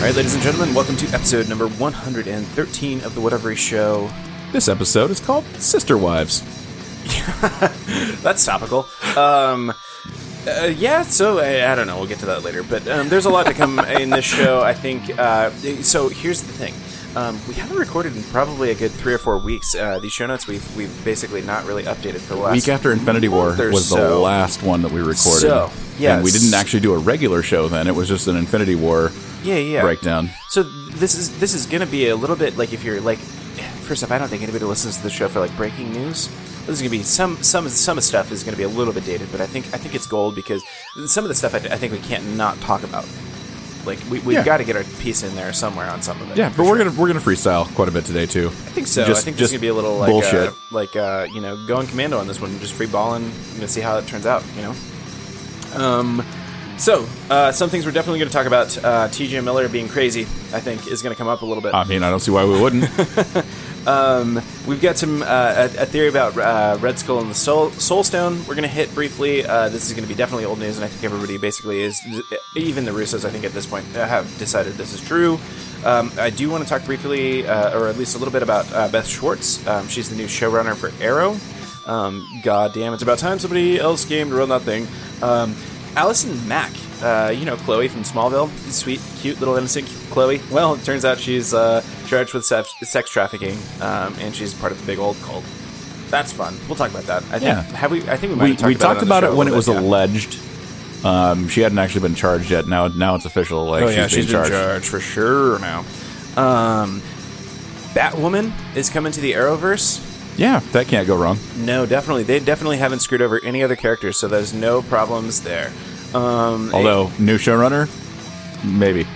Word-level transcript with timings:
All 0.00 0.06
right, 0.06 0.14
ladies 0.16 0.32
and 0.32 0.42
gentlemen, 0.42 0.74
welcome 0.74 0.96
to 0.96 1.06
episode 1.08 1.46
number 1.46 1.68
113 1.68 3.02
of 3.02 3.14
the 3.14 3.20
Whatever 3.20 3.54
Show. 3.54 4.10
This 4.50 4.66
episode 4.66 5.10
is 5.10 5.20
called 5.20 5.44
Sister 5.56 5.98
Wives. 5.98 6.40
That's 8.22 8.42
topical. 8.46 8.88
Um, 9.14 9.74
uh, 10.48 10.72
yeah, 10.74 11.02
so 11.02 11.38
I, 11.40 11.70
I 11.70 11.74
don't 11.74 11.86
know. 11.86 11.98
We'll 11.98 12.06
get 12.08 12.18
to 12.20 12.26
that 12.26 12.44
later. 12.44 12.62
But 12.62 12.88
um, 12.88 13.10
there's 13.10 13.26
a 13.26 13.28
lot 13.28 13.44
to 13.44 13.52
come 13.52 13.78
in 13.78 14.08
this 14.08 14.24
show. 14.24 14.62
I 14.62 14.72
think. 14.72 15.18
Uh, 15.18 15.50
so 15.82 16.08
here's 16.08 16.42
the 16.44 16.52
thing. 16.52 16.72
Um, 17.16 17.40
we 17.48 17.54
haven't 17.54 17.76
recorded 17.76 18.16
in 18.16 18.22
probably 18.24 18.70
a 18.70 18.74
good 18.74 18.92
three 18.92 19.12
or 19.12 19.18
four 19.18 19.36
weeks. 19.36 19.74
Uh, 19.74 19.98
these 19.98 20.12
show 20.12 20.26
notes 20.26 20.46
we've 20.46 20.76
we've 20.76 21.04
basically 21.04 21.42
not 21.42 21.64
really 21.64 21.82
updated 21.82 22.20
for 22.20 22.34
the 22.34 22.40
last 22.40 22.54
Week 22.54 22.68
after 22.68 22.92
Infinity 22.92 23.26
War 23.28 23.56
was 23.70 23.90
the 23.90 24.16
last 24.16 24.62
one 24.62 24.82
that 24.82 24.92
we 24.92 25.00
recorded. 25.00 25.16
So, 25.18 25.72
yes. 25.98 26.14
And 26.14 26.24
we 26.24 26.30
didn't 26.30 26.54
actually 26.54 26.80
do 26.80 26.94
a 26.94 26.98
regular 26.98 27.42
show 27.42 27.68
then. 27.68 27.88
It 27.88 27.94
was 27.96 28.08
just 28.08 28.28
an 28.28 28.36
Infinity 28.36 28.76
War 28.76 29.10
Yeah, 29.42 29.56
yeah. 29.56 29.82
breakdown. 29.82 30.30
So 30.48 30.62
this 30.62 31.16
is 31.16 31.36
this 31.40 31.52
is 31.52 31.66
gonna 31.66 31.86
be 31.86 32.08
a 32.10 32.16
little 32.16 32.36
bit 32.36 32.56
like 32.56 32.72
if 32.72 32.84
you're 32.84 33.00
like, 33.00 33.18
first 33.18 34.04
off, 34.04 34.12
I 34.12 34.18
don't 34.18 34.28
think 34.28 34.42
anybody 34.44 34.64
listens 34.64 34.98
to 34.98 35.02
the 35.02 35.10
show 35.10 35.26
for 35.28 35.40
like 35.40 35.54
breaking 35.56 35.92
news. 35.92 36.28
This 36.60 36.68
is 36.76 36.80
gonna 36.80 36.90
be 36.90 37.02
some 37.02 37.42
some 37.42 37.68
some 37.68 38.00
stuff 38.00 38.30
is 38.30 38.44
gonna 38.44 38.56
be 38.56 38.62
a 38.62 38.68
little 38.68 38.94
bit 38.94 39.04
dated, 39.04 39.32
but 39.32 39.40
I 39.40 39.46
think 39.46 39.66
I 39.74 39.78
think 39.78 39.96
it's 39.96 40.06
gold 40.06 40.36
because 40.36 40.62
some 41.06 41.24
of 41.24 41.28
the 41.28 41.34
stuff 41.34 41.54
I, 41.54 41.58
I 41.58 41.76
think 41.76 41.92
we 41.92 41.98
can't 41.98 42.36
not 42.36 42.60
talk 42.60 42.84
about. 42.84 43.04
Like 43.86 43.98
we 44.10 44.18
we've 44.20 44.36
Yeah. 44.36 44.44
got 44.44 44.58
to 44.58 44.64
get 44.64 44.76
our 44.76 44.84
piece 45.00 45.22
in 45.22 45.34
there 45.34 45.52
somewhere 45.52 45.86
on 45.88 46.02
some 46.02 46.20
of 46.20 46.30
it. 46.30 46.36
Yeah, 46.36 46.48
but 46.50 46.58
we're 46.66 46.76
sure. 46.76 46.84
gonna 46.84 47.00
we're 47.00 47.06
gonna 47.08 47.20
freestyle 47.20 47.64
quite 47.74 47.88
a 47.88 47.92
bit 47.92 48.04
today 48.04 48.26
too. 48.26 48.48
I 48.48 48.50
think 48.72 48.86
so. 48.86 49.02
I 49.02 49.06
just- 49.06 49.24
think 49.24 49.36
there's 49.36 49.50
just 49.50 49.52
gonna 49.54 49.60
be 49.62 49.68
a 49.68 49.74
little 49.74 49.96
like 49.98 50.10
bullshit. 50.10 50.48
uh, 50.50 50.52
like 50.70 50.94
uh, 50.96 51.26
you 51.32 51.40
know 51.40 51.56
going 51.66 51.86
commando 51.86 52.18
on 52.18 52.26
this 52.26 52.40
one, 52.40 52.58
just 52.60 52.74
free 52.74 52.86
balling, 52.86 53.24
and 53.24 53.54
gonna 53.56 53.68
see 53.68 53.80
how 53.80 53.96
it 53.98 54.06
turns 54.06 54.26
out. 54.26 54.42
You 54.56 54.62
know. 54.62 54.74
Um. 55.74 56.24
So, 56.76 57.06
uh, 57.28 57.52
some 57.52 57.68
things 57.68 57.84
we're 57.84 57.92
definitely 57.92 58.20
going 58.20 58.30
to 58.30 58.34
talk 58.34 58.46
about. 58.46 58.82
Uh, 58.82 59.06
T.J. 59.08 59.40
Miller 59.42 59.68
being 59.68 59.86
crazy, 59.86 60.22
I 60.54 60.60
think, 60.60 60.86
is 60.86 61.02
going 61.02 61.14
to 61.14 61.18
come 61.18 61.28
up 61.28 61.42
a 61.42 61.44
little 61.44 61.62
bit. 61.62 61.74
I 61.74 61.84
mean, 61.84 62.02
I 62.02 62.08
don't 62.08 62.20
see 62.20 62.30
why 62.30 62.42
we 62.46 62.58
wouldn't. 62.58 62.84
Um, 63.86 64.42
we've 64.66 64.80
got 64.80 64.98
some 64.98 65.22
uh, 65.22 65.26
a, 65.26 65.82
a 65.82 65.86
theory 65.86 66.08
about 66.08 66.36
uh, 66.36 66.78
Red 66.80 66.98
Skull 66.98 67.20
and 67.20 67.30
the 67.30 67.34
Soul, 67.34 67.70
Soul 67.70 68.04
Stone. 68.04 68.40
We're 68.40 68.54
going 68.54 68.62
to 68.62 68.68
hit 68.68 68.94
briefly. 68.94 69.44
Uh, 69.44 69.68
this 69.68 69.86
is 69.86 69.92
going 69.92 70.02
to 70.02 70.08
be 70.08 70.14
definitely 70.14 70.44
old 70.44 70.58
news, 70.58 70.76
and 70.76 70.84
I 70.84 70.88
think 70.88 71.04
everybody 71.04 71.38
basically 71.38 71.80
is, 71.80 72.00
even 72.54 72.84
the 72.84 72.90
Russos, 72.90 73.24
I 73.24 73.30
think 73.30 73.44
at 73.44 73.52
this 73.52 73.66
point 73.66 73.86
uh, 73.96 74.06
have 74.06 74.26
decided 74.38 74.74
this 74.74 74.92
is 74.92 75.00
true. 75.00 75.38
Um, 75.84 76.12
I 76.18 76.28
do 76.28 76.50
want 76.50 76.62
to 76.62 76.68
talk 76.68 76.84
briefly, 76.84 77.46
uh, 77.46 77.78
or 77.78 77.88
at 77.88 77.96
least 77.96 78.14
a 78.14 78.18
little 78.18 78.32
bit 78.32 78.42
about 78.42 78.70
uh, 78.72 78.88
Beth 78.88 79.06
Schwartz. 79.06 79.66
Um, 79.66 79.88
she's 79.88 80.10
the 80.10 80.16
new 80.16 80.26
showrunner 80.26 80.76
for 80.76 80.92
Arrow. 81.02 81.36
Um, 81.86 82.26
God 82.42 82.74
damn, 82.74 82.92
it's 82.92 83.02
about 83.02 83.18
time 83.18 83.38
somebody 83.38 83.78
else 83.78 84.04
came 84.04 84.28
to 84.28 84.36
run 84.36 84.50
that 84.50 84.62
thing. 84.62 84.86
Um, 85.22 85.56
Allison 85.96 86.46
Mack, 86.46 86.72
uh, 87.02 87.30
you 87.34 87.44
know 87.44 87.56
Chloe 87.56 87.88
from 87.88 88.02
Smallville, 88.02 88.48
sweet, 88.70 89.00
cute 89.18 89.38
little 89.40 89.56
innocent 89.56 89.86
Chloe. 90.10 90.40
Well, 90.50 90.74
it 90.74 90.84
turns 90.84 91.04
out 91.04 91.18
she's 91.18 91.54
uh, 91.54 91.82
charged 92.06 92.34
with 92.34 92.44
sex, 92.44 92.74
sex 92.88 93.10
trafficking, 93.10 93.56
um, 93.80 94.14
and 94.20 94.34
she's 94.34 94.54
part 94.54 94.72
of 94.72 94.80
the 94.80 94.86
big 94.86 94.98
old 94.98 95.16
cult. 95.22 95.44
That's 96.10 96.32
fun. 96.32 96.56
We'll 96.66 96.76
talk 96.76 96.90
about 96.90 97.04
that. 97.04 97.22
I 97.24 97.38
think, 97.38 97.42
Yeah. 97.42 97.62
Have 97.62 97.90
we? 97.92 98.02
I 98.08 98.16
think 98.16 98.32
we 98.32 98.38
might 98.38 98.44
we 98.44 98.50
have 98.50 98.58
talked 98.58 98.66
we 98.66 98.74
about 98.74 98.86
talked 98.86 99.02
it, 99.02 99.06
about 99.06 99.24
it 99.24 99.34
when 99.34 99.48
it 99.48 99.54
was 99.54 99.66
bit, 99.66 99.74
yeah. 99.74 99.80
alleged. 99.80 100.38
Um, 101.04 101.48
she 101.48 101.60
hadn't 101.62 101.78
actually 101.78 102.02
been 102.02 102.14
charged 102.14 102.50
yet. 102.50 102.66
Now 102.66 102.88
now 102.88 103.14
it's 103.14 103.24
official. 103.24 103.64
Like 103.64 103.84
Oh 103.84 103.88
yeah, 103.88 104.06
she's, 104.06 104.24
she's 104.24 104.32
being 104.32 104.44
in 104.44 104.50
charged. 104.50 104.86
for 104.86 105.00
sure 105.00 105.58
now. 105.60 105.80
Um, 106.36 107.00
Batwoman 107.94 108.52
is 108.76 108.90
coming 108.90 109.12
to 109.12 109.20
the 109.20 109.32
Arrowverse. 109.32 110.06
Yeah, 110.38 110.60
that 110.72 110.86
can't 110.86 111.06
go 111.06 111.16
wrong. 111.16 111.38
No, 111.56 111.86
definitely. 111.86 112.22
They 112.22 112.38
definitely 112.38 112.78
haven't 112.78 113.00
screwed 113.00 113.20
over 113.20 113.40
any 113.44 113.62
other 113.62 113.76
characters, 113.76 114.16
so 114.16 114.28
there's 114.28 114.54
no 114.54 114.80
problems 114.82 115.42
there. 115.42 115.72
Um, 116.14 116.74
Although 116.74 117.10
new 117.18 117.38
showrunner, 117.38 117.88
maybe. 118.64 119.06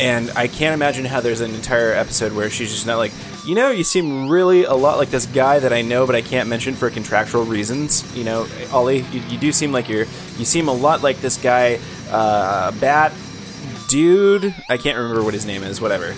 and 0.00 0.30
I 0.36 0.46
can't 0.48 0.74
imagine 0.74 1.04
how 1.04 1.20
there's 1.20 1.40
an 1.40 1.54
entire 1.54 1.92
episode 1.92 2.32
where 2.32 2.50
she's 2.50 2.70
just 2.72 2.86
not 2.86 2.98
like, 2.98 3.12
you 3.46 3.54
know, 3.54 3.70
you 3.70 3.82
seem 3.84 4.28
really 4.28 4.64
a 4.64 4.74
lot 4.74 4.98
like 4.98 5.10
this 5.10 5.26
guy 5.26 5.58
that 5.58 5.72
I 5.72 5.82
know, 5.82 6.06
but 6.06 6.14
I 6.14 6.22
can't 6.22 6.48
mention 6.48 6.74
for 6.74 6.90
contractual 6.90 7.44
reasons. 7.44 8.04
You 8.16 8.24
know, 8.24 8.46
Ollie, 8.72 9.00
you, 9.10 9.20
you 9.28 9.38
do 9.38 9.52
seem 9.52 9.72
like 9.72 9.88
you're, 9.88 10.06
you 10.38 10.44
seem 10.44 10.68
a 10.68 10.72
lot 10.72 11.02
like 11.02 11.20
this 11.20 11.36
guy, 11.40 11.78
uh, 12.10 12.70
Bat 12.78 13.12
Dude. 13.88 14.54
I 14.68 14.76
can't 14.76 14.96
remember 14.98 15.22
what 15.22 15.34
his 15.34 15.44
name 15.46 15.62
is. 15.64 15.80
Whatever. 15.80 16.12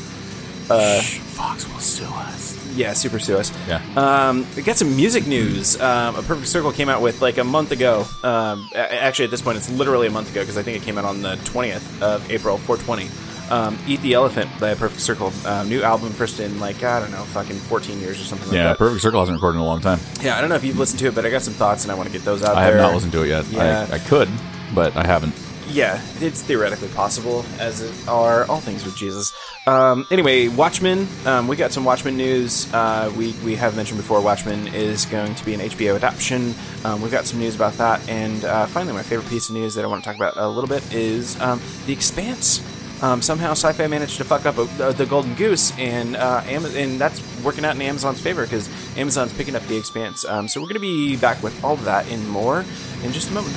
Fox 1.35 1.69
will 1.69 1.81
sue 1.81 2.05
us. 2.05 2.44
Yeah, 2.75 2.93
super 2.93 3.19
sue 3.19 3.37
us. 3.39 3.53
Yeah. 3.69 3.81
Um, 3.97 4.47
we 4.57 4.63
got 4.63 4.77
some 4.77 4.97
music 4.97 5.27
news. 5.27 5.81
Um, 5.81 6.17
a 6.17 6.23
Perfect 6.23 6.49
Circle 6.49 6.73
came 6.73 6.89
out 6.89 7.01
with 7.03 7.23
like 7.23 7.39
a 7.39 7.45
month 7.45 7.71
ago. 7.73 8.05
Um, 8.23 8.69
a- 8.75 9.03
actually, 9.03 9.27
at 9.27 9.31
this 9.31 9.43
point, 9.43 9.57
it's 9.59 9.71
literally 9.71 10.07
a 10.07 10.11
month 10.11 10.31
ago 10.31 10.41
because 10.43 10.57
I 10.59 10.63
think 10.63 10.77
it 10.83 10.85
came 10.85 10.99
out 10.99 11.05
on 11.05 11.23
the 11.23 11.37
20th 11.37 12.03
of 12.03 12.31
April, 12.31 12.59
420. 12.59 13.09
Um, 13.51 13.79
Eat 13.87 14.01
the 14.01 14.15
Elephant 14.15 14.49
by 14.59 14.71
a 14.71 14.77
Perfect 14.77 15.01
Circle. 15.03 15.31
Um, 15.45 15.69
new 15.69 15.83
album, 15.83 16.11
first 16.11 16.41
in 16.41 16.59
like, 16.61 16.83
I 16.83 16.99
don't 16.99 17.11
know, 17.11 17.23
fucking 17.25 17.57
14 17.57 18.01
years 18.01 18.19
or 18.21 18.25
something 18.25 18.49
like 18.49 18.57
Yeah, 18.57 18.65
that. 18.69 18.79
Perfect 18.79 19.03
Circle 19.03 19.21
hasn't 19.21 19.37
recorded 19.37 19.59
in 19.59 19.63
a 19.63 19.67
long 19.67 19.81
time. 19.83 20.01
yeah, 20.23 20.37
I 20.37 20.41
don't 20.41 20.49
know 20.49 20.57
if 20.57 20.65
you've 20.65 20.79
listened 20.79 20.99
to 21.01 21.09
it, 21.09 21.15
but 21.15 21.27
I 21.27 21.31
got 21.31 21.43
some 21.43 21.53
thoughts 21.55 21.85
and 21.85 21.93
I 21.93 21.95
want 21.95 22.09
to 22.09 22.13
get 22.13 22.25
those 22.25 22.43
out 22.43 22.55
there. 22.55 22.57
I 22.57 22.65
have 22.65 22.77
not 22.77 22.95
listened 22.95 23.13
to 23.13 23.23
it 23.23 23.29
yet. 23.29 23.45
Yeah. 23.49 23.87
I, 23.91 23.97
I 23.97 23.99
could, 23.99 24.31
but 24.75 24.97
I 24.97 25.07
haven't. 25.07 25.35
Yeah, 25.69 26.01
it's 26.21 26.43
theoretically 26.43 26.89
possible, 26.89 27.45
as 27.59 27.83
are 28.07 28.45
all 28.47 28.61
things 28.61 28.85
with 28.85 28.97
Jesus. 28.97 29.33
Um, 29.67 30.07
anyway, 30.11 30.49
Watchmen. 30.49 31.09
Um, 31.25 31.49
we 31.49 31.57
got 31.57 31.73
some 31.73 31.85
Watchmen 31.85 32.17
news. 32.17 32.73
Uh, 32.73 33.11
we 33.17 33.33
we 33.45 33.57
have 33.57 33.75
mentioned 33.75 33.99
before. 33.99 34.21
Watchmen 34.21 34.69
is 34.69 35.07
going 35.07 35.35
to 35.35 35.45
be 35.45 35.55
an 35.55 35.61
HBO 35.61 35.97
adaptation. 35.97 36.55
Um, 36.85 37.01
we've 37.01 37.11
got 37.11 37.25
some 37.25 37.41
news 37.41 37.55
about 37.57 37.73
that, 37.75 38.07
and 38.09 38.45
uh, 38.45 38.67
finally, 38.67 38.93
my 38.93 39.03
favorite 39.03 39.29
piece 39.29 39.49
of 39.49 39.55
news 39.55 39.75
that 39.75 39.85
I 39.85 39.89
want 39.89 40.05
to 40.05 40.09
talk 40.09 40.17
about 40.17 40.37
a 40.37 40.47
little 40.47 40.69
bit 40.69 40.93
is 40.93 41.41
um, 41.41 41.61
The 41.87 41.93
Expanse. 41.95 42.63
Um, 43.03 43.23
somehow, 43.23 43.53
Syfy 43.55 43.89
managed 43.91 44.19
to 44.19 44.25
fuck 44.25 44.47
up 44.47 44.59
uh, 44.59 44.93
the 44.93 45.07
Golden 45.07 45.35
Goose, 45.35 45.77
and 45.79 46.15
uh, 46.15 46.43
Am- 46.47 46.67
and 46.67 47.01
that's 47.01 47.23
working 47.43 47.65
out 47.65 47.75
in 47.75 47.83
Amazon's 47.83 48.21
favor 48.21 48.45
because 48.45 48.69
Amazon's 48.97 49.33
picking 49.33 49.57
up 49.57 49.63
The 49.67 49.77
Expanse. 49.77 50.25
Um, 50.27 50.47
so 50.47 50.61
we're 50.61 50.69
going 50.69 50.75
to 50.75 50.81
be 50.81 51.17
back 51.17 51.43
with 51.43 51.65
all 51.65 51.75
of 51.75 51.85
that 51.85 52.07
and 52.11 52.29
more 52.29 52.65
in 53.03 53.13
just 53.13 53.31
a 53.31 53.33
moment. 53.33 53.55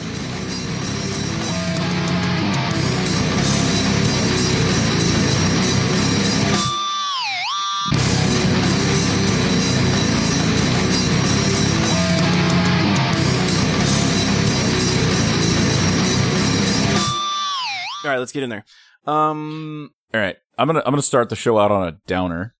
All 18.08 18.14
right, 18.14 18.20
let's 18.20 18.32
get 18.32 18.44
in 18.44 18.50
there. 18.50 18.64
Um, 19.06 19.92
All 20.14 20.22
right, 20.22 20.38
I'm 20.58 20.68
gonna 20.68 20.80
I'm 20.86 20.94
gonna 20.94 21.02
start 21.02 21.28
the 21.28 21.36
show 21.36 21.60
out 21.60 21.72
on 21.72 21.86
a 21.86 21.98
downer. 22.08 22.56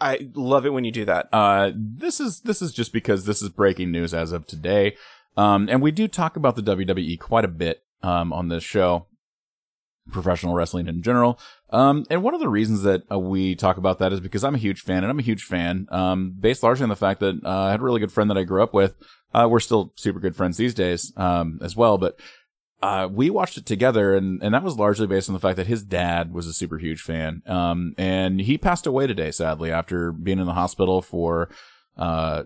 I 0.00 0.30
love 0.34 0.66
it 0.66 0.72
when 0.72 0.82
you 0.82 0.90
do 0.90 1.04
that. 1.04 1.28
Uh, 1.32 1.70
this 1.76 2.18
is 2.18 2.40
this 2.40 2.60
is 2.60 2.72
just 2.72 2.92
because 2.92 3.24
this 3.24 3.40
is 3.40 3.50
breaking 3.50 3.92
news 3.92 4.12
as 4.12 4.32
of 4.32 4.48
today, 4.48 4.96
um, 5.36 5.68
and 5.70 5.80
we 5.80 5.92
do 5.92 6.08
talk 6.08 6.34
about 6.34 6.56
the 6.56 6.62
WWE 6.62 7.20
quite 7.20 7.44
a 7.44 7.48
bit 7.48 7.84
um, 8.02 8.32
on 8.32 8.48
this 8.48 8.64
show, 8.64 9.06
professional 10.10 10.54
wrestling 10.54 10.88
in 10.88 11.02
general. 11.02 11.38
Um, 11.70 12.04
and 12.10 12.24
one 12.24 12.34
of 12.34 12.40
the 12.40 12.48
reasons 12.48 12.82
that 12.82 13.04
uh, 13.12 13.18
we 13.20 13.54
talk 13.54 13.76
about 13.76 14.00
that 14.00 14.12
is 14.12 14.18
because 14.18 14.42
I'm 14.42 14.56
a 14.56 14.58
huge 14.58 14.80
fan, 14.80 15.04
and 15.04 15.06
I'm 15.06 15.20
a 15.20 15.22
huge 15.22 15.44
fan, 15.44 15.86
um, 15.90 16.34
based 16.36 16.64
largely 16.64 16.82
on 16.82 16.88
the 16.88 16.96
fact 16.96 17.20
that 17.20 17.40
uh, 17.44 17.48
I 17.48 17.70
had 17.70 17.78
a 17.78 17.84
really 17.84 18.00
good 18.00 18.12
friend 18.12 18.28
that 18.28 18.38
I 18.38 18.42
grew 18.42 18.60
up 18.64 18.74
with. 18.74 18.96
Uh, 19.32 19.46
we're 19.48 19.60
still 19.60 19.92
super 19.94 20.18
good 20.18 20.34
friends 20.34 20.56
these 20.56 20.74
days, 20.74 21.12
um, 21.16 21.60
as 21.62 21.76
well, 21.76 21.96
but. 21.96 22.18
Uh, 22.84 23.08
we 23.08 23.30
watched 23.30 23.56
it 23.56 23.64
together, 23.64 24.14
and, 24.14 24.42
and 24.42 24.52
that 24.52 24.62
was 24.62 24.76
largely 24.76 25.06
based 25.06 25.30
on 25.30 25.32
the 25.32 25.40
fact 25.40 25.56
that 25.56 25.66
his 25.66 25.82
dad 25.82 26.34
was 26.34 26.46
a 26.46 26.52
super 26.52 26.76
huge 26.76 27.00
fan. 27.00 27.42
Um, 27.46 27.94
and 27.96 28.42
he 28.42 28.58
passed 28.58 28.86
away 28.86 29.06
today, 29.06 29.30
sadly, 29.30 29.70
after 29.70 30.12
being 30.12 30.38
in 30.38 30.44
the 30.44 30.52
hospital 30.52 31.00
for 31.00 31.48
uh, 31.96 32.42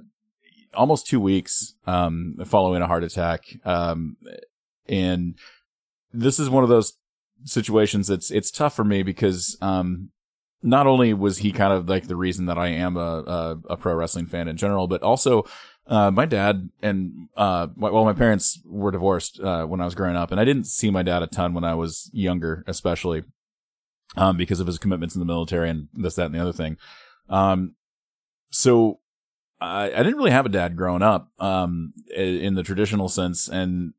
almost 0.74 1.08
two 1.08 1.18
weeks 1.18 1.74
um, 1.88 2.36
following 2.44 2.82
a 2.82 2.86
heart 2.86 3.02
attack. 3.02 3.46
Um, 3.64 4.16
and 4.88 5.36
this 6.12 6.38
is 6.38 6.48
one 6.48 6.62
of 6.62 6.68
those 6.68 6.92
situations 7.44 8.06
that's 8.06 8.30
it's 8.30 8.52
tough 8.52 8.76
for 8.76 8.84
me 8.84 9.02
because 9.02 9.58
um, 9.60 10.10
not 10.62 10.86
only 10.86 11.14
was 11.14 11.38
he 11.38 11.50
kind 11.50 11.72
of 11.72 11.88
like 11.88 12.06
the 12.06 12.14
reason 12.14 12.46
that 12.46 12.58
I 12.58 12.68
am 12.68 12.96
a, 12.96 13.00
a, 13.00 13.58
a 13.70 13.76
pro 13.76 13.92
wrestling 13.94 14.26
fan 14.26 14.46
in 14.46 14.56
general, 14.56 14.86
but 14.86 15.02
also 15.02 15.46
uh, 15.88 16.10
my 16.10 16.26
dad 16.26 16.68
and 16.82 17.28
uh, 17.36 17.68
well, 17.76 18.04
my 18.04 18.12
parents 18.12 18.60
were 18.66 18.90
divorced 18.90 19.40
uh, 19.40 19.64
when 19.64 19.80
I 19.80 19.84
was 19.86 19.94
growing 19.94 20.16
up, 20.16 20.30
and 20.30 20.40
I 20.40 20.44
didn't 20.44 20.66
see 20.66 20.90
my 20.90 21.02
dad 21.02 21.22
a 21.22 21.26
ton 21.26 21.54
when 21.54 21.64
I 21.64 21.74
was 21.74 22.10
younger, 22.12 22.62
especially 22.66 23.24
um, 24.16 24.36
because 24.36 24.60
of 24.60 24.66
his 24.66 24.78
commitments 24.78 25.14
in 25.14 25.18
the 25.20 25.26
military 25.26 25.70
and 25.70 25.88
this, 25.94 26.16
that, 26.16 26.26
and 26.26 26.34
the 26.34 26.40
other 26.40 26.52
thing. 26.52 26.76
Um, 27.28 27.74
so 28.50 29.00
I, 29.60 29.86
I 29.86 30.02
didn't 30.02 30.16
really 30.16 30.30
have 30.30 30.46
a 30.46 30.50
dad 30.50 30.76
growing 30.76 31.02
up 31.02 31.30
um, 31.38 31.94
in 32.14 32.54
the 32.54 32.62
traditional 32.62 33.08
sense, 33.08 33.48
and 33.48 33.94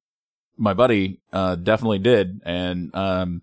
my 0.57 0.73
buddy 0.73 1.21
uh, 1.33 1.55
definitely 1.55 1.99
did, 1.99 2.41
and 2.45 2.93
um, 2.95 3.41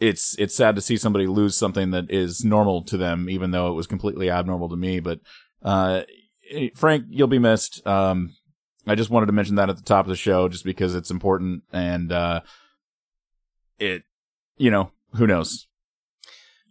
it's 0.00 0.34
it's 0.38 0.54
sad 0.54 0.76
to 0.76 0.82
see 0.82 0.96
somebody 0.96 1.26
lose 1.26 1.56
something 1.56 1.90
that 1.90 2.10
is 2.10 2.44
normal 2.44 2.82
to 2.84 2.96
them, 2.96 3.28
even 3.28 3.50
though 3.50 3.70
it 3.70 3.74
was 3.74 3.86
completely 3.86 4.30
abnormal 4.30 4.68
to 4.70 4.76
me. 4.76 5.00
But 5.00 5.20
uh, 5.62 6.02
Frank, 6.74 7.06
you'll 7.08 7.26
be 7.28 7.38
missed. 7.38 7.86
Um, 7.86 8.34
I 8.86 8.94
just 8.94 9.10
wanted 9.10 9.26
to 9.26 9.32
mention 9.32 9.56
that 9.56 9.70
at 9.70 9.76
the 9.76 9.82
top 9.82 10.04
of 10.04 10.10
the 10.10 10.16
show, 10.16 10.48
just 10.48 10.64
because 10.64 10.94
it's 10.94 11.10
important, 11.10 11.62
and 11.72 12.12
uh, 12.12 12.40
it, 13.78 14.02
you 14.56 14.70
know, 14.70 14.90
who 15.14 15.26
knows. 15.26 15.66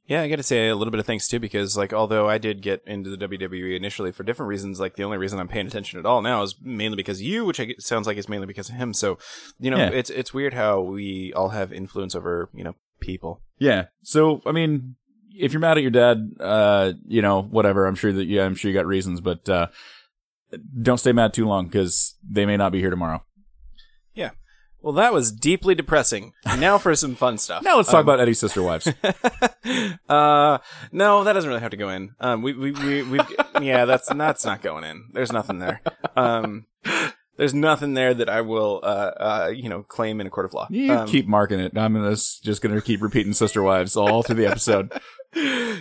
Yeah, 0.05 0.21
I 0.21 0.27
got 0.27 0.35
to 0.35 0.43
say 0.43 0.67
a 0.67 0.75
little 0.75 0.91
bit 0.91 0.99
of 0.99 1.05
thanks 1.05 1.27
too, 1.29 1.39
because 1.39 1.77
like 1.77 1.93
although 1.93 2.27
I 2.27 2.37
did 2.37 2.61
get 2.61 2.83
into 2.85 3.09
the 3.09 3.17
WWE 3.27 3.75
initially 3.75 4.11
for 4.11 4.23
different 4.23 4.49
reasons, 4.49 4.79
like 4.79 4.95
the 4.95 5.03
only 5.03 5.17
reason 5.17 5.39
I'm 5.39 5.47
paying 5.47 5.65
attention 5.65 5.97
at 5.97 6.05
all 6.05 6.21
now 6.21 6.43
is 6.43 6.55
mainly 6.61 6.97
because 6.97 7.19
of 7.19 7.25
you, 7.25 7.45
which 7.45 7.59
I, 7.59 7.73
sounds 7.79 8.05
like 8.05 8.17
is 8.17 8.27
mainly 8.27 8.45
because 8.45 8.69
of 8.69 8.75
him. 8.75 8.93
So, 8.93 9.17
you 9.59 9.71
know, 9.71 9.77
Yeah. 9.77 9.89
it's 9.91 10.09
it's 10.09 10.33
weird 10.33 10.53
how 10.53 10.81
we 10.81 11.31
all 11.33 11.49
have 11.49 11.71
influence 11.71 12.15
over 12.15 12.49
you 12.53 12.65
know 12.65 12.73
people. 12.99 13.41
Yeah. 13.59 13.85
So 14.03 14.41
I 14.45 14.51
mean, 14.51 14.97
if 15.33 15.53
you're 15.53 15.59
mad 15.59 15.77
at 15.77 15.81
your 15.81 15.91
dad, 15.91 16.31
uh, 16.39 16.93
you 17.07 17.21
know, 17.21 17.41
whatever. 17.41 17.85
I'm 17.87 17.95
sure 17.95 18.11
that 18.13 18.25
yeah, 18.25 18.45
I'm 18.45 18.55
sure 18.55 18.69
you 18.71 18.77
got 18.77 18.85
reasons, 18.85 19.21
but 19.21 19.47
uh, 19.49 19.67
don't 20.81 20.99
stay 20.99 21.11
mad 21.11 21.33
too 21.33 21.47
long 21.47 21.65
because 21.67 22.15
they 22.27 22.45
may 22.45 22.57
not 22.57 22.71
be 22.71 22.79
here 22.79 22.89
tomorrow. 22.89 23.23
Yeah. 24.13 24.31
Well, 24.81 24.93
that 24.93 25.13
was 25.13 25.31
deeply 25.31 25.75
depressing. 25.75 26.33
Now 26.57 26.77
for 26.77 26.93
some 26.95 27.15
fun 27.15 27.37
stuff. 27.37 27.63
Now 27.65 27.77
let's 27.77 27.89
talk 27.89 27.99
Um, 28.01 28.05
about 28.05 28.19
Eddie's 28.19 28.39
sister 28.39 28.61
wives. 28.61 28.87
uh, 30.09 30.57
no, 30.91 31.23
that 31.23 31.33
doesn't 31.33 31.47
really 31.47 31.61
have 31.61 31.71
to 31.71 31.77
go 31.77 31.89
in. 31.89 32.11
Um, 32.19 32.41
we 32.41 32.53
we 32.53 32.71
we 32.71 33.03
we 33.03 33.19
yeah, 33.61 33.85
that's 33.85 34.09
that's 34.13 34.45
not 34.45 34.61
going 34.61 34.83
in. 34.83 35.05
There's 35.13 35.31
nothing 35.31 35.59
there. 35.59 35.81
Um, 36.15 36.65
there's 37.37 37.53
nothing 37.53 37.93
there 37.93 38.13
that 38.13 38.29
I 38.29 38.41
will 38.41 38.79
uh 38.83 39.11
uh 39.19 39.51
you 39.55 39.69
know 39.69 39.83
claim 39.83 40.21
in 40.21 40.27
a 40.27 40.29
court 40.29 40.45
of 40.45 40.53
law. 40.53 40.67
You 40.69 40.93
Um, 40.93 41.07
keep 41.07 41.27
marking 41.27 41.59
it. 41.59 41.77
I'm 41.77 41.93
gonna, 41.93 42.11
just 42.15 42.61
going 42.61 42.75
to 42.75 42.81
keep 42.81 43.01
repeating 43.01 43.33
sister 43.33 43.61
wives 43.63 43.95
all 43.95 44.23
through 44.23 44.35
the 44.35 44.45
episode. 44.47 44.91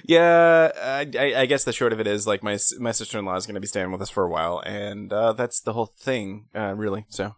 yeah, 0.04 0.70
I, 0.82 1.06
I, 1.18 1.40
I 1.42 1.46
guess 1.46 1.64
the 1.64 1.72
short 1.72 1.92
of 1.92 2.00
it 2.00 2.06
is 2.06 2.26
like 2.26 2.42
my 2.42 2.58
my 2.78 2.92
sister 2.92 3.18
in 3.18 3.24
law 3.24 3.36
is 3.36 3.46
going 3.46 3.54
to 3.54 3.60
be 3.60 3.66
staying 3.66 3.92
with 3.92 4.02
us 4.02 4.10
for 4.10 4.24
a 4.24 4.30
while, 4.30 4.62
and 4.64 5.12
uh, 5.12 5.32
that's 5.32 5.60
the 5.60 5.72
whole 5.72 5.92
thing, 5.98 6.46
uh, 6.54 6.74
really. 6.74 7.04
So 7.08 7.34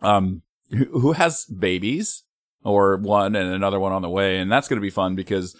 Um, 0.00 0.42
who 0.70 0.84
who 1.00 1.12
has 1.12 1.44
babies 1.46 2.24
or 2.64 2.96
one 2.96 3.36
and 3.36 3.52
another 3.52 3.80
one 3.80 3.92
on 3.92 4.02
the 4.02 4.10
way, 4.10 4.38
and 4.38 4.50
that's 4.50 4.68
going 4.68 4.80
to 4.80 4.84
be 4.86 4.90
fun 4.90 5.14
because 5.14 5.56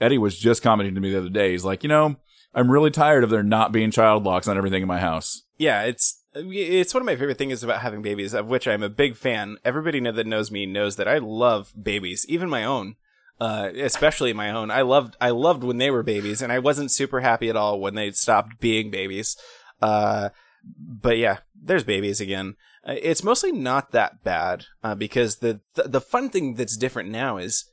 Eddie 0.00 0.18
was 0.18 0.38
just 0.38 0.62
commenting 0.62 0.94
to 0.94 1.00
me 1.00 1.10
the 1.10 1.18
other 1.18 1.28
day. 1.28 1.50
He's 1.52 1.64
like, 1.64 1.82
you 1.82 1.88
know, 1.88 2.16
I'm 2.54 2.70
really 2.70 2.90
tired 2.90 3.24
of 3.24 3.30
there 3.30 3.42
not 3.42 3.72
being 3.72 3.90
child 3.90 4.24
locks 4.24 4.48
on 4.48 4.56
everything 4.56 4.82
in 4.82 4.88
my 4.88 5.00
house. 5.00 5.42
yeah, 5.58 5.82
it's 5.82 6.22
it's 6.36 6.94
one 6.94 7.02
of 7.02 7.06
my 7.06 7.16
favorite 7.16 7.38
things 7.38 7.62
about 7.62 7.80
having 7.80 8.02
babies, 8.02 8.34
of 8.34 8.46
which 8.46 8.68
I'm 8.68 8.82
a 8.82 8.88
big 8.88 9.16
fan. 9.16 9.58
Everybody 9.64 10.00
that 10.00 10.26
knows 10.26 10.50
me 10.50 10.66
knows 10.66 10.96
that 10.96 11.08
I 11.08 11.18
love 11.18 11.72
babies, 11.80 12.26
even 12.28 12.48
my 12.50 12.64
own. 12.64 12.96
Uh, 13.38 13.68
especially 13.76 14.32
my 14.32 14.50
own. 14.50 14.70
I 14.70 14.80
loved 14.80 15.14
I 15.20 15.28
loved 15.28 15.62
when 15.62 15.76
they 15.76 15.90
were 15.90 16.02
babies, 16.02 16.40
and 16.40 16.50
I 16.50 16.58
wasn't 16.58 16.90
super 16.90 17.20
happy 17.20 17.50
at 17.50 17.56
all 17.56 17.78
when 17.78 17.94
they 17.94 18.10
stopped 18.12 18.60
being 18.60 18.90
babies. 18.90 19.36
Uh, 19.82 20.30
but 20.64 21.18
yeah, 21.18 21.40
there's 21.54 21.84
babies 21.84 22.18
again. 22.18 22.56
Uh, 22.82 22.94
it's 23.02 23.22
mostly 23.22 23.52
not 23.52 23.92
that 23.92 24.24
bad 24.24 24.64
uh, 24.82 24.94
because 24.94 25.36
the, 25.36 25.60
the 25.74 25.82
the 25.82 26.00
fun 26.00 26.30
thing 26.30 26.54
that's 26.54 26.78
different 26.78 27.10
now 27.10 27.36
is 27.36 27.70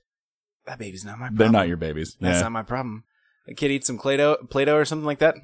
that 0.66 0.80
baby's 0.80 1.06
not 1.06 1.18
my 1.18 1.28
problem. 1.28 1.38
They're 1.38 1.50
not 1.50 1.70
your 1.70 1.78
babies. 1.78 2.18
That's 2.20 2.40
yeah. 2.40 2.44
not 2.44 2.52
my 2.52 2.64
problem. 2.64 3.06
A 3.48 3.54
kid 3.54 3.72
eats 3.72 3.88
some 3.88 3.98
Play-Doh, 3.98 4.48
Play-Doh 4.50 4.76
or 4.76 4.86
something 4.86 5.06
like 5.06 5.20
that. 5.20 5.36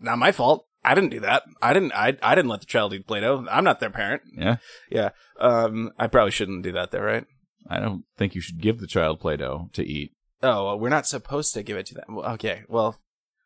Not 0.00 0.18
my 0.18 0.32
fault. 0.32 0.66
I 0.84 0.94
didn't 0.94 1.10
do 1.10 1.20
that. 1.20 1.44
I 1.62 1.72
didn't. 1.72 1.92
I 1.92 2.16
I 2.22 2.34
didn't 2.34 2.50
let 2.50 2.60
the 2.60 2.66
child 2.66 2.92
eat 2.92 3.06
Play-Doh. 3.06 3.46
I'm 3.50 3.64
not 3.64 3.80
their 3.80 3.90
parent. 3.90 4.22
yeah. 4.36 4.56
Yeah. 4.90 5.10
Um. 5.40 5.92
I 5.98 6.06
probably 6.06 6.30
shouldn't 6.30 6.62
do 6.62 6.72
that, 6.72 6.90
though, 6.90 7.00
right? 7.00 7.24
I 7.68 7.80
don't 7.80 8.04
think 8.18 8.34
you 8.34 8.40
should 8.40 8.60
give 8.60 8.78
the 8.80 8.86
child 8.86 9.20
Play-Doh 9.20 9.70
to 9.72 9.82
eat. 9.82 10.12
Oh, 10.42 10.66
well, 10.66 10.78
we're 10.78 10.90
not 10.90 11.06
supposed 11.06 11.54
to 11.54 11.62
give 11.62 11.78
it 11.78 11.86
to 11.86 11.94
them. 11.94 12.04
Well, 12.16 12.32
okay. 12.32 12.64
Well, 12.68 13.00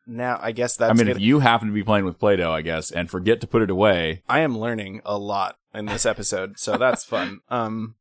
now 0.05 0.37
I 0.41 0.51
guess 0.51 0.75
that's. 0.75 0.89
I 0.89 0.93
mean, 0.93 1.05
good. 1.07 1.15
if 1.15 1.21
you 1.21 1.39
happen 1.39 1.69
to 1.69 1.73
be 1.73 1.83
playing 1.83 2.03
with 2.05 2.19
Play-Doh, 2.19 2.51
I 2.51 2.61
guess, 2.61 2.91
and 2.91 3.09
forget 3.09 3.39
to 3.41 3.47
put 3.47 3.61
it 3.61 3.69
away, 3.69 4.23
I 4.27 4.41
am 4.41 4.57
learning 4.57 5.01
a 5.05 5.17
lot 5.17 5.55
in 5.73 5.85
this 5.85 6.05
episode, 6.05 6.59
so 6.59 6.77
that's 6.77 7.05
fun. 7.05 7.39
Um, 7.49 7.95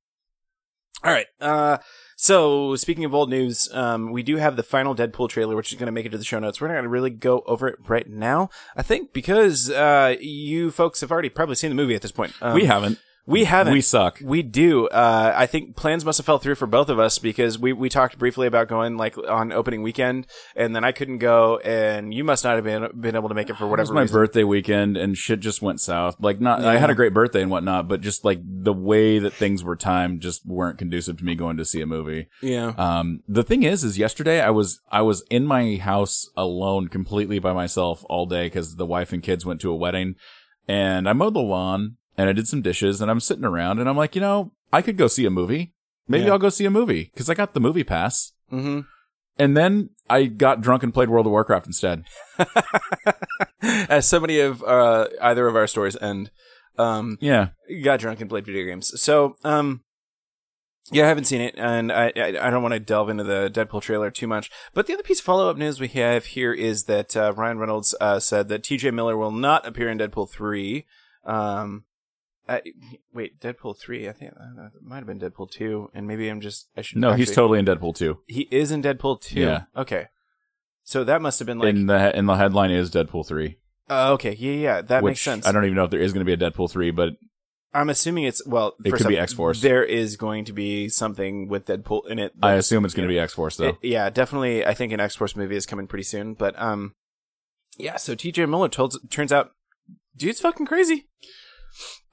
all 1.05 1.13
right. 1.13 1.27
Uh, 1.41 1.79
so 2.21 2.75
speaking 2.75 3.05
of 3.05 3.15
old 3.15 3.31
news, 3.31 3.73
um, 3.73 4.11
we 4.11 4.25
do 4.25 4.39
have 4.39 4.57
the 4.57 4.65
final 4.65 4.93
Deadpool 4.93 5.29
trailer, 5.29 5.55
which 5.55 5.71
is 5.71 5.79
going 5.79 5.87
to 5.87 5.93
make 5.93 6.05
it 6.05 6.09
to 6.09 6.19
the 6.19 6.25
show 6.25 6.41
notes. 6.41 6.61
We're 6.61 6.67
not 6.67 6.75
going 6.75 6.83
to 6.83 6.91
really 6.91 7.11
go 7.11 7.45
over 7.47 7.69
it 7.69 7.77
right 7.87 8.09
now, 8.09 8.51
I 8.77 8.83
think, 8.83 9.13
because 9.13 9.71
uh, 9.71 10.17
you 10.19 10.73
folks 10.73 11.01
have 11.01 11.13
already 11.13 11.29
probably 11.29 11.55
seen 11.55 11.71
the 11.71 11.77
movie 11.77 11.95
at 11.95 12.03
this 12.03 12.11
point. 12.11 12.33
Um, 12.43 12.55
we 12.55 12.65
haven't. 12.65 12.99
We 13.29 13.45
haven't. 13.45 13.75
We 13.75 13.83
suck. 13.83 14.21
We 14.23 14.43
do. 14.43 14.89
Uh, 14.89 15.35
I 15.37 15.45
think 15.45 15.77
plans 15.77 16.03
must 16.03 16.17
have 16.17 16.25
fell 16.25 16.39
through 16.39 16.55
for 16.55 16.67
both 16.67 16.89
of 16.89 16.99
us 16.99 17.19
because 17.19 17.59
we, 17.59 17.75
we 17.75 17.91
talked 17.91 18.19
briefly 18.19 18.47
about 18.47 18.69
going 18.69 18.97
like 18.97 19.19
on 19.19 19.53
opening 19.53 19.83
weekend, 19.83 20.27
and 20.57 20.75
then 20.75 20.83
I 20.83 20.93
couldn't 20.93 21.19
go, 21.19 21.59
and 21.59 22.15
you 22.15 22.25
must 22.25 22.43
not 22.43 22.55
have 22.55 22.65
been 22.65 22.89
been 22.99 23.15
able 23.17 23.29
to 23.29 23.35
make 23.35 23.51
it 23.51 23.57
for 23.59 23.67
whatever. 23.67 23.83
It 23.83 23.93
was 23.93 23.95
my 23.95 24.01
reason. 24.03 24.15
birthday 24.15 24.45
weekend, 24.45 24.97
and 24.97 25.15
shit 25.15 25.41
just 25.41 25.61
went 25.61 25.79
south. 25.81 26.17
Like, 26.21 26.41
not 26.41 26.65
I 26.65 26.79
had 26.79 26.89
a 26.89 26.95
great 26.95 27.13
birthday 27.13 27.43
and 27.43 27.51
whatnot, 27.51 27.87
but 27.87 28.01
just 28.01 28.25
like 28.25 28.41
the 28.43 28.73
way 28.73 29.19
that 29.19 29.35
things 29.35 29.63
were 29.63 29.77
timed, 29.77 30.23
just 30.23 30.47
weren't 30.47 30.79
conducive 30.79 31.19
to 31.19 31.25
me 31.25 31.35
going 31.35 31.59
to 31.59 31.67
see 31.67 31.83
a 31.83 31.87
movie. 31.87 32.29
yeah. 32.41 32.73
Um, 32.79 33.21
the 33.29 33.43
thing 33.43 33.63
is, 33.63 33.85
is 33.85 33.99
yesterday 33.99 34.41
I 34.41 34.51
was 34.51 34.81
I 34.91 35.03
was 35.03 35.23
in 35.29 35.45
my 35.45 35.77
house 35.77 36.27
alone, 36.35 36.89
completely 36.89 37.41
by 37.41 37.53
myself 37.53 38.03
all 38.09 38.25
day 38.25 38.47
because 38.47 38.77
the 38.77 38.87
wife 38.87 39.13
and 39.13 39.23
kids 39.23 39.45
went 39.45 39.61
to 39.61 39.71
a 39.71 39.77
wedding, 39.77 40.15
and 40.67 41.07
I 41.07 41.13
mowed 41.13 41.35
the 41.35 41.41
lawn 41.41 41.99
and 42.19 42.29
I 42.29 42.33
did 42.35 42.47
some 42.49 42.61
dishes, 42.61 43.01
and 43.01 43.11
I'm 43.11 43.21
sitting 43.21 43.45
around, 43.45 43.79
and 43.79 43.89
I'm 43.89 43.97
like, 43.97 44.15
you 44.15 44.21
know, 44.21 44.53
I 44.73 44.83
could 44.83 44.99
go 44.99 45.07
see 45.07 45.25
a 45.25 45.31
movie. 45.31 45.73
Maybe 46.07 46.25
Yeah. 46.25 46.33
I'll 46.33 46.39
go 46.39 46.51
see 46.51 46.67
a 46.67 46.71
movie 46.71 47.11
because 47.15 47.31
I 47.31 47.35
got 47.35 47.55
the 47.55 47.61
movie 47.61 47.85
pass. 47.85 48.33
Mm-hmm. 48.53 48.81
And 49.39 49.57
then 49.57 49.91
I 50.11 50.25
got 50.25 50.61
drunk 50.61 50.83
and 50.83 50.93
played 50.93 51.09
World 51.09 51.27
of 51.27 51.33
Warcraft 51.33 51.67
instead. 51.67 52.03
As 53.63 54.09
so 54.09 54.21
many 54.21 54.41
of 54.41 54.63
uh, 54.63 55.09
either 55.21 55.47
of 55.47 55.57
our 55.57 55.67
stories 55.67 55.97
end, 56.01 56.31
um, 56.77 57.19
Yeah, 57.21 57.49
got 57.83 58.01
drunk 58.01 58.21
and 58.21 58.29
played 58.31 58.47
video 58.47 58.65
games. 58.65 59.01
So, 59.01 59.37
um, 59.45 59.83
yeah, 60.91 61.05
I 61.05 61.09
haven't 61.09 61.25
seen 61.25 61.41
it, 61.41 61.55
and 61.59 61.93
I 61.93 62.13
I, 62.17 62.27
I 62.41 62.51
don't 62.51 62.63
want 62.63 62.73
to 62.75 62.81
delve 62.81 63.11
into 63.11 63.25
the 63.25 63.51
Deadpool 63.53 63.83
trailer 63.83 64.11
too 64.11 64.27
much. 64.27 64.51
But 64.75 64.87
the 64.87 64.95
other 64.95 65.03
piece 65.03 65.19
of 65.21 65.25
follow 65.25 65.51
up 65.51 65.57
news 65.57 65.79
we 65.81 65.89
have 65.89 66.27
here 66.27 66.53
is 66.53 66.85
that 66.85 67.17
uh, 67.17 67.33
Ryan 67.37 67.59
Reynolds 67.59 67.95
uh, 68.01 68.21
said 68.21 68.49
that 68.49 68.65
T.J. 68.65 68.93
Miller 68.93 69.17
will 69.17 69.33
not 69.33 69.67
appear 69.67 69.91
in 69.91 69.99
Deadpool 69.99 70.31
three. 70.31 70.87
Um, 71.25 71.85
uh, 72.49 72.59
wait, 73.13 73.41
Deadpool 73.41 73.79
three? 73.79 74.09
I 74.09 74.13
think 74.13 74.33
uh, 74.33 74.67
it 74.67 74.83
might 74.83 74.97
have 74.99 75.07
been 75.07 75.21
Deadpool 75.21 75.51
two, 75.51 75.91
and 75.95 76.07
maybe 76.07 76.29
I'm 76.29 76.41
just 76.41 76.69
I 76.77 76.83
should. 76.83 76.99
no, 76.99 77.13
he's 77.13 77.31
totally 77.35 77.59
in 77.59 77.65
Deadpool 77.67 77.95
two. 77.97 78.19
he 78.27 78.49
is 78.51 78.71
in 78.73 78.83
Deadpool 78.83 79.21
two. 79.21 79.41
Yeah. 79.41 79.65
Okay. 79.77 80.07
So 80.85 81.05
that 81.05 81.21
must 81.21 81.39
have 81.39 81.47
been 81.47 81.59
like. 81.59 81.69
in 81.69 81.87
the 81.87 81.95
and 82.17 82.29
the 82.29 82.35
headline 82.37 82.71
is 82.71 82.91
Deadpool 82.91 83.27
three. 83.27 83.57
uh, 83.91 84.13
okay. 84.13 84.35
Yeah, 84.39 84.53
yeah. 84.53 84.81
That 84.83 85.05
makes 85.05 85.21
sense. 85.21 85.47
I 85.47 85.53
don't 85.53 85.65
even 85.65 85.77
know 85.77 85.85
if 85.85 85.91
there 85.91 86.01
is 86.01 86.13
going 86.13 86.25
to 86.27 86.37
be 86.37 86.45
a 86.45 86.51
Deadpool 86.51 86.71
three, 86.71 86.91
but 86.91 87.11
I'm 87.75 87.91
assuming 87.91 88.25
it's 88.25 88.45
well. 88.47 88.75
It 88.83 88.93
could 88.95 89.07
be 89.07 89.19
X-Force. 89.19 89.61
There 89.61 89.85
is 89.85 90.17
going 90.17 90.47
to 90.47 90.55
be 90.55 90.89
something 90.89 91.49
with 91.49 91.67
Deadpool 91.67 92.07
in 92.09 92.19
it. 92.19 92.33
I 92.43 92.55
assume 92.55 92.87
it's 92.87 92.95
going 92.95 93.07
to 93.07 93.13
be 93.13 93.19
X 93.19 93.35
Force 93.35 93.59
though. 93.59 93.69
it- 93.69 93.77
yeah, 93.83 94.09
definitely. 94.09 94.65
I 94.65 94.73
think 94.73 94.93
an 94.95 95.01
X 95.01 95.15
Force 95.17 95.37
movie 95.37 95.57
is 95.57 95.67
coming 95.67 95.87
pretty 95.87 96.05
soon. 96.05 96.33
But 96.33 96.59
um, 96.61 96.95
yeah. 97.77 97.97
So 97.97 98.15
T.J. 98.15 98.47
Miller 98.47 98.71
told, 98.71 98.97
turns 99.11 99.33
out, 99.33 99.51
dude's 100.17 100.41
fucking 100.41 100.65
crazy. 100.65 101.07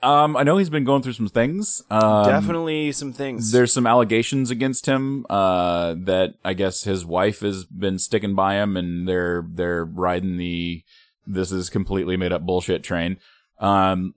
Um, 0.05 0.37
I 0.37 0.43
know 0.43 0.57
he's 0.57 0.69
been 0.69 0.83
going 0.83 1.01
through 1.01 1.13
some 1.13 1.27
things. 1.27 1.81
Um, 1.89 2.25
definitely 2.25 2.91
some 2.91 3.11
things. 3.11 3.51
There's 3.51 3.73
some 3.73 3.87
allegations 3.87 4.51
against 4.51 4.85
him 4.85 5.25
uh, 5.29 5.95
that 5.99 6.35
I 6.43 6.53
guess 6.53 6.83
his 6.83 7.05
wife 7.05 7.39
has 7.39 7.65
been 7.65 7.97
sticking 7.97 8.35
by 8.35 8.55
him, 8.55 8.77
and 8.77 9.07
they're 9.07 9.43
they're 9.49 9.83
riding 9.83 10.37
the 10.37 10.83
this 11.25 11.51
is 11.51 11.69
completely 11.71 12.17
made 12.17 12.31
up 12.31 12.45
bullshit 12.45 12.83
train. 12.83 13.17
Um, 13.59 14.13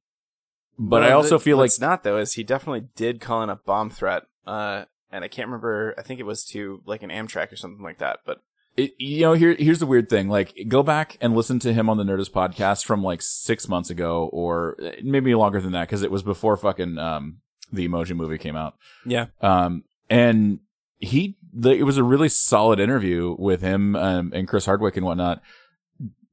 but 0.79 1.03
I 1.03 1.13
also 1.13 1.39
feel 1.39 1.57
like 1.57 1.65
what's 1.65 1.81
not 1.81 2.05
though 2.05 2.19
is 2.19 2.35
he 2.35 2.45
definitely 2.45 2.89
did 2.95 3.21
call 3.21 3.43
in 3.43 3.49
a 3.49 3.57
bomb 3.57 3.91
threat. 3.91 4.25
Uh, 4.47 4.85
and 5.11 5.25
I 5.25 5.29
can't 5.29 5.49
remember. 5.49 5.95
I 5.97 6.03
think 6.03 6.21
it 6.21 6.27
was 6.27 6.45
to 6.47 6.83
like 6.85 7.03
an 7.03 7.11
Amtrak 7.11 7.51
or 7.51 7.57
something 7.57 7.83
like 7.83 7.99
that. 7.99 8.21
But 8.27 8.41
it, 8.79 8.95
you 8.99 9.21
know 9.23 9.33
here 9.35 9.55
here's 9.59 9.79
the 9.81 9.87
weird 9.87 10.09
thing. 10.09 10.29
Like 10.29 10.55
go 10.69 10.83
back 10.83 11.19
and 11.21 11.35
listen 11.37 11.59
to 11.61 11.73
him 11.73 11.91
on 11.91 11.97
the 11.99 12.05
Nerdist 12.05 12.31
podcast 12.31 12.85
from 12.87 13.03
like 13.03 13.21
six 13.23 13.69
months 13.69 13.91
ago, 13.91 14.31
or 14.33 14.77
maybe 15.03 15.35
longer 15.35 15.61
than 15.61 15.73
that, 15.73 15.89
because 15.89 16.03
it 16.03 16.11
was 16.11 16.23
before 16.23 16.57
fucking 16.57 16.97
um 16.99 17.39
the 17.73 17.87
Emoji 17.87 18.17
movie 18.17 18.39
came 18.39 18.57
out. 18.57 18.77
yeah, 19.05 19.27
Um, 19.43 19.85
and 20.09 20.61
he, 21.01 21.37
the, 21.53 21.71
it 21.71 21.83
was 21.83 21.99
a 21.99 22.03
really 22.03 22.29
solid 22.31 22.81
interview 22.81 23.37
with 23.39 23.61
him 23.61 23.95
um, 23.95 24.33
and 24.35 24.49
Chris 24.49 24.65
Hardwick 24.65 24.97
and 24.97 25.05
whatnot. 25.05 25.43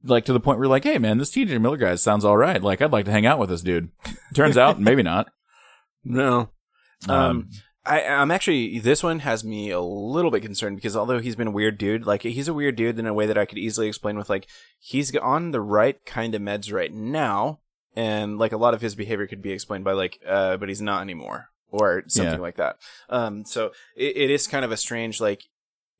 Like 0.02 0.24
to 0.26 0.32
the 0.32 0.40
point 0.40 0.58
where 0.58 0.64
you're 0.64 0.70
like, 0.70 0.84
hey 0.84 0.98
man, 0.98 1.18
this 1.18 1.30
TJ 1.30 1.60
Miller 1.60 1.76
guy 1.76 1.94
sounds 1.96 2.24
all 2.24 2.36
right. 2.38 2.62
Like 2.62 2.80
I'd 2.80 2.92
like 2.92 3.04
to 3.04 3.10
hang 3.10 3.26
out 3.26 3.38
with 3.38 3.50
this 3.50 3.60
dude. 3.62 3.90
Turns 4.34 4.56
out, 4.56 4.80
maybe 4.88 5.02
not. 5.02 5.28
no. 6.04 6.48
Um, 7.08 7.14
Um, 7.16 7.48
I, 7.86 8.04
I'm 8.04 8.30
actually 8.30 8.78
this 8.80 9.02
one 9.02 9.20
has 9.20 9.44
me 9.44 9.70
a 9.70 9.80
little 9.80 10.30
bit 10.30 10.42
concerned 10.42 10.76
because 10.76 10.96
although 10.96 11.18
he's 11.20 11.36
been 11.36 11.48
a 11.48 11.52
weird 11.52 11.78
dude, 11.78 12.06
like 12.06 12.22
he's 12.22 12.48
a 12.48 12.54
weird 12.54 12.76
dude 12.76 12.98
in 12.98 13.06
a 13.06 13.14
way 13.14 13.26
that 13.26 13.38
I 13.38 13.44
could 13.44 13.58
easily 13.58 13.88
explain 13.88 14.16
with 14.18 14.28
like 14.28 14.46
he's 14.78 15.14
on 15.16 15.50
the 15.52 15.60
right 15.60 16.04
kind 16.04 16.34
of 16.34 16.42
meds 16.42 16.72
right 16.72 16.92
now, 16.92 17.60
and 17.94 18.38
like 18.38 18.52
a 18.52 18.56
lot 18.56 18.74
of 18.74 18.80
his 18.80 18.94
behavior 18.94 19.26
could 19.26 19.42
be 19.42 19.52
explained 19.52 19.84
by 19.84 19.92
like, 19.92 20.20
uh, 20.26 20.56
but 20.56 20.68
he's 20.68 20.82
not 20.82 21.00
anymore 21.02 21.48
or 21.70 22.04
something 22.08 22.34
Yeah. 22.34 22.38
like 22.40 22.56
that. 22.56 22.78
Um, 23.08 23.44
so 23.44 23.72
it, 23.96 24.16
it 24.16 24.30
is 24.30 24.46
kind 24.46 24.64
of 24.64 24.72
a 24.72 24.76
strange 24.76 25.20
like 25.20 25.44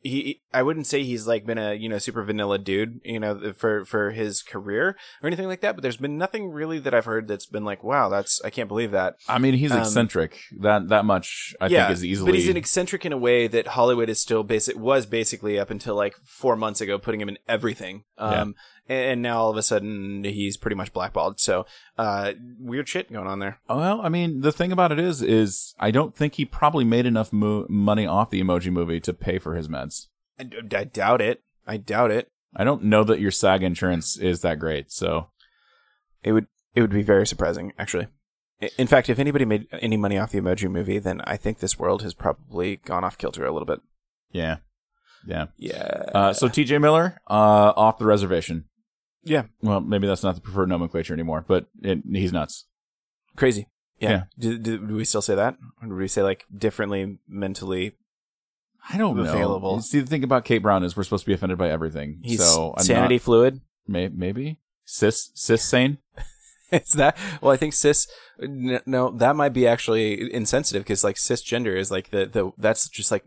he 0.08 0.40
I 0.52 0.62
wouldn't 0.62 0.86
say 0.86 1.02
he's 1.02 1.26
like 1.26 1.44
been 1.46 1.58
a 1.58 1.74
you 1.74 1.88
know 1.88 1.98
super 1.98 2.22
vanilla 2.22 2.58
dude 2.58 3.00
you 3.04 3.20
know 3.20 3.52
for 3.52 3.84
for 3.84 4.10
his 4.10 4.42
career 4.42 4.96
or 5.22 5.26
anything 5.26 5.46
like 5.46 5.60
that. 5.60 5.74
But 5.74 5.82
there's 5.82 5.96
been 5.96 6.18
nothing 6.18 6.50
really 6.50 6.78
that 6.80 6.94
I've 6.94 7.04
heard 7.04 7.28
that's 7.28 7.46
been 7.46 7.64
like 7.64 7.82
wow 7.84 8.08
that's 8.08 8.40
I 8.44 8.50
can't 8.50 8.68
believe 8.68 8.90
that. 8.92 9.14
I 9.28 9.38
mean, 9.38 9.54
he's 9.54 9.72
Um, 9.72 9.80
eccentric. 9.80 10.38
that 10.60 10.88
that 10.88 11.04
much 11.04 11.54
I 11.60 11.66
yeah, 11.66 11.86
think 11.86 11.94
is 11.96 12.04
easily. 12.04 12.32
but 12.32 12.38
he's 12.38 12.48
an 12.48 12.56
eccentric 12.56 13.04
in 13.04 13.12
a 13.12 13.18
way 13.18 13.46
that 13.46 13.68
Hollywood 13.68 14.08
is 14.08 14.20
still 14.20 14.42
basic 14.42 14.76
was 14.78 15.06
basically 15.06 15.58
up 15.58 15.70
until 15.70 15.94
like 15.94 16.14
four 16.24 16.56
months 16.56 16.80
ago 16.80 16.98
putting 16.98 17.20
him 17.20 17.28
in 17.28 17.38
everything. 17.48 18.04
Um, 18.18 18.54
and 18.88 19.22
now 19.22 19.38
all 19.40 19.50
of 19.50 19.56
a 19.56 19.62
sudden 19.62 20.24
he's 20.24 20.56
pretty 20.56 20.74
much 20.76 20.92
blackballed. 20.92 21.40
So 21.40 21.66
uh, 21.98 22.32
weird 22.58 22.88
shit 22.88 23.12
going 23.12 23.26
on 23.26 23.38
there. 23.38 23.58
well, 23.68 24.00
I 24.00 24.08
mean, 24.08 24.40
the 24.40 24.52
thing 24.52 24.72
about 24.72 24.92
it 24.92 24.98
is, 24.98 25.22
is 25.22 25.74
I 25.78 25.90
don't 25.90 26.14
think 26.14 26.34
he 26.34 26.44
probably 26.44 26.84
made 26.84 27.06
enough 27.06 27.32
mo- 27.32 27.66
money 27.68 28.06
off 28.06 28.30
the 28.30 28.40
Emoji 28.42 28.70
Movie 28.72 29.00
to 29.00 29.12
pay 29.12 29.38
for 29.38 29.54
his 29.54 29.68
meds. 29.68 30.06
I, 30.38 30.48
I 30.76 30.84
doubt 30.84 31.20
it. 31.20 31.42
I 31.66 31.76
doubt 31.78 32.10
it. 32.10 32.30
I 32.54 32.64
don't 32.64 32.84
know 32.84 33.04
that 33.04 33.20
your 33.20 33.30
SAG 33.30 33.62
insurance 33.62 34.16
is 34.16 34.40
that 34.42 34.58
great. 34.58 34.90
So 34.92 35.28
It 36.22 36.32
would 36.32 36.46
it 36.74 36.80
would 36.80 36.90
be 36.90 37.02
very 37.02 37.26
surprising, 37.26 37.72
actually. 37.78 38.06
In 38.78 38.86
fact, 38.86 39.10
if 39.10 39.18
anybody 39.18 39.44
made 39.44 39.66
any 39.72 39.96
money 39.98 40.16
off 40.16 40.32
the 40.32 40.40
Emoji 40.40 40.70
Movie, 40.70 40.98
then 40.98 41.20
I 41.24 41.36
think 41.36 41.58
this 41.58 41.78
world 41.78 42.02
has 42.02 42.14
probably 42.14 42.76
gone 42.76 43.04
off 43.04 43.18
kilter 43.18 43.44
a 43.44 43.52
little 43.52 43.66
bit. 43.66 43.80
yeah, 44.32 44.56
yeah. 45.26 45.46
Yeah. 45.58 46.04
Uh, 46.14 46.32
so 46.32 46.48
T.J. 46.48 46.78
Miller 46.78 47.20
uh, 47.28 47.72
off 47.76 47.98
the 47.98 48.06
reservation. 48.06 48.64
Yeah. 49.26 49.44
Well, 49.62 49.80
maybe 49.80 50.06
that's 50.06 50.22
not 50.22 50.34
the 50.34 50.40
preferred 50.40 50.68
nomenclature 50.68 51.12
anymore, 51.12 51.44
but 51.46 51.66
it, 51.82 52.02
he's 52.10 52.32
nuts. 52.32 52.64
Crazy. 53.36 53.68
Yeah. 53.98 54.10
Yeah. 54.10 54.22
Do, 54.38 54.58
do, 54.58 54.78
do 54.78 54.94
we 54.94 55.04
still 55.04 55.22
say 55.22 55.34
that? 55.34 55.56
Or 55.82 55.88
do 55.88 55.94
we 55.94 56.08
say 56.08 56.22
like 56.22 56.46
differently 56.56 57.18
mentally? 57.28 57.92
I 58.88 58.98
don't 58.98 59.16
know. 59.16 59.80
See, 59.80 60.00
the 60.00 60.06
thing 60.06 60.22
about 60.22 60.44
Kate 60.44 60.58
Brown 60.62 60.84
is 60.84 60.96
we're 60.96 61.02
supposed 61.02 61.24
to 61.24 61.28
be 61.28 61.34
offended 61.34 61.58
by 61.58 61.68
everything. 61.68 62.20
He's 62.22 62.44
so 62.44 62.74
I'm 62.76 62.84
sanity 62.84 63.16
not, 63.16 63.22
fluid. 63.22 63.60
may, 63.86 64.08
maybe 64.08 64.58
cis 64.84 65.30
cis 65.34 65.62
sane. 65.62 65.98
Is 66.72 66.92
that 66.92 67.16
well? 67.40 67.52
I 67.52 67.56
think 67.56 67.72
cis. 67.74 68.06
No, 68.38 69.10
that 69.10 69.36
might 69.36 69.52
be 69.52 69.66
actually 69.66 70.32
insensitive 70.34 70.82
because 70.82 71.04
like 71.04 71.16
cisgender 71.16 71.76
is 71.76 71.90
like 71.90 72.10
the 72.10 72.26
the 72.26 72.50
that's 72.58 72.88
just 72.88 73.10
like 73.10 73.24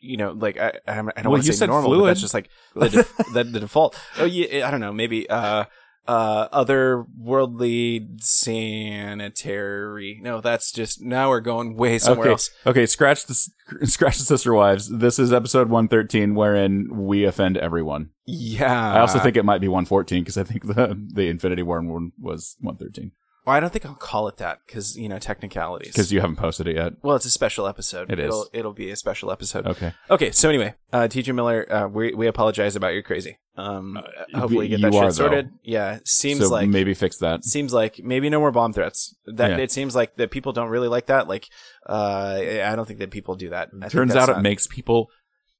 you 0.00 0.16
know 0.16 0.30
like 0.32 0.56
I 0.58 0.72
I 0.86 0.94
don't, 0.96 1.06
Well, 1.16 1.30
want 1.32 1.44
to 1.44 1.52
say 1.52 1.58
said 1.58 1.68
normal, 1.68 1.90
but 1.90 1.96
fluid. 1.96 2.10
that's 2.10 2.20
just 2.20 2.34
like 2.34 2.48
the, 2.74 3.06
the 3.34 3.44
the 3.44 3.60
default. 3.60 3.98
Oh 4.18 4.24
yeah, 4.24 4.66
I 4.66 4.70
don't 4.70 4.80
know. 4.80 4.92
Maybe 4.92 5.28
uh 5.28 5.64
uh 6.08 6.48
otherworldly 6.48 8.20
sanitary. 8.20 10.18
No, 10.22 10.40
that's 10.40 10.72
just 10.72 11.00
now 11.00 11.28
we're 11.28 11.40
going 11.40 11.76
way 11.76 11.98
somewhere 11.98 12.26
okay, 12.26 12.32
else. 12.32 12.50
okay. 12.66 12.86
Scratch 12.86 13.26
the 13.26 13.34
scratch 13.84 14.18
the 14.18 14.24
sister 14.24 14.52
wives. 14.54 14.88
This 14.88 15.18
is 15.18 15.32
episode 15.32 15.68
one 15.68 15.86
thirteen, 15.86 16.34
wherein 16.34 16.88
we 16.90 17.24
offend 17.24 17.56
everyone. 17.58 18.10
Yeah. 18.26 18.94
I 18.94 19.00
also 19.00 19.18
think 19.18 19.36
it 19.36 19.44
might 19.44 19.60
be 19.60 19.68
one 19.68 19.84
fourteen 19.84 20.22
because 20.22 20.38
I 20.38 20.44
think 20.44 20.66
the 20.66 21.00
the 21.12 21.28
Infinity 21.28 21.62
War 21.62 21.80
one 21.82 22.12
was 22.18 22.56
one 22.60 22.76
thirteen 22.76 23.12
Well, 23.48 23.56
I 23.56 23.60
don't 23.60 23.72
think 23.72 23.86
I'll 23.86 23.94
call 23.94 24.28
it 24.28 24.36
that 24.36 24.58
because 24.66 24.94
you 24.98 25.08
know 25.08 25.18
technicalities. 25.18 25.92
because 25.92 26.12
you 26.12 26.20
haven't 26.20 26.36
posted 26.36 26.66
it 26.68 26.76
yet. 26.76 26.92
well, 27.02 27.16
it's 27.16 27.24
a 27.24 27.30
special 27.30 27.66
episode. 27.66 28.12
It 28.12 28.18
is. 28.18 28.26
It'll, 28.26 28.46
it'll 28.52 28.72
be 28.74 28.90
a 28.90 28.96
special 28.96 29.32
episode. 29.32 29.66
Okay. 29.66 29.94
Okay, 30.10 30.32
so 30.32 30.50
anyway, 30.50 30.74
uh, 30.92 31.08
T.J. 31.08 31.32
Miller, 31.32 31.66
uh, 31.72 31.88
we 31.88 32.12
we 32.12 32.26
apologize 32.26 32.76
about 32.76 32.92
your 32.92 33.00
crazy. 33.02 33.38
Um, 33.56 33.98
hopefully, 34.34 34.68
get 34.68 34.74
Uh, 34.74 34.76
you 34.76 34.82
that 34.82 34.92
shit 34.92 35.02
are, 35.02 35.06
though. 35.06 35.10
sorted. 35.12 35.50
Yeah, 35.62 35.98
seems 36.04 36.40
so 36.40 36.50
like 36.50 36.68
maybe 36.68 36.92
fix 36.92 37.16
that. 37.20 37.42
seems 37.42 37.72
like 37.72 37.98
maybe 38.04 38.28
no 38.28 38.38
more 38.38 38.52
bomb 38.52 38.74
threats. 38.74 39.14
That 39.24 39.52
Yeah. 39.52 39.56
it 39.56 39.72
seems 39.72 39.96
like 39.96 40.16
that 40.16 40.30
people 40.30 40.52
don't 40.52 40.68
really 40.68 40.88
like 40.88 41.06
that. 41.06 41.26
Like, 41.26 41.48
uh, 41.88 42.38
I 42.62 42.76
don't 42.76 42.84
think 42.86 42.98
that 42.98 43.10
people 43.10 43.34
do 43.34 43.48
that. 43.48 43.70
I 43.80 43.88
Turns 43.88 44.14
out 44.14 44.28
it 44.28 44.42
makes 44.42 44.66
people 44.66 45.08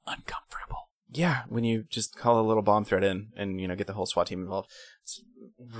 uncomfortable. 0.07 0.91
yeah, 1.11 1.45
when 1.49 1.65
you 1.65 1.85
just 1.89 2.19
call 2.19 2.39
a 2.39 2.47
little 2.47 2.63
bomb 2.63 2.85
threat 2.85 3.03
in 3.03 3.29
and 3.35 3.59
you 3.59 3.67
know 3.67 3.77
get 3.77 3.87
the 3.87 3.95
whole 3.95 4.05
SWAT 4.05 4.27
team 4.27 4.43
involved. 4.43 4.69
It's 5.05 5.23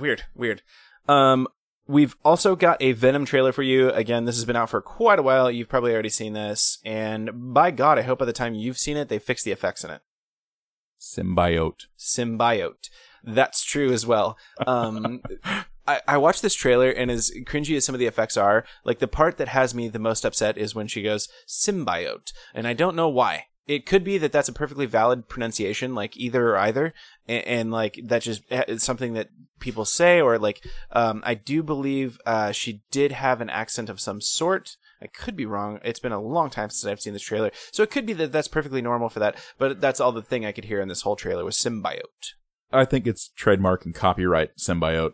weird, 0.01 0.23
weird. 0.33 0.63
Um, 1.07 1.47
we've 1.89 2.15
also 2.23 2.55
got 2.55 2.81
a 2.81 2.91
Venom 2.93 3.25
trailer 3.25 3.51
for 3.51 3.63
you. 3.63 3.89
Again, 3.89 4.25
this 4.25 4.35
has 4.35 4.45
been 4.45 4.55
out 4.55 4.69
for 4.69 4.81
quite 4.81 5.19
a 5.19 5.23
while. 5.23 5.49
You've 5.49 5.67
probably 5.67 5.91
already 5.91 6.09
seen 6.09 6.33
this, 6.33 6.77
and 6.85 7.53
by 7.53 7.71
God, 7.71 7.97
I 7.97 8.03
hope 8.03 8.19
by 8.19 8.25
the 8.25 8.31
time 8.31 8.53
you've 8.53 8.77
seen 8.77 8.95
it, 8.95 9.09
they 9.09 9.19
fix 9.19 9.43
the 9.43 9.51
effects 9.51 9.83
in 9.83 9.89
it. 9.89 10.01
Symbiote. 11.01 11.87
symbiote. 11.97 12.89
That's 13.23 13.63
true 13.63 13.91
as 13.91 14.05
well. 14.05 14.37
Um, 14.65 15.21
I, 15.87 16.01
I 16.07 16.17
watched 16.17 16.43
this 16.43 16.53
trailer, 16.53 16.91
and 16.91 17.09
as 17.09 17.31
cringy 17.45 17.75
as 17.75 17.85
some 17.85 17.95
of 17.95 17.99
the 17.99 18.05
effects 18.05 18.37
are, 18.37 18.63
like 18.85 18.99
the 18.99 19.07
part 19.07 19.37
that 19.37 19.47
has 19.49 19.73
me 19.73 19.87
the 19.87 19.99
most 19.99 20.23
upset 20.23 20.57
is 20.57 20.75
when 20.75 20.87
she 20.87 21.01
goes 21.01 21.27
symbiote, 21.47 22.31
and 22.53 22.67
I 22.67 22.73
don't 22.73 22.95
know 22.95 23.09
why. 23.09 23.45
It 23.69 23.85
could 23.85 24.03
be 24.03 24.17
that 24.17 24.31
that's 24.31 24.49
a 24.49 24.53
perfectly 24.53 24.87
valid 24.87 25.29
pronunciation, 25.29 25.93
like 25.93 26.17
either 26.17 26.49
or 26.49 26.57
either, 26.57 26.91
and, 27.27 27.45
and 27.45 27.71
like 27.71 27.99
that 28.03 28.23
just 28.23 28.41
is 28.49 28.81
something 28.81 29.13
that 29.13 29.29
people 29.59 29.85
say, 29.85 30.19
or 30.19 30.39
like 30.39 30.65
um, 30.91 31.21
I 31.23 31.35
do 31.35 31.61
believe 31.61 32.19
uh, 32.25 32.51
she 32.51 32.81
did 32.89 33.11
have 33.11 33.41
an 33.41 33.49
accent 33.51 33.87
of 33.87 33.99
some 33.99 34.21
sort. 34.21 34.75
I 35.03 35.05
could 35.05 35.35
be 35.35 35.45
wrong. 35.45 35.79
It's 35.83 35.99
been 35.99 36.11
a 36.11 36.19
long 36.19 36.49
time 36.49 36.71
since 36.71 36.89
I've 36.89 36.99
seen 36.99 37.13
this 37.13 37.21
trailer, 37.21 37.51
so 37.71 37.83
it 37.83 37.91
could 37.91 38.07
be 38.07 38.13
that 38.13 38.31
that's 38.31 38.47
perfectly 38.47 38.81
normal 38.81 39.07
for 39.07 39.19
that. 39.19 39.37
But 39.59 39.79
that's 39.79 39.99
all 39.99 40.11
the 40.11 40.23
thing 40.23 40.47
I 40.47 40.51
could 40.51 40.65
hear 40.65 40.81
in 40.81 40.87
this 40.87 41.03
whole 41.03 41.15
trailer 41.15 41.45
was 41.45 41.55
symbiote. 41.55 42.33
I 42.71 42.85
think 42.85 43.05
it's 43.05 43.29
trademark 43.35 43.85
and 43.85 43.93
copyright 43.93 44.57
symbiote. 44.57 45.13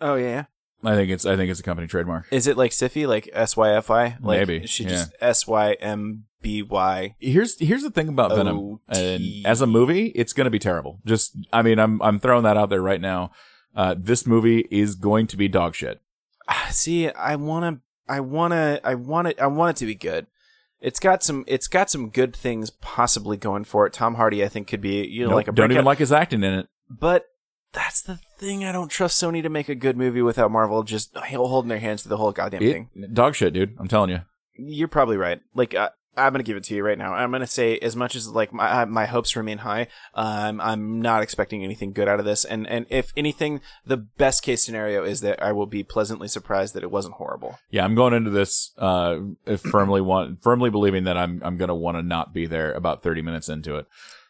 Oh 0.00 0.16
yeah. 0.16 0.46
I 0.84 0.94
think 0.94 1.10
it's 1.10 1.26
I 1.26 1.36
think 1.36 1.50
it's 1.50 1.60
a 1.60 1.64
company 1.64 1.88
trademark. 1.88 2.26
Is 2.30 2.46
it 2.46 2.56
like 2.56 2.70
Syfy, 2.70 3.06
like 3.08 3.28
S 3.32 3.56
Y 3.56 3.74
F 3.74 3.88
Y? 3.88 4.16
Like 4.20 4.46
Maybe, 4.46 4.66
she 4.66 4.84
yeah. 4.84 4.90
just 4.90 5.14
S 5.20 5.46
Y 5.46 5.72
M 5.80 6.24
B 6.40 6.62
Y. 6.62 7.16
Here's 7.18 7.58
here's 7.58 7.82
the 7.82 7.90
thing 7.90 8.08
about 8.08 8.34
Venom. 8.34 8.80
And 8.88 9.44
as 9.44 9.60
a 9.60 9.66
movie, 9.66 10.06
it's 10.14 10.32
going 10.32 10.44
to 10.44 10.50
be 10.50 10.60
terrible. 10.60 11.00
Just 11.04 11.36
I 11.52 11.62
mean, 11.62 11.78
I'm 11.78 12.00
I'm 12.00 12.18
throwing 12.18 12.44
that 12.44 12.56
out 12.56 12.70
there 12.70 12.82
right 12.82 13.00
now. 13.00 13.32
Uh, 13.74 13.94
this 13.96 14.26
movie 14.26 14.66
is 14.70 14.94
going 14.94 15.26
to 15.28 15.36
be 15.36 15.48
dog 15.48 15.74
shit. 15.74 16.00
Ah, 16.48 16.68
See, 16.70 17.10
I 17.10 17.36
wanna, 17.36 17.80
I 18.08 18.20
wanna, 18.20 18.80
I 18.82 18.94
want 18.94 19.28
it, 19.28 19.40
I 19.40 19.46
want 19.46 19.76
it 19.76 19.80
to 19.80 19.86
be 19.86 19.94
good. 19.94 20.26
It's 20.80 20.98
got 20.98 21.22
some, 21.22 21.44
it's 21.46 21.68
got 21.68 21.90
some 21.90 22.08
good 22.08 22.34
things 22.34 22.70
possibly 22.70 23.36
going 23.36 23.64
for 23.64 23.86
it. 23.86 23.92
Tom 23.92 24.14
Hardy, 24.14 24.42
I 24.42 24.48
think, 24.48 24.66
could 24.68 24.80
be 24.80 25.06
you 25.06 25.22
know 25.24 25.30
Nope, 25.30 25.36
like 25.36 25.48
a 25.48 25.52
don't 25.52 25.70
even 25.72 25.84
like 25.84 25.98
his 25.98 26.12
acting 26.12 26.42
in 26.42 26.54
it. 26.54 26.68
But 26.88 27.26
that's 27.72 28.00
the 28.00 28.18
thing. 28.38 28.64
I 28.64 28.72
don't 28.72 28.88
trust 28.88 29.22
Sony 29.22 29.42
to 29.42 29.48
make 29.48 29.68
a 29.68 29.74
good 29.74 29.96
movie 29.96 30.22
without 30.22 30.50
Marvel 30.50 30.82
just 30.82 31.16
holding 31.16 31.68
their 31.68 31.78
hands 31.80 32.02
to 32.02 32.08
the 32.08 32.16
whole 32.16 32.32
goddamn 32.32 32.62
It- 32.62 32.72
thing. 32.72 32.90
Dog 33.12 33.34
shit, 33.34 33.52
dude. 33.52 33.74
I'm 33.78 33.88
telling 33.88 34.10
you. 34.10 34.20
You're 34.54 34.88
probably 34.88 35.16
right. 35.16 35.40
Like 35.54 35.74
uh, 35.74 35.90
I'm 36.16 36.32
gonna 36.32 36.42
give 36.42 36.56
it 36.56 36.64
to 36.64 36.74
you 36.74 36.82
right 36.84 36.98
now. 36.98 37.14
I'm 37.14 37.30
gonna 37.30 37.46
say 37.46 37.78
as 37.78 37.94
much 37.94 38.16
as 38.16 38.26
like 38.28 38.52
my 38.52 38.84
my 38.86 39.06
hopes 39.06 39.36
remain 39.36 39.58
high. 39.58 39.86
Um, 40.14 40.60
I'm 40.60 41.00
not 41.00 41.22
expecting 41.22 41.62
anything 41.62 41.92
good 41.92 42.08
out 42.08 42.18
of 42.18 42.24
this. 42.24 42.44
And 42.44 42.66
and 42.66 42.86
if 42.90 43.12
anything, 43.16 43.60
the 43.86 43.96
best 43.98 44.42
case 44.42 44.64
scenario 44.64 45.04
is 45.04 45.20
that 45.20 45.40
I 45.40 45.52
will 45.52 45.66
be 45.66 45.84
pleasantly 45.84 46.26
surprised 46.26 46.74
that 46.74 46.82
it 46.82 46.90
wasn't 46.90 47.14
horrible. 47.14 47.56
Yeah, 47.70 47.84
I'm 47.84 47.94
going 47.94 48.14
into 48.14 48.30
this 48.30 48.72
uh, 48.78 49.18
firmly 49.70 50.00
want 50.00 50.42
firmly 50.42 50.70
believing 50.70 51.04
that 51.04 51.16
I'm 51.16 51.40
I'm 51.44 51.56
gonna 51.56 51.76
want 51.76 51.96
to 51.98 52.02
not 52.02 52.34
be 52.34 52.46
there 52.46 52.72
about 52.72 53.04
30 53.04 53.22
minutes 53.22 53.48
into 53.48 53.76
it. 53.76 53.86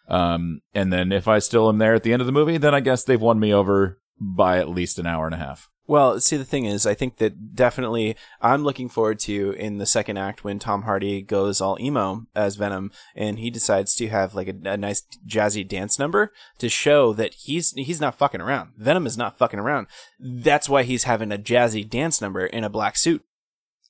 Um, 0.08 0.62
and 0.74 0.92
then 0.92 1.12
if 1.12 1.28
I 1.28 1.38
still 1.38 1.68
am 1.68 1.78
there 1.78 1.94
at 1.94 2.02
the 2.02 2.12
end 2.12 2.22
of 2.22 2.26
the 2.26 2.32
movie, 2.32 2.58
then 2.58 2.74
I 2.74 2.80
guess 2.80 3.04
they've 3.04 3.20
won 3.20 3.38
me 3.38 3.52
over 3.52 4.00
by 4.20 4.58
at 4.58 4.68
least 4.68 4.98
an 4.98 5.06
hour 5.06 5.26
and 5.26 5.34
a 5.34 5.38
half. 5.38 5.68
Well, 5.86 6.20
see, 6.20 6.36
the 6.36 6.44
thing 6.44 6.66
is, 6.66 6.84
I 6.84 6.92
think 6.92 7.16
that 7.16 7.54
definitely 7.54 8.14
I'm 8.42 8.62
looking 8.62 8.90
forward 8.90 9.18
to 9.20 9.52
in 9.52 9.78
the 9.78 9.86
second 9.86 10.18
act 10.18 10.44
when 10.44 10.58
Tom 10.58 10.82
Hardy 10.82 11.22
goes 11.22 11.62
all 11.62 11.78
emo 11.80 12.26
as 12.36 12.56
Venom 12.56 12.92
and 13.16 13.38
he 13.38 13.48
decides 13.48 13.94
to 13.94 14.08
have 14.08 14.34
like 14.34 14.48
a, 14.48 14.68
a 14.68 14.76
nice 14.76 15.02
jazzy 15.26 15.66
dance 15.66 15.98
number 15.98 16.30
to 16.58 16.68
show 16.68 17.14
that 17.14 17.32
he's 17.32 17.72
he's 17.72 18.02
not 18.02 18.18
fucking 18.18 18.42
around. 18.42 18.72
Venom 18.76 19.06
is 19.06 19.16
not 19.16 19.38
fucking 19.38 19.58
around. 19.58 19.86
That's 20.20 20.68
why 20.68 20.82
he's 20.82 21.04
having 21.04 21.32
a 21.32 21.38
jazzy 21.38 21.88
dance 21.88 22.20
number 22.20 22.44
in 22.44 22.64
a 22.64 22.70
black 22.70 22.98
suit. 22.98 23.24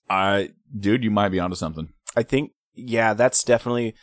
I, 0.09 0.51
dude, 0.79 1.03
you 1.03 1.11
might 1.11 1.31
be 1.31 1.41
onto 1.41 1.57
something. 1.57 1.89
I 2.17 2.23
think, 2.23 2.53
yeah, 2.75 3.13
that's 3.13 3.43
definitely. 3.43 3.97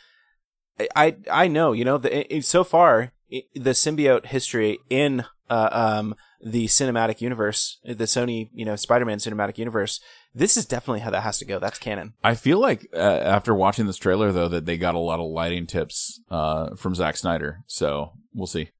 I 0.94 1.16
I, 1.30 1.48
know, 1.48 1.72
you 1.72 1.84
know, 1.84 1.98
the, 1.98 2.36
it, 2.36 2.44
so 2.44 2.64
far 2.64 3.12
i 3.32 3.42
the 3.54 3.70
symbiote 3.70 4.26
history 4.26 4.78
in 4.88 5.24
uh, 5.50 5.68
um 5.72 6.14
the 6.40 6.66
cinematic 6.66 7.20
universe, 7.20 7.78
the 7.84 8.04
Sony, 8.04 8.50
you 8.52 8.64
know, 8.64 8.76
Spider-Man 8.76 9.18
cinematic 9.18 9.58
universe. 9.58 10.00
This 10.34 10.56
is 10.56 10.66
definitely 10.66 11.00
how 11.00 11.10
that 11.10 11.22
has 11.22 11.38
to 11.38 11.44
go. 11.44 11.58
That's 11.58 11.78
canon. 11.78 12.12
I 12.22 12.34
feel 12.34 12.60
like 12.60 12.86
uh, 12.92 12.98
after 12.98 13.54
watching 13.54 13.86
this 13.86 13.96
trailer 13.96 14.32
though 14.32 14.48
that 14.48 14.66
they 14.66 14.76
got 14.76 14.94
a 14.94 15.00
lot 15.00 15.18
of 15.18 15.30
lighting 15.30 15.66
tips 15.66 16.20
uh, 16.30 16.76
from 16.76 16.94
Zack 16.94 17.16
Snyder. 17.16 17.62
So 17.66 18.12
we'll 18.34 18.46
see. 18.46 18.70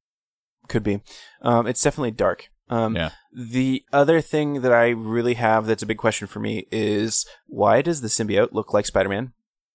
Could 0.69 0.83
be. 0.83 1.01
Um, 1.43 1.67
it's 1.67 1.83
definitely 1.83 2.11
dark. 2.13 2.51
Um, 2.69 2.95
Yeah. 2.97 3.11
The 3.33 3.85
other 3.93 4.21
thing 4.21 4.63
that 4.63 4.73
I 4.73 4.89
really 4.89 5.35
have 5.35 5.67
that's 5.67 5.83
a 5.83 5.87
big 5.87 5.99
question 5.99 6.27
for 6.27 6.41
me 6.41 6.67
is 6.71 7.27
why 7.47 7.83
does 7.83 8.01
the 8.01 8.09
symbiote 8.09 8.53
look 8.53 8.73
like 8.73 8.87
Spider-Man? 8.87 9.33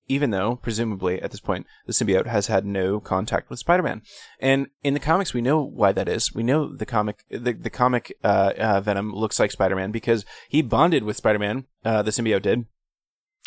Even 0.08 0.32
though, 0.32 0.58
presumably, 0.58 1.22
at 1.22 1.32
this 1.32 1.40
point, 1.40 1.66
the 1.86 1.94
symbiote 1.94 2.26
has 2.28 2.48
had 2.48 2.66
no 2.66 3.00
contact 3.00 3.50
with 3.50 3.60
Spider-Man, 3.60 4.02
and 4.40 4.68
in 4.84 4.94
the 4.94 5.00
comics, 5.00 5.34
we 5.34 5.42
know 5.42 5.62
why 5.64 5.92
that 5.92 6.10
is. 6.10 6.34
We 6.34 6.44
know 6.44 6.76
the 6.76 6.86
comic, 6.86 7.24
the, 7.30 7.54
the 7.54 7.70
comic 7.70 8.14
uh, 8.24 8.54
uh, 8.58 8.82
Venom 8.82 9.14
looks 9.14 9.40
like 9.40 9.52
Spider-Man 9.52 9.92
because 9.92 10.26
he 10.50 10.62
bonded 10.62 11.04
with 11.04 11.18
Spider-Man. 11.18 11.66
Uh, 11.86 12.02
the 12.02 12.12
symbiote 12.12 12.42
did, 12.42 12.66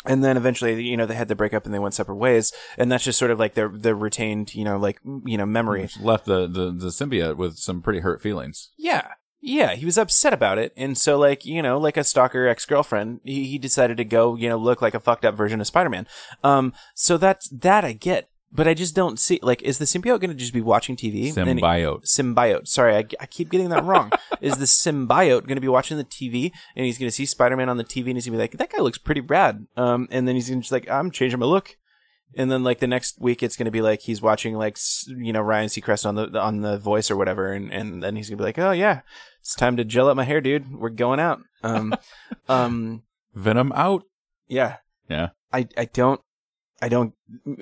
and 0.05 0.23
then 0.23 0.37
eventually, 0.37 0.83
you 0.83 0.97
know, 0.97 1.05
they 1.05 1.15
had 1.15 1.27
to 1.27 1.35
break 1.35 1.53
up 1.53 1.65
and 1.65 1.73
they 1.73 1.79
went 1.79 1.93
separate 1.93 2.15
ways, 2.15 2.51
and 2.77 2.91
that's 2.91 3.03
just 3.03 3.19
sort 3.19 3.31
of 3.31 3.39
like 3.39 3.53
their 3.53 3.69
their 3.69 3.95
retained, 3.95 4.53
you 4.53 4.63
know, 4.63 4.77
like 4.77 4.99
you 5.25 5.37
know, 5.37 5.45
memory. 5.45 5.89
Left 5.99 6.25
the, 6.25 6.47
the, 6.47 6.71
the 6.71 6.87
symbiote 6.87 7.37
with 7.37 7.57
some 7.57 7.81
pretty 7.81 7.99
hurt 7.99 8.21
feelings. 8.21 8.71
Yeah. 8.77 9.13
Yeah, 9.47 9.75
he 9.75 9.85
was 9.85 9.99
upset 9.99 10.33
about 10.33 10.57
it. 10.57 10.73
And 10.75 10.97
so, 10.97 11.19
like, 11.19 11.45
you 11.45 11.61
know, 11.61 11.77
like 11.77 11.97
a 11.97 12.03
stalker 12.03 12.47
ex 12.47 12.65
girlfriend, 12.65 13.19
he, 13.23 13.45
he 13.45 13.59
decided 13.59 13.97
to 13.97 14.03
go, 14.03 14.35
you 14.35 14.49
know, 14.49 14.57
look 14.57 14.81
like 14.81 14.95
a 14.95 14.99
fucked 14.99 15.23
up 15.23 15.35
version 15.35 15.61
of 15.61 15.67
Spider 15.67 15.89
Man. 15.91 16.07
Um, 16.43 16.73
so 16.95 17.19
that's, 17.19 17.47
that 17.49 17.85
I 17.85 17.93
get. 17.93 18.27
But 18.51 18.67
I 18.67 18.73
just 18.73 18.95
don't 18.95 19.19
see, 19.19 19.39
like, 19.43 19.61
is 19.61 19.77
the 19.77 19.85
symbiote 19.85 20.19
going 20.19 20.29
to 20.29 20.33
just 20.33 20.53
be 20.53 20.61
watching 20.61 20.95
TV? 20.95 21.31
Symbiote. 21.31 22.05
symbiote. 22.05 22.67
Sorry, 22.67 22.95
I, 22.95 23.05
I 23.19 23.27
keep 23.27 23.51
getting 23.51 23.69
that 23.69 23.83
wrong. 23.83 24.11
is 24.41 24.57
the 24.57 24.65
symbiote 24.65 25.45
going 25.45 25.57
to 25.57 25.61
be 25.61 25.67
watching 25.67 25.97
the 25.97 26.05
TV 26.05 26.51
and 26.75 26.85
he's 26.85 26.97
going 26.97 27.09
to 27.09 27.15
see 27.15 27.27
Spider 27.27 27.55
Man 27.55 27.69
on 27.69 27.77
the 27.77 27.83
TV 27.83 28.07
and 28.07 28.17
he's 28.17 28.25
going 28.25 28.31
to 28.33 28.37
be 28.37 28.43
like, 28.43 28.51
that 28.53 28.71
guy 28.71 28.81
looks 28.81 28.97
pretty 28.97 29.21
rad. 29.21 29.67
Um, 29.77 30.07
and 30.09 30.27
then 30.27 30.33
he's 30.33 30.49
going 30.49 30.59
to 30.59 30.63
just 30.63 30.71
like, 30.71 30.89
I'm 30.89 31.11
changing 31.11 31.39
my 31.39 31.45
look. 31.45 31.77
And 32.37 32.51
then 32.51 32.63
like 32.63 32.79
the 32.79 32.87
next 32.87 33.21
week, 33.21 33.43
it's 33.43 33.55
going 33.55 33.65
to 33.65 33.71
be 33.71 33.81
like 33.81 34.01
he's 34.01 34.21
watching 34.21 34.55
like 34.55 34.77
you 35.07 35.31
know 35.31 35.41
Ryan 35.41 35.69
Seacrest 35.69 36.05
on 36.05 36.15
the 36.15 36.39
on 36.39 36.61
the 36.61 36.77
Voice 36.77 37.09
or 37.09 37.15
whatever, 37.15 37.53
and 37.53 37.71
and 37.71 38.03
then 38.03 38.15
he's 38.15 38.29
going 38.29 38.37
to 38.37 38.41
be 38.41 38.45
like, 38.45 38.59
oh 38.59 38.71
yeah, 38.71 39.01
it's 39.39 39.55
time 39.55 39.77
to 39.77 39.85
gel 39.85 40.09
up 40.09 40.17
my 40.17 40.23
hair, 40.23 40.41
dude. 40.41 40.73
We're 40.73 40.89
going 40.89 41.19
out. 41.19 41.39
Um, 41.63 41.93
um, 42.49 43.03
Venom 43.33 43.71
out. 43.73 44.03
yeah. 44.47 44.77
Yeah. 45.09 45.29
I 45.53 45.67
I 45.77 45.85
don't 45.85 46.19
I 46.81 46.89
don't 46.89 47.13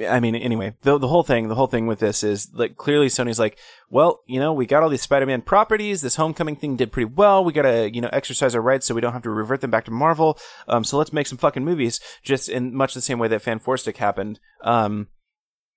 I 0.09 0.19
mean 0.19 0.35
anyway 0.35 0.75
the 0.81 0.97
the 0.97 1.07
whole 1.07 1.23
thing 1.23 1.47
the 1.47 1.55
whole 1.55 1.67
thing 1.67 1.85
with 1.85 1.99
this 1.99 2.23
is 2.23 2.49
like 2.53 2.77
clearly 2.77 3.07
Sony's 3.07 3.39
like 3.39 3.59
well 3.89 4.21
you 4.25 4.39
know 4.39 4.51
we 4.51 4.65
got 4.65 4.81
all 4.81 4.89
these 4.89 5.03
Spider-Man 5.03 5.43
properties 5.43 6.01
this 6.01 6.15
Homecoming 6.15 6.55
thing 6.55 6.75
did 6.75 6.91
pretty 6.91 7.11
well 7.13 7.43
we 7.43 7.53
got 7.53 7.61
to 7.63 7.93
you 7.93 8.01
know 8.01 8.09
exercise 8.11 8.55
our 8.55 8.61
rights 8.61 8.87
so 8.87 8.95
we 8.95 9.01
don't 9.01 9.13
have 9.13 9.23
to 9.23 9.29
revert 9.29 9.61
them 9.61 9.71
back 9.71 9.85
to 9.85 9.91
Marvel 9.91 10.37
um 10.67 10.83
so 10.83 10.97
let's 10.97 11.13
make 11.13 11.27
some 11.27 11.37
fucking 11.37 11.63
movies 11.63 11.99
just 12.23 12.49
in 12.49 12.75
much 12.75 12.93
the 12.95 13.01
same 13.01 13.19
way 13.19 13.27
that 13.27 13.41
Fan 13.41 13.61
Stick 13.77 13.97
happened 13.97 14.39
um 14.63 15.07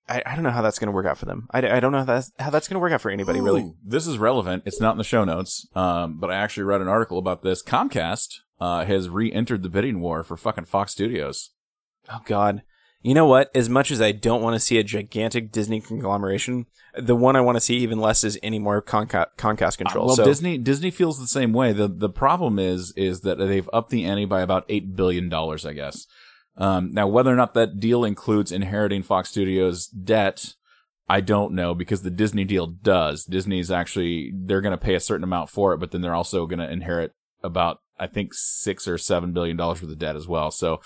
I, 0.09 0.23
I 0.25 0.35
don't 0.35 0.43
know 0.43 0.51
how 0.51 0.61
that's 0.61 0.79
going 0.79 0.87
to 0.87 0.95
work 0.95 1.05
out 1.05 1.17
for 1.17 1.25
them 1.25 1.47
I, 1.51 1.59
I 1.59 1.79
don't 1.79 1.91
know 1.91 1.99
how 1.99 2.05
that's, 2.05 2.31
how 2.39 2.49
that's 2.49 2.67
going 2.67 2.75
to 2.75 2.79
work 2.79 2.91
out 2.93 3.01
for 3.01 3.11
anybody 3.11 3.39
really 3.39 3.73
This 3.85 4.07
is 4.07 4.17
relevant. 4.17 4.63
It's 4.65 4.81
not 4.81 4.93
in 4.93 4.97
the 4.97 5.03
show 5.03 5.23
notes, 5.23 5.67
um, 5.75 6.17
but 6.19 6.31
I 6.31 6.35
actually 6.35 6.63
read 6.63 6.81
an 6.81 6.87
article 6.87 7.19
about 7.19 7.43
this. 7.43 7.61
Comcast 7.61 8.39
uh, 8.59 8.85
has 8.85 9.09
re-entered 9.09 9.63
the 9.63 9.69
bidding 9.69 9.99
war 9.99 10.23
for 10.23 10.37
fucking 10.37 10.65
Fox 10.65 10.91
Studios. 10.93 11.51
Oh 12.09 12.21
God. 12.25 12.63
You 13.01 13.13
know 13.13 13.25
what? 13.25 13.49
As 13.55 13.69
much 13.69 13.91
as 13.91 14.01
I 14.01 14.11
don't 14.11 14.41
want 14.41 14.55
to 14.55 14.59
see 14.59 14.77
a 14.77 14.83
gigantic 14.83 15.51
Disney 15.51 15.79
conglomeration, 15.81 16.65
the 16.97 17.15
one 17.15 17.35
I 17.35 17.41
want 17.41 17.55
to 17.55 17.61
see 17.61 17.77
even 17.77 17.99
less 17.99 18.23
is 18.23 18.39
any 18.41 18.59
more 18.59 18.81
Conca- 18.81 19.27
Comcast 19.37 19.77
control. 19.77 20.05
Uh, 20.05 20.07
Well, 20.07 20.15
so, 20.15 20.25
Disney 20.25 20.57
Disney 20.57 20.91
feels 20.91 21.19
the 21.19 21.27
same 21.27 21.53
way. 21.53 21.73
the 21.73 21.87
The 21.87 22.09
problem 22.09 22.57
is 22.59 22.91
is 22.97 23.21
that 23.21 23.37
they've 23.37 23.69
upped 23.71 23.91
the 23.91 24.05
ante 24.05 24.25
by 24.25 24.41
about 24.41 24.65
eight 24.67 24.95
billion 24.95 25.29
dollars, 25.29 25.65
I 25.65 25.73
guess. 25.73 26.07
Um, 26.57 26.89
now, 26.91 27.07
whether 27.07 27.31
or 27.31 27.35
not 27.35 27.53
that 27.53 27.79
deal 27.79 28.03
includes 28.03 28.51
inheriting 28.51 29.03
Fox 29.03 29.29
Studios' 29.29 29.85
debt, 29.87 30.55
I 31.07 31.21
don't 31.21 31.53
know 31.53 31.75
because 31.75 32.01
the 32.01 32.09
Disney 32.09 32.45
deal 32.45 32.65
does. 32.65 33.25
Disney's 33.25 33.69
actually 33.69 34.33
they're 34.35 34.61
going 34.61 34.71
to 34.71 34.77
pay 34.77 34.95
a 34.95 34.99
certain 34.99 35.23
amount 35.23 35.51
for 35.51 35.73
it, 35.73 35.77
but 35.77 35.91
then 35.91 36.01
they're 36.01 36.15
also 36.15 36.47
going 36.47 36.59
to 36.59 36.69
inherit 36.69 37.13
about 37.43 37.79
I 37.99 38.07
think 38.07 38.33
six 38.33 38.87
or 38.87 38.97
seven 38.97 39.33
billion 39.33 39.55
dollars 39.55 39.81
worth 39.83 39.91
of 39.91 39.99
debt 39.99 40.15
as 40.15 40.27
well. 40.27 40.49
So, 40.49 40.81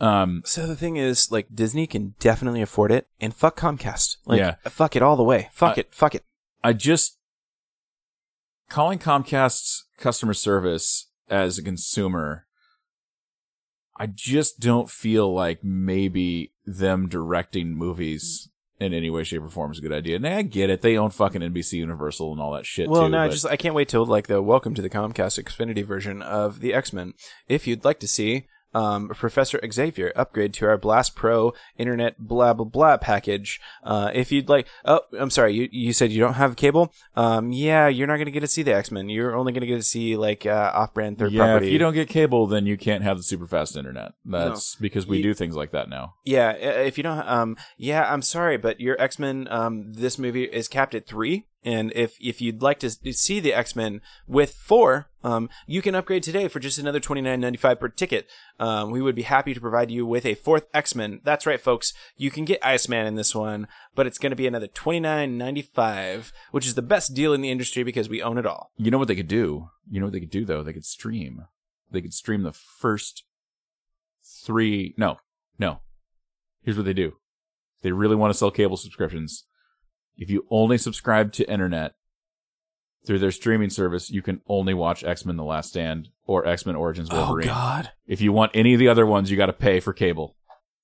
um, 0.00 0.42
so 0.44 0.66
the 0.66 0.76
thing 0.76 0.96
is, 0.96 1.30
like, 1.32 1.48
Disney 1.54 1.86
can 1.86 2.14
definitely 2.20 2.62
afford 2.62 2.92
it, 2.92 3.08
and 3.20 3.34
fuck 3.34 3.56
Comcast. 3.58 4.16
Like, 4.26 4.38
Yeah. 4.38 4.54
fuck 4.64 4.94
it 4.96 5.02
all 5.02 5.16
the 5.16 5.24
way. 5.24 5.48
Fuck 5.52 5.76
Uh, 5.78 5.80
it. 5.82 5.94
Fuck 5.94 6.14
it. 6.14 6.24
I 6.62 6.72
just 6.72 7.18
calling 8.68 8.98
Comcast's 8.98 9.86
customer 9.98 10.34
service 10.34 11.08
as 11.28 11.58
a 11.58 11.62
consumer. 11.62 12.46
I 13.96 14.06
just 14.06 14.60
don't 14.60 14.88
feel 14.90 15.32
like 15.32 15.64
maybe 15.64 16.52
them 16.64 17.08
directing 17.08 17.74
movies 17.74 18.48
in 18.78 18.94
any 18.94 19.10
way, 19.10 19.24
shape, 19.24 19.42
or 19.42 19.48
form 19.48 19.72
is 19.72 19.78
a 19.78 19.82
good 19.82 19.92
idea. 19.92 20.14
And 20.16 20.26
I 20.26 20.42
get 20.42 20.70
it; 20.70 20.82
they 20.82 20.96
own 20.96 21.10
fucking 21.10 21.42
NBC 21.42 21.78
Universal 21.78 22.30
and 22.30 22.40
all 22.40 22.52
that 22.52 22.64
shit. 22.64 22.88
Well, 22.88 23.06
too, 23.06 23.08
no, 23.08 23.18
I 23.18 23.28
just 23.28 23.44
I 23.46 23.56
can't 23.56 23.74
wait 23.74 23.88
till 23.88 24.06
like 24.06 24.28
the 24.28 24.40
welcome 24.40 24.74
to 24.74 24.82
the 24.82 24.88
Comcast 24.90 25.42
Xfinity 25.42 25.84
version 25.84 26.22
of 26.22 26.60
the 26.60 26.72
X 26.72 26.92
Men. 26.92 27.14
If 27.48 27.66
you'd 27.66 27.84
like 27.84 27.98
to 28.00 28.06
see 28.08 28.46
um, 28.78 29.08
Professor 29.08 29.58
Xavier 29.72 30.12
upgrade 30.14 30.52
to 30.54 30.66
our 30.66 30.78
Blast 30.78 31.14
Pro 31.16 31.52
Internet 31.76 32.12
blah 32.18 32.52
blah 32.54 32.64
blah 32.64 32.96
package, 32.96 33.60
uh, 33.82 34.10
if 34.14 34.30
you'd 34.32 34.48
like, 34.48 34.66
oh, 34.84 35.00
I'm 35.18 35.30
sorry, 35.30 35.54
you 35.54 35.68
you 35.72 35.92
said 35.92 36.12
you 36.12 36.20
don't 36.20 36.34
have 36.34 36.56
cable. 36.56 36.92
Um, 37.16 37.52
yeah, 37.52 37.88
you're 37.88 38.06
not 38.06 38.16
going 38.16 38.26
to 38.26 38.36
get 38.38 38.40
to 38.40 38.46
see 38.56 38.62
the 38.62 38.74
X 38.74 38.90
Men. 38.90 39.08
You're 39.08 39.34
only 39.36 39.52
going 39.52 39.62
to 39.62 39.66
get 39.66 39.76
to 39.76 39.82
see 39.82 40.16
like 40.16 40.46
uh, 40.46 40.70
off-brand 40.74 41.18
third 41.18 41.32
yeah, 41.32 41.44
property. 41.44 41.66
if 41.66 41.72
you 41.72 41.78
don't 41.78 41.94
get 41.94 42.08
cable, 42.08 42.46
then 42.46 42.66
you 42.66 42.76
can't 42.76 43.02
have 43.02 43.16
the 43.16 43.22
super 43.22 43.46
fast 43.46 43.76
internet. 43.76 44.12
That's 44.24 44.76
because 44.76 45.06
we 45.06 45.16
You- 45.18 45.22
do 45.24 45.34
things 45.34 45.56
like 45.56 45.72
that 45.72 45.88
now. 45.88 46.14
Yeah, 46.24 46.52
if 46.52 46.96
you 46.98 47.02
don't, 47.02 47.26
um, 47.28 47.56
yeah, 47.76 48.12
I'm 48.12 48.22
sorry, 48.22 48.56
but 48.56 48.80
your 48.80 49.00
X 49.00 49.18
Men, 49.18 49.48
um, 49.50 49.92
this 49.92 50.18
movie 50.18 50.44
is 50.44 50.68
capped 50.68 50.94
at 50.94 51.06
three, 51.06 51.46
and 51.64 51.92
if 51.94 52.16
if 52.20 52.40
you'd 52.40 52.62
like 52.62 52.78
to 52.80 52.90
see 52.90 53.40
the 53.40 53.52
X 53.54 53.74
Men 53.74 54.00
with 54.26 54.52
four, 54.52 55.07
um, 55.24 55.48
you 55.66 55.82
can 55.82 55.94
upgrade 55.94 56.22
today 56.22 56.48
for 56.48 56.60
just 56.60 56.78
another 56.78 57.00
twenty 57.00 57.20
nine 57.20 57.40
ninety 57.40 57.58
five 57.58 57.80
per 57.80 57.88
ticket. 57.88 58.28
Um, 58.60 58.90
we 58.90 59.02
would 59.02 59.14
be 59.14 59.22
happy 59.22 59.54
to 59.54 59.60
provide 59.60 59.90
you 59.90 60.06
with 60.06 60.24
a 60.24 60.34
fourth 60.34 60.66
X 60.72 60.94
Men. 60.94 61.20
That's 61.24 61.46
right, 61.46 61.60
folks. 61.60 61.92
You 62.16 62.30
can 62.30 62.44
get 62.44 62.64
Iceman 62.64 63.06
in 63.06 63.14
this 63.16 63.34
one, 63.34 63.68
but 63.94 64.06
it's 64.06 64.18
going 64.18 64.30
to 64.30 64.36
be 64.36 64.46
another 64.46 64.66
twenty 64.68 65.00
nine 65.00 65.36
ninety 65.36 65.62
five, 65.62 66.32
which 66.50 66.66
is 66.66 66.74
the 66.74 66.82
best 66.82 67.14
deal 67.14 67.32
in 67.32 67.40
the 67.40 67.50
industry 67.50 67.82
because 67.82 68.08
we 68.08 68.22
own 68.22 68.38
it 68.38 68.46
all. 68.46 68.70
You 68.76 68.90
know 68.90 68.98
what 68.98 69.08
they 69.08 69.16
could 69.16 69.28
do? 69.28 69.70
You 69.90 70.00
know 70.00 70.06
what 70.06 70.12
they 70.12 70.20
could 70.20 70.30
do 70.30 70.44
though? 70.44 70.62
They 70.62 70.72
could 70.72 70.84
stream. 70.84 71.46
They 71.90 72.00
could 72.00 72.14
stream 72.14 72.42
the 72.42 72.52
first 72.52 73.24
three. 74.22 74.94
No, 74.96 75.18
no. 75.58 75.80
Here's 76.62 76.76
what 76.76 76.86
they 76.86 76.92
do. 76.92 77.14
They 77.82 77.92
really 77.92 78.16
want 78.16 78.32
to 78.32 78.38
sell 78.38 78.50
cable 78.50 78.76
subscriptions. 78.76 79.44
If 80.16 80.30
you 80.30 80.46
only 80.50 80.78
subscribe 80.78 81.32
to 81.34 81.50
internet 81.50 81.94
through 83.08 83.18
their 83.18 83.32
streaming 83.32 83.70
service, 83.70 84.10
you 84.10 84.20
can 84.20 84.42
only 84.46 84.74
watch 84.74 85.02
X 85.02 85.24
Men: 85.24 85.36
The 85.36 85.42
Last 85.42 85.70
Stand 85.70 86.10
or 86.26 86.46
X 86.46 86.64
Men 86.66 86.76
Origins 86.76 87.08
oh, 87.10 87.16
Wolverine. 87.16 87.48
Oh 87.48 87.52
God. 87.52 87.90
If 88.06 88.20
you 88.20 88.32
want 88.32 88.52
any 88.54 88.74
of 88.74 88.78
the 88.78 88.86
other 88.86 89.06
ones, 89.06 89.30
you 89.30 89.36
got 89.36 89.46
to 89.46 89.52
pay 89.52 89.80
for 89.80 89.92
cable. 89.92 90.36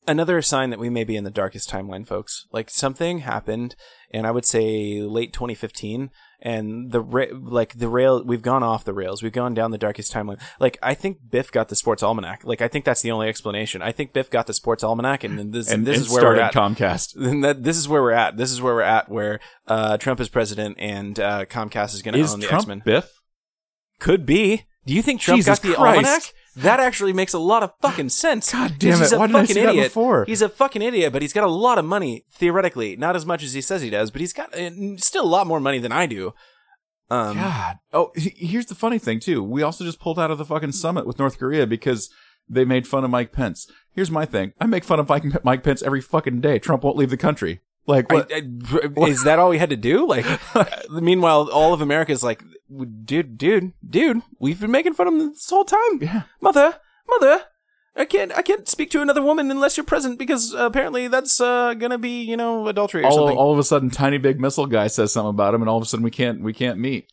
Another 0.07 0.43
sign 0.43 0.71
that 0.71 0.79
we 0.79 0.91
may 0.91 1.05
be 1.05 1.17
in 1.17 1.25
the 1.25 1.31
darkest 1.31 1.71
timeline, 1.71 2.07
folks. 2.07 2.47
Like 2.53 2.71
something 2.71 3.21
happened, 3.21 3.75
and 4.11 4.27
I 4.27 4.31
would 4.31 4.45
say 4.45 5.01
late 5.03 5.33
2015, 5.33 6.11
and 6.41 6.93
the 6.93 7.01
ra- 7.01 7.27
like 7.33 7.79
the 7.79 7.89
rail 7.89 8.23
we've 8.25 8.43
gone 8.43 8.63
off 8.63 8.85
the 8.85 8.93
rails. 8.93 9.23
We've 9.23 9.33
gone 9.33 9.55
down 9.55 9.71
the 9.71 9.79
darkest 9.79 10.13
timeline. 10.13 10.41
Like 10.61 10.79
I 10.83 10.95
think 10.95 11.19
Biff 11.31 11.51
got 11.51 11.69
the 11.69 11.77
sports 11.77 12.03
almanac. 12.03 12.45
Like 12.45 12.61
I 12.61 12.69
think 12.69 12.85
that's 12.85 13.03
the 13.03 13.11
only 13.11 13.29
explanation. 13.29 13.83
I 13.83 13.93
think 13.93 14.13
Biff 14.13 14.31
got 14.31 14.47
the 14.47 14.55
sports 14.55 14.85
almanac, 14.85 15.25
and 15.25 15.39
then 15.39 15.51
this 15.53 15.71
And 15.71 15.87
this 15.87 15.97
and 15.99 16.07
is 16.07 16.13
where 16.13 16.25
we're 16.25 16.41
at. 16.41 16.53
Comcast. 16.53 17.15
Then 17.17 17.41
that, 17.41 17.63
this 17.63 17.77
is 17.77 17.89
where 17.89 18.03
we're 18.03 18.13
at. 18.13 18.37
This 18.37 18.51
is 18.51 18.61
where 18.61 18.75
we're 18.75 18.83
at. 18.83 19.09
Where 19.09 19.41
uh, 19.67 19.97
Trump 19.97 20.21
is 20.21 20.29
president 20.29 20.77
and 20.79 21.19
uh, 21.19 21.47
Comcast 21.47 21.95
is 21.95 22.03
going 22.03 22.15
to 22.15 22.33
own 22.33 22.41
the 22.41 22.53
X 22.53 22.67
Men. 22.67 22.83
Biff? 22.85 23.11
Could 24.01 24.27
be. 24.27 24.65
Do 24.87 24.93
you 24.93 25.01
think 25.01 25.21
Trump 25.21 25.39
Jesus 25.39 25.59
got 25.59 25.67
the 25.69 25.75
Christ. 25.75 25.97
almanac? 25.97 26.23
That 26.57 26.79
actually 26.81 27.13
makes 27.13 27.33
a 27.33 27.39
lot 27.39 27.63
of 27.63 27.73
fucking 27.83 28.11
sense. 28.11 28.53
God 28.53 28.75
damn 28.79 28.99
He's 28.99 29.13
it. 29.13 29.17
a 29.17 29.19
Why 29.19 29.27
didn't 29.27 29.43
I 29.43 29.45
see 29.47 29.55
that 29.55 29.69
idiot. 29.71 29.87
before? 29.87 30.25
He's 30.25 30.43
a 30.43 30.49
fucking 30.49 30.83
idiot, 30.83 31.13
but 31.13 31.21
he's 31.23 31.33
got 31.33 31.45
a 31.45 31.51
lot 31.51 31.79
of 31.79 31.85
money 31.85 32.25
theoretically. 32.33 32.97
Not 32.97 33.17
as 33.17 33.27
much 33.27 33.43
as 33.43 33.53
he 33.55 33.61
says 33.61 33.83
he 33.83 33.91
does, 33.91 34.11
but 34.11 34.21
he's 34.21 34.33
got 34.33 34.55
uh, 34.57 34.71
still 34.99 35.25
a 35.25 35.27
lot 35.27 35.47
more 35.47 35.59
money 35.61 35.79
than 35.79 35.91
I 35.93 36.07
do. 36.07 36.33
Um, 37.11 37.37
God. 37.37 37.77
Oh, 37.93 38.13
he- 38.17 38.35
here's 38.47 38.67
the 38.67 38.75
funny 38.75 38.99
thing 38.99 39.21
too. 39.21 39.43
We 39.43 39.63
also 39.63 39.85
just 39.85 40.01
pulled 40.01 40.19
out 40.19 40.31
of 40.31 40.39
the 40.39 40.45
fucking 40.45 40.73
summit 40.73 41.07
with 41.07 41.19
North 41.19 41.39
Korea 41.39 41.67
because 41.67 42.09
they 42.49 42.65
made 42.65 42.87
fun 42.87 43.05
of 43.05 43.11
Mike 43.11 43.33
Pence. 43.33 43.67
Here's 43.93 44.11
my 44.11 44.25
thing. 44.25 44.53
I 44.61 44.67
make 44.67 44.85
fun 44.85 45.01
of 45.01 45.09
Mike, 45.09 45.45
Mike 45.45 45.63
Pence 45.63 45.83
every 45.83 46.01
fucking 46.01 46.41
day. 46.41 46.59
Trump 46.59 46.83
won't 46.85 46.97
leave 46.97 47.11
the 47.11 47.17
country. 47.17 47.61
Like 47.87 48.11
what? 48.11 48.31
I- 48.33 48.37
I- 48.37 49.07
is 49.09 49.25
that 49.25 49.39
all 49.39 49.51
we 49.51 49.59
had 49.59 49.71
to 49.71 49.77
do? 49.77 50.07
Like, 50.07 50.27
meanwhile, 50.91 51.49
all 51.51 51.75
of 51.75 51.81
America's 51.81 52.23
like, 52.23 52.43
dude, 53.05 53.37
dude, 53.37 53.73
dude, 53.89 54.23
we've 54.39 54.61
been 54.61 54.71
making 54.71 54.95
fun 54.95 55.07
of 55.09 55.15
him 55.15 55.31
this 55.31 55.49
whole 55.51 55.65
time. 55.65 56.01
Yeah. 56.01 56.23
Mother, 56.41 56.77
mother, 57.09 57.43
I 57.97 58.05
can't, 58.07 58.33
I 58.37 58.43
can't 58.43 58.69
speak 58.69 58.91
to 58.93 59.03
another 59.03 59.23
woman 59.23 59.51
unless 59.51 59.77
you're 59.77 59.85
present 59.85 60.19
because 60.19 60.55
uh, 60.55 60.65
apparently 60.67 61.09
that's 61.09 61.41
uh, 61.41 61.75
gonna 61.75 61.99
be, 61.99 62.23
you 62.23 62.37
know, 62.37 62.67
adultery 62.69 63.03
or 63.03 63.07
all, 63.07 63.17
something. 63.17 63.37
all 63.37 63.53
of 63.53 63.59
a 63.59 63.65
sudden, 63.65 63.91
tiny 63.91 64.19
big 64.19 64.41
missile 64.41 64.67
guy 64.67 64.87
says 64.89 65.13
something 65.13 65.31
about 65.31 65.55
him, 65.55 65.63
and 65.63 65.69
all 65.69 65.77
of 65.77 65.83
a 65.83 65.87
sudden 65.87 66.05
we 66.05 66.11
can't 66.11 66.41
we 66.43 66.53
can't 66.53 66.79
meet. 66.79 67.07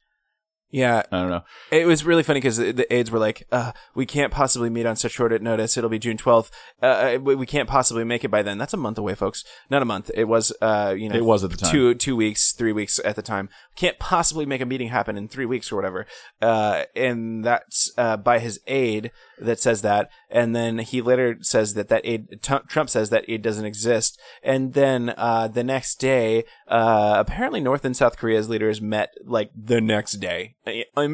Yeah, 0.71 1.03
I 1.11 1.19
don't 1.21 1.29
know. 1.29 1.43
It 1.71 1.85
was 1.85 2.05
really 2.05 2.23
funny 2.23 2.39
because 2.39 2.57
the, 2.57 2.71
the 2.71 2.93
aides 2.93 3.11
were 3.11 3.19
like, 3.19 3.45
uh, 3.51 3.73
"We 3.93 4.05
can't 4.05 4.31
possibly 4.31 4.69
meet 4.69 4.85
on 4.85 4.95
such 4.95 5.11
short 5.11 5.39
notice. 5.41 5.77
It'll 5.77 5.89
be 5.89 5.99
June 5.99 6.17
twelfth. 6.17 6.49
Uh, 6.81 7.17
we 7.21 7.35
we 7.35 7.45
can't 7.45 7.67
possibly 7.69 8.03
make 8.03 8.23
it 8.23 8.31
by 8.31 8.41
then. 8.41 8.57
That's 8.57 8.73
a 8.73 8.77
month 8.77 8.97
away, 8.97 9.15
folks. 9.15 9.43
Not 9.69 9.81
a 9.81 9.85
month. 9.85 10.09
It 10.15 10.25
was, 10.25 10.51
uh, 10.61 10.95
you 10.97 11.09
know, 11.09 11.15
It 11.15 11.25
was 11.25 11.43
at 11.43 11.51
the 11.51 11.57
time. 11.57 11.71
two 11.71 11.93
two 11.95 12.15
weeks, 12.15 12.53
three 12.53 12.71
weeks 12.73 12.99
at 13.03 13.15
the 13.15 13.21
time. 13.21 13.49
Can't 13.75 13.99
possibly 13.99 14.45
make 14.45 14.61
a 14.61 14.65
meeting 14.65 14.89
happen 14.89 15.17
in 15.17 15.27
three 15.27 15.45
weeks 15.45 15.71
or 15.71 15.75
whatever. 15.75 16.05
Uh, 16.41 16.83
and 16.95 17.43
that's 17.43 17.91
uh, 17.97 18.17
by 18.17 18.39
his 18.39 18.59
aide 18.67 19.11
that 19.39 19.59
says 19.59 19.81
that. 19.81 20.09
And 20.29 20.55
then 20.55 20.79
he 20.79 21.01
later 21.01 21.37
says 21.41 21.73
that 21.73 21.89
that 21.89 22.01
aide, 22.05 22.41
T- 22.41 22.55
Trump 22.67 22.89
says 22.89 23.09
that 23.09 23.25
aide 23.27 23.41
doesn't 23.41 23.65
exist. 23.65 24.19
And 24.43 24.73
then 24.73 25.13
uh, 25.17 25.47
the 25.47 25.63
next 25.63 25.95
day, 25.99 26.45
uh, 26.67 27.15
apparently 27.17 27.59
North 27.59 27.83
and 27.83 27.97
South 27.97 28.17
Korea's 28.17 28.47
leaders 28.49 28.81
met 28.81 29.13
like 29.25 29.51
the 29.55 29.81
next 29.81 30.13
day, 30.13 30.55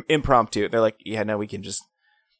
impromptu. 0.10 0.70
They're 0.70 0.82
like, 0.82 0.98
yeah, 1.06 1.24
no, 1.24 1.38
we 1.38 1.48
can 1.48 1.64
just 1.64 1.84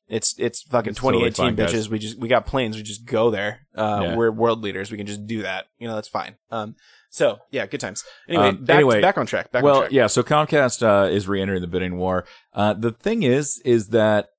It's 0.08 0.36
it's 0.38 0.62
fucking 0.64 0.92
It's 0.92 1.00
totally 1.00 1.30
2018 1.32 1.46
fine, 1.46 1.56
guys. 1.56 1.74
bitches. 1.74 1.90
We 1.90 2.00
just 2.00 2.18
we 2.20 2.28
got 2.28 2.46
planes. 2.46 2.76
We 2.78 2.84
just 2.84 3.06
go 3.06 3.30
there. 3.30 3.68
Uh, 3.76 4.00
Yeah. 4.04 4.16
We're 4.16 4.32
world 4.32 4.62
leaders. 4.64 4.92
We 4.92 4.98
can 4.98 5.08
just 5.08 5.26
do 5.28 5.42
that. 5.44 5.66
You 5.80 5.88
know, 5.88 5.96
that's 5.96 6.08
fine. 6.08 6.36
Um, 6.52 6.76
so 7.10 7.40
yeah, 7.52 7.66
good 7.66 7.80
times. 7.80 8.04
Anyway, 8.28 8.50
Um, 8.50 8.64
back, 8.66 8.76
anyway, 8.76 9.02
back 9.02 9.18
on 9.18 9.26
track. 9.26 9.52
Back 9.52 9.64
on 9.64 9.70
well, 9.70 9.80
track. 9.82 9.92
yeah. 9.92 10.08
So 10.08 10.24
Comcast 10.24 10.82
uh, 10.84 11.08
is 11.10 11.28
re-entering 11.28 11.62
the 11.62 11.68
bidding 11.68 11.98
war. 11.98 12.26
Uh, 12.54 12.74
the 12.74 12.92
thing 12.92 13.24
is, 13.24 13.62
is 13.66 13.88
that 13.90 14.30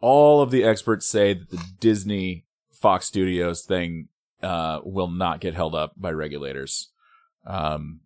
all 0.00 0.42
of 0.42 0.50
the 0.50 0.64
experts 0.64 1.06
say 1.06 1.32
that 1.34 1.50
the 1.50 1.62
Disney 1.80 2.44
Fox 2.72 3.06
Studios 3.06 3.62
thing 3.64 4.08
uh, 4.42 4.80
will 4.84 5.08
not 5.08 5.40
get 5.40 5.54
held 5.54 5.74
up 5.74 5.92
by 5.96 6.10
regulators. 6.10 6.90
Um, 7.46 8.00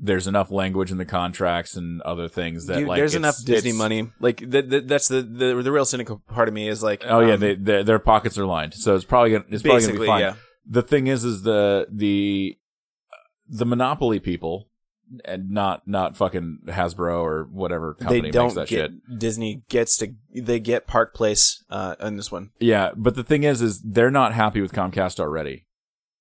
there's 0.00 0.26
enough 0.26 0.50
language 0.50 0.90
in 0.90 0.98
the 0.98 1.04
contracts 1.04 1.76
and 1.76 2.00
other 2.02 2.28
things 2.28 2.66
that 2.66 2.78
Dude, 2.78 2.88
like 2.88 2.98
there's 2.98 3.14
enough 3.14 3.36
Disney 3.44 3.72
money. 3.72 4.08
Like 4.20 4.38
th- 4.38 4.70
th- 4.70 4.84
that's 4.86 5.08
the, 5.08 5.22
the 5.22 5.60
the 5.62 5.72
real 5.72 5.84
cynical 5.84 6.22
part 6.28 6.48
of 6.48 6.54
me 6.54 6.68
is 6.68 6.82
like, 6.82 7.04
Oh 7.06 7.20
yeah, 7.20 7.34
um, 7.34 7.40
they, 7.40 7.54
their 7.54 7.84
their 7.84 7.98
pockets 7.98 8.38
are 8.38 8.46
lined, 8.46 8.74
so 8.74 8.94
it's 8.94 9.04
probably 9.04 9.32
gonna 9.32 9.44
it's 9.48 9.62
probably 9.62 9.86
gonna 9.86 10.00
be 10.00 10.06
fine. 10.06 10.20
yeah. 10.20 10.34
the 10.66 10.82
thing 10.82 11.06
is 11.06 11.24
is 11.24 11.42
the 11.42 11.86
the 11.90 12.56
the 13.48 13.64
monopoly 13.64 14.20
people 14.20 14.68
and 15.24 15.50
not 15.50 15.86
not 15.86 16.16
fucking 16.16 16.58
Hasbro 16.66 17.20
or 17.22 17.48
whatever 17.50 17.96
They 17.98 18.04
company 18.04 18.22
makes 18.22 18.34
don't 18.34 18.54
that 18.54 18.68
get 18.68 18.90
shit. 18.90 19.18
Disney 19.18 19.62
gets 19.68 19.96
to 19.98 20.14
they 20.34 20.60
get 20.60 20.86
Park 20.86 21.14
Place 21.14 21.64
uh, 21.70 21.96
on 22.00 22.16
this 22.16 22.30
one. 22.30 22.50
Yeah, 22.60 22.90
but 22.96 23.14
the 23.14 23.24
thing 23.24 23.42
is 23.42 23.62
is 23.62 23.80
they're 23.80 24.10
not 24.10 24.34
happy 24.34 24.60
with 24.60 24.72
Comcast 24.72 25.18
already. 25.18 25.66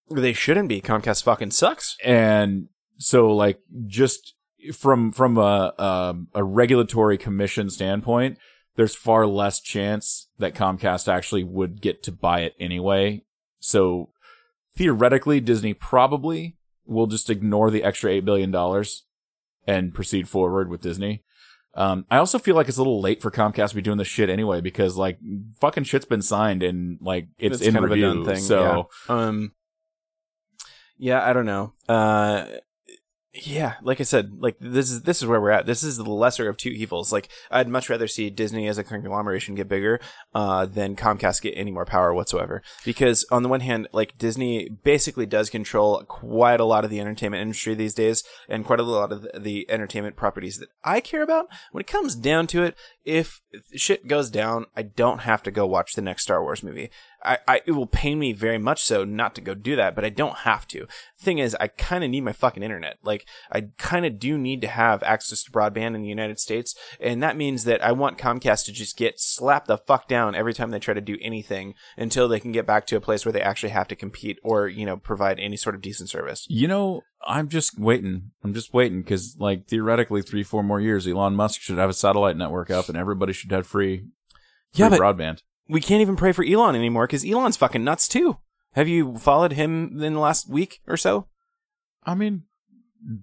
They 0.09 0.31
shouldn't 0.31 0.69
be. 0.69 0.79
Comcast 0.81 1.23
fucking 1.23 1.51
sucks. 1.51 1.97
And 2.03 2.69
so 2.97 3.33
like 3.33 3.59
just 3.85 4.33
from 4.73 5.11
from 5.11 5.37
a 5.37 5.73
um, 5.77 6.27
a 6.33 6.43
regulatory 6.43 7.17
commission 7.17 7.69
standpoint, 7.69 8.37
there's 8.75 8.95
far 8.95 9.25
less 9.25 9.59
chance 9.59 10.27
that 10.37 10.55
Comcast 10.55 11.07
actually 11.07 11.43
would 11.43 11.81
get 11.81 12.03
to 12.03 12.11
buy 12.11 12.41
it 12.41 12.55
anyway. 12.59 13.23
So 13.59 14.11
theoretically, 14.75 15.39
Disney 15.39 15.73
probably 15.73 16.57
will 16.85 17.07
just 17.07 17.29
ignore 17.29 17.69
the 17.69 17.83
extra 17.83 18.11
eight 18.11 18.25
billion 18.25 18.51
dollars 18.51 19.03
and 19.65 19.93
proceed 19.93 20.29
forward 20.29 20.69
with 20.69 20.81
Disney. 20.81 21.23
Um, 21.75 22.05
I 22.09 22.17
also 22.17 22.39
feel 22.39 22.55
like 22.55 22.67
it's 22.67 22.77
a 22.77 22.81
little 22.81 23.01
late 23.01 23.21
for 23.21 23.29
Comcast 23.29 23.69
to 23.69 23.75
be 23.75 23.81
doing 23.81 23.99
this 23.99 24.07
shit 24.07 24.31
anyway 24.31 24.61
because 24.61 24.97
like 24.97 25.19
fucking 25.59 25.83
shit's 25.83 26.05
been 26.05 26.23
signed 26.23 26.63
and 26.63 26.97
like 27.01 27.27
it's, 27.37 27.61
in 27.61 27.73
kind 27.73 27.85
review. 27.85 28.07
of 28.07 28.11
a 28.11 28.15
done 28.15 28.25
thing. 28.25 28.43
So 28.43 28.89
yeah. 29.07 29.15
um, 29.15 29.51
yeah, 30.97 31.23
I 31.23 31.33
don't 31.33 31.45
know. 31.45 31.73
Uh, 31.87 32.47
yeah, 33.43 33.75
like 33.81 33.99
I 33.99 34.03
said, 34.03 34.31
like 34.39 34.55
this 34.59 34.89
is 34.89 35.03
this 35.03 35.21
is 35.21 35.27
where 35.27 35.39
we're 35.39 35.51
at. 35.51 35.65
This 35.65 35.83
is 35.83 35.97
the 35.97 36.03
lesser 36.03 36.49
of 36.49 36.57
two 36.57 36.69
evils. 36.69 37.11
Like 37.11 37.29
I'd 37.51 37.67
much 37.67 37.89
rather 37.89 38.07
see 38.07 38.29
Disney 38.29 38.67
as 38.67 38.77
a 38.77 38.83
conglomeration 38.83 39.55
get 39.55 39.67
bigger 39.67 39.99
uh, 40.33 40.65
than 40.65 40.95
Comcast 40.95 41.41
get 41.41 41.53
any 41.55 41.71
more 41.71 41.85
power 41.85 42.13
whatsoever. 42.13 42.61
Because 42.85 43.25
on 43.31 43.43
the 43.43 43.49
one 43.49 43.59
hand, 43.59 43.87
like 43.91 44.17
Disney 44.17 44.69
basically 44.69 45.25
does 45.25 45.49
control 45.49 46.03
quite 46.07 46.59
a 46.59 46.65
lot 46.65 46.83
of 46.83 46.89
the 46.89 46.99
entertainment 46.99 47.41
industry 47.41 47.75
these 47.75 47.93
days, 47.93 48.23
and 48.49 48.65
quite 48.65 48.79
a 48.79 48.83
lot 48.83 49.11
of 49.11 49.21
the- 49.21 49.39
the 49.39 49.69
entertainment 49.69 50.15
properties 50.15 50.57
that 50.57 50.69
I 50.83 50.99
care 50.99 51.21
about. 51.21 51.47
When 51.71 51.81
it 51.81 51.87
comes 51.87 52.15
down 52.15 52.47
to 52.47 52.63
it, 52.63 52.75
if 53.07 53.39
shit 53.73 54.05
goes 54.05 54.29
down, 54.29 54.65
I 54.75 54.81
don't 54.81 55.19
have 55.19 55.41
to 55.43 55.51
go 55.51 55.65
watch 55.65 55.93
the 55.93 56.01
next 56.01 56.23
Star 56.23 56.43
Wars 56.43 56.61
movie. 56.61 56.89
I, 57.23 57.37
I 57.47 57.61
it 57.65 57.71
will 57.71 57.87
pain 57.87 58.19
me 58.19 58.33
very 58.33 58.57
much 58.57 58.83
so 58.83 59.05
not 59.05 59.33
to 59.35 59.41
go 59.41 59.53
do 59.53 59.77
that, 59.77 59.95
but 59.95 60.03
I 60.03 60.09
don't 60.09 60.39
have 60.39 60.67
to. 60.67 60.87
Thing 61.17 61.37
is, 61.37 61.55
I 61.57 61.67
kind 61.67 62.03
of 62.03 62.09
need 62.09 62.25
my 62.25 62.33
fucking 62.33 62.63
internet. 62.63 62.97
Like, 63.01 63.25
I 63.49 63.69
kind 63.77 64.05
of 64.05 64.19
do 64.19 64.37
need 64.37 64.59
to 64.61 64.67
have 64.67 65.01
access 65.03 65.41
to 65.43 65.51
broadband 65.51 65.95
in 65.95 66.01
the 66.01 66.09
United 66.09 66.37
States, 66.37 66.75
and 66.99 67.23
that 67.23 67.37
means 67.37 67.63
that 67.63 67.81
I 67.81 67.93
want 67.93 68.17
Comcast 68.17 68.65
to 68.65 68.73
just 68.73 68.97
get 68.97 69.21
slapped 69.21 69.67
the 69.67 69.77
fuck 69.77 70.09
down 70.09 70.35
every 70.35 70.53
time 70.53 70.71
they 70.71 70.79
try 70.79 70.93
to 70.93 70.99
do 70.99 71.17
anything 71.21 71.75
until 71.95 72.27
they 72.27 72.41
can 72.41 72.51
get 72.51 72.67
back 72.67 72.85
to 72.87 72.97
a 72.97 73.01
place 73.01 73.25
where 73.25 73.33
they 73.33 73.41
actually 73.41 73.69
have 73.69 73.87
to 73.87 73.95
compete 73.95 74.37
or 74.43 74.67
you 74.67 74.85
know 74.85 74.97
provide 74.97 75.39
any 75.39 75.55
sort 75.55 75.75
of 75.75 75.81
decent 75.81 76.09
service. 76.09 76.45
You 76.49 76.67
know, 76.67 77.03
I'm 77.25 77.49
just 77.49 77.79
waiting. 77.79 78.31
I'm 78.43 78.53
just 78.53 78.73
waiting 78.73 79.01
because, 79.01 79.35
like, 79.39 79.67
theoretically, 79.67 80.21
three, 80.21 80.43
four 80.43 80.63
more 80.63 80.79
years, 80.79 81.07
Elon 81.07 81.35
Musk 81.35 81.61
should 81.61 81.77
have 81.77 81.89
a 81.89 81.93
satellite 81.93 82.37
network 82.37 82.69
up, 82.69 82.89
and 82.89 82.97
everybody 82.97 83.33
should 83.33 83.51
have 83.51 83.67
free, 83.67 83.97
free 83.97 84.07
Yeah, 84.73 84.89
broadband. 84.89 85.41
We 85.67 85.81
can't 85.81 86.01
even 86.01 86.15
pray 86.15 86.31
for 86.31 86.45
Elon 86.45 86.75
anymore 86.75 87.07
because 87.07 87.25
Elon's 87.25 87.57
fucking 87.57 87.83
nuts 87.83 88.07
too. 88.07 88.37
Have 88.73 88.87
you 88.87 89.17
followed 89.17 89.53
him 89.53 90.01
in 90.01 90.13
the 90.13 90.19
last 90.19 90.49
week 90.49 90.81
or 90.87 90.97
so? 90.97 91.27
I 92.03 92.15
mean, 92.15 92.43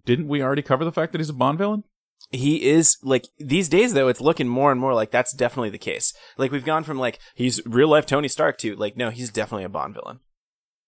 didn't 0.04 0.28
we 0.28 0.42
already 0.42 0.62
cover 0.62 0.85
the 0.85 0.92
fact 0.92 1.12
that 1.12 1.20
he's 1.20 1.30
a 1.30 1.35
Bond 1.35 1.59
villain? 1.59 1.85
he 2.30 2.64
is 2.64 2.96
like 3.02 3.26
these 3.38 3.68
days 3.68 3.94
though 3.94 4.09
it's 4.09 4.20
looking 4.20 4.48
more 4.48 4.72
and 4.72 4.80
more 4.80 4.94
like 4.94 5.11
that's 5.11 5.33
definitely 5.33 5.70
the 5.70 5.78
case 5.78 6.12
like 6.37 6.50
we've 6.50 6.64
gone 6.64 6.85
from 6.85 6.98
like 6.98 7.18
he's 7.35 7.61
real 7.66 7.88
life 7.88 8.07
tony 8.07 8.28
stark 8.28 8.59
to 8.59 8.74
like 8.76 8.96
no 8.96 9.11
he's 9.11 9.30
definitely 9.30 9.64
a 9.64 9.68
bond 9.68 9.94
villain 9.94 10.20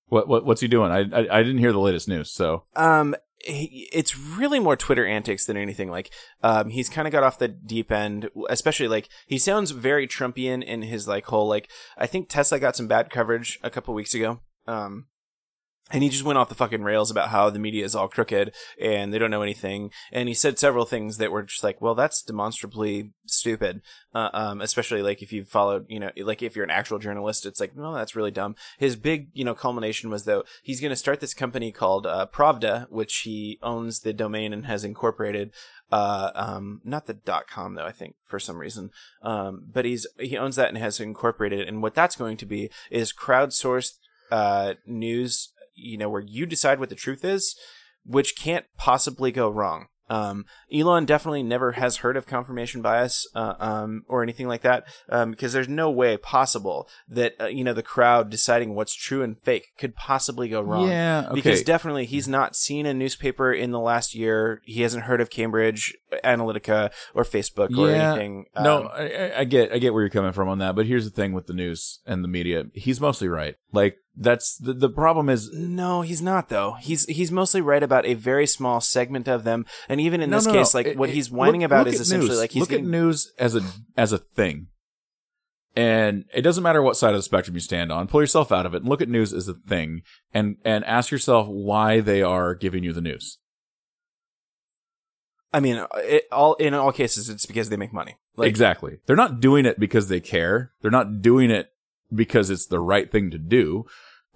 What, 0.08 0.28
what 0.28 0.44
what's 0.44 0.60
he 0.60 0.68
doing? 0.68 0.90
I, 0.92 1.00
I 1.00 1.38
I 1.38 1.42
didn't 1.42 1.58
hear 1.58 1.72
the 1.72 1.80
latest 1.80 2.08
news, 2.08 2.30
so. 2.30 2.64
Um 2.74 3.16
he, 3.44 3.88
it's 3.92 4.18
really 4.18 4.58
more 4.58 4.76
twitter 4.76 5.06
antics 5.06 5.46
than 5.46 5.56
anything. 5.56 5.90
Like 5.90 6.10
um 6.42 6.70
he's 6.70 6.88
kind 6.88 7.06
of 7.06 7.12
got 7.12 7.22
off 7.22 7.38
the 7.38 7.48
deep 7.48 7.92
end 7.92 8.30
especially 8.48 8.88
like 8.88 9.08
he 9.26 9.38
sounds 9.38 9.70
very 9.70 10.08
trumpian 10.08 10.64
in 10.64 10.82
his 10.82 11.06
like 11.06 11.26
whole 11.26 11.46
like 11.46 11.70
i 11.96 12.06
think 12.06 12.28
tesla 12.28 12.58
got 12.58 12.74
some 12.74 12.88
bad 12.88 13.10
coverage 13.10 13.58
a 13.62 13.70
couple 13.70 13.94
weeks 13.94 14.14
ago. 14.14 14.40
Um 14.66 15.06
and 15.92 16.02
he 16.02 16.08
just 16.08 16.24
went 16.24 16.36
off 16.36 16.48
the 16.48 16.56
fucking 16.56 16.82
rails 16.82 17.12
about 17.12 17.28
how 17.28 17.48
the 17.48 17.60
media 17.60 17.84
is 17.84 17.94
all 17.94 18.08
crooked 18.08 18.52
and 18.80 19.12
they 19.12 19.18
don't 19.18 19.30
know 19.30 19.42
anything. 19.42 19.92
And 20.10 20.28
he 20.28 20.34
said 20.34 20.58
several 20.58 20.84
things 20.84 21.18
that 21.18 21.30
were 21.30 21.44
just 21.44 21.62
like, 21.62 21.80
well, 21.80 21.94
that's 21.94 22.22
demonstrably 22.22 23.12
stupid. 23.26 23.82
Uh, 24.12 24.30
um, 24.32 24.60
especially 24.60 25.00
like 25.02 25.22
if 25.22 25.32
you've 25.32 25.48
followed, 25.48 25.86
you 25.88 26.00
know, 26.00 26.10
like 26.16 26.42
if 26.42 26.56
you're 26.56 26.64
an 26.64 26.70
actual 26.70 26.98
journalist, 26.98 27.46
it's 27.46 27.60
like, 27.60 27.76
no, 27.76 27.94
that's 27.94 28.16
really 28.16 28.32
dumb. 28.32 28.56
His 28.78 28.96
big, 28.96 29.28
you 29.32 29.44
know, 29.44 29.54
culmination 29.54 30.10
was 30.10 30.24
though 30.24 30.42
he's 30.62 30.80
going 30.80 30.90
to 30.90 30.96
start 30.96 31.20
this 31.20 31.34
company 31.34 31.70
called 31.70 32.04
uh, 32.04 32.26
Pravda, 32.32 32.90
which 32.90 33.18
he 33.18 33.58
owns 33.62 34.00
the 34.00 34.12
domain 34.12 34.52
and 34.52 34.66
has 34.66 34.84
incorporated. 34.84 35.52
Uh, 35.92 36.32
um, 36.34 36.80
not 36.82 37.06
the 37.06 37.14
dot 37.14 37.46
com 37.46 37.74
though, 37.74 37.86
I 37.86 37.92
think 37.92 38.16
for 38.24 38.40
some 38.40 38.58
reason. 38.58 38.90
Um, 39.22 39.68
but 39.72 39.84
he's 39.84 40.04
he 40.18 40.36
owns 40.36 40.56
that 40.56 40.70
and 40.70 40.78
has 40.78 40.98
incorporated 40.98 41.60
it. 41.60 41.68
And 41.68 41.80
what 41.80 41.94
that's 41.94 42.16
going 42.16 42.38
to 42.38 42.46
be 42.46 42.70
is 42.90 43.12
crowdsourced 43.12 43.92
uh, 44.32 44.74
news 44.84 45.52
you 45.76 45.96
know, 45.98 46.08
where 46.08 46.22
you 46.26 46.46
decide 46.46 46.80
what 46.80 46.88
the 46.88 46.94
truth 46.96 47.24
is, 47.24 47.54
which 48.04 48.36
can't 48.36 48.64
possibly 48.76 49.30
go 49.30 49.48
wrong. 49.48 49.86
Um, 50.08 50.44
Elon 50.72 51.04
definitely 51.04 51.42
never 51.42 51.72
has 51.72 51.96
heard 51.96 52.16
of 52.16 52.28
confirmation 52.28 52.80
bias, 52.80 53.26
uh, 53.34 53.54
um, 53.58 54.02
or 54.06 54.22
anything 54.22 54.46
like 54.46 54.62
that, 54.62 54.84
um, 55.08 55.32
because 55.32 55.52
there's 55.52 55.66
no 55.68 55.90
way 55.90 56.16
possible 56.16 56.88
that, 57.08 57.34
uh, 57.40 57.46
you 57.46 57.64
know, 57.64 57.72
the 57.72 57.82
crowd 57.82 58.30
deciding 58.30 58.76
what's 58.76 58.94
true 58.94 59.24
and 59.24 59.36
fake 59.36 59.66
could 59.78 59.96
possibly 59.96 60.48
go 60.48 60.60
wrong. 60.60 60.88
Yeah, 60.88 61.24
okay. 61.26 61.34
Because 61.34 61.62
definitely 61.64 62.06
he's 62.06 62.28
not 62.28 62.54
seen 62.54 62.86
a 62.86 62.94
newspaper 62.94 63.52
in 63.52 63.72
the 63.72 63.80
last 63.80 64.14
year. 64.14 64.62
He 64.64 64.82
hasn't 64.82 65.02
heard 65.06 65.20
of 65.20 65.28
Cambridge 65.28 65.92
Analytica 66.22 66.92
or 67.12 67.24
Facebook 67.24 67.76
or 67.76 67.90
anything. 67.90 68.44
no, 68.60 68.82
Um, 68.84 68.88
I, 68.94 69.02
I- 69.10 69.38
I 69.40 69.44
get 69.44 69.72
I 69.72 69.78
get 69.78 69.92
where 69.92 70.02
you're 70.02 70.10
coming 70.10 70.30
from 70.32 70.48
on 70.48 70.58
that, 70.58 70.76
but 70.76 70.86
here's 70.86 71.04
the 71.04 71.10
thing 71.10 71.32
with 71.32 71.46
the 71.46 71.52
news 71.52 71.98
and 72.06 72.22
the 72.22 72.28
media, 72.28 72.66
he's 72.74 73.00
mostly 73.00 73.26
right. 73.26 73.56
Like 73.72 73.96
that's 74.16 74.56
the 74.56 74.72
the 74.72 74.88
problem 74.88 75.28
is 75.28 75.50
No, 75.52 76.00
he's 76.02 76.22
not 76.22 76.48
though. 76.48 76.72
He's 76.80 77.04
he's 77.06 77.30
mostly 77.30 77.60
right 77.60 77.82
about 77.82 78.06
a 78.06 78.14
very 78.14 78.46
small 78.46 78.80
segment 78.80 79.28
of 79.28 79.44
them, 79.44 79.66
and 79.88 80.00
even 80.00 80.20
in 80.22 80.30
No, 80.30 80.38
this 80.38 80.46
no, 80.46 80.52
case, 80.52 80.72
no. 80.74 80.78
like 80.78 80.86
It- 80.86 80.96
what 80.96 81.10
it- 81.10 81.14
he's 81.14 81.30
whining 81.30 81.60
look- 81.60 81.66
about 81.66 81.86
look 81.86 81.94
is 81.94 82.00
essentially 82.00 82.30
news. 82.30 82.38
like 82.40 82.50
he's 82.52 82.60
look 82.60 82.70
getting, 82.70 82.86
at 82.86 82.90
news 82.90 83.30
as 83.38 83.54
a 83.54 83.62
as 83.96 84.12
a 84.12 84.18
thing, 84.18 84.68
and 85.76 86.24
it 86.34 86.40
doesn't 86.42 86.62
matter 86.62 86.80
what 86.80 86.96
side 86.96 87.10
of 87.10 87.18
the 87.18 87.22
spectrum 87.22 87.54
you 87.54 87.60
stand 87.60 87.92
on. 87.92 88.06
Pull 88.08 88.22
yourself 88.22 88.50
out 88.50 88.64
of 88.64 88.74
it 88.74 88.78
and 88.78 88.88
look 88.88 89.02
at 89.02 89.08
news 89.08 89.32
as 89.34 89.48
a 89.48 89.54
thing, 89.54 90.00
and 90.32 90.56
and 90.64 90.84
ask 90.86 91.10
yourself 91.10 91.46
why 91.48 92.00
they 92.00 92.22
are 92.22 92.54
giving 92.54 92.82
you 92.84 92.92
the 92.94 93.02
news. 93.02 93.38
I 95.52 95.60
mean, 95.60 95.84
it, 95.96 96.24
all 96.32 96.54
in 96.54 96.74
all 96.74 96.92
cases, 96.92 97.28
it's 97.30 97.46
because 97.46 97.68
they 97.70 97.76
make 97.76 97.92
money. 97.92 98.16
Like 98.36 98.48
exactly, 98.48 98.98
they're 99.06 99.16
not 99.16 99.40
doing 99.40 99.64
it 99.64 99.78
because 99.78 100.08
they 100.08 100.20
care. 100.20 100.72
They're 100.82 100.90
not 100.90 101.22
doing 101.22 101.50
it 101.50 101.68
because 102.14 102.50
it's 102.50 102.66
the 102.66 102.80
right 102.80 103.10
thing 103.10 103.30
to 103.30 103.38
do. 103.38 103.84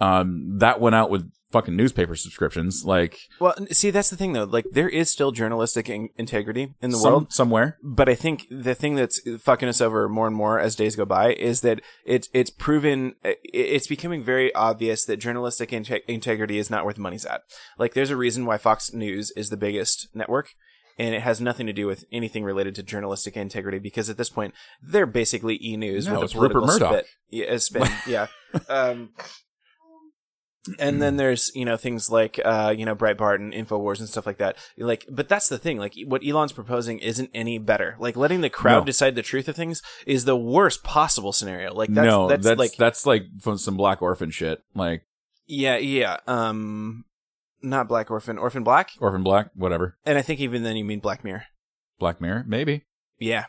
Um, 0.01 0.59
that 0.59 0.81
went 0.81 0.95
out 0.95 1.11
with 1.11 1.31
fucking 1.53 1.75
newspaper 1.75 2.15
subscriptions, 2.15 2.85
like 2.85 3.19
well, 3.41 3.55
see, 3.73 3.91
that's 3.91 4.09
the 4.11 4.17
thing 4.17 4.33
though. 4.33 4.45
Like 4.45 4.65
there 4.73 4.89
is 4.89 5.11
still 5.11 5.33
journalistic 5.33 5.91
in- 5.91 6.09
integrity 6.17 6.75
in 6.81 6.91
the 6.91 6.97
some- 6.97 7.13
world, 7.13 7.33
somewhere. 7.33 7.77
but 7.83 8.09
I 8.09 8.15
think 8.15 8.47
the 8.51 8.75
thing 8.75 8.95
that's 8.95 9.21
fucking 9.41 9.69
us 9.69 9.81
over 9.81 10.09
more 10.09 10.27
and 10.27 10.37
more 10.37 10.59
as 10.61 10.77
days 10.77 10.97
go 10.97 11.05
by 11.05 11.33
is 11.35 11.61
that 11.63 11.81
it's 12.07 12.29
it's 12.33 12.51
proven 12.51 13.15
it's 13.25 13.89
becoming 13.89 14.23
very 14.23 14.55
obvious 14.55 15.05
that 15.07 15.17
journalistic 15.19 15.71
inte- 15.71 16.01
integrity 16.09 16.59
is 16.59 16.71
not 16.71 16.85
where 16.85 16.95
the 16.95 17.01
money's 17.01 17.27
at. 17.27 17.43
Like 17.79 17.95
there's 17.95 18.11
a 18.11 18.17
reason 18.17 18.47
why 18.47 18.57
Fox 18.57 18.93
News 18.93 19.33
is 19.37 19.49
the 19.51 19.57
biggest 19.57 20.09
network. 20.15 20.51
And 20.99 21.15
it 21.15 21.23
has 21.23 21.41
nothing 21.41 21.67
to 21.67 21.73
do 21.73 21.87
with 21.87 22.05
anything 22.13 22.45
related 22.45 22.75
to 22.75 22.83
journalistic 22.83 23.35
integrity 23.35 23.79
because 23.79 24.11
at 24.11 24.19
this 24.19 24.29
point 24.29 24.53
they're 24.83 25.07
basically 25.07 25.59
e 25.63 25.79
news 25.79 26.07
No, 26.07 26.21
with 26.21 26.35
a 26.35 26.39
Rupert 26.39 26.67
Murdoch. 26.67 26.93
spit. 26.93 27.07
Yeah, 27.31 27.57
spin. 27.57 27.89
yeah. 28.07 28.27
Um, 28.69 29.11
and 30.79 31.01
then 31.01 31.17
there's 31.17 31.51
you 31.55 31.65
know 31.65 31.77
things 31.77 32.11
like 32.11 32.39
uh 32.45 32.75
you 32.77 32.85
know 32.85 32.95
Breitbart 32.95 33.37
and 33.37 33.53
Infowars 33.53 33.99
and 34.01 34.09
stuff 34.09 34.27
like 34.27 34.39
that. 34.39 34.57
Like, 34.77 35.07
but 35.11 35.29
that's 35.29 35.49
the 35.49 35.59
thing. 35.59 35.79
Like, 35.79 35.95
what 36.07 36.23
Elon's 36.27 36.53
proposing 36.53 36.99
isn't 36.99 37.31
any 37.35 37.59
better. 37.59 37.97
Like, 37.99 38.17
letting 38.17 38.41
the 38.43 38.51
crowd 38.51 38.81
No. 38.81 38.85
decide 38.85 39.15
the 39.15 39.23
truth 39.23 39.49
of 39.49 39.57
things 39.57 39.83
is 40.07 40.25
the 40.25 40.37
worst 40.37 40.83
possible 40.85 41.33
scenario. 41.33 41.73
Like, 41.75 41.89
that's, 41.93 42.07
no, 42.07 42.29
that's, 42.29 42.45
that's 42.45 42.59
like 42.59 42.77
that's 42.77 43.07
like 43.07 43.23
from 43.41 43.57
some 43.59 43.77
Black 43.77 44.03
Orphan 44.03 44.31
shit, 44.31 44.63
like 44.75 45.03
yeah, 45.47 45.77
yeah. 45.79 46.19
Um, 46.27 47.05
not 47.63 47.89
Black 47.89 48.11
Orphan, 48.11 48.39
Orphan 48.39 48.63
Black, 48.63 48.91
Orphan 49.01 49.23
Black, 49.23 49.51
whatever. 49.55 49.97
and 50.05 50.17
I 50.19 50.23
think 50.23 50.41
even 50.41 50.63
then 50.63 50.77
you 50.77 50.85
mean 50.85 51.01
Black 51.01 51.25
Mirror. 51.25 51.45
Black 51.99 52.21
Mirror, 52.21 52.45
maybe. 52.47 52.85
Yeah. 53.19 53.47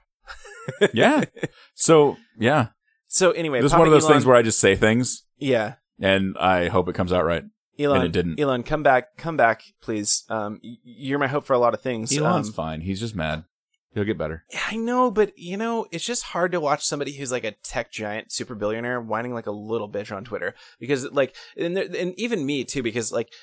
Yeah. 0.94 1.26
so 1.74 2.18
yeah, 2.40 2.68
So 3.08 3.32
anyway, 3.32 3.62
this 3.62 3.72
is 3.72 3.78
one 3.78 3.88
of 3.88 3.92
those 3.94 4.04
Elon- 4.04 4.14
things 4.14 4.26
where 4.26 4.36
I 4.36 4.42
just 4.42 4.60
say 4.60 4.76
things 4.76 5.24
yeah. 5.38 5.76
And 6.02 6.38
I 6.38 6.68
hope 6.68 6.90
it 6.90 6.94
comes 6.96 7.14
out 7.14 7.26
right. 7.26 7.44
Elon, 7.80 7.98
And 8.02 8.06
it 8.06 8.12
didn't. 8.12 8.40
Elon, 8.40 8.64
come 8.64 8.84
back, 8.84 9.18
come 9.18 9.38
back, 9.38 9.64
please. 9.82 10.24
Um, 10.30 10.60
you're 10.62 11.18
my 11.20 11.28
hope 11.28 11.46
for 11.46 11.54
a 11.54 11.58
lot 11.60 11.74
of 11.74 11.82
things. 11.82 12.16
Elon's 12.16 12.50
Um, 12.50 12.54
fine. 12.54 12.82
He's 12.82 13.00
just 13.00 13.16
mad. 13.16 13.46
He'll 13.94 14.06
get 14.06 14.18
better. 14.18 14.46
Yeah, 14.52 14.62
I 14.70 14.78
know, 14.78 15.12
but 15.12 15.38
you 15.38 15.58
know, 15.58 15.86
it's 15.92 16.06
just 16.06 16.24
hard 16.24 16.54
to 16.54 16.62
watch 16.62 16.84
somebody 16.86 17.12
who's 17.18 17.32
like 17.32 17.44
a 17.44 17.52
tech 17.52 17.92
giant, 17.92 18.32
super 18.32 18.56
billionaire, 18.56 19.02
whining 19.02 19.34
like 19.34 19.48
a 19.48 19.52
little 19.52 19.90
bitch 19.90 20.16
on 20.16 20.24
Twitter 20.24 20.56
because, 20.80 21.12
like, 21.12 21.36
and, 21.58 21.76
there, 21.76 21.88
and 21.98 22.18
even 22.18 22.46
me 22.46 22.64
too, 22.64 22.82
because 22.84 23.12
like, 23.12 23.34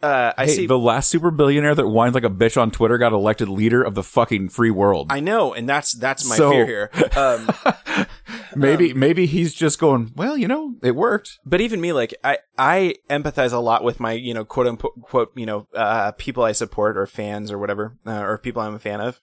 uh, 0.00 0.32
I 0.38 0.46
hey, 0.46 0.52
see, 0.52 0.66
the 0.66 0.78
last 0.78 1.08
super 1.08 1.30
billionaire 1.32 1.74
that 1.74 1.86
whined 1.86 2.14
like 2.14 2.22
a 2.24 2.30
bitch 2.30 2.60
on 2.60 2.70
Twitter 2.70 2.96
got 2.98 3.12
elected 3.12 3.48
leader 3.48 3.82
of 3.82 3.94
the 3.94 4.02
fucking 4.04 4.50
free 4.50 4.70
world. 4.70 5.08
I 5.10 5.18
know, 5.20 5.52
and 5.52 5.68
that's 5.68 5.92
that's 5.94 6.28
my 6.28 6.36
So- 6.36 6.50
fear 6.50 6.66
here. 6.66 6.90
Um, 7.16 7.48
maybe 8.56 8.94
maybe 8.94 9.26
he's 9.26 9.54
just 9.54 9.78
going. 9.78 10.12
Well, 10.14 10.36
you 10.36 10.48
know, 10.48 10.74
it 10.82 10.94
worked. 10.96 11.38
but 11.44 11.60
even 11.60 11.80
me, 11.80 11.92
like, 11.92 12.14
I 12.24 12.38
I 12.58 12.94
empathize 13.10 13.52
a 13.52 13.58
lot 13.58 13.82
with 13.84 14.00
my 14.00 14.12
you 14.12 14.34
know 14.34 14.44
quote 14.44 14.66
unquote 14.66 15.00
quote 15.02 15.32
you 15.36 15.46
know 15.46 15.66
uh, 15.74 16.12
people 16.12 16.44
I 16.44 16.52
support 16.52 16.96
or 16.96 17.06
fans 17.06 17.50
or 17.50 17.58
whatever 17.58 17.96
uh, 18.06 18.20
or 18.20 18.38
people 18.38 18.62
I'm 18.62 18.74
a 18.74 18.78
fan 18.78 19.00
of. 19.00 19.20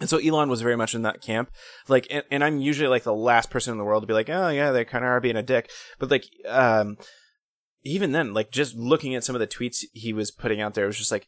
And 0.00 0.10
so 0.10 0.18
Elon 0.18 0.50
was 0.50 0.60
very 0.60 0.76
much 0.76 0.94
in 0.94 1.02
that 1.02 1.22
camp. 1.22 1.50
Like, 1.88 2.06
and, 2.10 2.22
and 2.30 2.44
I'm 2.44 2.60
usually 2.60 2.88
like 2.88 3.04
the 3.04 3.14
last 3.14 3.50
person 3.50 3.72
in 3.72 3.78
the 3.78 3.84
world 3.84 4.02
to 4.02 4.06
be 4.06 4.12
like, 4.12 4.28
oh 4.28 4.48
yeah, 4.48 4.70
they 4.70 4.84
kind 4.84 5.04
of 5.04 5.10
are 5.10 5.20
being 5.20 5.36
a 5.36 5.42
dick. 5.42 5.70
But 5.98 6.10
like, 6.10 6.26
um, 6.46 6.98
even 7.82 8.12
then, 8.12 8.34
like 8.34 8.50
just 8.50 8.74
looking 8.74 9.14
at 9.14 9.24
some 9.24 9.34
of 9.34 9.40
the 9.40 9.46
tweets 9.46 9.84
he 9.92 10.12
was 10.12 10.30
putting 10.30 10.60
out 10.60 10.74
there, 10.74 10.84
it 10.84 10.88
was 10.88 10.98
just 10.98 11.12
like, 11.12 11.26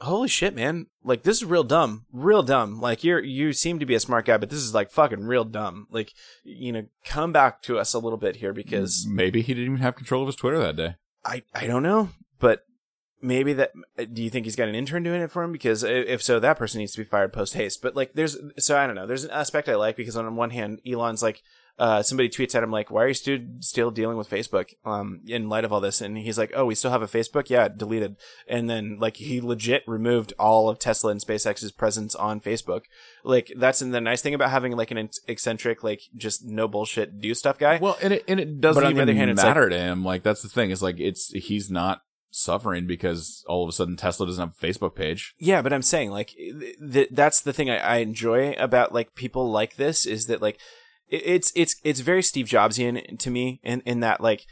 holy 0.00 0.28
shit, 0.28 0.54
man! 0.54 0.86
Like 1.02 1.22
this 1.22 1.38
is 1.38 1.44
real 1.44 1.64
dumb, 1.64 2.06
real 2.12 2.42
dumb. 2.42 2.80
Like 2.80 3.02
you're 3.02 3.22
you 3.22 3.52
seem 3.52 3.78
to 3.78 3.86
be 3.86 3.94
a 3.94 4.00
smart 4.00 4.26
guy, 4.26 4.36
but 4.36 4.50
this 4.50 4.60
is 4.60 4.74
like 4.74 4.90
fucking 4.90 5.24
real 5.24 5.44
dumb. 5.44 5.86
Like 5.90 6.12
you 6.44 6.72
know, 6.72 6.86
come 7.04 7.32
back 7.32 7.62
to 7.62 7.78
us 7.78 7.94
a 7.94 7.98
little 7.98 8.18
bit 8.18 8.36
here 8.36 8.52
because 8.52 9.06
maybe 9.08 9.42
he 9.42 9.54
didn't 9.54 9.72
even 9.72 9.82
have 9.82 9.96
control 9.96 10.22
of 10.22 10.28
his 10.28 10.36
Twitter 10.36 10.58
that 10.58 10.76
day. 10.76 10.96
I 11.24 11.42
I 11.54 11.66
don't 11.66 11.82
know, 11.82 12.10
but 12.38 12.64
maybe 13.20 13.52
that. 13.54 13.72
Do 14.12 14.22
you 14.22 14.30
think 14.30 14.46
he's 14.46 14.56
got 14.56 14.68
an 14.68 14.74
intern 14.74 15.02
doing 15.02 15.22
it 15.22 15.30
for 15.30 15.42
him? 15.42 15.52
Because 15.52 15.82
if 15.82 16.22
so, 16.22 16.40
that 16.40 16.58
person 16.58 16.80
needs 16.80 16.92
to 16.92 16.98
be 16.98 17.04
fired 17.04 17.32
post 17.32 17.54
haste. 17.54 17.82
But 17.82 17.96
like, 17.96 18.12
there's 18.14 18.36
so 18.58 18.78
I 18.78 18.86
don't 18.86 18.96
know. 18.96 19.06
There's 19.06 19.24
an 19.24 19.30
aspect 19.30 19.68
I 19.68 19.76
like 19.76 19.96
because 19.96 20.16
on 20.16 20.36
one 20.36 20.50
hand, 20.50 20.80
Elon's 20.86 21.22
like. 21.22 21.42
Uh, 21.80 22.02
somebody 22.02 22.28
tweets 22.28 22.56
at 22.56 22.64
him 22.64 22.72
like, 22.72 22.90
"Why 22.90 23.04
are 23.04 23.06
you 23.06 23.14
still 23.14 23.38
still 23.60 23.92
dealing 23.92 24.16
with 24.16 24.28
Facebook?" 24.28 24.74
Um, 24.84 25.20
in 25.28 25.48
light 25.48 25.64
of 25.64 25.72
all 25.72 25.80
this, 25.80 26.00
and 26.00 26.18
he's 26.18 26.36
like, 26.36 26.50
"Oh, 26.52 26.64
we 26.64 26.74
still 26.74 26.90
have 26.90 27.02
a 27.02 27.06
Facebook? 27.06 27.50
Yeah, 27.50 27.68
deleted." 27.68 28.16
And 28.48 28.68
then 28.68 28.96
like 28.98 29.18
he 29.18 29.40
legit 29.40 29.84
removed 29.86 30.32
all 30.40 30.68
of 30.68 30.80
Tesla 30.80 31.12
and 31.12 31.20
SpaceX's 31.20 31.70
presence 31.70 32.16
on 32.16 32.40
Facebook. 32.40 32.86
Like 33.22 33.52
that's 33.56 33.78
the 33.78 34.00
nice 34.00 34.22
thing 34.22 34.34
about 34.34 34.50
having 34.50 34.72
like 34.76 34.90
an 34.90 35.08
eccentric, 35.28 35.84
like 35.84 36.00
just 36.16 36.44
no 36.44 36.66
bullshit 36.66 37.20
do 37.20 37.32
stuff 37.32 37.60
guy. 37.60 37.78
Well, 37.80 37.96
and 38.02 38.12
it 38.12 38.24
and 38.26 38.40
it 38.40 38.60
doesn't 38.60 38.82
But 38.82 38.88
on 38.88 38.94
the 38.94 39.02
other 39.02 39.14
hand, 39.14 39.30
it's 39.30 39.40
matter 39.40 39.68
to 39.68 39.78
him. 39.78 40.04
Like 40.04 40.24
that's 40.24 40.42
the 40.42 40.48
thing. 40.48 40.72
Is 40.72 40.82
like 40.82 40.98
it's 40.98 41.30
he's 41.30 41.70
not 41.70 42.02
suffering 42.30 42.86
because 42.86 43.44
all 43.48 43.62
of 43.64 43.68
a 43.68 43.72
sudden 43.72 43.96
Tesla 43.96 44.26
doesn't 44.26 44.42
have 44.48 44.54
a 44.60 44.66
Facebook 44.66 44.94
page. 44.94 45.34
Yeah, 45.38 45.62
but 45.62 45.72
I'm 45.72 45.82
saying 45.82 46.10
like 46.10 46.30
th- 46.36 46.76
th- 46.92 47.08
that's 47.10 47.40
the 47.40 47.52
thing 47.52 47.70
I, 47.70 47.78
I 47.78 47.96
enjoy 47.98 48.52
about 48.52 48.92
like 48.92 49.14
people 49.14 49.50
like 49.50 49.76
this 49.76 50.06
is 50.06 50.26
that 50.26 50.42
like 50.42 50.60
it- 51.08 51.22
it's 51.24 51.52
it's 51.54 51.76
it's 51.84 52.00
very 52.00 52.22
Steve 52.22 52.46
Jobsian 52.46 53.18
to 53.18 53.30
me 53.30 53.60
in 53.62 53.80
in 53.82 54.00
that 54.00 54.20
like 54.20 54.46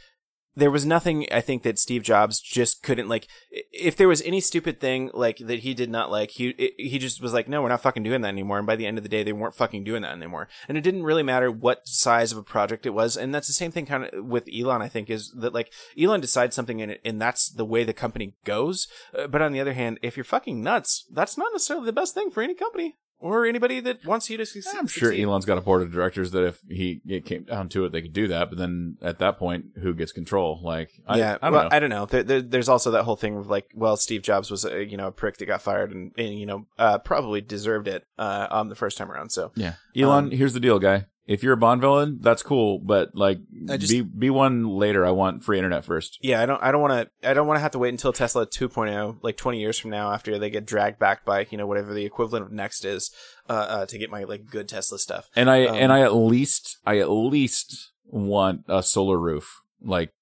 there 0.57 0.71
was 0.71 0.87
nothing 0.87 1.27
I 1.31 1.43
think 1.43 1.63
that 1.63 1.79
Steve 1.79 2.03
Jobs 2.03 2.41
just 2.41 2.83
couldn't 2.83 3.09
like 3.09 3.29
if 3.51 3.95
there 3.97 4.09
was 4.09 4.23
any 4.23 4.41
stupid 4.41 4.81
thing 4.81 5.11
like 5.13 5.37
that 5.39 5.61
he 5.61 5.75
did 5.75 5.91
not 5.91 6.11
like 6.11 6.31
he 6.31 6.73
he 6.79 6.99
just 6.99 7.21
was 7.21 7.35
like 7.35 7.47
no 7.47 7.63
we're 7.63 7.69
not 7.69 7.83
fucking 7.83 8.03
doing 8.03 8.23
that 8.23 8.29
anymore. 8.29 8.59
And 8.59 8.67
by 8.67 8.77
the 8.77 8.87
end 8.87 8.97
of 8.97 9.05
the 9.05 9.11
day 9.11 9.23
they 9.23 9.35
weren't 9.35 9.55
fucking 9.55 9.85
doing 9.85 10.03
that 10.03 10.13
anymore. 10.13 10.49
And 10.67 10.79
it 10.79 10.81
didn't 10.81 11.03
really 11.03 11.23
matter 11.23 11.51
what 11.51 11.87
size 11.87 12.33
of 12.33 12.39
a 12.39 12.43
project 12.43 12.87
it 12.87 12.95
was. 12.95 13.17
And 13.17 13.35
that's 13.35 13.47
the 13.47 13.53
same 13.53 13.71
thing 13.71 13.87
kind 13.87 14.05
of 14.05 14.25
with 14.25 14.49
Elon 14.53 14.83
I 14.83 14.89
think 14.89 15.11
is 15.11 15.31
that 15.33 15.55
like 15.55 15.73
Elon 16.01 16.21
decides 16.21 16.57
something 16.57 16.81
and, 16.81 16.99
and 17.05 17.21
that's 17.21 17.51
the 17.51 17.67
way 17.67 17.85
the 17.85 17.93
company 17.93 18.35
goes. 18.45 18.89
Uh, 19.17 19.27
but 19.27 19.43
on 19.43 19.53
the 19.53 19.61
other 19.61 19.75
hand 19.75 19.99
if 20.03 20.17
you're 20.17 20.25
fucking 20.25 20.63
nuts 20.63 21.05
that's 21.13 21.37
not 21.37 21.53
necessarily 21.53 21.87
the 21.87 21.93
best 21.93 22.15
thing 22.15 22.31
for 22.31 22.43
any 22.43 22.55
company 22.55 22.97
or 23.19 23.47
anybody 23.47 23.81
that 23.81 24.05
wants 24.05 24.29
you 24.29 24.37
to 24.37 24.47
succeed. 24.47 24.79
I'm 24.79 24.87
sure. 24.87 25.13
Elon's 25.13 25.45
got 25.45 25.59
a 25.59 25.61
board 25.61 25.83
of 25.83 25.93
directors 25.93 26.33
that 26.33 26.45
if 26.45 26.61
he 26.69 27.01
it 27.07 27.25
came 27.25 27.45
down 27.45 27.69
to 27.71 27.85
it, 27.85 27.93
they 27.93 28.03
could 28.03 28.13
do 28.13 28.29
that. 28.29 28.51
But 28.51 28.59
then 28.59 28.97
at 29.01 29.19
that 29.19 29.39
point, 29.39 29.67
who 29.81 29.95
gets 29.95 30.13
control? 30.13 30.61
Like, 30.63 30.91
I, 31.07 31.19
yeah, 31.19 31.39
I 31.41 31.47
don't 31.47 31.53
well, 31.53 31.63
know. 31.65 31.69
I 31.73 31.79
don't 31.79 31.91
know. 31.91 32.07
There, 32.07 32.23
there, 32.23 32.43
there's 32.43 32.69
also 32.69 32.91
that 32.93 33.05
whole 33.05 33.17
thing 33.17 33.37
of 33.37 33.49
like, 33.49 33.71
well, 33.75 33.97
Steve 33.97 34.23
Jobs 34.23 34.51
was 34.51 34.65
a 34.65 34.85
you 34.85 34.97
know 34.97 35.09
a 35.09 35.13
prick 35.13 35.39
that 35.39 35.47
got 35.47 35.63
fired 35.63 35.93
and, 35.93 36.13
and 36.19 36.39
you 36.39 36.47
know 36.47 36.67
uh, 36.79 36.99
probably 36.99 37.41
deserved 37.41 37.89
it 37.89 38.07
uh, 38.19 38.49
on 38.51 38.69
the 38.69 38.75
first 38.75 38.99
time 38.99 39.11
around. 39.11 39.31
So 39.31 39.53
yeah, 39.55 39.75
Elon. 39.97 40.27
Um, 40.27 40.31
here's 40.31 40.53
the 40.53 40.61
deal, 40.61 40.79
guy. 40.79 41.07
If 41.27 41.43
you're 41.43 41.55
a 41.55 41.57
Bond 41.57 41.81
villain, 41.81 42.19
that's 42.21 42.43
cool. 42.43 42.79
But 42.79 43.15
like, 43.15 43.41
just- 43.67 43.91
be 43.91 44.01
be 44.03 44.31
one 44.31 44.69
later. 44.69 45.05
I 45.05 45.11
want 45.11 45.43
free 45.43 45.59
internet 45.59 45.85
first. 45.85 46.19
yeah, 46.23 46.41
I 46.41 46.47
don't 46.47 46.63
I 46.63 46.71
don't 46.71 46.81
want 46.81 46.93
to 47.23 47.29
I 47.29 47.35
don't 47.35 47.47
want 47.49 47.57
to 47.57 47.61
have 47.63 47.73
to 47.73 47.79
wait 47.79 47.89
until 47.91 48.13
Tesla 48.13 48.47
2.0 48.47 49.19
like 49.23 49.37
20 49.37 49.59
years 49.61 49.77
from 49.79 49.91
now 49.91 50.13
after 50.13 50.39
they 50.39 50.51
get 50.51 50.65
dragged 50.67 50.99
back 51.01 51.25
by 51.25 51.47
you 51.51 51.59
know 51.59 51.67
whatever 51.67 51.93
the 51.93 52.05
equivalent 52.05 52.47
of 52.47 52.53
NeXT 52.53 52.85
is 52.85 53.11
uh, 53.49 53.53
uh, 53.53 53.87
to 53.87 53.99
get 53.99 54.11
my 54.11 54.23
like 54.25 54.47
good 54.51 54.69
Tesla 54.69 54.99
stuff. 54.99 55.29
And 55.35 55.51
I 55.51 55.67
Um, 55.67 55.75
and 55.75 55.93
I 55.93 56.01
at 56.03 56.15
least 56.15 56.79
I 56.87 56.99
at 56.99 57.11
least 57.11 57.91
want 58.05 58.65
a 58.69 58.83
solar 58.83 59.19
roof. 59.19 59.63
Like 59.83 60.13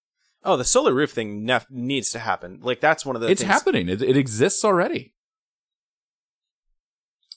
Oh, 0.46 0.58
the 0.58 0.64
solar 0.64 0.92
roof 0.92 1.10
thing 1.12 1.46
nef- 1.46 1.70
needs 1.70 2.10
to 2.10 2.18
happen. 2.18 2.58
Like 2.62 2.80
that's 2.80 3.06
one 3.06 3.16
of 3.16 3.22
the 3.22 3.28
it's 3.30 3.40
things- 3.40 3.50
happening. 3.52 3.88
It, 3.88 4.02
it 4.02 4.16
exists 4.16 4.62
already. 4.64 5.13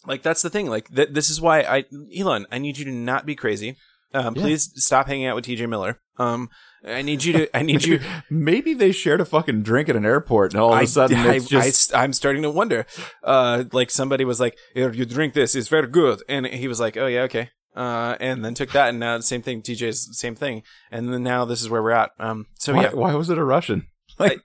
Like 0.07 0.23
that's 0.23 0.41
the 0.41 0.49
thing. 0.49 0.67
Like 0.67 0.93
th- 0.93 1.09
this 1.11 1.29
is 1.29 1.39
why 1.41 1.61
I 1.61 1.85
Elon, 2.17 2.47
I 2.51 2.57
need 2.57 2.77
you 2.77 2.85
to 2.85 2.91
not 2.91 3.25
be 3.25 3.35
crazy. 3.35 3.75
Um, 4.13 4.35
Yeah. 4.35 4.41
please 4.41 4.71
stop 4.75 5.07
hanging 5.07 5.25
out 5.25 5.35
with 5.35 5.45
TJ 5.45 5.67
Miller. 5.67 5.99
Um, 6.17 6.49
I 6.85 7.01
need 7.01 7.23
you 7.23 7.33
to. 7.33 7.57
I 7.57 7.61
need 7.61 7.83
you. 7.83 7.99
Maybe 8.29 8.73
they 8.73 8.91
shared 8.91 9.19
a 9.19 9.25
fucking 9.25 9.63
drink 9.63 9.89
at 9.89 9.95
an 9.95 10.05
airport, 10.05 10.53
and 10.53 10.61
all 10.61 10.73
of 10.73 10.81
a 10.81 10.87
sudden 10.87 11.17
I, 11.17 11.35
it's 11.35 11.47
just 11.47 11.93
I, 11.93 12.03
am 12.03 12.13
starting 12.13 12.41
to 12.43 12.49
wonder. 12.49 12.85
Uh, 13.23 13.65
like 13.73 13.91
somebody 13.91 14.23
was 14.23 14.39
like, 14.39 14.57
"Here, 14.73 14.91
you 14.93 15.05
drink 15.05 15.33
this. 15.33 15.55
It's 15.55 15.67
very 15.67 15.87
good," 15.87 16.23
and 16.29 16.45
he 16.47 16.67
was 16.67 16.79
like, 16.79 16.95
"Oh 16.95 17.07
yeah, 17.07 17.23
okay." 17.23 17.49
Uh, 17.75 18.15
and 18.19 18.43
then 18.43 18.53
took 18.53 18.71
that, 18.71 18.89
and 18.89 18.99
now 18.99 19.17
the 19.17 19.23
same 19.23 19.41
thing. 19.41 19.61
TJ's 19.61 20.17
same 20.17 20.35
thing, 20.35 20.63
and 20.89 21.13
then 21.13 21.23
now 21.23 21.45
this 21.45 21.61
is 21.61 21.69
where 21.69 21.83
we're 21.83 21.91
at. 21.91 22.11
Um, 22.17 22.45
so 22.55 22.73
why, 22.73 22.83
yeah, 22.83 22.93
why 22.93 23.13
was 23.13 23.29
it 23.29 23.37
a 23.37 23.43
Russian? 23.43 23.87
Like 24.19 24.41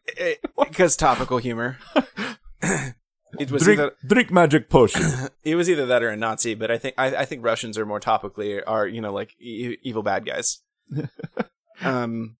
because 0.58 0.96
topical 0.96 1.38
humor. 1.38 1.78
it 3.38 3.50
was 3.50 3.62
drink 3.62 3.80
either 3.80 3.92
drink 4.06 4.30
magic 4.30 4.68
potion. 4.68 5.02
it 5.44 5.54
was 5.56 5.68
either 5.70 5.86
that 5.86 6.02
or 6.02 6.10
a 6.10 6.16
Nazi, 6.16 6.54
but 6.54 6.70
I 6.70 6.78
think 6.78 6.94
I, 6.98 7.16
I 7.16 7.24
think 7.24 7.44
Russians 7.44 7.76
are 7.78 7.86
more 7.86 8.00
topically 8.00 8.62
are 8.66 8.86
you 8.86 9.00
know 9.00 9.12
like 9.12 9.34
e- 9.40 9.76
evil 9.82 10.02
bad 10.02 10.24
guys. 10.26 10.60
um, 11.82 12.36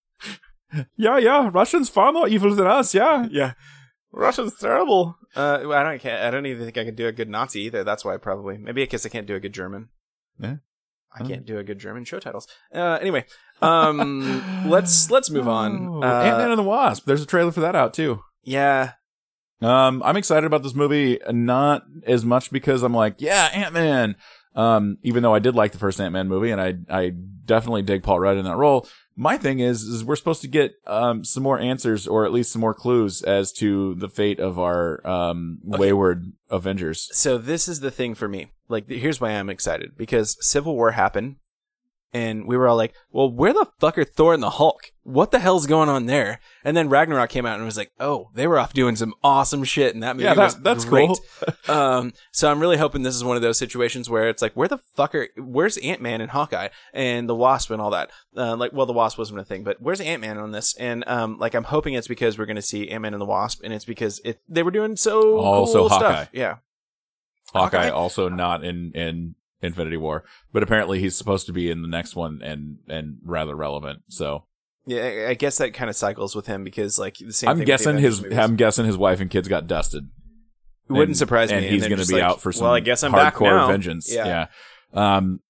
yeah, 0.97 1.19
yeah. 1.19 1.51
Russians 1.53 1.89
far 1.89 2.13
more 2.13 2.29
evil 2.29 2.55
than 2.55 2.67
us. 2.67 2.95
Yeah. 2.95 3.27
yeah, 3.31 3.53
Russians 4.13 4.55
terrible. 4.57 5.17
Uh, 5.35 5.71
I 5.71 5.83
don't 5.83 6.01
can't, 6.01 6.23
I 6.23 6.31
don't 6.31 6.47
even 6.47 6.65
think 6.65 6.79
I 6.79 6.85
could 6.85 6.97
do 6.97 7.07
a 7.07 7.13
good 7.13 7.29
Nazi 7.29 7.61
either. 7.63 7.85
That's 7.85 8.05
why 8.05 8.17
probably 8.19 8.59
maybe 8.59 8.83
I 8.83 8.87
guess 8.87 9.07
I 9.07 9.09
can't 9.09 9.27
do 9.27 9.35
a 9.35 9.41
good 9.41 9.53
German. 9.55 9.89
Yeah. 10.39 10.57
I 11.15 11.25
can't 11.25 11.45
do 11.45 11.59
a 11.59 11.63
good 11.65 11.79
German 11.79 12.05
show 12.05 12.19
titles. 12.21 12.49
Uh, 12.75 12.97
anyway, 12.99 13.27
um, 13.61 14.65
let's 14.67 15.11
let's 15.11 15.29
move 15.29 15.47
on. 15.47 15.87
Oh, 15.87 16.03
Uh, 16.03 16.23
Ant-Man 16.23 16.51
and 16.53 16.59
the 16.59 16.63
Wasp. 16.63 17.05
There's 17.05 17.23
a 17.23 17.27
trailer 17.27 17.53
for 17.53 17.61
that 17.61 17.77
out 17.77 17.93
too. 17.93 18.21
yeah, 18.43 18.93
Um, 19.63 20.03
I'm 20.03 20.17
excited 20.17 20.47
about 20.47 20.63
this 20.63 20.75
movie, 20.75 21.19
not 21.31 21.85
as 22.07 22.25
much 22.25 22.51
because 22.51 22.83
I'm 22.83 22.95
like, 22.95 23.21
yeah, 23.21 23.49
Ant 23.53 23.75
Man. 23.75 24.17
Um, 24.55 24.99
even 25.03 25.23
though 25.23 25.35
I 25.35 25.39
did 25.39 25.55
like 25.55 25.73
the 25.73 25.79
first 25.79 26.01
Ant 26.01 26.13
Man 26.13 26.29
movie, 26.29 26.51
and 26.51 26.61
I 26.61 26.75
I 26.91 27.11
definitely 27.45 27.83
dig 27.83 28.03
Paul 28.03 28.21
Rudd 28.21 28.37
in 28.37 28.45
that 28.45 28.57
role. 28.57 28.87
My 29.17 29.37
thing 29.39 29.61
is, 29.61 29.83
is 29.83 30.05
we're 30.05 30.17
supposed 30.17 30.43
to 30.43 30.49
get 30.49 30.75
um 30.87 31.25
some 31.25 31.43
more 31.43 31.59
answers, 31.59 32.07
or 32.07 32.27
at 32.27 32.33
least 32.33 32.53
some 32.53 32.61
more 32.61 32.75
clues 32.75 33.23
as 33.23 33.53
to 33.55 33.95
the 33.95 34.09
fate 34.09 34.41
of 34.41 34.59
our 34.59 35.07
um 35.07 35.59
wayward 35.65 36.33
Avengers. 36.51 37.09
so 37.13 37.39
this 37.39 37.67
is 37.67 37.81
the 37.81 37.91
thing 37.91 38.15
for 38.15 38.29
me. 38.29 38.53
Like, 38.69 38.89
here's 38.89 39.21
why 39.21 39.31
I'm 39.31 39.49
excited 39.49 39.97
because 39.97 40.37
Civil 40.47 40.75
War 40.75 40.93
happened, 40.93 41.37
and 42.15 42.47
we 42.47 42.57
were 42.57 42.69
all 42.69 42.77
like, 42.77 42.95
"Well, 43.11 43.31
where 43.31 43.53
the 43.53 43.67
fuck 43.81 43.97
are 43.99 44.05
Thor 44.05 44.35
and 44.35 44.43
the 44.43 44.51
Hulk? 44.51 44.93
What 45.05 45.31
the 45.31 45.39
hell's 45.39 45.67
going 45.67 45.89
on 45.89 46.07
there?" 46.07 46.41
And 46.65 46.77
then 46.77 46.89
Ragnarok 46.89 47.31
came 47.31 47.47
out 47.47 47.57
and 47.57 47.65
was 47.65 47.77
like, 47.77 47.91
"Oh, 47.99 48.29
they 48.35 48.47
were 48.47 48.59
off 48.59 48.73
doing 48.73 48.97
some 48.97 49.15
awesome 49.25 49.65
shit," 49.65 49.95
and 49.95 50.03
that 50.03 50.17
movie 50.17 50.25
Yeah, 50.25 50.35
that- 50.35 50.45
was 50.45 50.57
that's 50.61 50.85
great. 50.85 51.09
cool. 51.09 51.55
um, 51.75 52.13
so 52.31 52.51
I'm 52.51 52.61
really 52.61 52.77
hoping 52.77 53.03
this 53.03 53.15
is 53.15 53.25
one 53.25 53.37
of 53.37 53.43
those 53.43 53.59
situations 53.59 54.11
where 54.11 54.29
it's 54.29 54.43
like, 54.43 54.53
where 54.55 54.69
the 54.69 54.79
fuck 54.79 55.15
are, 55.15 55.29
where's 55.39 55.79
Ant 55.79 56.01
Man 56.03 56.21
and 56.21 56.31
Hawkeye 56.31 56.69
and 56.93 57.29
the 57.29 57.35
Wasp 57.35 57.71
and 57.71 57.81
all 57.81 57.91
that? 57.91 58.11
Uh, 58.37 58.57
like, 58.57 58.73
well, 58.73 58.87
the 58.87 58.93
Wasp 58.93 59.19
wasn't 59.19 59.41
a 59.41 59.45
thing, 59.45 59.65
but 59.65 59.81
where's 59.81 60.01
Ant 60.01 60.21
Man 60.21 60.39
on 60.39 60.53
this? 60.53 60.75
And 60.77 61.05
um, 61.09 61.39
like, 61.39 61.55
I'm 61.55 61.65
hoping 61.65 61.95
it's 61.95 62.09
because 62.09 62.39
we're 62.39 62.47
going 62.47 62.57
to 62.57 62.63
see 62.63 62.89
Ant 62.91 63.03
Man 63.03 63.15
and 63.15 63.21
the 63.21 63.27
Wasp, 63.27 63.63
and 63.65 63.73
it's 63.73 63.85
because 63.85 64.21
it 64.25 64.41
they 64.49 64.63
were 64.63 64.71
doing 64.71 64.97
so 64.97 65.39
Also 65.39 65.81
cool 65.81 65.89
Hawkeye. 65.89 66.15
stuff. 66.15 66.29
Yeah, 66.33 66.57
Hawkeye 67.53 67.85
Hawkeye? 67.87 67.91
also 67.91 68.29
not 68.29 68.65
in 68.65 68.93
in 68.93 69.35
Infinity 69.63 69.97
War, 69.97 70.25
but 70.53 70.63
apparently 70.63 70.99
he's 70.99 71.17
supposed 71.17 71.47
to 71.47 71.53
be 71.53 71.71
in 71.71 71.83
the 71.83 71.89
next 71.89 72.17
one 72.17 72.41
and 72.43 72.79
and 72.89 73.19
rather 73.25 73.55
relevant. 73.55 74.03
So 74.09 74.45
yeah. 74.87 75.29
I- 75.29 75.35
guess 75.35 75.59
that 75.59 75.75
kind 75.75 75.89
of 75.89 75.97
cycles 75.97 76.35
with 76.35 76.47
him 76.47 76.65
because 76.65 76.99
like 76.99 77.17
the 77.19 77.33
same. 77.33 77.51
I'm 77.51 77.59
thing 77.59 77.67
guessing 77.67 77.99
his 77.99 78.23
movies. 78.23 78.39
I'm 78.39 78.57
guessing 78.57 78.87
his 78.87 78.97
wife 78.97 79.21
and 79.21 79.31
kids 79.31 79.49
got 79.49 79.67
dusted. 79.67 80.09
It 80.89 80.93
wouldn't 80.93 81.11
and- 81.11 81.17
surprise 81.17 81.51
me. 81.51 81.57
and 81.59 81.67
he's 81.67 81.87
going 81.87 82.01
to 82.01 82.07
be 82.07 82.15
like, 82.15 82.23
out 82.23 82.41
for 82.41 82.53
some. 82.53 82.65
Well, 82.65 82.75
I 82.75 82.81
guess 82.81 83.03
I'm 83.03 83.13
hardcore 83.13 83.69
vengeance. 83.69 84.13
Yeah. 84.13 84.47
Yeah. 84.93 85.17
Um, 85.17 85.41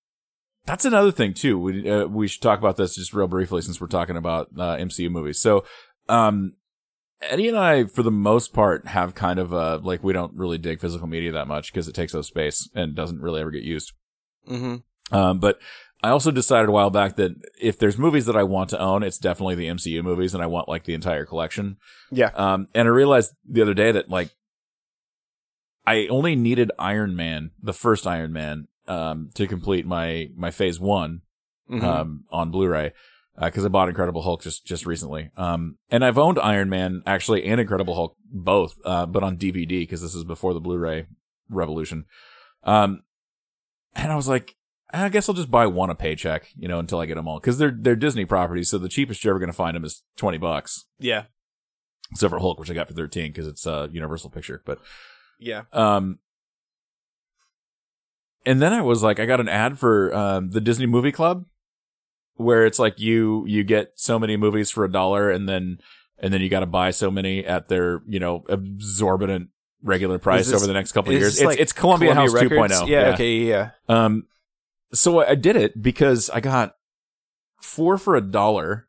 that's 0.65 0.85
another 0.85 1.11
thing 1.11 1.35
too. 1.35 1.59
We 1.59 1.91
uh, 1.91 2.07
we 2.07 2.29
should 2.29 2.43
talk 2.43 2.59
about 2.59 2.77
this 2.77 2.95
just 2.95 3.13
real 3.13 3.27
briefly 3.27 3.63
since 3.63 3.81
we're 3.81 3.89
talking 3.89 4.17
about 4.17 4.49
uh, 4.57 4.77
MCU 4.77 5.11
movies. 5.11 5.41
So, 5.41 5.65
um, 6.09 6.53
Eddie 7.23 7.49
and 7.49 7.59
I, 7.59 7.85
for 7.85 8.03
the 8.03 8.11
most 8.11 8.53
part, 8.53 8.87
have 8.89 9.15
kind 9.15 9.39
of 9.39 9.53
uh 9.53 9.81
like 9.83 10.05
we 10.05 10.13
don't 10.13 10.37
really 10.37 10.59
dig 10.59 10.81
physical 10.81 11.07
media 11.07 11.33
that 11.33 11.49
much 11.49 11.73
because 11.73 11.89
it 11.89 11.95
takes 11.95 12.15
up 12.15 12.25
space 12.25 12.69
and 12.75 12.95
doesn't 12.95 13.21
really 13.21 13.41
ever 13.41 13.51
get 13.51 13.65
used. 13.65 13.93
Mm-hmm. 14.49 15.17
Um, 15.17 15.39
but 15.39 15.59
I 16.03 16.09
also 16.11 16.31
decided 16.31 16.69
a 16.69 16.73
while 16.73 16.91
back 16.91 17.17
that 17.17 17.33
if 17.61 17.79
there's 17.79 17.97
movies 17.99 18.27
that 18.27 18.37
I 18.37 18.43
want 18.43 18.71
to 18.71 18.81
own, 18.81 19.03
it's 19.03 19.19
definitely 19.19 19.55
the 19.55 19.67
MCU 19.69 20.03
movies, 20.03 20.35
and 20.35 20.43
I 20.43 20.47
want 20.47 20.69
like 20.69 20.85
the 20.85 20.95
entire 20.95 21.25
collection. 21.25 21.77
Yeah. 22.11 22.31
Um, 22.35 22.69
and 22.75 22.89
I 22.89 22.91
realized 22.91 23.35
the 23.49 23.63
other 23.63 23.75
day 23.75 23.93
that 23.93 24.09
like 24.09 24.31
I 25.87 26.07
only 26.09 26.37
needed 26.37 26.71
Iron 26.79 27.17
Man, 27.17 27.51
the 27.63 27.73
first 27.73 28.07
Iron 28.07 28.33
Man, 28.33 28.69
um, 28.89 29.31
to 29.35 29.47
complete 29.47 29.87
my 29.87 30.29
my 30.37 30.51
Phase 30.51 30.81
One 30.81 31.23
Mhm. 31.71 31.83
um, 31.85 32.25
on 32.31 32.51
Blu-ray 32.51 32.93
because 33.41 33.65
I 33.65 33.69
bought 33.69 33.89
Incredible 33.89 34.23
Hulk 34.23 34.43
just 34.43 34.67
just 34.67 34.87
recently. 34.87 35.31
Um, 35.37 35.79
and 35.91 36.05
I've 36.05 36.19
owned 36.19 36.39
Iron 36.39 36.69
Man 36.69 37.03
actually 37.07 37.45
and 37.45 37.61
Incredible 37.61 37.95
Hulk 37.95 38.17
both, 38.25 38.77
uh, 38.85 39.07
but 39.07 39.23
on 39.23 39.37
DVD 39.37 39.81
because 39.81 40.03
this 40.03 40.15
is 40.15 40.25
before 40.25 40.53
the 40.53 40.61
Blu-ray 40.61 41.07
revolution. 41.49 42.05
Um, 42.65 43.03
and 43.95 44.13
I 44.13 44.17
was 44.17 44.29
like, 44.29 44.57
I 44.93 45.09
guess 45.09 45.29
I'll 45.29 45.35
just 45.35 45.51
buy 45.51 45.67
one 45.67 45.91
a 45.91 45.95
paycheck, 45.95 46.49
you 46.57 46.69
know, 46.69 46.79
until 46.79 47.01
I 47.01 47.07
get 47.07 47.15
them 47.15 47.27
all 47.27 47.41
because 47.41 47.59
they're 47.59 47.77
they're 47.77 47.97
Disney 47.97 48.25
properties, 48.25 48.69
so 48.69 48.79
the 48.79 48.89
cheapest 48.89 49.25
you're 49.25 49.33
ever 49.33 49.39
going 49.39 49.49
to 49.49 49.55
find 49.55 49.75
them 49.75 49.85
is 49.85 50.03
twenty 50.17 50.39
bucks, 50.39 50.87
yeah. 50.99 51.25
except 52.11 52.31
for 52.31 52.39
Hulk, 52.39 52.59
which 52.59 52.71
I 52.71 52.75
got 52.75 52.89
for 52.89 52.95
thirteen 52.95 53.33
because 53.33 53.47
it's 53.47 53.67
a 53.67 53.89
Universal 53.93 54.31
picture, 54.31 54.63
but. 54.65 54.79
Yeah. 55.39 55.63
Um, 55.73 56.21
and 58.47 58.63
then 58.63 58.73
I 58.73 58.83
was 58.83 59.03
like, 59.03 59.21
I 59.21 59.27
got 59.27 59.41
an 59.41 59.49
ad 59.49 59.79
for 59.79 60.15
um, 60.15 60.51
the 60.51 60.61
Disney 60.61 60.87
Movie 60.87 61.13
Club, 61.13 61.47
where 62.37 62.67
it's 62.67 62.79
like 62.79 62.99
you 62.99 63.45
you 63.47 63.65
get 63.65 63.93
so 63.97 64.19
many 64.19 64.37
movies 64.37 64.71
for 64.71 64.85
a 64.85 64.91
dollar, 64.91 65.31
and 65.31 65.49
then 65.49 65.79
and 66.19 66.33
then 66.33 66.41
you 66.41 66.49
got 66.49 66.61
to 66.61 66.67
buy 66.67 66.91
so 66.91 67.11
many 67.11 67.45
at 67.45 67.69
their 67.69 68.03
you 68.07 68.21
know 68.21 68.45
exorbitant 68.49 69.51
regular 69.83 70.19
price 70.19 70.47
this- 70.47 70.55
over 70.55 70.67
the 70.67 70.73
next 70.73 70.93
couple 70.93 71.13
of 71.13 71.19
years. 71.21 71.35
It's, 71.39 71.45
like 71.45 71.59
it's 71.61 71.73
Columbia, 71.73 72.15
House 72.15 72.33
Records? 72.33 72.81
2.0. 72.81 72.89
Yeah, 72.89 73.11
Okay. 73.15 73.37
Yeah. 73.39 73.71
Um, 73.89 74.27
so 74.93 75.21
I 75.25 75.35
did 75.35 75.57
it 75.57 75.81
because 75.81 76.29
I 76.31 76.41
got 76.41 76.77
four 77.61 77.97
for 77.99 78.15
a 78.17 78.21
dollar. 78.21 78.87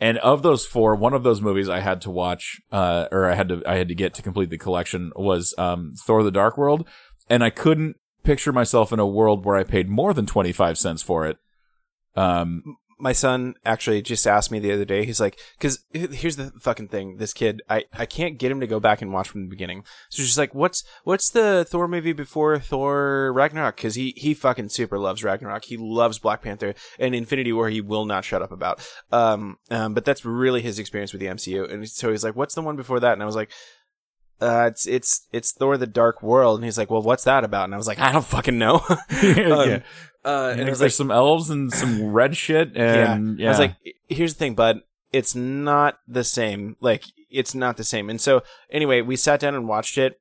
And 0.00 0.18
of 0.18 0.42
those 0.42 0.64
four, 0.64 0.94
one 0.94 1.12
of 1.12 1.24
those 1.24 1.40
movies 1.40 1.68
I 1.68 1.80
had 1.80 2.00
to 2.02 2.10
watch, 2.10 2.60
uh, 2.70 3.08
or 3.10 3.26
I 3.26 3.34
had 3.34 3.48
to, 3.48 3.62
I 3.66 3.76
had 3.76 3.88
to 3.88 3.96
get 3.96 4.14
to 4.14 4.22
complete 4.22 4.48
the 4.48 4.58
collection 4.58 5.10
was, 5.16 5.54
um, 5.58 5.94
Thor 6.06 6.22
the 6.22 6.30
Dark 6.30 6.56
World. 6.56 6.86
And 7.28 7.42
I 7.42 7.50
couldn't 7.50 7.96
picture 8.22 8.52
myself 8.52 8.92
in 8.92 9.00
a 9.00 9.06
world 9.06 9.44
where 9.44 9.56
I 9.56 9.64
paid 9.64 9.88
more 9.88 10.14
than 10.14 10.24
25 10.26 10.78
cents 10.78 11.02
for 11.02 11.26
it. 11.26 11.38
Um, 12.14 12.76
my 12.98 13.12
son 13.12 13.54
actually 13.64 14.02
just 14.02 14.26
asked 14.26 14.50
me 14.50 14.58
the 14.58 14.72
other 14.72 14.84
day. 14.84 15.04
He's 15.04 15.20
like, 15.20 15.38
because 15.58 15.84
here's 15.92 16.36
the 16.36 16.52
fucking 16.60 16.88
thing. 16.88 17.18
This 17.18 17.32
kid, 17.32 17.62
I, 17.68 17.84
I 17.92 18.06
can't 18.06 18.38
get 18.38 18.50
him 18.50 18.60
to 18.60 18.66
go 18.66 18.80
back 18.80 19.00
and 19.00 19.12
watch 19.12 19.28
from 19.28 19.42
the 19.42 19.50
beginning. 19.50 19.84
So 20.08 20.22
she's 20.22 20.38
like, 20.38 20.54
what's 20.54 20.84
what's 21.04 21.30
the 21.30 21.64
Thor 21.68 21.86
movie 21.88 22.12
before 22.12 22.58
Thor 22.58 23.32
Ragnarok? 23.32 23.76
Because 23.76 23.94
he 23.94 24.14
he 24.16 24.34
fucking 24.34 24.70
super 24.70 24.98
loves 24.98 25.22
Ragnarok. 25.22 25.64
He 25.64 25.76
loves 25.76 26.18
Black 26.18 26.42
Panther 26.42 26.74
and 26.98 27.14
Infinity 27.14 27.52
War. 27.52 27.68
He 27.68 27.80
will 27.80 28.04
not 28.04 28.24
shut 28.24 28.42
up 28.42 28.52
about. 28.52 28.80
Um, 29.12 29.58
um, 29.70 29.94
but 29.94 30.04
that's 30.04 30.24
really 30.24 30.62
his 30.62 30.78
experience 30.78 31.12
with 31.12 31.20
the 31.20 31.26
MCU. 31.26 31.72
And 31.72 31.88
so 31.88 32.10
he's 32.10 32.24
like, 32.24 32.36
what's 32.36 32.54
the 32.54 32.62
one 32.62 32.76
before 32.76 33.00
that? 33.00 33.12
And 33.12 33.22
I 33.22 33.26
was 33.26 33.36
like. 33.36 33.50
Uh, 34.40 34.66
it's 34.68 34.86
it's 34.86 35.26
it's 35.32 35.52
Thor: 35.52 35.76
The 35.76 35.86
Dark 35.86 36.22
World, 36.22 36.58
and 36.58 36.64
he's 36.64 36.78
like, 36.78 36.90
"Well, 36.90 37.02
what's 37.02 37.24
that 37.24 37.44
about?" 37.44 37.64
And 37.64 37.74
I 37.74 37.76
was 37.76 37.86
like, 37.86 37.98
"I 37.98 38.12
don't 38.12 38.24
fucking 38.24 38.56
know." 38.58 38.82
yeah. 39.22 39.80
Uh, 40.24 40.50
and 40.50 40.60
And 40.60 40.68
I 40.68 40.70
was 40.70 40.78
there's 40.78 40.80
like, 40.80 40.90
some 40.92 41.10
elves 41.10 41.50
and 41.50 41.72
some 41.72 42.12
red 42.12 42.36
shit. 42.36 42.76
And 42.76 43.38
yeah. 43.38 43.46
I 43.46 43.50
was 43.50 43.58
like, 43.58 43.76
here's 44.08 44.34
the 44.34 44.38
thing, 44.38 44.54
bud. 44.54 44.80
It's 45.12 45.34
not 45.34 46.00
the 46.06 46.24
same. 46.24 46.76
Like, 46.80 47.04
it's 47.30 47.54
not 47.54 47.76
the 47.76 47.84
same. 47.84 48.10
And 48.10 48.20
so, 48.20 48.42
anyway, 48.70 49.00
we 49.00 49.16
sat 49.16 49.40
down 49.40 49.54
and 49.54 49.66
watched 49.66 49.96
it. 49.96 50.20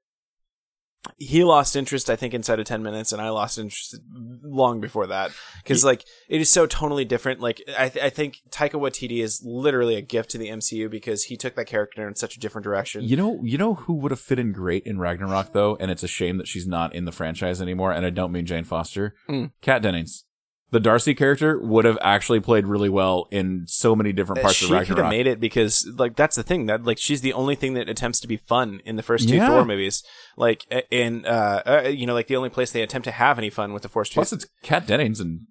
He 1.18 1.44
lost 1.44 1.76
interest, 1.76 2.10
I 2.10 2.16
think, 2.16 2.34
inside 2.34 2.60
of 2.60 2.66
10 2.66 2.84
minutes, 2.84 3.14
and 3.14 3.22
I 3.22 3.30
lost 3.30 3.58
interest 3.58 3.98
long 4.44 4.82
before 4.82 5.08
that. 5.08 5.32
Because, 5.64 5.86
like, 5.86 6.04
it 6.28 6.42
is 6.42 6.52
so 6.52 6.66
totally 6.66 7.06
different. 7.06 7.40
Like, 7.40 7.62
I, 7.78 7.88
th- 7.90 8.04
I 8.04 8.10
think 8.10 8.42
Taika 8.50 8.74
Waititi 8.74 9.24
is 9.24 9.42
literally 9.46 9.96
a 9.96 10.02
gift 10.02 10.32
to 10.32 10.38
the 10.38 10.50
MCU 10.50 10.90
because 10.92 11.24
he 11.26 11.38
took 11.38 11.56
that 11.56 11.66
character 11.66 12.08
in 12.08 12.16
such 12.16 12.36
a 12.36 12.40
different 12.40 12.64
direction. 12.66 13.04
You 13.04 13.16
know, 13.16 13.40
you 13.44 13.58
know 13.58 13.76
who 13.76 13.94
would 13.94 14.12
have 14.12 14.20
fit 14.20 14.38
in 14.40 14.52
great 14.52 14.84
in 14.86 15.00
Ragnarok 15.00 15.54
though, 15.54 15.78
and 15.80 15.90
it's 15.92 16.04
a 16.04 16.08
shame 16.10 16.38
that 16.38 16.48
she's 16.48 16.68
not 16.68 16.94
in 16.94 17.06
the 17.06 17.12
franchise 17.14 17.62
anymore. 17.62 17.92
And 17.94 18.06
I 18.06 18.10
don't 18.10 18.32
mean 18.32 18.46
Jane 18.46 18.66
Foster, 18.66 19.16
Mm. 19.30 19.52
Kat 19.62 19.82
Dennings. 19.82 20.26
The 20.70 20.82
Darcy 20.82 21.16
character 21.16 21.58
would 21.60 21.86
have 21.86 21.98
actually 22.02 22.42
played 22.42 22.68
really 22.68 22.90
well 22.90 23.28
in 23.32 23.66
so 23.68 23.96
many 23.96 24.12
different 24.12 24.42
parts 24.42 24.58
she 24.58 24.66
of 24.66 24.86
could 24.86 24.98
have 24.98 25.10
made 25.10 25.26
it 25.26 25.40
because 25.40 25.88
like 25.98 26.18
that's 26.18 26.36
the 26.36 26.44
thing 26.44 26.66
that 26.66 26.84
like 26.84 26.98
she's 26.98 27.22
the 27.22 27.32
only 27.32 27.56
thing 27.56 27.74
that 27.76 27.88
attempts 27.88 28.20
to 28.20 28.28
be 28.28 28.36
fun 28.36 28.82
in 28.84 28.98
the 28.98 29.04
first 29.04 29.30
two 29.30 29.36
Yeah. 29.36 29.48
Thor 29.48 29.64
movies. 29.64 30.04
Like 30.36 30.66
in, 30.92 31.26
uh, 31.26 31.62
uh 31.86 31.88
you 31.88 32.06
know 32.06 32.14
like 32.14 32.28
the 32.28 32.36
only 32.36 32.50
place 32.50 32.72
they 32.72 32.82
attempt 32.82 33.06
to 33.06 33.12
have 33.12 33.38
any 33.38 33.50
fun 33.50 33.72
with 33.72 33.84
the 33.84 33.88
two. 33.90 34.14
Plus, 34.14 34.34
it's 34.34 34.46
Kat 34.62 34.86
Dennings, 34.86 35.22
and 35.22 35.48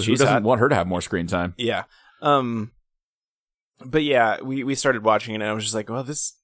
she 0.00 0.10
doesn't 0.12 0.26
hot. 0.26 0.42
want 0.42 0.60
her 0.60 0.68
to 0.68 0.74
have 0.74 0.88
more 0.88 1.00
screen 1.00 1.28
time? 1.28 1.54
yeah. 1.56 1.84
Um. 2.20 2.72
But 3.84 4.02
yeah, 4.02 4.40
we 4.40 4.64
we 4.64 4.74
started 4.74 5.04
watching 5.04 5.34
it 5.34 5.42
and 5.42 5.44
I 5.48 5.52
was 5.52 5.62
just 5.64 5.74
like, 5.74 5.88
well, 5.88 6.02
this 6.02 6.36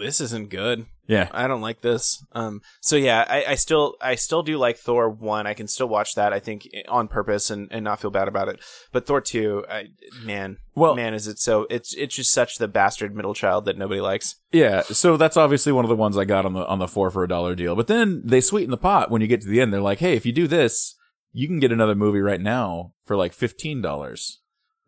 this 0.00 0.20
isn't 0.20 0.50
good. 0.50 0.86
Yeah, 1.06 1.28
I 1.32 1.48
don't 1.48 1.60
like 1.60 1.80
this. 1.80 2.24
Um. 2.32 2.60
So 2.80 2.94
yeah, 2.96 3.24
I, 3.28 3.44
I 3.48 3.54
still 3.56 3.96
I 4.00 4.14
still 4.14 4.42
do 4.42 4.58
like 4.58 4.76
Thor 4.76 5.08
one. 5.10 5.46
I 5.46 5.54
can 5.54 5.66
still 5.66 5.88
watch 5.88 6.14
that. 6.14 6.32
I 6.32 6.38
think 6.38 6.68
on 6.88 7.08
purpose 7.08 7.50
and, 7.50 7.66
and 7.72 7.84
not 7.84 8.00
feel 8.00 8.10
bad 8.10 8.28
about 8.28 8.48
it. 8.48 8.60
But 8.92 9.06
Thor 9.06 9.20
two, 9.20 9.64
I 9.68 9.88
man, 10.22 10.58
Well- 10.76 10.94
man, 10.94 11.12
is 11.14 11.26
it 11.26 11.38
so? 11.38 11.66
It's 11.68 11.94
it's 11.94 12.14
just 12.14 12.32
such 12.32 12.58
the 12.58 12.68
bastard 12.68 13.14
middle 13.14 13.34
child 13.34 13.64
that 13.64 13.76
nobody 13.78 14.00
likes. 14.00 14.36
yeah. 14.52 14.82
So 14.82 15.16
that's 15.16 15.36
obviously 15.36 15.72
one 15.72 15.84
of 15.84 15.88
the 15.88 15.96
ones 15.96 16.16
I 16.16 16.24
got 16.24 16.46
on 16.46 16.52
the 16.52 16.64
on 16.66 16.78
the 16.78 16.86
four 16.88 17.10
for 17.10 17.24
a 17.24 17.28
dollar 17.28 17.54
deal. 17.56 17.74
But 17.74 17.88
then 17.88 18.22
they 18.24 18.40
sweeten 18.40 18.70
the 18.70 18.76
pot 18.76 19.10
when 19.10 19.20
you 19.20 19.26
get 19.28 19.40
to 19.42 19.48
the 19.48 19.60
end. 19.60 19.72
They're 19.72 19.80
like, 19.80 19.98
hey, 19.98 20.14
if 20.14 20.24
you 20.24 20.32
do 20.32 20.46
this, 20.46 20.94
you 21.32 21.48
can 21.48 21.58
get 21.58 21.72
another 21.72 21.94
movie 21.96 22.20
right 22.20 22.40
now 22.40 22.92
for 23.04 23.16
like 23.16 23.32
fifteen 23.32 23.82
dollars. 23.82 24.38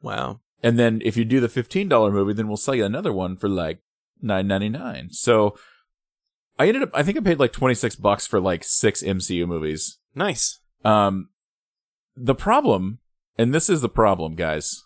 Wow. 0.00 0.40
And 0.62 0.78
then 0.78 1.02
if 1.04 1.16
you 1.16 1.24
do 1.24 1.40
the 1.40 1.48
fifteen 1.48 1.88
dollar 1.88 2.12
movie, 2.12 2.32
then 2.32 2.46
we'll 2.46 2.56
sell 2.56 2.76
you 2.76 2.84
another 2.84 3.12
one 3.12 3.36
for 3.36 3.48
like 3.48 3.80
nine 4.22 4.46
ninety 4.46 4.68
nine. 4.68 5.10
So 5.10 5.56
I 6.58 6.68
ended 6.68 6.82
up 6.82 6.90
I 6.94 7.02
think 7.02 7.18
I 7.18 7.20
paid 7.20 7.38
like 7.38 7.52
twenty 7.52 7.74
six 7.74 7.96
bucks 7.96 8.26
for 8.26 8.40
like 8.40 8.64
six 8.64 9.02
MCU 9.02 9.46
movies. 9.46 9.98
Nice. 10.14 10.60
Um 10.84 11.28
the 12.14 12.34
problem, 12.34 12.98
and 13.38 13.54
this 13.54 13.70
is 13.70 13.80
the 13.80 13.88
problem, 13.88 14.34
guys, 14.34 14.82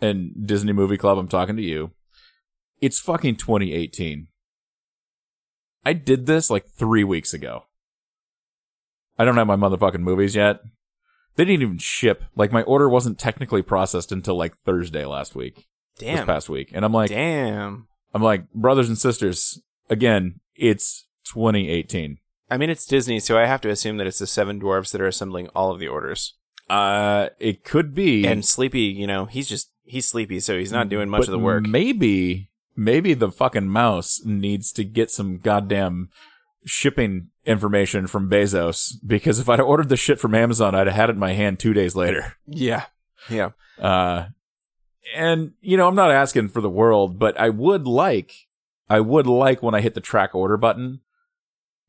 and 0.00 0.46
Disney 0.46 0.72
Movie 0.72 0.98
Club, 0.98 1.16
I'm 1.16 1.28
talking 1.28 1.56
to 1.56 1.62
you. 1.62 1.92
It's 2.80 3.00
fucking 3.00 3.36
twenty 3.36 3.72
eighteen. 3.72 4.28
I 5.84 5.94
did 5.94 6.26
this 6.26 6.50
like 6.50 6.66
three 6.68 7.04
weeks 7.04 7.32
ago. 7.32 7.64
I 9.18 9.24
don't 9.24 9.36
have 9.36 9.46
my 9.46 9.56
motherfucking 9.56 10.00
movies 10.00 10.34
yet. 10.34 10.60
They 11.36 11.44
didn't 11.44 11.62
even 11.62 11.78
ship. 11.78 12.24
Like 12.36 12.52
my 12.52 12.62
order 12.62 12.88
wasn't 12.88 13.18
technically 13.18 13.62
processed 13.62 14.12
until 14.12 14.36
like 14.36 14.56
Thursday 14.64 15.04
last 15.04 15.34
week. 15.34 15.66
Damn. 15.98 16.16
This 16.16 16.24
past 16.26 16.48
week. 16.48 16.70
And 16.72 16.84
I'm 16.84 16.92
like 16.92 17.10
Damn. 17.10 17.88
I'm 18.12 18.22
like, 18.22 18.50
brothers 18.52 18.88
and 18.88 18.98
sisters, 18.98 19.60
again, 19.88 20.40
it's 20.56 21.06
twenty 21.24 21.68
eighteen. 21.68 22.18
I 22.50 22.56
mean, 22.56 22.70
it's 22.70 22.84
Disney, 22.86 23.20
so 23.20 23.38
I 23.38 23.46
have 23.46 23.60
to 23.60 23.70
assume 23.70 23.96
that 23.98 24.06
it's 24.06 24.18
the 24.18 24.26
seven 24.26 24.60
dwarves 24.60 24.90
that 24.92 25.00
are 25.00 25.06
assembling 25.06 25.48
all 25.48 25.70
of 25.70 25.78
the 25.78 25.88
orders. 25.88 26.34
Uh 26.68 27.28
it 27.38 27.64
could 27.64 27.94
be 27.94 28.26
And 28.26 28.44
Sleepy, 28.44 28.80
you 28.82 29.06
know, 29.06 29.24
he's 29.26 29.48
just 29.48 29.70
he's 29.84 30.06
sleepy, 30.06 30.40
so 30.40 30.58
he's 30.58 30.72
not 30.72 30.88
doing 30.88 31.08
much 31.08 31.26
of 31.26 31.32
the 31.32 31.38
work. 31.38 31.66
Maybe 31.66 32.50
maybe 32.76 33.14
the 33.14 33.30
fucking 33.30 33.68
mouse 33.68 34.20
needs 34.24 34.72
to 34.72 34.84
get 34.84 35.10
some 35.10 35.38
goddamn 35.38 36.10
shipping 36.64 37.28
information 37.44 38.06
from 38.06 38.30
Bezos 38.30 38.94
because 39.06 39.38
if 39.40 39.48
I'd 39.48 39.60
ordered 39.60 39.88
the 39.88 39.96
shit 39.96 40.20
from 40.20 40.34
Amazon, 40.34 40.74
I'd 40.74 40.86
have 40.86 40.96
had 40.96 41.10
it 41.10 41.14
in 41.14 41.18
my 41.18 41.32
hand 41.32 41.58
two 41.58 41.72
days 41.72 41.96
later. 41.96 42.36
Yeah. 42.46 42.84
Yeah. 43.28 43.50
Uh, 43.78 44.26
and 45.14 45.52
you 45.60 45.76
know, 45.76 45.88
I'm 45.88 45.94
not 45.94 46.10
asking 46.10 46.48
for 46.48 46.60
the 46.60 46.70
world, 46.70 47.18
but 47.18 47.38
I 47.38 47.48
would 47.48 47.86
like, 47.86 48.32
I 48.88 49.00
would 49.00 49.26
like 49.26 49.62
when 49.62 49.74
I 49.74 49.80
hit 49.80 49.94
the 49.94 50.00
track 50.00 50.34
order 50.34 50.56
button, 50.56 51.00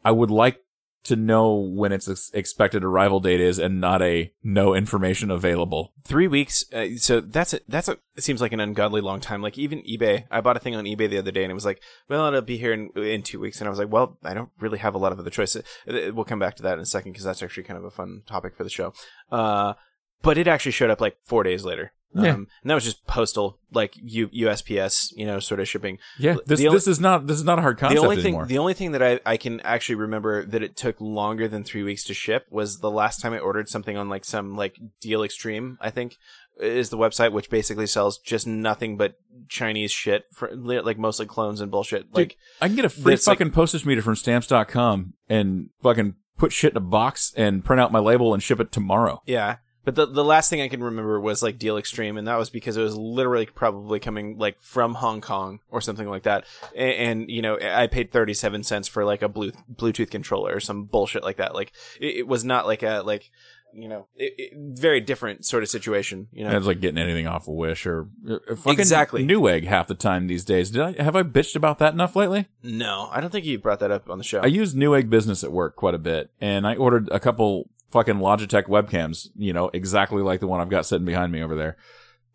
I 0.03 0.11
would 0.11 0.31
like 0.31 0.61
to 1.03 1.15
know 1.15 1.55
when 1.55 1.91
its 1.91 2.29
expected 2.33 2.83
arrival 2.83 3.19
date 3.19 3.41
is 3.41 3.57
and 3.57 3.81
not 3.81 4.03
a 4.03 4.31
no 4.43 4.75
information 4.75 5.31
available. 5.31 5.93
Three 6.05 6.27
weeks. 6.27 6.63
Uh, 6.71 6.89
so 6.97 7.21
that's 7.21 7.55
a, 7.55 7.59
that's 7.67 7.87
a, 7.87 7.97
it 8.15 8.23
seems 8.23 8.39
like 8.39 8.53
an 8.53 8.59
ungodly 8.59 9.01
long 9.01 9.19
time. 9.19 9.41
Like 9.41 9.57
even 9.57 9.81
eBay, 9.81 10.25
I 10.29 10.41
bought 10.41 10.57
a 10.57 10.59
thing 10.59 10.75
on 10.75 10.85
eBay 10.85 11.09
the 11.09 11.17
other 11.17 11.31
day 11.31 11.43
and 11.43 11.49
it 11.49 11.55
was 11.55 11.65
like, 11.65 11.81
well, 12.07 12.27
it'll 12.27 12.41
be 12.41 12.57
here 12.57 12.71
in, 12.71 12.91
in 12.95 13.23
two 13.23 13.39
weeks. 13.39 13.59
And 13.59 13.67
I 13.67 13.71
was 13.71 13.79
like, 13.79 13.91
well, 13.91 14.19
I 14.23 14.35
don't 14.35 14.51
really 14.59 14.77
have 14.77 14.93
a 14.93 14.99
lot 14.99 15.11
of 15.11 15.19
other 15.19 15.31
choices. 15.31 15.63
Uh, 15.87 16.13
We'll 16.13 16.25
come 16.25 16.39
back 16.39 16.55
to 16.57 16.63
that 16.63 16.75
in 16.75 16.81
a 16.81 16.85
second 16.85 17.13
because 17.13 17.25
that's 17.25 17.41
actually 17.41 17.63
kind 17.63 17.79
of 17.79 17.85
a 17.85 17.91
fun 17.91 18.21
topic 18.27 18.55
for 18.55 18.63
the 18.63 18.69
show. 18.69 18.93
Uh, 19.31 19.73
but 20.21 20.37
it 20.37 20.47
actually 20.47 20.71
showed 20.73 20.89
up 20.89 21.01
like 21.01 21.17
four 21.25 21.43
days 21.43 21.63
later. 21.65 21.93
Yeah. 22.13 22.31
Um, 22.33 22.47
and 22.61 22.69
that 22.69 22.75
was 22.75 22.83
just 22.83 23.07
postal, 23.07 23.57
like 23.71 23.93
U- 24.03 24.27
USPS, 24.27 25.13
you 25.15 25.25
know, 25.25 25.39
sort 25.39 25.61
of 25.61 25.69
shipping. 25.69 25.97
Yeah, 26.19 26.35
this 26.45 26.59
only- 26.59 26.73
this 26.75 26.85
is 26.85 26.99
not 26.99 27.25
this 27.27 27.37
is 27.37 27.45
not 27.45 27.57
a 27.57 27.61
hard 27.61 27.77
concept 27.77 28.01
the 28.01 28.05
only 28.05 28.19
anymore. 28.21 28.41
thing 28.43 28.47
the 28.49 28.57
only 28.57 28.73
thing 28.73 28.91
that 28.91 29.01
I, 29.01 29.19
I 29.25 29.37
can 29.37 29.61
actually 29.61 29.95
remember 29.95 30.45
that 30.45 30.61
it 30.61 30.75
took 30.75 30.99
longer 30.99 31.47
than 31.47 31.63
three 31.63 31.83
weeks 31.83 32.03
to 32.05 32.13
ship 32.13 32.47
was 32.51 32.79
the 32.79 32.91
last 32.91 33.21
time 33.21 33.31
I 33.31 33.39
ordered 33.39 33.69
something 33.69 33.95
on 33.95 34.09
like 34.09 34.25
some 34.25 34.57
like 34.57 34.77
Deal 34.99 35.23
Extreme, 35.23 35.77
I 35.79 35.89
think 35.89 36.17
is 36.59 36.89
the 36.89 36.97
website 36.97 37.31
which 37.31 37.49
basically 37.49 37.87
sells 37.87 38.17
just 38.19 38.45
nothing 38.45 38.97
but 38.97 39.15
Chinese 39.47 39.89
shit 39.91 40.25
for 40.33 40.53
like 40.53 40.97
mostly 40.97 41.25
clones 41.25 41.61
and 41.61 41.71
bullshit. 41.71 42.13
Like 42.13 42.35
I 42.61 42.67
can 42.67 42.75
get 42.75 42.83
a 42.83 42.89
free 42.89 43.13
It's 43.13 43.25
like- 43.25 43.37
fucking 43.37 43.53
postage 43.53 43.85
meter 43.85 44.01
from 44.01 44.17
stamps.com 44.17 45.13
and 45.29 45.69
fucking 45.81 46.15
put 46.37 46.51
shit 46.51 46.71
in 46.73 46.77
a 46.77 46.81
box 46.81 47.33
and 47.37 47.63
print 47.63 47.79
out 47.79 47.93
my 47.93 47.99
label 47.99 48.33
and 48.33 48.43
ship 48.43 48.59
it 48.59 48.73
tomorrow. 48.73 49.21
yeah. 49.25 49.57
But 49.83 49.95
the 49.95 50.05
the 50.05 50.23
last 50.23 50.49
thing 50.49 50.61
I 50.61 50.67
can 50.67 50.83
remember 50.83 51.19
was 51.19 51.41
like 51.41 51.57
Deal 51.57 51.77
Extreme, 51.77 52.17
and 52.17 52.27
that 52.27 52.37
was 52.37 52.49
because 52.49 52.77
it 52.77 52.83
was 52.83 52.95
literally 52.95 53.47
probably 53.47 53.99
coming 53.99 54.37
like 54.37 54.61
from 54.61 54.95
Hong 54.95 55.21
Kong 55.21 55.59
or 55.69 55.81
something 55.81 56.07
like 56.07 56.23
that. 56.23 56.45
And, 56.75 56.91
and 56.93 57.31
you 57.31 57.41
know, 57.41 57.57
I 57.59 57.87
paid 57.87 58.11
thirty 58.11 58.33
seven 58.33 58.63
cents 58.63 58.87
for 58.87 59.03
like 59.05 59.21
a 59.21 59.29
blue 59.29 59.51
Bluetooth 59.73 60.11
controller 60.11 60.55
or 60.55 60.59
some 60.59 60.83
bullshit 60.83 61.23
like 61.23 61.37
that. 61.37 61.55
Like 61.55 61.73
it, 61.99 62.17
it 62.17 62.27
was 62.27 62.45
not 62.45 62.67
like 62.67 62.83
a 62.83 63.01
like 63.03 63.31
you 63.73 63.87
know 63.87 64.07
it, 64.15 64.33
it, 64.37 64.53
very 64.79 64.99
different 65.01 65.45
sort 65.45 65.63
of 65.63 65.69
situation. 65.69 66.27
You 66.31 66.43
know, 66.43 66.55
It's 66.55 66.67
like 66.67 66.79
getting 66.79 67.01
anything 67.01 67.25
off 67.25 67.47
a 67.47 67.51
wish 67.51 67.85
or 67.87 68.07
uh, 68.29 68.55
fucking 68.55 68.79
Exactly. 68.79 69.23
Newegg 69.25 69.65
half 69.65 69.87
the 69.87 69.95
time 69.95 70.27
these 70.27 70.45
days. 70.45 70.69
Did 70.69 70.81
I 70.99 71.03
have 71.03 71.15
I 71.15 71.23
bitched 71.23 71.55
about 71.55 71.79
that 71.79 71.93
enough 71.93 72.15
lately? 72.15 72.47
no, 72.61 73.09
I 73.11 73.19
don't 73.19 73.31
think 73.31 73.45
you 73.45 73.57
brought 73.57 73.79
that 73.79 73.91
up 73.91 74.09
on 74.09 74.17
the 74.17 74.23
show. 74.23 74.41
I 74.41 74.47
use 74.47 74.75
Newegg 74.75 75.09
Business 75.09 75.43
at 75.43 75.51
work 75.51 75.75
quite 75.75 75.95
a 75.95 75.99
bit, 75.99 76.31
and 76.39 76.67
I 76.67 76.75
ordered 76.75 77.09
a 77.11 77.19
couple 77.19 77.69
fucking 77.91 78.15
Logitech 78.15 78.65
webcams, 78.65 79.27
you 79.35 79.53
know, 79.53 79.69
exactly 79.73 80.21
like 80.21 80.39
the 80.39 80.47
one 80.47 80.61
I've 80.61 80.69
got 80.69 80.85
sitting 80.85 81.05
behind 81.05 81.31
me 81.31 81.41
over 81.41 81.55
there. 81.55 81.77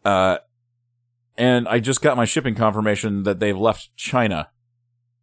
Uh, 0.05 0.39
and 1.37 1.69
I 1.69 1.81
just 1.81 2.03
got 2.03 2.17
my 2.17 2.25
shipping 2.25 2.55
confirmation 2.55 3.25
that 3.25 3.41
they've 3.41 3.57
left 3.57 3.95
China, 3.97 4.51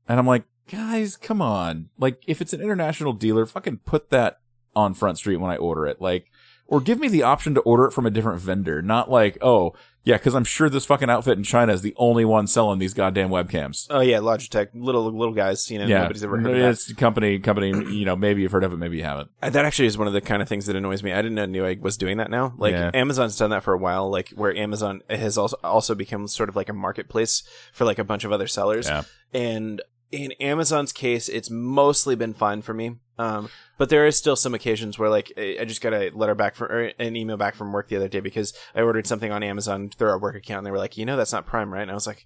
and 0.08 0.20
I'm 0.20 0.28
like, 0.28 0.44
guys, 0.70 1.18
come 1.18 1.42
on! 1.42 1.90
Like, 1.98 2.24
if 2.28 2.42
it's 2.42 2.54
an 2.54 2.62
international 2.62 3.14
dealer, 3.14 3.46
fucking 3.46 3.80
put 3.86 4.10
that 4.10 4.40
on 4.76 4.94
Front 4.94 5.18
Street 5.18 5.38
when 5.38 5.52
I 5.52 5.58
order 5.58 5.86
it, 5.88 6.02
like. 6.02 6.28
Or 6.66 6.80
give 6.80 6.98
me 6.98 7.10
the 7.10 7.24
option 7.24 7.54
to 7.56 7.62
order 7.62 7.86
it 7.86 7.92
from 7.92 8.06
a 8.06 8.10
different 8.10 8.40
vendor, 8.40 8.82
not 8.82 9.12
like, 9.12 9.38
oh, 9.42 9.74
yeah, 10.04 10.18
because 10.18 10.36
I'm 10.36 10.44
sure 10.44 10.70
this 10.70 10.86
fucking 10.86 11.10
outfit 11.10 11.38
in 11.38 11.44
China 11.44 11.72
is 11.74 11.82
the 11.82 11.94
only 11.98 12.26
one 12.26 12.48
selling 12.48 12.80
these 12.80 12.94
goddamn 12.94 13.30
webcams. 13.30 13.88
oh 13.90 14.02
yeah, 14.02 14.18
Logitech, 14.18 14.70
little 14.74 15.04
little 15.06 15.34
guys. 15.34 15.70
You 15.72 15.80
know, 15.80 15.86
Yeah, 15.86 16.02
nobody's 16.04 16.24
ever 16.24 16.38
heard 16.38 16.52
of 16.52 16.58
that. 16.58 16.70
it's 16.72 16.92
company, 16.94 17.40
company. 17.40 17.70
You 17.94 18.06
know, 18.06 18.16
maybe 18.16 18.42
you've 18.42 18.52
heard 18.52 18.64
of 18.64 18.74
it, 18.74 18.78
maybe 18.78 18.98
you 18.98 19.04
haven't. 19.04 19.30
Uh, 19.42 19.50
That 19.50 19.66
actually 19.66 19.88
is 19.88 19.98
one 19.98 20.08
of 20.08 20.14
the 20.14 20.22
kind 20.22 20.42
of 20.42 20.50
things 20.50 20.66
that 20.66 20.76
annoys 20.76 21.04
me. 21.04 21.14
I 21.14 21.22
didn't 21.22 21.36
know 21.36 21.46
Newegg 21.48 21.80
was 21.82 21.98
doing 21.98 22.18
that 22.18 22.30
now. 22.30 22.54
Like 22.58 22.74
Yeah. 22.74 22.92
Amazon's 22.94 23.38
done 23.38 23.50
that 23.52 23.64
for 23.64 23.74
a 23.74 23.78
while. 23.78 24.10
Like 24.10 24.30
where 24.32 24.56
Amazon 24.56 25.02
has 25.10 25.38
also 25.38 25.58
also 25.64 25.96
become 25.96 26.28
sort 26.28 26.50
of 26.50 26.56
like 26.56 26.70
a 26.70 26.74
marketplace 26.74 27.44
for 27.72 27.86
like 27.86 28.00
a 28.00 28.04
bunch 28.04 28.24
of 28.24 28.32
other 28.32 28.48
sellers. 28.48 28.88
Yeah. 28.88 29.04
And 29.34 29.82
in 30.12 30.32
Amazon's 30.34 30.92
case, 30.94 31.28
it's 31.28 31.50
mostly 31.50 32.16
been 32.16 32.34
fine 32.36 32.62
for 32.62 32.74
me. 32.74 32.98
Um, 33.20 33.50
but 33.78 33.90
there 33.90 34.06
is 34.08 34.18
still 34.18 34.36
some 34.36 34.54
occasions 34.56 34.98
where 34.98 35.10
like 35.10 35.32
I 35.38 35.66
just 35.66 35.82
got 35.82 35.94
a 35.94 36.10
letter 36.14 36.36
back 36.36 36.56
from 36.56 36.72
or 36.72 36.92
an 37.00 37.16
email 37.16 37.38
back 37.38 37.56
from 37.56 37.72
work 37.72 37.88
the 37.88 37.96
other 37.96 38.08
day 38.08 38.20
because 38.22 38.54
I 38.76 38.82
ordered 38.82 39.06
something 39.08 39.32
on 39.32 39.44
Amazon 39.44 39.90
through 39.90 40.10
our 40.10 40.20
work 40.20 40.36
account 40.36 40.60
and 40.60 40.68
they 40.68 40.72
were 40.72 40.78
like, 40.80 40.98
you 40.98 41.06
know, 41.06 41.16
that's 41.18 41.32
not 41.34 41.46
Prime, 41.46 41.72
right? 41.74 41.82
And 41.84 41.92
I 41.92 41.96
was 41.96 42.08
like. 42.08 42.26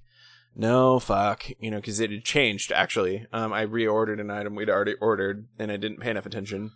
No, 0.59 0.97
fuck. 0.97 1.43
You 1.59 1.69
know, 1.69 1.77
because 1.77 1.99
it 1.99 2.09
had 2.09 2.23
changed, 2.23 2.71
actually. 2.71 3.27
Um, 3.31 3.53
I 3.53 3.67
reordered 3.67 4.19
an 4.19 4.31
item 4.31 4.55
we'd 4.55 4.71
already 4.71 4.95
ordered, 4.95 5.45
and 5.59 5.71
I 5.71 5.77
didn't 5.77 5.99
pay 5.99 6.09
enough 6.09 6.25
attention. 6.25 6.71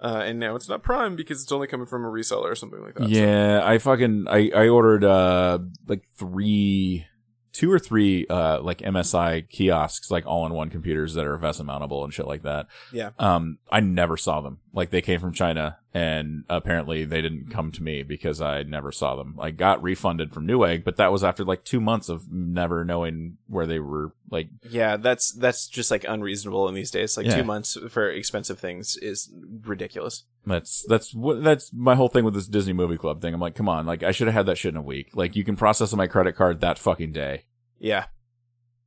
Uh, 0.00 0.22
and 0.24 0.38
now 0.40 0.54
it's 0.56 0.66
not 0.66 0.82
Prime 0.82 1.14
because 1.14 1.42
it's 1.42 1.52
only 1.52 1.66
coming 1.66 1.86
from 1.86 2.06
a 2.06 2.08
reseller 2.08 2.44
or 2.50 2.54
something 2.54 2.80
like 2.80 2.94
that. 2.94 3.02
So- 3.02 3.08
Yeah, 3.10 3.60
I 3.62 3.76
fucking 3.76 4.28
I 4.30 4.50
I 4.56 4.68
ordered 4.68 5.04
uh 5.04 5.58
like 5.86 6.04
three, 6.16 7.04
two 7.52 7.70
or 7.72 7.78
three 7.78 8.26
uh 8.28 8.60
like 8.62 8.78
MSI 8.78 9.48
kiosks, 9.48 10.10
like 10.10 10.26
all 10.26 10.46
in 10.46 10.52
one 10.52 10.70
computers 10.70 11.14
that 11.14 11.24
are 11.26 11.38
VESA 11.38 11.62
mountable 11.64 12.04
and 12.04 12.12
shit 12.14 12.26
like 12.26 12.42
that. 12.42 12.66
Yeah. 12.92 13.10
Um, 13.18 13.58
I 13.70 13.80
never 13.80 14.16
saw 14.16 14.40
them. 14.40 14.58
Like 14.72 14.90
they 14.90 15.00
came 15.02 15.18
from 15.18 15.32
China, 15.32 15.78
and 15.92 16.44
apparently 16.48 17.04
they 17.04 17.20
didn't 17.20 17.50
come 17.50 17.72
to 17.72 17.82
me 17.82 18.02
because 18.04 18.40
I 18.40 18.62
never 18.62 18.92
saw 18.92 19.16
them. 19.16 19.36
I 19.40 19.50
got 19.50 19.82
refunded 19.82 20.32
from 20.32 20.46
Newegg, 20.46 20.84
but 20.84 20.96
that 20.98 21.10
was 21.10 21.24
after 21.24 21.44
like 21.44 21.64
two 21.64 21.80
months 21.80 22.08
of 22.08 22.30
never 22.30 22.84
knowing 22.84 23.38
where 23.48 23.66
they 23.66 23.80
were. 23.80 24.12
Like, 24.30 24.50
Yeah, 24.68 24.96
that's 24.98 25.32
that's 25.32 25.66
just 25.68 25.90
like 25.90 26.04
unreasonable 26.06 26.68
in 26.68 26.74
these 26.74 26.90
days. 26.90 27.16
Like 27.16 27.26
Yeah. 27.26 27.36
two 27.36 27.44
months 27.44 27.76
for 27.88 28.08
expensive 28.10 28.58
things 28.60 28.96
is 29.00 29.32
ridiculous. 29.64 30.24
That's 30.48 30.84
that's 30.88 31.14
what 31.14 31.42
that's 31.44 31.72
my 31.72 31.94
whole 31.94 32.08
thing 32.08 32.24
with 32.24 32.34
this 32.34 32.48
Disney 32.48 32.72
Movie 32.72 32.96
Club 32.96 33.20
thing. 33.22 33.32
I'm 33.34 33.40
like, 33.40 33.54
come 33.54 33.68
on, 33.68 33.86
like 33.86 34.02
I 34.02 34.10
should 34.10 34.26
have 34.26 34.34
had 34.34 34.46
that 34.46 34.56
shit 34.58 34.70
in 34.74 34.76
a 34.76 34.82
week. 34.82 35.10
Like 35.14 35.36
you 35.36 35.44
can 35.44 35.56
process 35.56 35.92
on 35.92 35.96
my 35.98 36.06
credit 36.06 36.34
card 36.34 36.60
that 36.60 36.78
fucking 36.78 37.12
day 37.12 37.44
Yeah, 37.78 38.06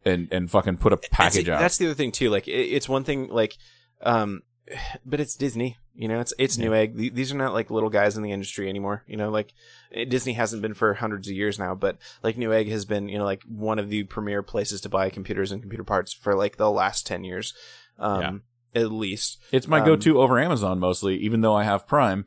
and 0.03 0.28
and 0.32 0.49
fucking 0.51 0.78
put 0.78 0.93
a 0.93 0.97
package 0.97 1.45
That's- 1.45 1.55
out. 1.57 1.62
That's 1.62 1.78
the 1.78 1.86
other 1.86 1.93
thing 1.95 2.12
too. 2.12 2.30
Like 2.30 2.47
it, 2.47 2.51
it's 2.51 2.89
one 2.89 3.03
thing 3.03 3.30
like, 3.30 3.55
um, 4.01 4.41
but 5.05 5.20
it's 5.20 5.36
Disney. 5.36 5.78
You 5.93 6.07
know, 6.07 6.20
it's 6.22 6.34
it's 6.39 6.57
Yeah. 6.57 6.68
Newegg. 6.68 6.97
Th- 6.97 7.14
These 7.14 7.34
are 7.34 7.38
not 7.38 7.53
like 7.53 7.70
little 7.70 7.89
guys 7.89 8.16
in 8.16 8.24
the 8.24 8.32
industry 8.32 8.70
anymore. 8.70 9.03
You 9.07 9.18
know, 9.18 9.30
like 9.30 9.53
eh, 9.93 10.05
Disney 10.05 10.34
hasn't 10.34 10.62
been 10.62 10.74
for 10.74 10.93
hundreds 10.93 11.28
of 11.28 11.36
years 11.36 11.59
now, 11.59 11.76
but 11.76 11.97
like 12.24 12.38
Newegg 12.38 12.70
has 12.70 12.86
been, 12.86 13.09
you 13.09 13.18
know, 13.18 13.26
like 13.26 13.43
one 13.43 13.78
of 13.78 13.89
the 13.89 14.03
premier 14.05 14.41
places 14.41 14.80
to 14.82 14.89
buy 14.89 15.09
computers 15.09 15.51
and 15.51 15.62
computer 15.62 15.84
parts 15.84 16.14
for 16.14 16.34
like 16.34 16.55
the 16.55 16.72
last 16.72 17.05
ten 17.05 17.26
years, 17.26 17.53
um, 17.99 18.43
at 18.76 18.91
least. 18.91 19.38
It's 19.51 19.67
my 19.67 19.80
Um, 19.80 19.86
go-to 19.86 20.22
over 20.22 20.39
Amazon 20.39 20.80
mostly, 20.80 21.17
even 21.17 21.41
though 21.41 21.55
I 21.55 21.63
have 21.63 21.88
Prime, 21.88 22.26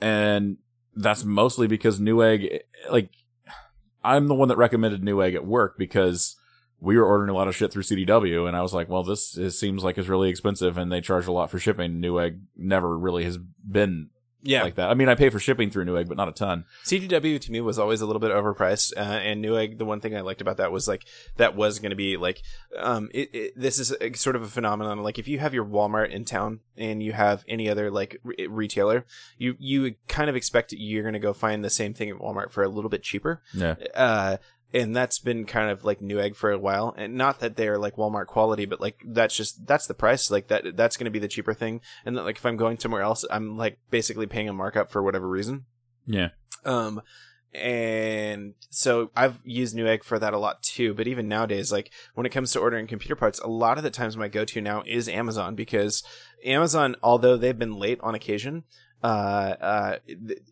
and 0.00 0.58
that's 0.94 1.24
mostly 1.24 1.66
because 1.66 2.00
Newegg. 2.00 2.60
Like, 2.90 3.10
I'm 4.02 4.28
the 4.28 4.34
one 4.34 4.48
that 4.48 4.56
recommended 4.56 5.02
Newegg 5.02 5.34
at 5.34 5.46
work 5.46 5.76
because 5.78 6.36
we 6.80 6.96
were 6.96 7.04
ordering 7.04 7.30
a 7.30 7.34
lot 7.34 7.48
of 7.48 7.54
shit 7.54 7.70
through 7.72 7.82
CDW, 7.82 8.48
and 8.48 8.56
I 8.56 8.62
was 8.62 8.72
like, 8.72 8.88
well, 8.88 9.02
this 9.04 9.36
is, 9.36 9.58
seems 9.58 9.84
like 9.84 9.98
it's 9.98 10.08
really 10.08 10.30
expensive, 10.30 10.78
and 10.78 10.90
they 10.90 11.00
charge 11.02 11.26
a 11.26 11.32
lot 11.32 11.50
for 11.50 11.58
shipping. 11.58 12.00
Newegg 12.00 12.40
never 12.56 12.98
really 12.98 13.24
has 13.24 13.36
been 13.36 14.08
Yeah, 14.42 14.62
like 14.62 14.76
that. 14.76 14.90
I 14.90 14.94
mean, 14.94 15.08
I 15.08 15.14
pay 15.14 15.28
for 15.28 15.38
shipping 15.38 15.70
through 15.70 15.84
Newegg, 15.84 16.08
but 16.08 16.16
not 16.16 16.28
a 16.28 16.32
ton. 16.32 16.64
CDW 16.84 17.40
to 17.40 17.52
me 17.52 17.60
was 17.60 17.78
always 17.78 18.00
a 18.00 18.06
little 18.06 18.20
bit 18.20 18.30
overpriced, 18.30 18.96
uh, 18.96 19.00
and 19.00 19.44
Newegg. 19.44 19.78
The 19.78 19.84
one 19.84 20.00
thing 20.00 20.16
I 20.16 20.22
liked 20.22 20.40
about 20.40 20.56
that 20.56 20.72
was 20.72 20.88
like 20.88 21.04
that 21.36 21.54
was 21.54 21.78
going 21.78 21.90
to 21.90 21.96
be 21.96 22.16
like, 22.16 22.42
um, 22.78 23.10
it, 23.12 23.34
it, 23.34 23.52
this 23.56 23.78
is 23.78 23.94
a, 24.00 24.12
sort 24.14 24.36
of 24.36 24.42
a 24.42 24.48
phenomenon. 24.48 25.02
Like 25.02 25.18
if 25.18 25.28
you 25.28 25.38
have 25.38 25.52
your 25.52 25.64
Walmart 25.64 26.10
in 26.10 26.24
town 26.24 26.60
and 26.76 27.02
you 27.02 27.12
have 27.12 27.44
any 27.48 27.68
other 27.68 27.90
like 27.90 28.18
re- 28.22 28.46
retailer, 28.48 29.04
you 29.36 29.56
you 29.58 29.94
kind 30.08 30.30
of 30.30 30.36
expect 30.36 30.72
you're 30.72 31.02
going 31.02 31.12
to 31.12 31.18
go 31.18 31.32
find 31.32 31.64
the 31.64 31.70
same 31.70 31.92
thing 31.92 32.08
at 32.08 32.16
Walmart 32.16 32.50
for 32.50 32.62
a 32.62 32.68
little 32.68 32.90
bit 32.90 33.02
cheaper. 33.02 33.42
Yeah. 33.52 33.74
Uh, 33.94 34.36
and 34.72 34.94
that's 34.94 35.18
been 35.18 35.44
kind 35.44 35.70
of 35.70 35.84
like 35.84 36.00
Newegg 36.00 36.36
for 36.36 36.50
a 36.50 36.58
while, 36.58 36.94
and 36.96 37.14
not 37.14 37.40
that 37.40 37.56
they're 37.56 37.78
like 37.78 37.96
Walmart 37.96 38.26
quality, 38.26 38.66
but 38.66 38.80
like 38.80 39.02
that's 39.04 39.36
just 39.36 39.66
that's 39.66 39.86
the 39.86 39.94
price. 39.94 40.30
Like 40.30 40.48
that 40.48 40.76
that's 40.76 40.96
going 40.96 41.06
to 41.06 41.10
be 41.10 41.18
the 41.18 41.28
cheaper 41.28 41.54
thing, 41.54 41.80
and 42.04 42.16
that 42.16 42.24
like 42.24 42.36
if 42.36 42.46
I'm 42.46 42.56
going 42.56 42.78
somewhere 42.78 43.02
else, 43.02 43.24
I'm 43.30 43.56
like 43.56 43.78
basically 43.90 44.26
paying 44.26 44.48
a 44.48 44.52
markup 44.52 44.90
for 44.90 45.02
whatever 45.02 45.28
reason. 45.28 45.66
Yeah. 46.06 46.30
Um, 46.64 47.02
and 47.52 48.54
so 48.70 49.10
I've 49.16 49.40
used 49.44 49.74
Newegg 49.74 50.04
for 50.04 50.18
that 50.18 50.34
a 50.34 50.38
lot 50.38 50.62
too. 50.62 50.94
But 50.94 51.08
even 51.08 51.26
nowadays, 51.26 51.72
like 51.72 51.90
when 52.14 52.26
it 52.26 52.30
comes 52.30 52.52
to 52.52 52.60
ordering 52.60 52.86
computer 52.86 53.16
parts, 53.16 53.40
a 53.40 53.48
lot 53.48 53.76
of 53.76 53.82
the 53.82 53.90
times 53.90 54.16
my 54.16 54.28
go-to 54.28 54.60
now 54.60 54.82
is 54.86 55.08
Amazon 55.08 55.56
because 55.56 56.04
Amazon, 56.44 56.94
although 57.02 57.36
they've 57.36 57.58
been 57.58 57.74
late 57.74 57.98
on 58.02 58.14
occasion, 58.14 58.64
uh, 59.02 59.06
uh, 59.60 59.96
th- 60.06 60.42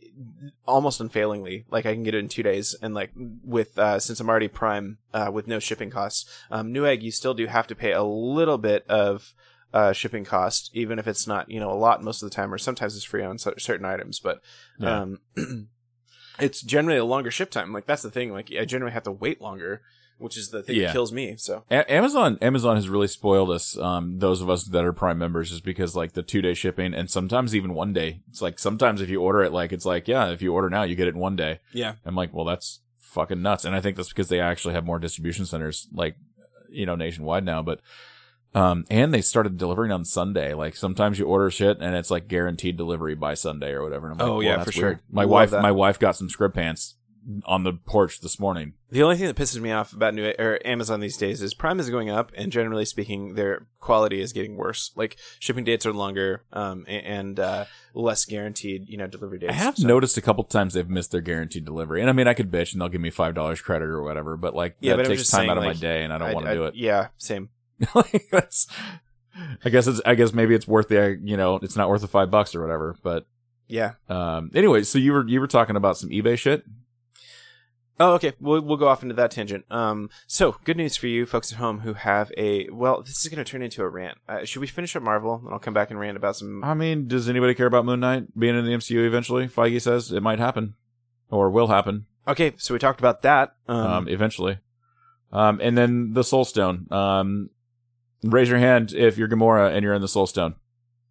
almost 0.67 1.01
unfailingly, 1.01 1.65
like 1.71 1.87
I 1.87 1.95
can 1.95 2.03
get 2.03 2.15
it 2.15 2.19
in 2.19 2.29
two 2.29 2.43
days, 2.43 2.75
and 2.83 2.95
like 2.95 3.11
with 3.45 3.79
uh, 3.79 3.99
since 3.99 4.21
I'm 4.21 4.29
already 4.29 4.49
Prime, 4.49 4.99
uh, 5.13 5.31
with 5.33 5.47
no 5.47 5.59
shipping 5.59 5.91
costs, 5.91 6.29
um, 6.51 6.73
Newegg 6.73 7.03
you 7.03 7.11
still 7.11 7.35
do 7.35 7.47
have 7.47 7.67
to 7.69 7.75
pay 7.75 7.93
a 7.93 8.03
little 8.03 8.59
bit 8.59 8.85
of 8.89 9.35
uh, 9.73 9.93
shipping 9.93 10.25
cost, 10.25 10.71
even 10.73 10.99
if 10.99 11.07
it's 11.07 11.27
not 11.27 11.51
you 11.51 11.61
know 11.61 11.71
a 11.71 11.75
lot 11.75 12.03
most 12.03 12.23
of 12.23 12.31
the 12.31 12.35
time, 12.35 12.53
or 12.53 12.59
sometimes 12.59 12.97
it's 12.97 13.05
free 13.05 13.23
on 13.23 13.39
cer- 13.39 13.59
certain 13.59 13.87
items, 13.87 14.19
but 14.19 14.41
Yeah. 14.79 15.03
um, 15.03 15.21
it's 16.41 16.63
generally 16.63 16.99
a 16.99 17.05
longer 17.05 17.31
ship 17.31 17.51
time. 17.51 17.73
Like 17.73 17.87
that's 17.87 18.03
the 18.03 18.11
thing. 18.11 18.33
Like 18.33 18.51
I 18.59 18.65
generally 18.65 18.93
have 18.93 19.03
to 19.05 19.13
wait 19.13 19.41
longer 19.41 19.83
which 20.19 20.37
is 20.37 20.51
the 20.51 20.63
thing 20.63 20.77
Yeah. 20.77 20.87
that 20.87 20.93
kills 20.93 21.13
me. 21.13 21.35
So 21.37 21.65
A- 21.71 21.91
Amazon 21.93 22.39
Amazon 22.43 22.77
has 22.77 22.89
really 22.89 23.07
spoiled 23.09 23.51
us, 23.51 23.77
um, 23.79 24.19
those 24.19 24.41
of 24.43 24.51
us 24.51 24.65
that 24.65 24.85
are 24.85 24.93
Prime 24.93 25.19
members, 25.19 25.51
just 25.51 25.65
because 25.65 25.97
like 25.97 26.13
the 26.13 26.23
two 26.23 26.43
day 26.43 26.55
shipping 26.55 26.93
and 26.95 27.11
sometimes 27.11 27.55
even 27.55 27.75
one 27.75 27.93
day. 27.93 28.21
It's 28.29 28.43
like 28.43 28.59
sometimes 28.59 29.01
if 29.01 29.09
you 29.09 29.21
order 29.23 29.43
it, 29.43 29.53
like 29.53 29.73
it's 29.73 29.87
like 29.87 30.07
yeah, 30.09 30.29
if 30.31 30.43
you 30.43 30.53
order 30.53 30.69
now, 30.71 30.83
you 30.83 30.95
get 30.97 31.07
it 31.09 31.15
in 31.15 31.21
one 31.21 31.37
day. 31.37 31.61
yeah, 31.73 31.95
I'm 32.05 32.15
like, 32.15 32.33
well, 32.35 32.45
that's 32.45 32.81
fucking 33.01 33.41
nuts. 33.41 33.65
And 33.65 33.75
I 33.75 33.81
think 33.81 33.97
that's 33.97 34.11
because 34.11 34.29
they 34.29 34.41
actually 34.41 34.75
have 34.75 34.85
more 34.85 34.99
distribution 34.99 35.47
centers, 35.47 35.89
like, 35.93 36.17
you 36.69 36.85
know, 36.85 36.95
nationwide 36.95 37.43
now. 37.45 37.63
But, 37.63 37.81
um, 38.55 38.85
and 38.91 39.15
they 39.15 39.23
started 39.23 39.57
delivering 39.57 39.93
on 39.93 40.05
Sunday. 40.05 40.53
Like 40.53 40.77
sometimes 40.77 41.19
you 41.19 41.25
order 41.27 41.51
shit 41.51 41.79
and 41.81 41.95
it's 41.97 42.11
like 42.11 42.29
guaranteed 42.29 42.77
delivery 42.77 43.15
by 43.15 43.33
Sunday 43.35 43.71
or 43.73 43.83
whatever. 43.83 44.11
And 44.11 44.21
I'm 44.21 44.27
like, 44.27 44.29
Oh, 44.33 44.35
well, 44.39 44.43
yeah, 44.43 44.57
that's 44.57 44.67
for 44.67 44.73
sure. 44.73 45.01
My 45.11 45.23
Love 45.23 45.31
wife, 45.31 45.51
that. 45.53 45.63
my 45.63 45.73
wife 45.73 45.99
got 45.99 46.17
some 46.17 46.29
script 46.29 46.55
pants 46.55 46.97
on 47.45 47.63
the 47.65 47.73
porch 47.75 48.21
this 48.21 48.41
morning. 48.41 48.73
the 48.91 49.03
only 49.03 49.17
thing 49.17 49.27
that 49.27 49.37
pisses 49.37 49.61
me 49.61 49.71
off 49.71 49.93
about 49.93 50.15
new 50.15 50.33
or 50.39 50.59
Amazon 50.67 51.01
these 51.01 51.17
days 51.17 51.43
is 51.43 51.53
Prime 51.55 51.79
is 51.79 51.91
going 51.91 52.09
up, 52.09 52.33
and 52.37 52.51
generally 52.51 52.85
speaking, 52.85 53.35
their 53.35 53.67
quality 53.81 54.21
is 54.21 54.33
getting 54.33 54.57
worse. 54.57 54.93
Like 54.97 55.17
shipping 55.39 55.65
dates 55.65 55.85
are 55.85 55.93
longer, 55.93 56.45
um, 56.53 56.85
and 56.89 57.39
uh, 57.39 57.67
less 57.95 58.25
guaranteed, 58.25 58.89
you 58.89 58.97
know, 58.97 59.07
delivery 59.07 59.39
dates. 59.39 59.53
I 59.53 59.57
have 59.57 59.77
So- 59.77 59.87
noticed 59.87 60.17
a 60.17 60.23
couple 60.23 60.45
times 60.45 60.75
they've 60.75 60.89
missed 60.89 61.11
their 61.13 61.21
guaranteed 61.21 61.65
delivery. 61.65 62.01
And 62.01 62.09
I 62.09 62.13
mean, 62.15 62.27
I 62.29 62.35
could 62.35 62.51
bitch 62.51 62.73
and 62.73 62.81
they'll 62.81 62.89
give 62.89 63.01
me 63.01 63.11
$5 63.11 63.63
credit 63.63 63.87
or 63.89 64.03
whatever, 64.03 64.37
but 64.37 64.55
like, 64.55 64.77
Yeah, 64.81 64.97
that 64.97 65.03
but 65.05 65.09
takes 65.09 65.29
time 65.31 65.41
saying, 65.41 65.51
out 65.51 65.59
of 65.59 65.65
my 65.65 65.75
day 65.75 66.03
and 66.05 66.13
I 66.13 66.19
don't 66.19 66.35
want 66.35 66.47
to 66.47 66.55
do 66.55 66.65
it. 66.65 66.75
Yeah, 66.77 67.09
same. 67.19 67.51
like 67.95 68.27
that's 68.33 68.67
I 69.65 69.69
guess 69.71 69.87
it's 69.87 70.01
I 70.05 70.15
guess 70.17 70.33
maybe 70.33 70.55
it's 70.55 70.67
worth 70.67 70.89
the 70.89 71.17
you 71.23 71.37
know 71.37 71.57
it's 71.63 71.77
not 71.77 71.89
worth 71.89 72.01
the 72.01 72.09
five 72.09 72.29
bucks 72.31 72.55
or 72.57 72.61
whatever. 72.61 72.97
But 73.05 73.27
Yeah. 73.69 73.93
um 74.09 74.51
anyway, 74.55 74.83
so 74.83 74.99
you 74.99 75.13
were 75.13 75.27
you 75.29 75.39
were 75.41 75.47
talking 75.47 75.77
about 75.77 75.97
some 75.97 76.11
eBay 76.11 76.37
shit. 76.37 76.65
Oh, 78.01 78.15
okay. 78.15 78.33
We'll 78.41 78.61
we'll 78.61 78.77
go 78.77 78.89
off 78.89 79.03
into 79.03 79.15
that 79.17 79.31
tangent. 79.31 79.65
Um, 79.71 80.11
so 80.27 80.57
good 80.65 80.77
news 80.77 80.97
for 80.97 81.09
you 81.09 81.27
folks 81.27 81.53
at 81.53 81.59
home 81.59 81.81
who 81.81 81.95
have 81.95 82.33
a 82.37 82.69
well. 82.71 83.03
This 83.03 83.25
is 83.25 83.29
going 83.31 83.45
to 83.45 83.51
turn 83.51 83.63
into 83.63 83.83
a 83.83 83.89
rant. 83.89 84.19
Uh, 84.29 84.45
should 84.45 84.61
we 84.61 84.67
finish 84.67 84.95
up 84.95 85.03
Marvel, 85.03 85.43
and 85.45 85.53
I'll 85.53 85.59
come 85.59 85.75
back 85.75 85.91
and 85.91 85.99
rant 85.99 86.17
about 86.17 86.37
some. 86.37 86.63
I 86.63 86.75
mean, 86.75 87.09
does 87.09 87.29
anybody 87.29 87.55
care 87.55 87.67
about 87.67 87.85
Moon 87.85 88.01
Knight 88.01 88.39
being 88.39 88.57
in 88.57 88.65
the 88.65 88.73
MCU 88.73 89.07
eventually? 89.07 89.49
Feige 89.49 89.81
says 89.83 90.13
it 90.13 90.23
might 90.23 90.39
happen 90.39 90.75
or 91.31 91.51
will 91.51 91.67
happen 91.67 92.07
Okay, 92.29 92.53
so 92.59 92.75
we 92.75 92.79
talked 92.79 93.01
about 93.01 93.23
that. 93.23 93.55
Um, 93.67 93.87
um, 93.87 94.09
eventually. 94.09 94.59
Um, 95.33 95.61
and 95.63 95.77
then 95.77 96.13
the 96.13 96.23
Soul 96.23 96.45
Stone. 96.45 96.87
Um, 96.91 97.49
raise 98.23 98.51
your 98.51 98.59
hand 98.59 98.93
if 98.93 99.17
you're 99.17 99.29
Gamora 99.29 99.75
and 99.75 99.83
you're 99.83 99.95
in 99.95 100.03
the 100.03 100.09
Soul 100.09 100.27
Stone. 100.27 100.57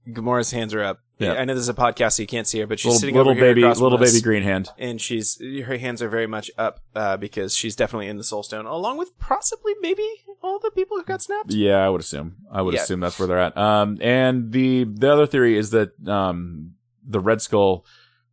Gamora's 0.08 0.52
hands 0.52 0.76
are 0.76 0.84
up. 0.84 1.00
Yeah. 1.20 1.34
I 1.34 1.45
know 1.45 1.53
this 1.55 1.61
is 1.63 1.70
a 1.70 1.74
podcast, 1.74 2.13
so 2.13 2.22
you 2.22 2.28
can't 2.28 2.45
see 2.45 2.59
her, 2.59 2.68
but 2.68 2.80
she's 2.80 2.86
Little, 2.88 2.99
sitting 2.99 3.15
little 3.15 3.32
over 3.32 3.39
here 3.39 3.49
baby, 3.49 3.63
across 3.63 3.80
little 3.80 3.97
baby 3.97 4.22
green 4.22 4.43
hand. 4.43 4.70
and 4.78 5.01
she's 5.01 5.39
her 5.65 5.78
hands 5.78 6.01
are 6.03 6.09
very 6.09 6.28
much 6.28 6.51
up 6.57 6.82
uh, 6.95 7.18
because 7.18 7.55
she's 7.55 7.76
definitely 7.76 8.07
in 8.07 8.18
the 8.18 8.24
Soul 8.24 8.43
Stone, 8.43 8.65
along 8.68 8.97
with 8.97 9.18
possibly 9.18 9.74
maybe 9.82 10.03
all 10.43 10.59
the 10.59 10.70
people 10.72 10.95
who 10.97 11.03
got 11.03 11.22
snapped. 11.24 11.51
Yeah, 11.53 11.78
I 11.84 11.89
would 11.89 12.01
assume. 12.01 12.36
I 12.51 12.61
would 12.61 12.76
Yeah. 12.76 12.82
assume 12.84 12.99
that's 12.99 13.18
where 13.18 13.28
they're 13.28 13.39
at. 13.39 13.57
Um, 13.57 13.97
and 14.01 14.51
the 14.51 14.84
the 14.84 15.11
other 15.11 15.26
theory 15.26 15.57
is 15.57 15.72
that 15.72 15.91
um, 16.07 16.74
the 17.03 17.20
Red 17.20 17.41
Skull 17.41 17.84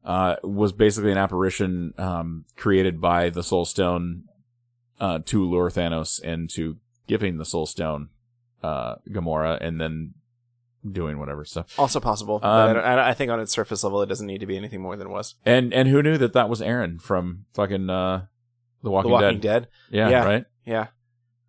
uh, 0.04 0.36
was 0.42 0.72
basically 0.72 1.10
an 1.12 1.16
apparition 1.18 1.94
um, 1.96 2.44
created 2.56 3.00
by 3.00 3.30
the 3.30 3.42
Soul 3.42 3.64
Stone 3.64 4.24
uh, 5.00 5.20
to 5.24 5.48
lure 5.48 5.70
Thanos 5.70 6.20
into 6.22 6.76
giving 7.06 7.38
the 7.38 7.46
Soul 7.46 7.64
Stone 7.64 8.10
uh, 8.62 8.96
Gamora, 9.08 9.58
and 9.60 9.80
then 9.80 10.12
doing 10.90 11.18
whatever 11.18 11.44
stuff. 11.44 11.78
Also 11.78 12.00
possible, 12.00 12.38
but 12.38 12.76
Um, 12.76 12.76
I, 12.76 12.80
I, 12.94 13.08
I 13.10 13.14
think 13.14 13.30
on 13.30 13.40
its 13.40 13.52
surface 13.52 13.82
level, 13.84 14.02
it 14.02 14.06
doesn't 14.06 14.26
need 14.26 14.38
to 14.40 14.46
be 14.46 14.56
anything 14.56 14.80
more 14.80 14.96
than 14.96 15.06
it 15.06 15.10
was. 15.10 15.34
And 15.44 15.72
and 15.72 15.88
who 15.88 16.02
knew 16.02 16.18
that 16.18 16.32
that 16.34 16.48
was 16.48 16.60
Aaron 16.62 16.98
from 16.98 17.46
fucking 17.54 17.88
uh, 17.90 18.26
The 18.82 18.90
Walking, 18.90 19.10
the 19.10 19.12
Walking 19.12 19.40
Dead? 19.40 19.62
Dead. 19.62 19.68
Yeah, 19.90 20.08
Yeah. 20.10 20.24
right. 20.24 20.44
Yeah. 20.64 20.86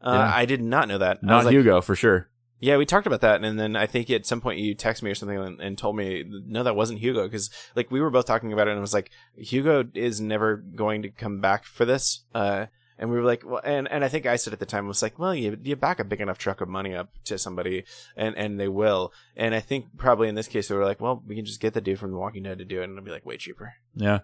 Uh, 0.02 0.12
Yeah. 0.14 0.32
I 0.36 0.46
did 0.46 0.62
not 0.62 0.88
know 0.88 0.98
that. 1.00 1.20
I 1.24 1.26
Not 1.26 1.46
like, 1.46 1.54
Hugo 1.54 1.82
for 1.82 1.96
sure. 1.96 2.30
Yeah, 2.60 2.78
we 2.78 2.86
talked 2.86 3.06
about 3.06 3.22
that, 3.22 3.44
and 3.44 3.60
then 3.60 3.76
I 3.76 3.86
think 3.86 4.10
at 4.10 4.26
some 4.26 4.40
point 4.40 4.60
you 4.60 4.76
texted 4.76 5.04
me 5.04 5.12
or 5.12 5.16
something 5.16 5.38
and, 5.38 5.60
and 5.60 5.78
told 5.78 5.98
me, 5.98 6.24
no, 6.28 6.64
that 6.64 6.76
wasn't 6.76 7.00
Hugo, 7.00 7.24
because 7.26 7.50
like 7.76 7.92
we 7.92 8.00
were 8.00 8.10
both 8.10 8.26
talking 8.26 8.54
about 8.54 8.68
it, 8.68 8.72
and 8.72 8.78
it 8.78 8.82
was 8.82 8.94
like 8.94 9.12
Hugo 9.36 9.84
is 9.94 10.22
never 10.22 10.56
going 10.56 11.02
to 11.02 11.10
come 11.10 11.42
back 11.42 11.66
for 11.66 11.84
this. 11.86 12.24
Uh, 12.34 12.68
and 12.98 13.10
we 13.10 13.18
were 13.18 13.24
like, 13.24 13.44
well, 13.46 13.62
and, 13.64 13.92
and 13.92 14.04
I 14.06 14.08
think 14.08 14.26
I 14.26 14.36
said 14.36 14.54
at 14.54 14.60
the 14.60 14.66
time 14.66 14.88
was 14.88 15.02
like, 15.02 15.20
well, 15.20 15.36
you 15.36 15.58
you 15.64 15.76
back 15.76 16.00
a 16.00 16.04
big 16.04 16.22
enough 16.22 16.38
truck 16.38 16.62
of 16.62 16.70
money 16.70 16.96
up 16.96 17.10
to 17.26 17.38
somebody, 17.38 17.84
and 18.16 18.36
and 18.38 18.60
they 18.60 18.68
will. 18.68 19.14
And 19.36 19.54
I 19.54 19.60
think 19.60 19.98
probably 19.98 20.30
in 20.30 20.36
this 20.36 20.48
case 20.48 20.68
they 20.68 20.76
were 20.76 20.86
like, 20.86 21.02
well, 21.02 21.24
we 21.26 21.36
can 21.36 21.46
just 21.46 21.60
get 21.60 21.74
the 21.74 21.82
dude 21.82 22.00
from 22.00 22.12
The 22.12 22.18
Walking 22.18 22.44
Dead 22.44 22.60
to 22.60 22.66
do 22.66 22.82
it, 22.82 22.86
and 22.86 22.94
it'll 22.94 23.06
be 23.06 23.12
like 23.12 23.26
way 23.26 23.38
cheaper. 23.38 23.74
Yeah. 23.96 24.20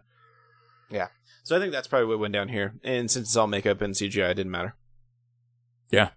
Yeah. 0.90 1.08
So 1.44 1.56
I 1.56 1.60
think 1.60 1.72
that's 1.72 1.88
probably 1.88 2.08
what 2.08 2.20
went 2.20 2.34
down 2.34 2.50
here. 2.50 2.76
And 2.84 3.10
since 3.10 3.30
it's 3.30 3.38
all 3.38 3.48
makeup 3.48 3.82
and 3.82 3.94
CGI, 3.94 4.32
it 4.32 4.36
didn't 4.36 4.52
matter. 4.52 4.76
Yeah. 5.90 6.10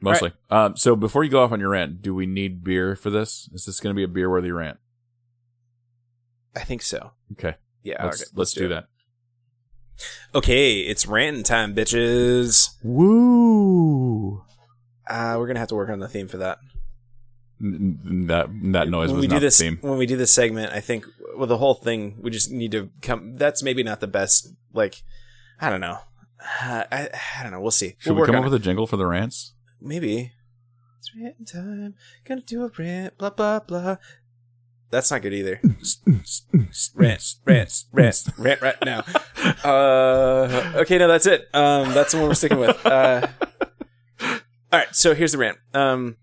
Mostly. 0.00 0.32
Um, 0.50 0.76
so 0.76 0.96
before 0.96 1.22
you 1.22 1.30
go 1.30 1.42
off 1.42 1.52
on 1.52 1.60
your 1.60 1.70
rant, 1.70 2.02
do 2.02 2.12
we 2.12 2.26
need 2.26 2.64
beer 2.64 2.96
for 2.96 3.08
this? 3.08 3.48
Is 3.52 3.66
this 3.66 3.78
going 3.78 3.94
to 3.94 3.96
be 3.96 4.02
a 4.02 4.08
beer 4.08 4.28
worthy 4.28 4.50
rant? 4.50 4.78
I 6.56 6.60
think 6.60 6.82
so. 6.82 7.12
Okay. 7.32 7.54
Yeah, 7.84 8.04
Let's, 8.04 8.22
okay, 8.22 8.30
let's, 8.34 8.52
do 8.52 8.66
it. 8.66 8.68
that. 8.68 8.86
Okay, 10.34 10.80
it's 10.80 11.06
ranting 11.06 11.42
time, 11.42 11.74
bitches. 11.74 12.70
Woo! 12.82 14.42
Uh, 15.08 15.36
we're 15.38 15.46
gonna 15.46 15.58
have 15.58 15.68
to 15.68 15.74
work 15.74 15.90
on 15.90 15.98
the 15.98 16.08
theme 16.08 16.28
for 16.28 16.38
that. 16.38 16.58
N- 17.60 17.98
n- 18.04 18.26
That 18.26 18.48
that 18.72 18.88
noise 18.88 19.08
when 19.08 19.16
was 19.18 19.22
we 19.22 19.28
not 19.28 19.34
do 19.36 19.40
this, 19.40 19.58
the 19.58 19.64
theme. 19.70 19.78
when 19.82 19.98
we 19.98 20.06
do 20.06 20.16
this 20.16 20.32
segment, 20.32 20.72
I 20.72 20.80
think 20.80 21.04
well, 21.36 21.46
the 21.46 21.58
whole 21.58 21.74
thing 21.74 22.16
we 22.20 22.30
just 22.30 22.50
need 22.50 22.72
to 22.72 22.90
come. 23.02 23.34
That's 23.36 23.62
maybe 23.62 23.82
not 23.82 24.00
the 24.00 24.06
best. 24.06 24.48
Like, 24.72 25.02
I 25.60 25.70
don't 25.70 25.80
know. 25.80 25.98
Uh, 26.62 26.84
I 26.92 27.08
I 27.38 27.42
don't 27.42 27.52
know. 27.52 27.60
We'll 27.60 27.70
see. 27.70 27.96
Should 27.98 28.12
we'll 28.14 28.22
we 28.22 28.26
come 28.26 28.36
on 28.36 28.44
up 28.44 28.50
with 28.50 28.54
a 28.60 28.64
jingle 28.64 28.86
for 28.86 28.96
the 28.96 29.06
rants? 29.06 29.54
maybe? 29.80 30.32
It's 30.98 31.10
ranting 31.20 31.44
time. 31.46 31.94
Gonna 32.24 32.40
do 32.40 32.64
a 32.64 32.70
rant. 32.78 33.18
Blah 33.18 33.30
blah 33.30 33.60
blah. 33.60 33.96
That's 34.90 35.10
not 35.10 35.22
good 35.22 35.32
either. 35.32 35.58
Rant, 36.94 37.34
rant, 37.46 37.84
rant, 37.92 38.28
rant 38.36 38.60
right 38.60 38.76
now. 38.84 39.02
Uh, 39.64 40.72
okay, 40.76 40.98
no, 40.98 41.08
that's 41.08 41.26
it. 41.26 41.48
Um, 41.54 41.92
that's 41.94 42.12
the 42.12 42.18
one 42.18 42.28
we're 42.28 42.34
sticking 42.34 42.58
with. 42.58 42.84
Uh, 42.84 43.26
all 44.20 44.38
right, 44.72 44.94
so 44.94 45.14
here's 45.14 45.32
the 45.32 45.38
rant. 45.38 45.58
Um, 45.74 46.16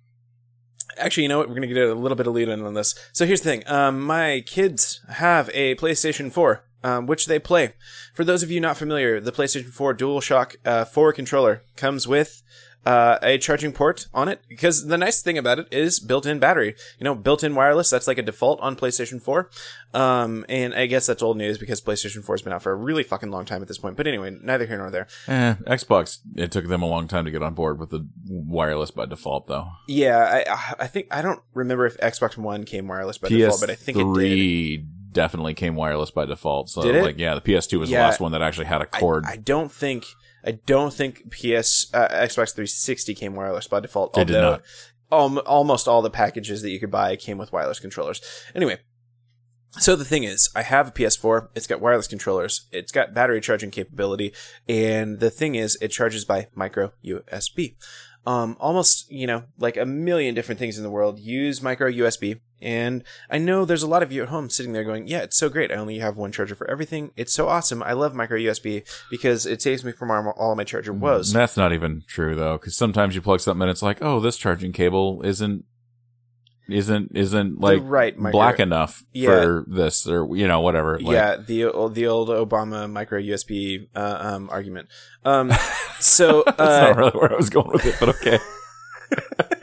actually, 0.97 1.23
you 1.23 1.29
know 1.29 1.37
what? 1.37 1.47
We're 1.49 1.55
gonna 1.55 1.67
get 1.67 1.77
a 1.77 1.93
little 1.93 2.15
bit 2.15 2.27
of 2.27 2.33
lead 2.33 2.49
in 2.49 2.65
on 2.65 2.73
this. 2.73 2.95
So 3.13 3.25
here's 3.25 3.41
the 3.41 3.49
thing. 3.49 3.63
Um, 3.67 4.01
my 4.01 4.43
kids 4.45 5.01
have 5.09 5.49
a 5.53 5.75
PlayStation 5.75 6.31
4, 6.31 6.63
um, 6.83 7.07
which 7.07 7.25
they 7.25 7.39
play. 7.39 7.73
For 8.13 8.23
those 8.23 8.43
of 8.43 8.51
you 8.51 8.59
not 8.59 8.77
familiar, 8.77 9.19
the 9.19 9.31
PlayStation 9.31 9.69
4 9.69 9.95
DualShock 9.95 10.55
uh, 10.65 10.85
4 10.85 11.13
controller 11.13 11.63
comes 11.75 12.07
with 12.07 12.43
uh, 12.85 13.17
a 13.21 13.37
charging 13.37 13.71
port 13.71 14.07
on 14.13 14.27
it 14.29 14.41
because 14.47 14.87
the 14.87 14.97
nice 14.97 15.21
thing 15.21 15.37
about 15.37 15.59
it 15.59 15.67
is 15.71 15.99
built-in 15.99 16.39
battery. 16.39 16.75
You 16.97 17.03
know, 17.03 17.13
built-in 17.13 17.53
wireless. 17.53 17.89
That's 17.89 18.07
like 18.07 18.17
a 18.17 18.21
default 18.21 18.59
on 18.61 18.75
PlayStation 18.75 19.21
4. 19.21 19.49
Um, 19.93 20.45
and 20.47 20.73
I 20.73 20.85
guess 20.85 21.05
that's 21.05 21.21
old 21.21 21.37
news 21.37 21.57
because 21.57 21.81
PlayStation 21.81 22.23
4 22.23 22.35
has 22.35 22.41
been 22.41 22.53
out 22.53 22.63
for 22.63 22.71
a 22.71 22.75
really 22.75 23.03
fucking 23.03 23.29
long 23.31 23.45
time 23.45 23.61
at 23.61 23.67
this 23.67 23.77
point. 23.77 23.97
But 23.97 24.07
anyway, 24.07 24.37
neither 24.41 24.65
here 24.65 24.77
nor 24.77 24.89
there. 24.91 25.07
Eh, 25.27 25.55
Xbox. 25.67 26.19
It 26.35 26.51
took 26.51 26.67
them 26.67 26.81
a 26.81 26.87
long 26.87 27.07
time 27.07 27.25
to 27.25 27.31
get 27.31 27.43
on 27.43 27.53
board 27.53 27.79
with 27.79 27.89
the 27.89 28.07
wireless 28.27 28.91
by 28.91 29.05
default, 29.05 29.47
though. 29.47 29.67
Yeah, 29.87 30.43
I 30.47 30.83
I 30.83 30.87
think 30.87 31.07
I 31.11 31.21
don't 31.21 31.41
remember 31.53 31.85
if 31.85 31.97
Xbox 31.97 32.37
One 32.37 32.63
came 32.63 32.87
wireless 32.87 33.17
by 33.17 33.29
default, 33.29 33.59
but 33.61 33.69
I 33.69 33.75
think 33.75 33.97
it 33.97 34.13
did. 34.15 34.87
Definitely 35.11 35.55
came 35.55 35.75
wireless 35.75 36.11
by 36.11 36.25
default. 36.25 36.69
So, 36.69 36.81
like, 36.81 37.17
yeah, 37.17 37.33
the 37.33 37.41
PS2 37.41 37.79
was 37.79 37.89
Yeah. 37.89 37.97
the 37.97 38.03
last 38.05 38.19
one 38.19 38.31
that 38.33 38.43
actually 38.43 38.67
had 38.67 38.81
a 38.81 38.85
cord. 38.85 39.25
I 39.25 39.37
don't 39.37 39.71
think 39.71 40.05
I 40.45 40.51
don't 40.51 40.93
think 40.93 41.31
PS 41.31 41.93
uh, 41.93 42.07
Xbox 42.09 42.53
360 42.53 43.13
came 43.15 43.35
wireless 43.35 43.67
by 43.67 43.79
default. 43.79 44.13
They 44.13 44.23
did 44.23 44.41
not. 44.41 44.61
alm- 45.11 45.41
almost 45.45 45.87
all 45.87 46.01
the 46.01 46.09
packages 46.09 46.61
that 46.61 46.69
you 46.71 46.79
could 46.79 46.91
buy 46.91 47.15
came 47.15 47.37
with 47.37 47.51
wireless 47.51 47.79
controllers. 47.79 48.21
Anyway, 48.55 48.77
so 49.71 49.95
the 49.95 50.05
thing 50.05 50.23
is, 50.23 50.49
I 50.55 50.63
have 50.63 50.87
a 50.87 50.91
PS4. 50.91 51.49
It's 51.55 51.67
got 51.67 51.81
wireless 51.81 52.07
controllers. 52.07 52.67
It's 52.71 52.91
got 52.91 53.13
battery 53.13 53.41
charging 53.41 53.69
capability, 53.71 54.33
and 54.67 55.19
the 55.19 55.29
thing 55.29 55.55
is, 55.55 55.77
it 55.81 55.89
charges 55.89 56.25
by 56.25 56.47
micro 56.55 56.93
USB. 57.05 57.75
Um, 58.25 58.57
almost, 58.59 59.11
you 59.11 59.25
know, 59.25 59.43
like 59.57 59.77
a 59.77 59.85
million 59.85 60.35
different 60.35 60.59
things 60.59 60.77
in 60.77 60.83
the 60.83 60.89
world 60.89 61.19
use 61.19 61.61
micro 61.61 61.89
USB. 61.89 62.39
And 62.61 63.03
I 63.29 63.37
know 63.37 63.63
there's 63.63 63.83
a 63.83 63.87
lot 63.87 64.03
of 64.03 64.11
you 64.11 64.21
at 64.21 64.29
home 64.29 64.49
sitting 64.49 64.73
there 64.73 64.83
going, 64.83 65.07
yeah, 65.07 65.19
it's 65.19 65.37
so 65.37 65.47
great. 65.47 65.71
I 65.71 65.75
only 65.75 65.99
have 65.99 66.17
one 66.17 66.31
charger 66.31 66.55
for 66.55 66.69
everything. 66.69 67.11
It's 67.15 67.33
so 67.33 67.47
awesome. 67.47 67.81
I 67.81 67.93
love 67.93 68.13
micro 68.13 68.37
USB 68.37 68.85
because 69.09 69.45
it 69.45 69.61
saves 69.61 69.85
me 69.85 69.93
from 69.93 70.11
all 70.11 70.55
my 70.55 70.65
charger 70.65 70.91
woes. 70.91 71.31
That's 71.31 71.55
not 71.55 71.71
even 71.71 72.03
true 72.05 72.35
though, 72.35 72.57
because 72.57 72.75
sometimes 72.75 73.15
you 73.15 73.21
plug 73.21 73.39
something 73.39 73.61
and 73.61 73.71
it's 73.71 73.81
like, 73.81 73.99
oh, 74.01 74.19
this 74.19 74.35
charging 74.37 74.73
cable 74.73 75.21
isn't 75.23 75.63
isn't 76.71 77.11
isn't 77.15 77.59
like 77.59 77.81
right 77.83 78.17
micro- 78.17 78.31
black 78.31 78.59
enough 78.59 79.03
Yeah. 79.13 79.29
for 79.29 79.65
this 79.67 80.07
or 80.07 80.35
you 80.35 80.47
know 80.47 80.61
whatever. 80.61 80.99
Like, 80.99 81.13
yeah, 81.13 81.37
the 81.37 81.65
old 81.65 81.95
the 81.95 82.07
old 82.07 82.29
Obama 82.29 82.89
micro 82.89 83.19
USB 83.19 83.87
uh, 83.95 84.17
um, 84.19 84.49
argument. 84.51 84.89
Um, 85.25 85.51
so 85.99 86.43
that's 86.47 86.59
uh, 86.59 86.81
not 86.89 86.97
really 86.97 87.11
where 87.11 87.33
I 87.33 87.35
was 87.35 87.49
going 87.49 87.71
with 87.71 87.85
it, 87.85 87.95
but 87.99 88.09
okay. 88.09 88.39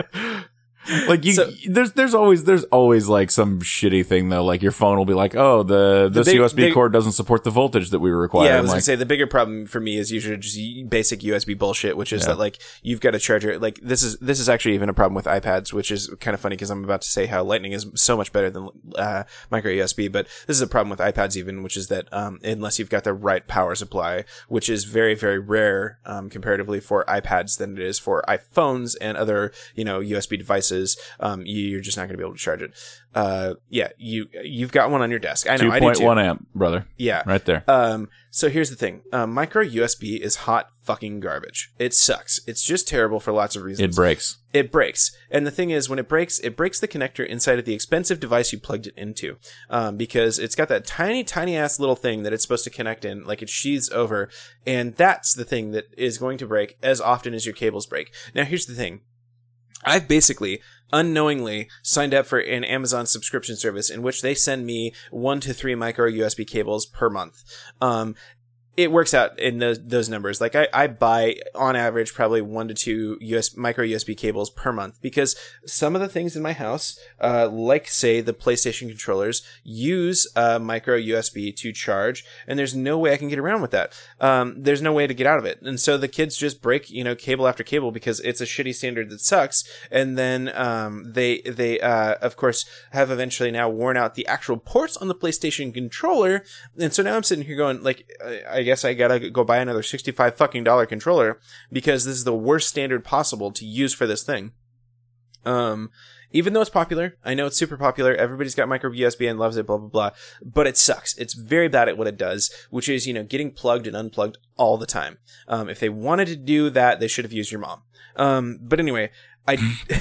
like 1.09 1.25
you, 1.25 1.33
So- 1.33 1.51
there's 1.69 1.93
there's 1.93 2.15
always 2.15 2.45
there's 2.45 2.65
always 2.65 3.09
like 3.09 3.31
some 3.31 3.61
shitty 3.61 4.05
thing 4.07 4.29
though. 4.29 4.45
Like 4.45 4.63
your 4.63 4.73
phone 4.73 4.99
will 4.99 5.05
be 5.05 5.15
like, 5.15 5.35
oh, 5.35 5.63
the 5.63 6.09
this 6.13 6.27
big- 6.27 6.37
USB 6.41 6.73
cord 6.73 6.93
doesn't 6.93 7.13
support 7.13 7.45
the 7.45 7.51
voltage 7.51 7.91
that 7.91 8.01
we 8.01 8.11
require. 8.11 8.49
Yeah, 8.49 8.59
I 8.59 8.61
was 8.61 8.71
gonna 8.71 8.81
say 8.83 8.97
the 8.97 9.07
bigger 9.07 9.27
problem 9.27 9.67
for 9.67 9.81
me 9.81 9.97
is 9.99 10.11
usually 10.13 10.37
just 10.37 10.59
basic 10.89 11.21
USB 11.21 11.59
bullshit, 11.59 11.97
which 11.97 12.13
is 12.13 12.27
that 12.27 12.39
like 12.39 12.59
you've 12.83 13.01
got 13.01 13.15
a 13.15 13.19
charger. 13.19 13.59
Like 13.59 13.81
this 13.83 14.03
is 14.03 14.17
this 14.19 14.41
is 14.41 14.49
actually 14.49 14.75
even 14.75 14.89
a 14.89 14.95
problem 14.95 15.15
with 15.15 15.27
iPads, 15.27 15.73
which 15.73 15.91
is 15.91 16.11
kind 16.21 16.35
of 16.35 16.41
funny 16.41 16.57
because 16.57 16.71
I'm 16.71 16.85
about 16.85 17.03
to 17.03 17.09
say 17.09 17.27
how 17.27 17.43
Lightning 17.43 17.73
is 17.73 17.87
so 17.95 18.17
much 18.17 18.33
better 18.33 18.51
than 18.51 18.69
uh, 18.97 19.25
micro 19.51 19.71
USB, 19.73 20.11
but 20.11 20.27
this 20.47 20.57
is 20.57 20.63
a 20.63 20.67
problem 20.67 20.91
with 20.91 20.99
iPads 21.01 21.37
even, 21.37 21.63
which 21.63 21.77
is 21.77 21.89
that 21.89 22.13
um, 22.13 22.39
unless 22.45 22.79
you've 22.79 22.91
got 22.91 23.05
the 23.05 23.13
right 23.13 23.47
power 23.47 23.75
supply, 23.75 24.25
which 24.49 24.69
is 24.69 24.85
very 24.85 25.15
very 25.15 25.39
rare 25.39 25.99
um, 26.07 26.29
comparatively 26.31 26.81
for 26.81 27.05
iPads 27.07 27.59
than 27.59 27.77
it 27.77 27.83
is 27.83 27.99
for 27.99 28.23
iPhones 28.29 28.97
and 29.01 29.17
other 29.17 29.53
you 29.75 29.85
know 29.85 30.01
USB 30.01 30.37
devices, 30.39 30.76
um, 31.21 31.43
you, 31.45 31.63
you're 31.67 31.81
just 31.81 31.97
not 31.97 32.05
going 32.05 32.13
to 32.15 32.19
be 32.19 32.25
able 32.25 32.35
to 32.35 32.39
charge 32.41 32.63
it. 32.63 32.73
Uh, 33.15 33.55
yeah, 33.71 33.89
you 33.97 34.27
you've 34.45 34.73
got 34.73 34.91
one 34.91 35.01
on 35.01 35.11
your 35.11 35.19
desk. 35.19 35.49
I 35.49 35.57
know. 35.57 35.71
two 35.71 35.79
point 35.81 36.01
one 36.01 36.19
amp, 36.19 36.47
brother, 36.55 36.87
Yeah. 36.99 37.23
right 37.27 37.45
there. 37.45 37.65
Um, 37.67 38.09
so 38.31 38.51
here's 38.51 38.69
the 38.69 38.77
thing. 38.77 39.01
Um, 39.13 39.33
micro 39.33 39.65
USB 39.65 40.21
is 40.21 40.37
hot 40.37 40.69
fucking 40.85 41.21
garbage. 41.21 41.73
It 41.79 41.95
sucks. 41.95 42.41
It's 42.47 42.63
just 42.63 42.87
terrible 42.87 43.19
for 43.19 43.33
lots 43.33 43.57
of 43.57 43.63
reasons. 43.63 43.93
It 43.93 43.97
breaks. 43.97 44.37
It 44.53 44.71
breaks. 44.71 45.17
And 45.31 45.47
the 45.47 45.51
thing 45.51 45.71
is, 45.71 45.89
when 45.89 45.99
it 45.99 46.09
breaks, 46.09 46.39
it 46.41 46.57
breaks 46.57 46.79
the 46.79 46.87
connector 46.89 47.27
inside 47.27 47.59
of 47.59 47.65
the 47.65 47.73
expensive 47.75 48.21
device 48.21 48.53
you 48.53 48.61
plugged 48.61 48.87
it 48.89 48.95
into. 48.99 49.37
Um, 49.71 49.97
because 49.97 50.39
it's 50.39 50.55
got 50.55 50.69
that 50.69 50.87
tiny, 50.87 51.25
tiny 51.25 51.57
ass 51.57 51.81
little 51.81 51.97
thing 51.97 52.23
that 52.25 52.35
it's 52.35 52.43
supposed 52.43 52.65
to 52.65 52.71
connect 52.71 53.07
in, 53.07 53.25
like 53.25 53.41
it 53.41 53.49
sheathes 53.49 53.91
over. 53.91 54.29
And 54.67 54.95
that's 54.95 55.33
the 55.33 55.45
thing 55.45 55.71
that 55.71 55.87
is 55.97 56.19
going 56.19 56.37
to 56.39 56.47
break 56.47 56.77
as 56.83 57.01
often 57.01 57.33
as 57.33 57.47
your 57.47 57.55
cables 57.55 57.87
break. 57.87 58.13
Now, 58.35 58.45
here's 58.45 58.67
the 58.67 58.75
thing. 58.75 59.01
I've 59.87 60.09
basically 60.09 60.61
unknowingly 60.93 61.69
signed 61.83 62.15
up 62.15 62.27
for 62.27 62.39
an 62.39 62.65
Amazon 62.65 63.07
subscription 63.07 63.57
service 63.57 63.91
in 63.91 64.03
which 64.03 64.23
they 64.23 64.35
send 64.35 64.67
me 64.67 64.93
one 65.11 65.41
to 65.41 65.53
three 65.53 65.75
micro 65.75 66.11
USB 66.11 66.47
cables 66.47 66.87
per 66.87 67.09
month. 67.09 67.43
Um, 67.81 68.15
it 68.77 68.93
works 68.93 69.15
out 69.15 69.39
in 69.39 69.59
those, 69.59 69.83
those 69.83 70.09
numbers. 70.09 70.41
Like 70.41 70.55
I, 70.55 70.69
I 70.73 70.87
buy 70.87 71.37
on 71.55 71.77
average 71.77 72.13
probably 72.13 72.43
one 72.43 72.69
to 72.69 72.75
two 72.75 73.17
US 73.21 73.57
micro 73.57 73.85
USB 73.85 74.17
cables 74.17 74.51
per 74.51 74.73
month 74.73 75.01
because 75.01 75.35
some 75.65 75.95
of 75.95 76.03
the 76.03 76.09
things 76.09 76.37
in 76.37 76.43
my 76.43 76.53
house, 76.53 76.99
uh, 77.21 77.49
like 77.49 77.89
say 77.89 78.21
the 78.21 78.35
PlayStation 78.35 78.89
controllers, 78.89 79.43
use 79.65 80.27
uh, 80.37 80.59
micro 80.59 80.99
USB 80.99 81.57
to 81.57 81.73
charge, 81.73 82.25
and 82.47 82.59
there's 82.59 82.75
no 82.75 82.99
way 82.99 83.13
I 83.13 83.17
can 83.17 83.29
get 83.29 83.39
around 83.39 83.63
with 83.63 83.71
that. 83.71 83.95
Um, 84.21 84.63
there's 84.63 84.83
no 84.83 84.93
way 84.93 85.07
to 85.07 85.15
get 85.15 85.27
out 85.27 85.39
of 85.39 85.47
it, 85.47 85.63
and 85.63 85.81
so 85.81 85.97
the 85.97 86.09
kids 86.09 86.37
just 86.37 86.61
break 86.61 86.91
you 86.91 87.03
know 87.03 87.15
cable 87.15 87.49
after 87.49 87.65
cable 87.65 87.93
because 87.93 88.21
it's 88.21 88.43
a 88.43 88.47
shitty 88.47 88.75
standard 88.75 89.09
that 89.09 89.21
sucks, 89.21 89.65
and 89.91 90.19
then 90.19 90.51
um, 90.55 91.13
they 91.13 91.41
they 91.41 91.81
uh, 91.81 92.17
of 92.21 92.37
course 92.37 92.67
have 92.91 93.11
eventually 93.11 93.51
now 93.51 93.71
worn 93.71 93.97
out 93.97 94.15
the 94.15 94.27
actual 94.27 94.59
ports 94.59 94.99
on 94.99 95.09
the 95.09 95.15
PlayStation 95.15 95.73
controller, 95.73 96.45
and 96.79 96.93
so 96.93 97.03
now 97.03 97.17
I'm 97.17 97.23
sitting 97.23 97.47
here 97.47 97.57
going 97.57 97.83
like 97.83 98.11
I 98.23 98.66
I 98.66 98.66
guess 98.67 98.85
I 98.85 98.93
gotta 98.95 99.31
go 99.31 99.45
buy 99.45 99.59
another 99.59 99.83
sixty 99.83 100.13
five 100.13 100.37
fucking 100.37 100.65
dollar 100.65 100.85
controller 100.85 101.41
because 101.73 102.05
this 102.05 102.17
is 102.17 102.25
the 102.25 102.35
worst 102.35 102.69
standard 102.69 103.05
possible 103.05 103.51
to 103.53 103.65
use 103.65 103.95
for 103.95 104.07
this 104.07 104.23
thing. 104.23 104.53
Um, 105.45 105.91
even 106.33 106.53
though 106.53 106.61
it's 106.61 106.71
popular, 106.71 107.17
I 107.25 107.35
know 107.35 107.47
it's 107.47 107.57
super 107.57 107.77
popular. 107.77 108.15
Everybody's 108.15 108.57
got 108.57 108.69
micro 108.69 108.91
USB 108.91 109.31
and 109.31 109.39
loves 109.39 109.57
it, 109.57 109.67
blah, 109.67 109.79
blah, 109.79 109.89
blah. 109.89 110.11
But 110.45 110.67
it 110.67 110.77
sucks. 110.77 111.17
It's 111.17 111.35
very 111.35 111.69
bad 111.69 111.89
at 111.89 111.97
what 111.97 112.09
it 112.09 112.19
does, 112.19 112.53
which 112.71 112.89
is, 112.89 113.07
you 113.07 113.15
know, 113.15 113.23
getting 113.23 113.53
plugged 113.53 113.87
and 113.87 113.97
unplugged 113.97 114.39
all 114.57 114.77
the 114.77 114.87
time. 114.87 115.19
Um, 115.47 115.69
if 115.69 115.79
they 115.79 115.89
wanted 115.89 116.27
to 116.29 116.37
do 116.37 116.69
that, 116.71 116.99
they 116.99 117.09
should 117.09 117.25
have 117.25 117.33
used 117.33 117.53
your 117.53 117.61
mom. 117.61 117.83
Um, 118.17 118.59
but 118.61 118.81
anyway, 118.81 119.11
I, 119.49 119.57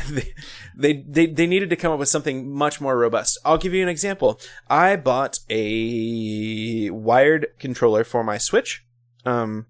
they, 0.09 0.33
they, 0.75 0.93
they, 1.07 1.25
they 1.27 1.47
needed 1.47 1.69
to 1.69 1.75
come 1.75 1.91
up 1.91 1.99
with 1.99 2.09
something 2.09 2.51
much 2.51 2.81
more 2.81 2.97
robust. 2.97 3.37
I'll 3.45 3.57
give 3.57 3.73
you 3.73 3.83
an 3.83 3.89
example. 3.89 4.39
I 4.69 4.95
bought 4.95 5.39
a 5.49 6.89
wired 6.89 7.47
controller 7.59 8.03
for 8.03 8.23
my 8.23 8.37
Switch. 8.37 8.85
Um, 9.25 9.67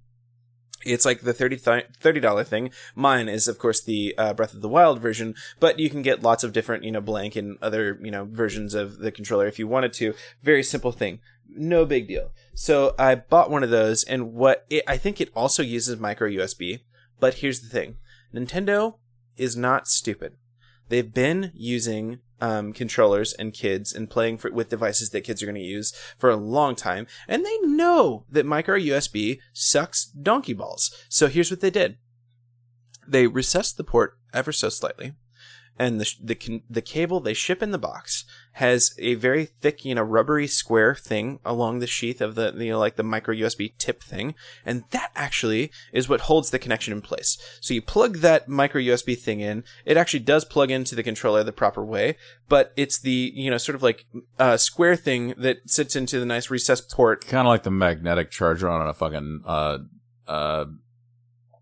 it's 0.85 1.05
like 1.05 1.21
the 1.21 1.33
30 1.33 1.57
$30 1.57 2.45
thing. 2.45 2.69
Mine 2.93 3.27
is, 3.27 3.47
of 3.47 3.57
course, 3.57 3.81
the 3.81 4.13
uh, 4.17 4.33
Breath 4.33 4.53
of 4.53 4.61
the 4.61 4.69
Wild 4.69 4.99
version, 4.99 5.33
but 5.59 5.79
you 5.79 5.89
can 5.89 6.03
get 6.03 6.21
lots 6.21 6.43
of 6.43 6.53
different, 6.53 6.83
you 6.83 6.91
know, 6.91 7.01
blank 7.01 7.35
and 7.35 7.57
other, 7.61 7.99
you 8.01 8.11
know, 8.11 8.25
versions 8.25 8.73
of 8.73 8.99
the 8.99 9.11
controller 9.11 9.47
if 9.47 9.57
you 9.57 9.67
wanted 9.67 9.93
to. 9.93 10.13
Very 10.43 10.63
simple 10.63 10.91
thing. 10.91 11.19
No 11.49 11.85
big 11.85 12.07
deal. 12.07 12.31
So 12.53 12.93
I 12.99 13.15
bought 13.15 13.49
one 13.49 13.63
of 13.63 13.69
those, 13.69 14.03
and 14.03 14.33
what 14.33 14.65
it, 14.69 14.83
I 14.87 14.97
think 14.97 15.19
it 15.19 15.31
also 15.35 15.63
uses 15.63 15.99
micro 15.99 16.29
USB. 16.29 16.81
But 17.19 17.35
here's 17.35 17.61
the 17.61 17.69
thing 17.69 17.97
Nintendo 18.33 18.95
is 19.37 19.55
not 19.55 19.87
stupid. 19.87 20.33
They've 20.89 21.13
been 21.13 21.51
using 21.53 22.19
um, 22.41 22.73
controllers 22.73 23.33
and 23.33 23.53
kids 23.53 23.93
and 23.93 24.09
playing 24.09 24.37
for, 24.37 24.51
with 24.51 24.69
devices 24.69 25.09
that 25.09 25.21
kids 25.21 25.41
are 25.41 25.45
going 25.45 25.55
to 25.55 25.61
use 25.61 25.93
for 26.17 26.29
a 26.29 26.35
long 26.35 26.75
time, 26.75 27.07
and 27.27 27.45
they 27.45 27.57
know 27.59 28.25
that 28.29 28.45
micro 28.45 28.77
USB 28.77 29.39
sucks 29.53 30.05
donkey 30.05 30.53
balls. 30.53 30.95
So 31.09 31.27
here's 31.27 31.49
what 31.49 31.61
they 31.61 31.71
did: 31.71 31.97
they 33.07 33.27
recessed 33.27 33.77
the 33.77 33.83
port 33.83 34.17
ever 34.33 34.51
so 34.51 34.69
slightly, 34.69 35.13
and 35.77 35.99
the 35.99 36.15
the 36.21 36.61
the 36.69 36.81
cable 36.81 37.19
they 37.19 37.33
ship 37.33 37.61
in 37.61 37.71
the 37.71 37.77
box 37.77 38.25
has 38.53 38.95
a 38.99 39.15
very 39.15 39.43
thick, 39.43 39.83
you 39.83 39.93
know, 39.93 40.01
rubbery 40.01 40.47
square 40.47 40.95
thing 40.95 41.39
along 41.43 41.79
the 41.79 41.87
sheath 41.87 42.21
of 42.21 42.35
the 42.35 42.53
you 42.57 42.71
know 42.71 42.79
like 42.79 42.95
the 42.95 43.03
micro 43.03 43.35
USB 43.35 43.73
tip 43.77 44.01
thing, 44.01 44.33
and 44.65 44.85
that 44.91 45.11
actually 45.15 45.71
is 45.91 46.07
what 46.07 46.21
holds 46.21 46.51
the 46.51 46.59
connection 46.59 46.93
in 46.93 47.01
place. 47.01 47.37
So 47.59 47.73
you 47.73 47.81
plug 47.81 48.17
that 48.17 48.47
micro 48.47 48.81
USB 48.81 49.17
thing 49.19 49.41
in, 49.41 49.65
it 49.83 49.97
actually 49.97 50.21
does 50.21 50.45
plug 50.45 50.71
into 50.71 50.95
the 50.95 51.03
controller 51.03 51.43
the 51.43 51.51
proper 51.51 51.83
way, 51.83 52.15
but 52.47 52.71
it's 52.77 52.97
the 52.97 53.33
you 53.35 53.51
know 53.51 53.57
sort 53.57 53.75
of 53.75 53.83
like 53.83 54.05
uh, 54.39 54.55
square 54.55 54.95
thing 54.95 55.33
that 55.37 55.69
sits 55.69 55.95
into 55.95 56.19
the 56.19 56.25
nice 56.25 56.49
recessed 56.49 56.89
port 56.89 57.27
Kind 57.27 57.47
of 57.47 57.51
like 57.51 57.63
the 57.63 57.71
magnetic 57.71 58.31
charger 58.31 58.69
on 58.69 58.87
a 58.87 58.93
fucking 58.93 59.41
uh 59.45 59.79
uh 60.27 60.65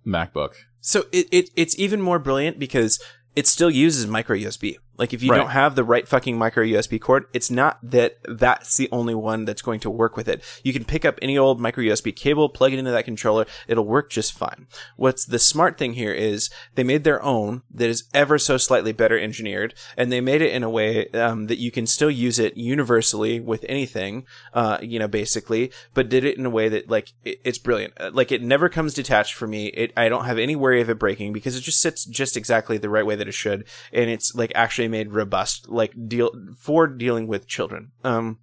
MacBook. 0.05 0.53
So 0.81 1.05
it, 1.11 1.27
it 1.31 1.49
it's 1.55 1.79
even 1.79 2.01
more 2.01 2.19
brilliant 2.19 2.59
because 2.59 3.01
it 3.35 3.47
still 3.47 3.69
uses 3.69 4.07
micro 4.07 4.37
USB. 4.37 4.77
Like 5.03 5.13
if 5.13 5.21
you 5.21 5.31
Right. 5.31 5.37
don't 5.39 5.49
have 5.49 5.75
the 5.75 5.83
right 5.83 6.07
fucking 6.07 6.37
micro 6.37 6.63
USB 6.63 6.97
cord, 6.97 7.25
it's 7.33 7.51
not 7.51 7.77
that 7.83 8.19
that's 8.23 8.77
the 8.77 8.87
only 8.89 9.13
one 9.13 9.43
that's 9.43 9.61
going 9.61 9.81
to 9.81 9.89
work 9.89 10.15
with 10.15 10.29
it. 10.29 10.41
You 10.63 10.71
can 10.71 10.85
pick 10.85 11.03
up 11.03 11.19
any 11.21 11.37
old 11.37 11.59
micro 11.59 11.83
USB 11.83 12.15
cable, 12.15 12.47
plug 12.47 12.71
it 12.71 12.79
into 12.79 12.91
that 12.91 13.03
controller, 13.03 13.45
it'll 13.67 13.85
work 13.85 14.09
just 14.09 14.31
fine. 14.31 14.65
What's 14.95 15.25
the 15.25 15.39
smart 15.39 15.77
thing 15.77 15.95
here 15.95 16.13
is 16.13 16.49
they 16.75 16.85
made 16.85 17.03
their 17.03 17.21
own 17.21 17.63
that 17.73 17.89
is 17.89 18.05
ever 18.13 18.37
so 18.39 18.55
slightly 18.55 18.93
better 18.93 19.19
engineered, 19.19 19.73
and 19.97 20.09
they 20.09 20.21
made 20.21 20.41
it 20.41 20.53
in 20.53 20.63
a 20.63 20.69
way 20.69 21.09
um, 21.09 21.47
that 21.47 21.57
you 21.59 21.69
can 21.69 21.85
still 21.85 22.09
use 22.09 22.39
it 22.39 22.55
universally 22.55 23.41
with 23.41 23.65
anything, 23.67 24.25
uh, 24.53 24.77
you 24.81 24.99
know, 24.99 25.09
basically, 25.09 25.69
but 25.93 26.07
did 26.07 26.23
it 26.23 26.37
in 26.37 26.45
a 26.45 26.49
way 26.49 26.69
that 26.69 26.89
like 26.89 27.11
it, 27.25 27.41
it's 27.43 27.57
brilliant. 27.57 27.93
Uh, 27.99 28.11
Like 28.13 28.31
it 28.31 28.41
never 28.41 28.69
comes 28.69 28.93
detached 28.93 29.33
for 29.33 29.47
me. 29.47 29.65
It 29.67 29.91
I 29.97 30.07
don't 30.07 30.23
have 30.25 30.37
any 30.37 30.55
worry 30.55 30.79
of 30.79 30.89
it 30.89 30.97
breaking 30.97 31.33
because 31.33 31.57
it 31.57 31.61
just 31.61 31.81
sits 31.81 32.05
just 32.05 32.37
exactly 32.37 32.77
the 32.77 32.89
right 32.89 33.05
way 33.05 33.15
that 33.17 33.27
it 33.27 33.33
should, 33.33 33.65
and 33.91 34.09
it's 34.09 34.33
like 34.33 34.53
actually 34.55 34.87
made 34.93 35.11
robust, 35.11 35.67
like 35.69 35.93
deal 36.07 36.31
for 36.57 36.87
dealing 36.87 37.27
with 37.27 37.47
children. 37.47 37.91
Um, 38.03 38.39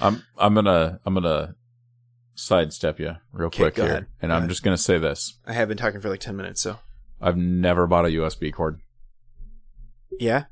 I'm 0.00 0.22
I'm 0.36 0.54
gonna 0.54 1.00
I'm 1.06 1.14
gonna 1.14 1.54
sidestep 2.34 2.98
you 3.00 3.16
real 3.32 3.46
Okay, 3.48 3.62
quick 3.64 3.76
here, 3.76 3.84
ahead. 3.86 4.06
and 4.20 4.30
Go 4.30 4.34
I'm 4.34 4.38
ahead. 4.42 4.50
just 4.50 4.62
gonna 4.62 4.76
say 4.90 4.98
this: 4.98 5.38
I 5.46 5.52
have 5.54 5.68
been 5.68 5.76
talking 5.78 6.00
for 6.00 6.08
like 6.10 6.20
ten 6.20 6.36
minutes, 6.36 6.60
so 6.60 6.78
I've 7.20 7.36
never 7.36 7.86
bought 7.86 8.06
a 8.06 8.08
USB 8.08 8.52
cord. 8.52 8.80
yeah, 10.18 10.44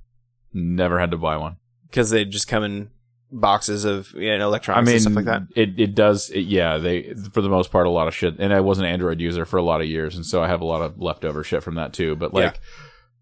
Never 0.53 0.99
had 0.99 1.11
to 1.11 1.17
buy 1.19 1.37
one. 1.37 1.57
because 1.91 2.11
they 2.11 2.25
just 2.25 2.49
come 2.49 2.65
in 2.65 2.91
boxes 3.31 3.85
of 3.85 4.11
you 4.15 4.39
know, 4.39 4.47
electronics 4.49 4.89
I 4.89 4.91
mean, 4.91 4.95
and 4.95 5.03
stuff 5.03 5.15
like 5.17 5.25
that. 5.27 5.43
it 5.55 5.79
it 5.81 5.95
does. 5.95 6.31
It, 6.31 6.41
yeah, 6.47 6.79
they 6.79 7.15
for 7.33 7.43
the 7.43 7.49
most 7.51 7.71
part 7.71 7.87
a 7.87 7.91
lot 7.91 8.09
of 8.09 8.15
shit. 8.15 8.39
And 8.39 8.53
I 8.53 8.61
was 8.61 8.79
an 8.79 8.85
Android 8.87 9.21
user 9.21 9.45
for 9.45 9.57
a 9.59 9.63
lot 9.63 9.81
of 9.81 9.87
years, 9.87 10.17
and 10.17 10.25
so 10.27 10.43
I 10.43 10.49
have 10.49 10.61
a 10.61 10.65
lot 10.67 10.83
of 10.83 10.99
leftover 10.99 11.45
shit 11.45 11.63
from 11.63 11.75
that 11.77 11.93
too. 11.93 12.17
But 12.17 12.33
like, 12.35 12.61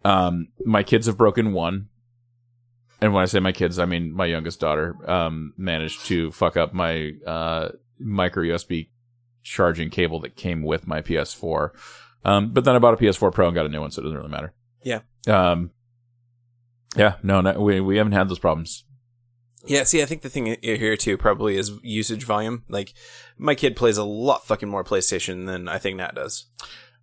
um, 0.06 0.48
my 0.64 0.84
kids 0.84 1.06
have 1.06 1.18
broken 1.18 1.52
one. 1.52 1.88
And 3.00 3.12
when 3.12 3.22
I 3.22 3.26
say 3.26 3.40
my 3.40 3.52
kids, 3.52 3.78
I 3.78 3.86
mean 3.86 4.12
my 4.12 4.26
youngest 4.26 4.60
daughter 4.60 4.96
um, 5.10 5.52
managed 5.58 6.06
to 6.06 6.30
fuck 6.30 6.56
up 6.56 6.72
my 6.72 7.12
uh, 7.26 7.70
micro 7.98 8.44
USB 8.44 8.88
charging 9.42 9.90
cable 9.90 10.20
that 10.20 10.36
came 10.36 10.62
with 10.62 10.86
my 10.86 11.02
PS4. 11.02 11.70
Um, 12.24 12.52
but 12.52 12.64
then 12.64 12.76
I 12.76 12.78
bought 12.78 12.94
a 12.94 12.96
PS4 12.96 13.34
Pro 13.34 13.48
and 13.48 13.54
got 13.54 13.66
a 13.66 13.68
new 13.68 13.80
one, 13.80 13.90
so 13.90 14.00
it 14.00 14.04
doesn't 14.04 14.16
really 14.16 14.30
matter. 14.30 14.54
Yeah. 14.82 15.00
Um, 15.26 15.72
yeah, 16.96 17.16
no, 17.22 17.40
no 17.40 17.60
we 17.60 17.80
we 17.80 17.96
haven't 17.98 18.12
had 18.12 18.28
those 18.28 18.38
problems. 18.38 18.84
Yeah, 19.66 19.82
see, 19.82 20.00
I 20.00 20.06
think 20.06 20.22
the 20.22 20.30
thing 20.30 20.56
here 20.62 20.96
too 20.96 21.16
probably 21.16 21.56
is 21.56 21.72
usage 21.82 22.24
volume. 22.24 22.64
Like, 22.68 22.94
my 23.36 23.56
kid 23.56 23.74
plays 23.74 23.98
a 23.98 24.04
lot 24.04 24.46
fucking 24.46 24.68
more 24.68 24.84
PlayStation 24.84 25.46
than 25.46 25.68
I 25.68 25.78
think 25.78 25.96
Nat 25.96 26.14
does. 26.14 26.46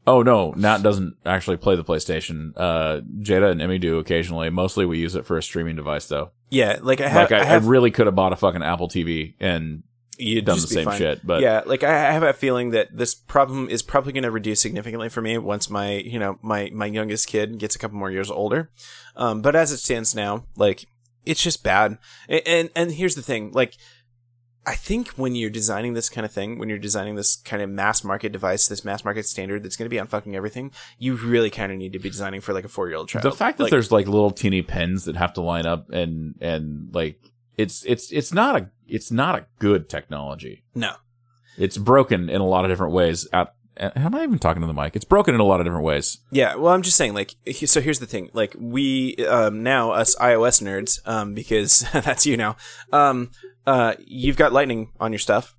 Oh 0.06 0.22
no, 0.22 0.52
Nat 0.58 0.84
doesn't 0.84 1.16
actually 1.26 1.58
play 1.58 1.76
the 1.76 1.84
PlayStation. 1.84 2.52
Uh, 2.58 3.02
Jada 3.22 3.52
and 3.52 3.62
Emmy 3.62 3.80
do 3.80 4.00
occasionally. 4.00 4.50
Mostly 4.50 4.86
we 4.86 4.98
use 5.00 5.16
it 5.16 5.26
for 5.26 5.38
a 5.38 5.44
streaming 5.44 5.76
device 5.76 6.08
though. 6.08 6.32
Yeah, 6.50 6.80
like 6.82 7.00
I 7.02 7.08
have, 7.08 7.32
like 7.32 7.40
I, 7.40 7.42
I 7.42 7.46
have 7.46 7.66
I 7.66 7.68
really 7.70 7.90
could 7.92 8.06
have 8.08 8.16
bought 8.16 8.34
a 8.34 8.36
fucking 8.36 8.62
Apple 8.64 8.90
TV 8.90 9.36
and 9.40 9.84
you'd 10.18 10.46
done 10.46 10.60
the 10.60 10.68
same 10.68 10.86
fine. 10.86 10.98
shit, 10.98 11.26
but- 11.26 11.42
yeah, 11.42 11.62
like 11.66 11.84
I 11.84 12.12
have 12.12 12.22
a 12.24 12.34
feeling 12.34 12.72
that 12.72 12.90
this 12.96 13.16
problem 13.16 13.70
is 13.70 13.82
probably 13.82 14.12
going 14.14 14.24
to 14.24 14.32
reduce 14.32 14.60
significantly 14.62 15.10
for 15.10 15.22
me 15.22 15.38
once 15.38 15.70
my 15.70 15.94
you 15.94 16.20
know 16.20 16.38
my 16.42 16.70
my 16.74 16.86
youngest 16.86 17.28
kid 17.28 17.58
gets 17.58 17.76
a 17.76 17.80
couple 17.80 17.98
more 17.98 18.12
years 18.12 18.30
older. 18.30 18.72
Um, 19.16 19.42
but 19.42 19.56
as 19.56 19.72
it 19.72 19.78
stands 19.78 20.14
now, 20.14 20.44
like 20.58 20.86
it's 21.26 21.42
just 21.42 21.64
bad. 21.64 21.98
A- 22.30 22.46
And 22.48 22.70
and 22.76 22.92
here's 22.92 23.16
the 23.16 23.22
thing, 23.24 23.52
like. 23.54 23.78
I 24.66 24.76
think 24.76 25.10
when 25.10 25.36
you're 25.36 25.50
designing 25.50 25.94
this 25.94 26.10
kind 26.10 26.26
of 26.26 26.32
thing, 26.32 26.58
when 26.58 26.70
you're 26.70 26.78
designing 26.78 27.16
this 27.16 27.36
kind 27.36 27.62
of 27.62 27.70
mass 27.70 28.04
market 28.04 28.32
device, 28.32 28.68
this 28.68 28.86
mass 28.86 29.04
market 29.04 29.26
standard 29.26 29.62
that's 29.64 29.76
going 29.76 29.86
to 29.86 29.90
be 29.90 30.00
on 30.00 30.08
fucking 30.08 30.36
everything, 30.36 30.72
you 30.98 31.16
really 31.16 31.50
kind 31.50 31.72
of 31.72 31.78
need 31.78 31.94
to 31.94 32.00
be 32.00 32.10
designing 32.10 32.40
for 32.40 32.54
like 32.54 32.64
a 32.64 32.70
four 32.70 32.88
year 32.88 32.98
old 32.98 33.10
child. 33.10 33.24
the 33.24 33.32
fact 33.32 33.58
that 33.58 33.66
Like, 33.66 33.72
there's 33.72 33.92
like 33.92 34.08
little 34.08 34.32
teeny 34.32 34.62
pins 34.62 35.06
that 35.06 35.18
have 35.18 35.34
to 35.34 35.42
line 35.42 35.66
up 35.66 35.90
and 35.90 36.36
and 36.40 36.90
like 36.94 37.20
it's 37.58 37.84
it's 37.86 38.12
it's 38.12 38.32
not 38.34 38.56
a 38.56 38.70
it's 38.88 39.12
not 39.12 39.38
a 39.38 39.46
good 39.60 39.90
technology. 39.90 40.64
no, 40.74 40.94
It's 41.58 41.78
broken 41.78 42.30
in 42.30 42.40
a 42.40 42.48
lot 42.48 42.64
of 42.64 42.72
different 42.72 42.94
ways. 42.94 43.28
At 43.34 43.54
am 43.78 44.16
I 44.16 44.24
even 44.24 44.40
talking 44.40 44.62
to 44.62 44.68
the 44.68 44.74
mic? 44.74 44.96
It's 44.96 45.06
broken 45.06 45.34
in 45.34 45.42
a 45.42 45.44
lot 45.44 45.60
of 45.60 45.66
different 45.66 45.84
ways. 45.86 46.20
Yeah, 46.32 46.56
well, 46.56 46.74
I'm 46.74 46.82
just 46.84 46.98
saying, 46.98 47.14
like, 47.14 47.36
so 47.66 47.82
here's 47.82 48.00
the 48.00 48.06
thing, 48.06 48.30
like, 48.34 48.56
we 48.58 49.16
um, 49.28 49.64
now 49.64 49.92
us 49.92 50.16
iOS 50.18 50.62
nerds, 50.62 51.00
um, 51.08 51.34
because 51.34 51.86
that's 51.94 52.26
you 52.26 52.38
now, 52.38 52.56
um, 52.92 53.32
uh, 53.66 53.94
you've 54.06 54.38
got 54.38 54.52
Lightning 54.54 54.92
on 55.00 55.12
your 55.12 55.20
stuff. 55.20 55.56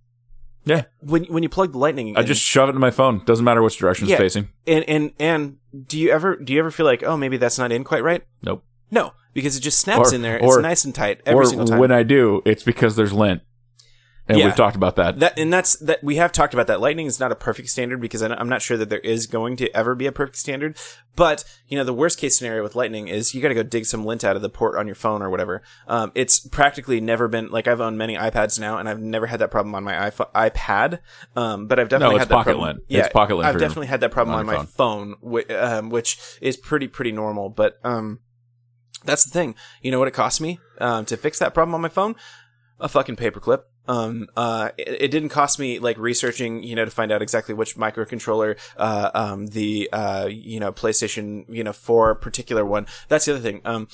Yeah, 0.67 0.85
When 1.01 1.25
when 1.25 1.43
you 1.43 1.51
plug 1.51 1.73
the 1.73 1.79
Lightning, 1.79 2.17
I 2.17 2.21
in- 2.21 2.27
just 2.27 2.41
shove 2.41 2.71
it 2.71 2.75
in 2.75 2.81
my 2.81 2.91
phone. 2.91 3.23
Doesn't 3.27 3.45
matter 3.45 3.63
which 3.63 3.77
direction 3.77 4.05
it's 4.07 4.13
Yeah. 4.13 4.17
facing. 4.19 4.49
and 4.67 4.83
and 4.89 5.13
and 5.19 5.57
do 5.87 5.99
you 5.99 6.11
ever 6.11 6.37
do 6.37 6.55
you 6.55 6.59
ever 6.59 6.71
feel 6.71 6.87
like, 6.87 7.03
oh, 7.03 7.17
maybe 7.19 7.37
that's 7.37 7.59
not 7.59 7.71
in 7.71 7.85
quite 7.85 8.03
right? 8.03 8.23
Nope. 8.43 8.65
No, 8.91 9.13
because 9.35 9.57
it 9.57 9.61
just 9.61 9.79
snaps 9.79 10.13
Or- 10.13 10.15
in 10.15 10.23
there. 10.23 10.41
or- 10.43 10.55
it's 10.59 10.63
nice 10.63 10.85
and 10.87 10.95
tight 10.95 11.21
every 11.27 11.45
or 11.45 11.49
single 11.49 11.67
time. 11.67 11.79
when 11.81 11.93
I 11.93 12.03
do, 12.03 12.41
it's 12.47 12.63
because 12.63 12.97
there's 12.97 13.13
lint, 13.13 13.43
and 14.29 14.39
Yeah. 14.39 14.47
we've 14.47 14.57
talked 14.57 14.77
about 14.77 14.97
that. 14.97 15.19
that 15.21 15.39
and 15.39 15.53
that's 15.53 15.77
that 15.77 16.03
we 16.03 16.17
have 16.17 16.33
talked 16.33 16.55
about 16.55 16.67
that 16.67 16.81
lightning 16.81 17.07
is 17.07 17.21
not 17.21 17.31
a 17.31 17.35
perfect 17.35 17.69
standard 17.69 18.01
because 18.01 18.23
i'm 18.23 18.49
not 18.49 18.63
sure 18.63 18.77
that 18.77 18.89
there 18.89 19.01
is 19.01 19.27
going 19.27 19.57
to 19.57 19.75
ever 19.77 19.95
be 19.95 20.07
a 20.07 20.13
perfect 20.13 20.37
standard 20.39 20.77
but 21.17 21.45
you 21.69 21.77
know 21.77 21.85
the 21.85 21.93
worst 21.93 22.19
case 22.19 22.37
scenario 22.37 22.63
with 22.63 22.75
lightning 22.75 23.09
is 23.09 23.35
you 23.35 23.43
got 23.43 23.49
to 23.49 23.55
go 23.55 23.63
dig 23.63 23.85
some 23.85 24.05
lint 24.05 24.25
out 24.25 24.37
of 24.37 24.43
the 24.43 24.49
port 24.49 24.77
on 24.77 24.87
your 24.87 24.95
phone 24.95 25.23
or 25.23 25.31
whatever 25.31 25.63
um, 25.89 26.11
it's 26.15 26.39
practically 26.39 27.01
never 27.01 27.29
been 27.29 27.51
like 27.51 27.69
i've 27.69 27.81
owned 27.81 27.99
many 27.99 28.15
ipads 28.17 28.59
now 28.59 28.79
and 28.79 28.89
i've 28.89 29.01
never 29.01 29.27
had 29.27 29.41
that 29.41 29.51
problem 29.51 29.75
on 29.75 29.85
my 29.85 29.95
iPhone, 29.95 30.31
ipad 30.33 30.99
um, 31.37 31.67
but 31.67 31.79
i've 31.79 31.89
definitely 31.89 32.17
it's 32.17 32.23
had 32.23 32.29
that 32.29 32.35
pocket 32.35 32.51
problem 32.51 32.69
lint. 32.69 32.79
It's 32.89 32.97
yeah 32.97 33.09
pocket 33.09 33.37
lint 33.37 33.49
i've 33.49 33.59
definitely 33.59 33.89
had 33.89 34.01
that 34.01 34.11
problem 34.11 34.35
on 34.37 34.49
on, 34.49 34.57
my 34.57 34.65
phone, 34.65 35.17
um, 35.51 35.91
which 35.91 36.19
is 36.41 36.57
pretty 36.57 36.89
pretty 36.89 37.13
normal 37.13 37.51
but 37.51 37.79
um, 37.85 38.21
that's 39.05 39.25
the 39.25 39.31
thing 39.31 39.55
you 39.83 39.91
know 39.91 39.99
what 39.99 40.09
it 40.09 40.15
cost 40.15 40.41
me 40.41 40.59
um, 40.81 41.05
to 41.05 41.17
fix 41.17 41.39
that 41.39 41.53
problem 41.53 41.75
on 41.75 41.81
my 41.81 41.89
phone 41.89 42.17
a 42.81 42.89
fucking 42.89 43.17
paperclip. 43.17 43.63
Um, 43.87 44.29
uh, 44.37 44.71
it, 44.79 45.03
it 45.03 45.11
didn't 45.11 45.29
cost 45.29 45.59
me 45.59 45.79
like 45.79 45.99
researching, 45.99 46.63
you 46.63 46.75
know, 46.75 46.85
to 46.85 46.91
find 46.91 47.13
out 47.13 47.23
exactly 47.23 47.55
which 47.55 47.77
microcontroller, 47.77 48.59
uh, 48.77 49.11
um, 49.15 49.49
the, 49.49 49.89
uh, 49.93 50.27
you 50.31 50.61
know, 50.61 50.73
PlayStation, 50.73 51.45
you 51.49 51.65
know, 51.65 51.73
4 51.73 52.15
particular 52.15 52.65
one. 52.65 52.87
That's 53.09 53.27
the 53.27 53.35
other 53.35 53.43
thing. 53.43 53.61
Um, 53.65 53.89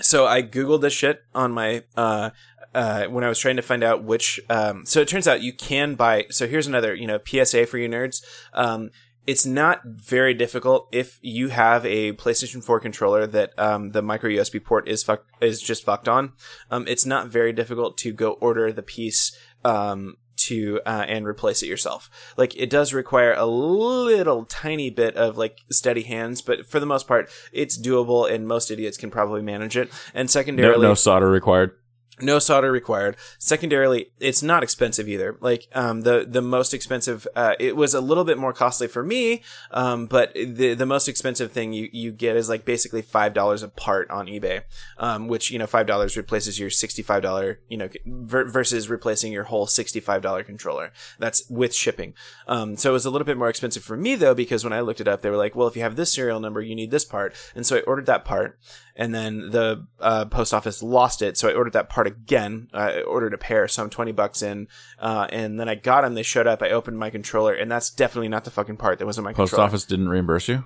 so 0.00 0.26
I 0.26 0.42
Googled 0.42 0.80
this 0.80 0.92
shit 0.92 1.22
on 1.34 1.52
my, 1.52 1.84
uh, 1.96 2.30
uh, 2.74 3.04
when 3.04 3.22
I 3.22 3.28
was 3.28 3.38
trying 3.38 3.56
to 3.56 3.62
find 3.62 3.84
out 3.84 4.02
which, 4.02 4.40
um, 4.48 4.86
so 4.86 5.00
it 5.00 5.08
turns 5.08 5.28
out 5.28 5.42
you 5.42 5.52
can 5.52 5.94
buy, 5.94 6.26
so 6.30 6.48
here's 6.48 6.66
another, 6.66 6.94
you 6.94 7.06
know, 7.06 7.20
PSA 7.24 7.66
for 7.66 7.78
you 7.78 7.88
nerds. 7.88 8.24
Um, 8.54 8.90
it's 9.26 9.46
not 9.46 9.82
very 9.84 10.34
difficult 10.34 10.88
if 10.92 11.18
you 11.22 11.48
have 11.48 11.86
a 11.86 12.12
PlayStation 12.12 12.62
4 12.62 12.80
controller 12.80 13.26
that 13.26 13.56
um, 13.58 13.90
the 13.90 14.02
micro 14.02 14.30
USB 14.30 14.62
port 14.62 14.88
is 14.88 15.02
fuck- 15.02 15.26
is 15.40 15.60
just 15.60 15.84
fucked 15.84 16.08
on. 16.08 16.32
Um, 16.70 16.86
it's 16.88 17.06
not 17.06 17.28
very 17.28 17.52
difficult 17.52 17.96
to 17.98 18.12
go 18.12 18.32
order 18.32 18.72
the 18.72 18.82
piece 18.82 19.36
um, 19.64 20.16
to 20.36 20.80
uh, 20.84 21.04
and 21.06 21.26
replace 21.26 21.62
it 21.62 21.68
yourself. 21.68 22.10
Like 22.36 22.56
it 22.56 22.68
does 22.68 22.92
require 22.92 23.32
a 23.32 23.46
little 23.46 24.44
tiny 24.44 24.90
bit 24.90 25.16
of 25.16 25.36
like 25.36 25.58
steady 25.70 26.02
hands, 26.02 26.42
but 26.42 26.66
for 26.66 26.80
the 26.80 26.86
most 26.86 27.06
part, 27.06 27.30
it's 27.52 27.80
doable, 27.80 28.30
and 28.30 28.48
most 28.48 28.70
idiots 28.70 28.96
can 28.96 29.10
probably 29.10 29.42
manage 29.42 29.76
it. 29.76 29.90
And 30.14 30.26
no, 30.26 30.30
secondarily, 30.30 30.86
no 30.86 30.94
solder 30.94 31.30
required. 31.30 31.76
No 32.20 32.38
solder 32.38 32.70
required. 32.70 33.16
Secondarily, 33.38 34.10
it's 34.20 34.42
not 34.42 34.62
expensive 34.62 35.08
either. 35.08 35.36
Like 35.40 35.68
um, 35.74 36.02
the 36.02 36.26
the 36.28 36.42
most 36.42 36.74
expensive, 36.74 37.26
uh, 37.34 37.54
it 37.58 37.74
was 37.74 37.94
a 37.94 38.00
little 38.00 38.24
bit 38.24 38.38
more 38.38 38.52
costly 38.52 38.86
for 38.86 39.02
me, 39.02 39.42
um, 39.70 40.06
but 40.06 40.32
the 40.34 40.74
the 40.74 40.86
most 40.86 41.08
expensive 41.08 41.52
thing 41.52 41.72
you, 41.72 41.88
you 41.92 42.12
get 42.12 42.36
is 42.36 42.48
like 42.48 42.64
basically 42.64 43.00
five 43.00 43.32
dollars 43.32 43.62
a 43.62 43.68
part 43.68 44.10
on 44.10 44.26
eBay, 44.26 44.62
um, 44.98 45.26
which 45.26 45.50
you 45.50 45.58
know 45.58 45.66
five 45.66 45.86
dollars 45.86 46.16
replaces 46.16 46.58
your 46.60 46.70
sixty 46.70 47.02
five 47.02 47.22
dollar 47.22 47.60
you 47.68 47.78
know 47.78 47.88
ver- 48.04 48.44
versus 48.44 48.90
replacing 48.90 49.32
your 49.32 49.44
whole 49.44 49.66
sixty 49.66 50.00
five 50.00 50.20
dollar 50.20 50.42
controller. 50.42 50.92
That's 51.18 51.48
with 51.48 51.74
shipping. 51.74 52.14
Um, 52.46 52.76
so 52.76 52.90
it 52.90 52.92
was 52.92 53.06
a 53.06 53.10
little 53.10 53.26
bit 53.26 53.38
more 53.38 53.48
expensive 53.48 53.82
for 53.82 53.96
me 53.96 54.16
though 54.16 54.34
because 54.34 54.64
when 54.64 54.74
I 54.74 54.80
looked 54.80 55.00
it 55.00 55.08
up, 55.08 55.22
they 55.22 55.30
were 55.30 55.36
like, 55.36 55.56
well, 55.56 55.68
if 55.68 55.76
you 55.76 55.82
have 55.82 55.96
this 55.96 56.12
serial 56.12 56.40
number, 56.40 56.60
you 56.60 56.74
need 56.74 56.90
this 56.90 57.06
part, 57.06 57.34
and 57.54 57.66
so 57.66 57.76
I 57.76 57.80
ordered 57.80 58.06
that 58.06 58.26
part 58.26 58.58
and 58.96 59.14
then 59.14 59.50
the 59.50 59.86
uh, 60.00 60.24
post 60.26 60.52
office 60.54 60.82
lost 60.82 61.22
it, 61.22 61.36
so 61.38 61.48
I 61.48 61.54
ordered 61.54 61.72
that 61.74 61.88
part 61.88 62.06
again. 62.06 62.68
I 62.74 63.00
ordered 63.02 63.34
a 63.34 63.38
pair, 63.38 63.66
so 63.68 63.82
I'm 63.82 63.90
twenty 63.90 64.12
bucks 64.12 64.42
in, 64.42 64.68
uh, 64.98 65.26
and 65.30 65.58
then 65.58 65.68
I 65.68 65.74
got 65.74 66.02
them. 66.02 66.14
They 66.14 66.22
showed 66.22 66.46
up. 66.46 66.62
I 66.62 66.70
opened 66.70 66.98
my 66.98 67.10
controller, 67.10 67.54
and 67.54 67.70
that's 67.70 67.90
definitely 67.90 68.28
not 68.28 68.44
the 68.44 68.50
fucking 68.50 68.76
part 68.76 68.98
that 68.98 69.06
was 69.06 69.18
in 69.18 69.24
my 69.24 69.32
Post 69.32 69.50
controller. 69.52 69.68
office 69.68 69.84
didn't 69.84 70.08
reimburse 70.08 70.48
you. 70.48 70.64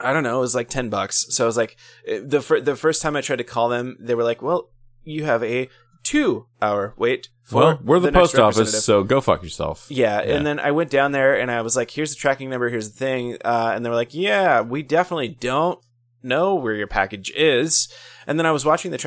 I 0.00 0.12
don't 0.12 0.22
know. 0.22 0.38
It 0.38 0.40
was 0.40 0.54
like 0.54 0.68
ten 0.68 0.88
bucks. 0.88 1.26
So 1.30 1.44
I 1.44 1.46
was 1.46 1.56
like, 1.56 1.76
eh, 2.06 2.20
the 2.24 2.40
fir- 2.40 2.60
the 2.60 2.76
first 2.76 3.02
time 3.02 3.16
I 3.16 3.20
tried 3.20 3.36
to 3.36 3.44
call 3.44 3.68
them, 3.68 3.96
they 4.00 4.14
were 4.14 4.24
like, 4.24 4.42
"Well, 4.42 4.70
you 5.04 5.24
have 5.24 5.42
a 5.44 5.68
two 6.02 6.46
hour 6.60 6.94
wait." 6.96 7.28
For 7.44 7.56
Well, 7.56 7.80
we're 7.82 7.98
the, 7.98 8.10
next 8.12 8.32
post 8.34 8.38
office, 8.38 8.84
so 8.84 9.02
go 9.04 9.20
fuck 9.20 9.42
yourself. 9.42 9.86
Yeah, 9.90 10.22
Yeah. 10.22 10.36
and 10.36 10.46
then 10.46 10.60
I 10.60 10.70
went 10.70 10.90
down 10.90 11.10
there 11.12 11.38
and 11.38 11.50
I 11.50 11.60
was 11.62 11.76
like, 11.76 11.90
"Here's 11.90 12.10
the 12.10 12.16
tracking 12.16 12.50
number. 12.50 12.68
Here's 12.68 12.90
the 12.92 12.96
thing," 12.96 13.36
uh, 13.44 13.72
and 13.74 13.84
they 13.84 13.90
were 13.90 13.96
like, 13.96 14.14
"Yeah, 14.14 14.60
we 14.60 14.82
definitely 14.82 15.28
don't 15.28 15.78
know 16.22 16.54
where 16.54 16.74
your 16.74 16.86
package 16.86 17.30
is." 17.36 17.88
And 18.26 18.38
then 18.38 18.46
I 18.46 18.52
was 18.52 18.64
watching 18.64 18.90
the 18.90 18.98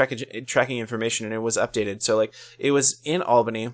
tracking 0.48 0.78
information 0.78 1.26
and 1.26 1.34
it 1.34 1.40
was 1.40 1.58
updated. 1.58 2.02
So 2.02 2.18
like 2.18 2.34
it 2.60 2.72
was 2.72 3.00
in 3.04 3.22
Albany, 3.22 3.74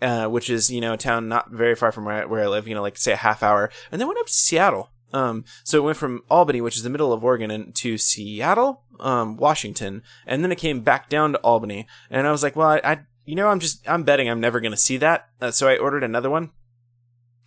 uh, 0.00 0.26
which 0.26 0.50
is 0.50 0.70
you 0.70 0.80
know 0.80 0.94
a 0.94 0.98
town 0.98 1.28
not 1.28 1.50
very 1.50 1.74
far 1.74 1.92
from 1.92 2.04
where 2.04 2.22
I, 2.22 2.24
where 2.26 2.42
I 2.42 2.48
live. 2.48 2.68
You 2.68 2.74
know, 2.74 2.82
like 2.82 2.96
say 2.96 3.12
a 3.12 3.16
half 3.16 3.42
hour, 3.42 3.70
and 3.90 4.00
then 4.00 4.08
went 4.08 4.20
up 4.20 4.26
to 4.26 4.32
Seattle. 4.32 4.90
Um, 5.12 5.44
so 5.64 5.78
it 5.78 5.84
went 5.84 5.96
from 5.96 6.22
Albany, 6.30 6.60
which 6.60 6.76
is 6.76 6.82
the 6.82 6.90
middle 6.90 7.12
of 7.12 7.24
Oregon, 7.24 7.50
and 7.50 7.74
to 7.76 7.96
Seattle, 7.96 8.82
um, 9.00 9.36
Washington, 9.36 10.02
and 10.26 10.44
then 10.44 10.52
it 10.52 10.58
came 10.58 10.80
back 10.80 11.08
down 11.08 11.32
to 11.32 11.38
Albany. 11.38 11.86
And 12.10 12.26
I 12.26 12.30
was 12.30 12.42
like, 12.42 12.56
well, 12.56 12.68
I, 12.68 12.80
I 12.84 12.98
you 13.24 13.34
know, 13.34 13.48
I'm 13.48 13.60
just 13.60 13.88
I'm 13.88 14.04
betting 14.04 14.28
I'm 14.28 14.40
never 14.40 14.60
gonna 14.60 14.76
see 14.76 14.98
that. 14.98 15.28
Uh, 15.40 15.50
so 15.50 15.68
I 15.68 15.76
ordered 15.76 16.04
another 16.04 16.30
one 16.30 16.50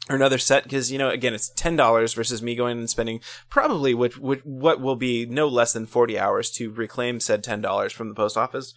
or 0.09 0.15
another 0.15 0.37
set 0.37 0.63
because 0.63 0.91
you 0.91 0.97
know 0.97 1.09
again 1.09 1.33
it's 1.33 1.49
ten 1.49 1.75
dollars 1.75 2.13
versus 2.13 2.41
me 2.41 2.55
going 2.55 2.79
and 2.79 2.89
spending 2.89 3.19
probably 3.49 3.93
what, 3.93 4.17
what 4.17 4.45
what 4.45 4.81
will 4.81 4.95
be 4.95 5.25
no 5.25 5.47
less 5.47 5.73
than 5.73 5.85
forty 5.85 6.17
hours 6.17 6.49
to 6.51 6.71
reclaim 6.71 7.19
said 7.19 7.43
ten 7.43 7.61
dollars 7.61 7.93
from 7.93 8.09
the 8.09 8.15
post 8.15 8.37
office. 8.37 8.73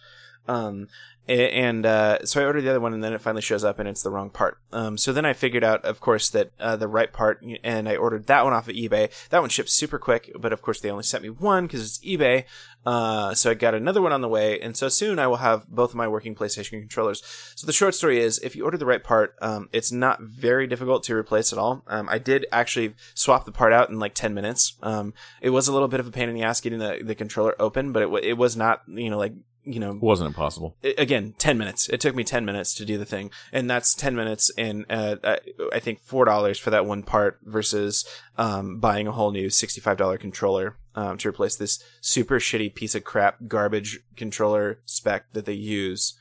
Um, 0.47 0.87
and 1.27 1.85
uh, 1.85 2.25
so 2.25 2.41
I 2.41 2.45
ordered 2.45 2.61
the 2.61 2.69
other 2.69 2.79
one, 2.79 2.93
and 2.93 3.03
then 3.03 3.13
it 3.13 3.21
finally 3.21 3.41
shows 3.41 3.63
up, 3.63 3.79
and 3.79 3.87
it's 3.89 4.03
the 4.03 4.11
wrong 4.11 4.29
part. 4.29 4.59
Um, 4.71 4.97
so 4.97 5.11
then 5.11 5.25
I 5.25 5.33
figured 5.33 5.63
out, 5.63 5.83
of 5.85 5.99
course, 5.99 6.29
that 6.29 6.51
uh, 6.59 6.75
the 6.75 6.87
right 6.87 7.11
part, 7.11 7.43
and 7.63 7.89
I 7.89 7.95
ordered 7.95 8.27
that 8.27 8.43
one 8.43 8.53
off 8.53 8.67
of 8.67 8.75
eBay. 8.75 9.09
That 9.29 9.41
one 9.41 9.49
shipped 9.49 9.69
super 9.69 9.97
quick, 9.97 10.31
but 10.39 10.53
of 10.53 10.61
course 10.61 10.79
they 10.79 10.91
only 10.91 11.03
sent 11.03 11.23
me 11.23 11.29
one 11.29 11.65
because 11.65 11.81
it's 11.81 11.99
eBay. 12.05 12.45
Uh, 12.85 13.33
so 13.33 13.49
I 13.49 13.55
got 13.55 13.73
another 13.73 14.01
one 14.01 14.11
on 14.11 14.21
the 14.21 14.27
way, 14.27 14.59
and 14.59 14.77
so 14.77 14.89
soon 14.89 15.17
I 15.17 15.25
will 15.25 15.37
have 15.37 15.67
both 15.67 15.89
of 15.89 15.95
my 15.95 16.07
working 16.07 16.35
PlayStation 16.35 16.79
controllers. 16.79 17.23
So 17.55 17.65
the 17.65 17.73
short 17.73 17.95
story 17.95 18.19
is, 18.19 18.37
if 18.39 18.55
you 18.55 18.63
order 18.63 18.77
the 18.77 18.85
right 18.85 19.03
part, 19.03 19.35
um, 19.41 19.69
it's 19.73 19.91
not 19.91 20.21
very 20.21 20.67
difficult 20.67 21.03
to 21.05 21.15
replace 21.15 21.51
at 21.51 21.57
all. 21.57 21.83
Um, 21.87 22.07
I 22.09 22.19
did 22.19 22.45
actually 22.51 22.93
swap 23.15 23.45
the 23.45 23.51
part 23.51 23.73
out 23.73 23.89
in 23.89 23.97
like 23.97 24.13
ten 24.13 24.35
minutes. 24.35 24.75
Um, 24.83 25.15
it 25.41 25.49
was 25.49 25.67
a 25.67 25.73
little 25.73 25.87
bit 25.87 25.99
of 25.99 26.07
a 26.07 26.11
pain 26.11 26.29
in 26.29 26.35
the 26.35 26.43
ass 26.43 26.61
getting 26.61 26.77
the, 26.77 26.99
the 27.01 27.15
controller 27.15 27.55
open, 27.59 27.91
but 27.91 28.03
it 28.03 28.05
w- 28.05 28.23
it 28.23 28.37
was 28.37 28.55
not, 28.55 28.83
you 28.87 29.09
know, 29.09 29.17
like 29.17 29.33
you 29.65 29.79
know 29.79 29.91
it 29.91 30.01
Wasn't 30.01 30.27
impossible. 30.27 30.75
Again 30.97 31.33
10 31.37 31.57
minutes 31.57 31.89
it 31.89 31.99
took 31.99 32.15
me 32.15 32.23
10 32.23 32.45
minutes 32.45 32.73
to 32.75 32.85
do 32.85 32.97
the 32.97 33.05
thing 33.05 33.31
and 33.51 33.69
that's 33.69 33.95
10 33.95 34.15
minutes 34.15 34.51
and 34.57 34.85
uh, 34.89 35.15
uh, 35.23 35.37
i 35.73 35.79
think 35.79 36.05
$4 36.05 36.59
for 36.59 36.69
that 36.69 36.85
one 36.85 37.01
part 37.03 37.39
versus 37.43 38.05
um, 38.37 38.79
buying 38.79 39.07
a 39.07 39.11
whole 39.11 39.31
new 39.31 39.47
$65 39.47 40.19
controller 40.19 40.77
um, 40.95 41.17
to 41.17 41.27
replace 41.29 41.55
this 41.55 41.83
super 42.01 42.39
shitty 42.39 42.73
piece 42.75 42.95
of 42.95 43.03
crap 43.03 43.37
garbage 43.47 43.99
controller 44.15 44.79
spec 44.85 45.25
that 45.33 45.45
they 45.45 45.53
use 45.53 46.13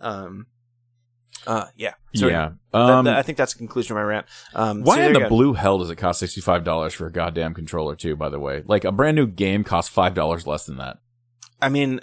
um, 0.00 0.46
uh, 1.46 1.66
yeah 1.76 1.94
so 2.14 2.28
yeah. 2.28 2.50
that- 2.72 2.78
Um, 2.78 3.04
that- 3.06 3.16
i 3.16 3.22
think 3.22 3.36
that's 3.38 3.52
the 3.54 3.58
conclusion 3.58 3.96
of 3.96 4.00
my 4.00 4.04
rant 4.04 4.26
um, 4.54 4.82
why 4.82 4.96
so 4.96 5.02
in 5.08 5.12
the 5.14 5.20
go. 5.20 5.28
blue 5.28 5.54
hell 5.54 5.78
does 5.78 5.90
it 5.90 5.96
cost 5.96 6.20
sixty 6.20 6.40
five 6.40 6.62
dollars 6.62 6.94
for 6.94 7.06
a 7.06 7.12
goddamn 7.12 7.52
controller 7.54 7.96
too? 7.96 8.14
By 8.16 8.28
the 8.28 8.38
way, 8.38 8.62
like 8.66 8.84
a 8.84 8.92
brand 8.92 9.16
new 9.16 9.26
game 9.26 9.64
costs 9.64 9.90
five 9.90 10.14
dollars 10.14 10.46
less 10.46 10.66
than 10.66 10.76
that. 10.76 10.98
I 11.60 11.68
mean, 11.68 12.00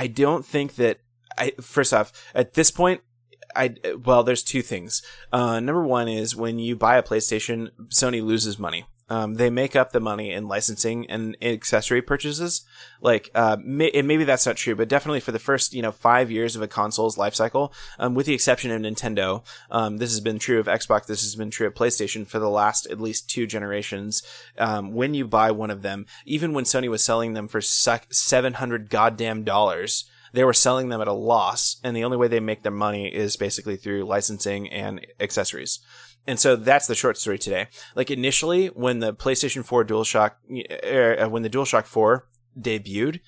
I- 0.00 0.06
don't 0.06 0.44
think 0.44 0.74
that. 0.76 1.00
I 1.38 1.52
first 1.60 1.92
off, 1.92 2.12
at 2.34 2.54
this 2.54 2.70
point, 2.70 3.02
I 3.54 3.74
well, 4.02 4.22
there's 4.22 4.42
two 4.42 4.62
things. 4.62 5.02
Uh, 5.32 5.60
number 5.60 5.84
one 5.84 6.08
is 6.08 6.34
when 6.34 6.58
you 6.58 6.76
buy 6.76 6.96
a 6.96 7.02
PlayStation, 7.02 7.70
Sony 7.88 8.22
loses 8.24 8.58
money. 8.58 8.86
Um, 9.08 9.34
they 9.34 9.50
make 9.50 9.76
up 9.76 9.92
the 9.92 10.00
money 10.00 10.32
in 10.32 10.48
licensing 10.48 11.08
and 11.08 11.36
accessory 11.40 12.02
purchases. 12.02 12.64
Like, 13.00 13.30
uh, 13.34 13.56
may- 13.62 13.90
and 13.92 14.08
maybe 14.08 14.24
that's 14.24 14.46
not 14.46 14.56
true, 14.56 14.74
but 14.74 14.88
definitely 14.88 15.20
for 15.20 15.32
the 15.32 15.38
first, 15.38 15.74
you 15.74 15.82
know, 15.82 15.92
five 15.92 16.30
years 16.30 16.56
of 16.56 16.62
a 16.62 16.68
console's 16.68 17.16
life 17.16 17.34
cycle, 17.34 17.72
um, 17.98 18.14
with 18.14 18.26
the 18.26 18.34
exception 18.34 18.70
of 18.70 18.82
Nintendo, 18.82 19.44
um, 19.70 19.98
this 19.98 20.10
has 20.10 20.20
been 20.20 20.38
true 20.38 20.58
of 20.58 20.66
Xbox, 20.66 21.06
this 21.06 21.22
has 21.22 21.36
been 21.36 21.50
true 21.50 21.66
of 21.66 21.74
PlayStation 21.74 22.26
for 22.26 22.38
the 22.38 22.50
last 22.50 22.86
at 22.86 23.00
least 23.00 23.30
two 23.30 23.46
generations. 23.46 24.22
Um, 24.58 24.92
when 24.92 25.14
you 25.14 25.26
buy 25.26 25.50
one 25.50 25.70
of 25.70 25.82
them, 25.82 26.06
even 26.24 26.52
when 26.52 26.64
Sony 26.64 26.88
was 26.88 27.04
selling 27.04 27.34
them 27.34 27.48
for 27.48 27.60
sec- 27.60 28.12
700 28.12 28.90
goddamn 28.90 29.44
dollars, 29.44 30.04
they 30.32 30.44
were 30.44 30.52
selling 30.52 30.88
them 30.88 31.00
at 31.00 31.08
a 31.08 31.12
loss, 31.12 31.76
and 31.82 31.96
the 31.96 32.04
only 32.04 32.16
way 32.16 32.28
they 32.28 32.40
make 32.40 32.62
their 32.62 32.72
money 32.72 33.06
is 33.06 33.36
basically 33.36 33.76
through 33.76 34.04
licensing 34.04 34.68
and 34.68 35.06
accessories. 35.20 35.78
And 36.26 36.40
so 36.40 36.56
that's 36.56 36.86
the 36.86 36.94
short 36.94 37.16
story 37.18 37.38
today. 37.38 37.68
Like 37.94 38.10
initially, 38.10 38.66
when 38.68 38.98
the 38.98 39.14
PlayStation 39.14 39.64
4 39.64 39.84
DualShock, 39.84 40.32
uh, 41.24 41.28
when 41.28 41.42
the 41.42 41.50
DualShock 41.50 41.84
4 41.86 42.26
debuted, 42.58 43.20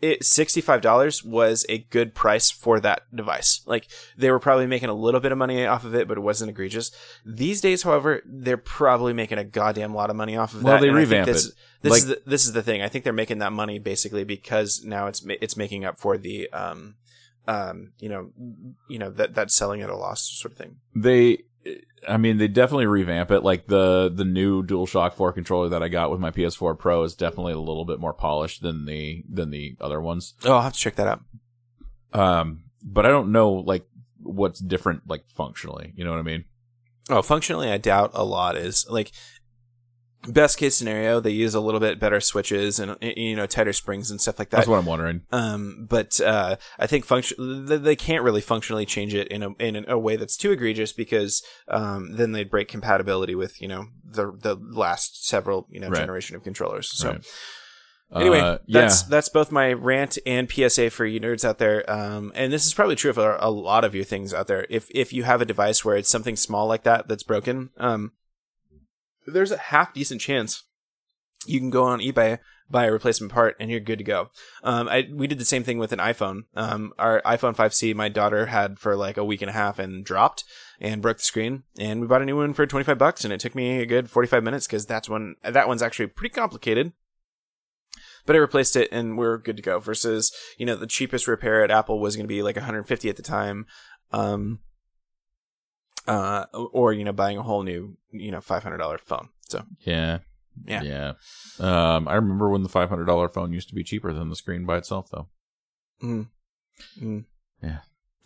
it 0.00 0.22
$65 0.22 1.24
was 1.24 1.66
a 1.68 1.78
good 1.90 2.14
price 2.14 2.50
for 2.50 2.80
that 2.80 3.02
device. 3.14 3.60
Like 3.66 3.86
they 4.16 4.30
were 4.30 4.38
probably 4.38 4.66
making 4.66 4.88
a 4.88 4.94
little 4.94 5.20
bit 5.20 5.30
of 5.30 5.38
money 5.38 5.66
off 5.66 5.84
of 5.84 5.94
it, 5.94 6.08
but 6.08 6.16
it 6.16 6.22
wasn't 6.22 6.50
egregious. 6.50 6.90
These 7.24 7.60
days, 7.60 7.82
however, 7.82 8.22
they're 8.24 8.56
probably 8.56 9.12
making 9.12 9.36
a 9.38 9.44
goddamn 9.44 9.94
lot 9.94 10.08
of 10.10 10.16
money 10.16 10.36
off 10.36 10.54
of 10.54 10.62
Well, 10.62 10.74
that. 10.76 10.80
they 10.80 10.88
and 10.88 10.96
I 10.96 11.00
revamp 11.00 11.26
this, 11.26 11.46
it. 11.48 11.54
This 11.82 11.90
Like- 11.92 11.98
is 12.02 12.08
the, 12.08 12.22
this 12.26 12.44
is 12.46 12.52
the 12.54 12.62
thing. 12.62 12.80
I 12.82 12.88
think 12.88 13.04
they're 13.04 13.12
making 13.12 13.38
that 13.38 13.52
money 13.52 13.78
basically 13.78 14.24
because 14.24 14.82
now 14.84 15.06
it's 15.06 15.22
it's 15.26 15.56
making 15.56 15.84
up 15.84 15.98
for 15.98 16.16
the 16.18 16.48
um 16.50 16.94
um 17.48 17.92
you 17.98 18.08
know 18.08 18.30
you 18.88 18.98
know 18.98 19.10
that 19.10 19.34
that 19.34 19.50
selling 19.50 19.80
at 19.82 19.90
a 19.90 19.96
loss 19.96 20.22
sort 20.22 20.52
of 20.52 20.58
thing. 20.58 20.76
they 20.94 21.38
I 22.08 22.16
mean 22.16 22.38
they 22.38 22.48
definitely 22.48 22.86
revamp 22.86 23.30
it. 23.30 23.42
Like 23.42 23.66
the 23.66 24.10
the 24.12 24.24
new 24.24 24.62
DualShock 24.62 25.12
4 25.14 25.32
controller 25.32 25.68
that 25.68 25.82
I 25.82 25.88
got 25.88 26.10
with 26.10 26.20
my 26.20 26.30
PS4 26.30 26.78
Pro 26.78 27.02
is 27.02 27.14
definitely 27.14 27.52
a 27.52 27.58
little 27.58 27.84
bit 27.84 28.00
more 28.00 28.14
polished 28.14 28.62
than 28.62 28.86
the 28.86 29.24
than 29.28 29.50
the 29.50 29.76
other 29.80 30.00
ones. 30.00 30.34
Oh, 30.44 30.54
I'll 30.54 30.62
have 30.62 30.72
to 30.72 30.78
check 30.78 30.96
that 30.96 31.06
out. 31.06 31.22
um 32.12 32.64
but 32.82 33.04
I 33.04 33.10
don't 33.10 33.30
know 33.32 33.50
like 33.52 33.86
what's 34.22 34.60
different 34.60 35.02
like 35.08 35.28
functionally. 35.28 35.92
You 35.96 36.04
know 36.04 36.10
what 36.10 36.20
I 36.20 36.22
mean? 36.22 36.44
Oh, 37.10 37.22
functionally, 37.22 37.70
I 37.70 37.76
doubt 37.78 38.12
a 38.14 38.24
lot 38.24 38.56
is 38.56 38.86
like 38.88 39.12
best 40.28 40.58
case 40.58 40.74
scenario. 40.76 41.18
They 41.20 41.30
use 41.30 41.54
a 41.54 41.60
little 41.60 41.80
bit 41.80 41.98
better 41.98 42.20
switches 42.20 42.78
and 42.78 42.96
you 43.00 43.34
know 43.36 43.46
tighter 43.46 43.72
springs 43.72 44.10
and 44.10 44.20
stuff 44.20 44.38
like 44.38 44.50
that. 44.50 44.58
that's 44.58 44.68
what 44.68 44.78
I'm 44.78 44.86
wondering 44.86 45.22
Um, 45.32 45.86
but 45.88 46.20
uh, 46.20 46.56
I 46.78 46.86
think 46.86 47.04
function 47.04 47.66
they 47.66 47.96
can't 47.96 48.22
really 48.24 48.40
functionally 48.42 48.84
change 48.86 49.14
it 49.14 49.28
in 49.28 49.42
a 49.42 49.50
in 49.58 49.84
a 49.88 49.98
way 49.98 50.16
that's 50.16 50.36
too 50.36 50.52
egregious 50.52 50.92
because 50.92 51.42
um, 51.68 52.12
then 52.16 52.32
they'd 52.32 52.50
break 52.50 52.68
compatibility 52.68 53.34
with 53.34 53.60
you 53.62 53.68
know 53.68 53.86
the 54.04 54.32
the 54.32 54.56
last 54.56 55.26
several 55.26 55.66
you 55.70 55.80
know 55.80 55.88
Right. 55.88 55.98
generation 56.00 56.36
of 56.36 56.44
controllers. 56.44 56.90
So 56.96 57.10
Right. 57.12 57.24
anyway, 58.14 58.40
Uh, 58.40 58.58
yeah 58.66 58.80
that's 58.82 59.02
that's 59.04 59.28
both 59.28 59.50
my 59.52 59.72
rant 59.72 60.18
and 60.26 60.50
PSA 60.50 60.90
for 60.90 61.06
you 61.06 61.20
nerds 61.20 61.44
out 61.44 61.58
there. 61.58 61.88
Um, 61.90 62.32
and 62.34 62.52
this 62.52 62.66
is 62.66 62.74
probably 62.74 62.96
true 62.96 63.12
for 63.12 63.36
a 63.40 63.50
lot 63.50 63.84
of 63.84 63.94
you 63.94 64.04
things 64.04 64.34
out 64.34 64.48
there. 64.48 64.66
If 64.68 64.88
if 64.94 65.12
you 65.12 65.22
have 65.22 65.40
a 65.40 65.44
device 65.46 65.84
where 65.84 65.96
it's 65.96 66.10
something 66.10 66.36
small 66.36 66.66
like 66.66 66.82
that 66.82 67.08
that's 67.08 67.22
broken, 67.22 67.70
um, 67.78 68.12
there's 69.26 69.52
a 69.52 69.58
half 69.58 69.92
decent 69.94 70.20
chance 70.20 70.64
you 71.46 71.58
can 71.58 71.70
go 71.70 71.84
on 71.84 72.00
eBay 72.00 72.38
buy 72.70 72.84
a 72.84 72.92
replacement 72.92 73.32
part 73.32 73.56
and 73.58 73.70
you're 73.70 73.80
good 73.80 73.98
to 73.98 74.04
go. 74.04 74.30
Um, 74.62 74.88
I 74.88 75.08
we 75.12 75.26
did 75.26 75.38
the 75.38 75.44
same 75.44 75.64
thing 75.64 75.78
with 75.78 75.92
an 75.92 75.98
iPhone. 75.98 76.44
Um, 76.54 76.92
our 76.98 77.20
iPhone 77.22 77.56
5C, 77.56 77.94
my 77.94 78.08
daughter 78.08 78.46
had 78.46 78.78
for 78.78 78.96
like 78.96 79.16
a 79.16 79.24
week 79.24 79.42
and 79.42 79.50
a 79.50 79.54
half 79.54 79.78
and 79.78 80.04
dropped 80.04 80.44
and 80.80 81.02
broke 81.02 81.18
the 81.18 81.24
screen, 81.24 81.64
and 81.78 82.00
we 82.00 82.06
bought 82.06 82.22
a 82.22 82.26
new 82.26 82.36
one 82.36 82.54
for 82.54 82.66
25 82.66 82.96
bucks, 82.96 83.24
and 83.24 83.32
it 83.32 83.40
took 83.40 83.54
me 83.54 83.80
a 83.80 83.86
good 83.86 84.08
45 84.08 84.42
minutes 84.42 84.66
because 84.66 84.86
that's 84.86 85.08
when 85.08 85.34
that 85.42 85.68
one's 85.68 85.82
actually 85.82 86.06
pretty 86.06 86.32
complicated. 86.32 86.92
But 88.26 88.36
I 88.36 88.38
replaced 88.38 88.76
it 88.76 88.88
and 88.92 89.16
we're 89.16 89.38
good 89.38 89.56
to 89.56 89.62
go. 89.62 89.80
Versus, 89.80 90.30
you 90.58 90.66
know, 90.66 90.76
the 90.76 90.86
cheapest 90.86 91.26
repair 91.26 91.64
at 91.64 91.70
Apple 91.70 91.98
was 91.98 92.16
going 92.16 92.24
to 92.24 92.28
be 92.28 92.42
like 92.42 92.56
150 92.56 93.08
at 93.08 93.16
the 93.16 93.22
time. 93.22 93.66
Um, 94.12 94.60
uh, 96.10 96.46
or 96.52 96.92
you 96.92 97.04
know, 97.04 97.12
buying 97.12 97.38
a 97.38 97.42
whole 97.42 97.62
new, 97.62 97.96
you 98.10 98.30
know, 98.30 98.40
$500 98.40 99.00
phone. 99.00 99.28
So 99.48 99.62
yeah 99.80 100.18
Yeah. 100.66 100.82
yeah 100.82 101.12
um 101.58 102.08
I 102.08 102.14
remember 102.16 102.50
when 102.50 102.62
the 102.62 102.68
$500 102.68 103.32
phone 103.32 103.52
used 103.52 103.68
to 103.70 103.74
be 103.74 103.84
cheaper 103.84 104.12
than 104.12 104.28
the 104.28 104.36
screen 104.36 104.66
by 104.66 104.76
itself 104.78 105.08
though 105.10 105.28
Mm. 106.02 106.28
Mm. 106.98 107.24
Yeah. 107.62 107.80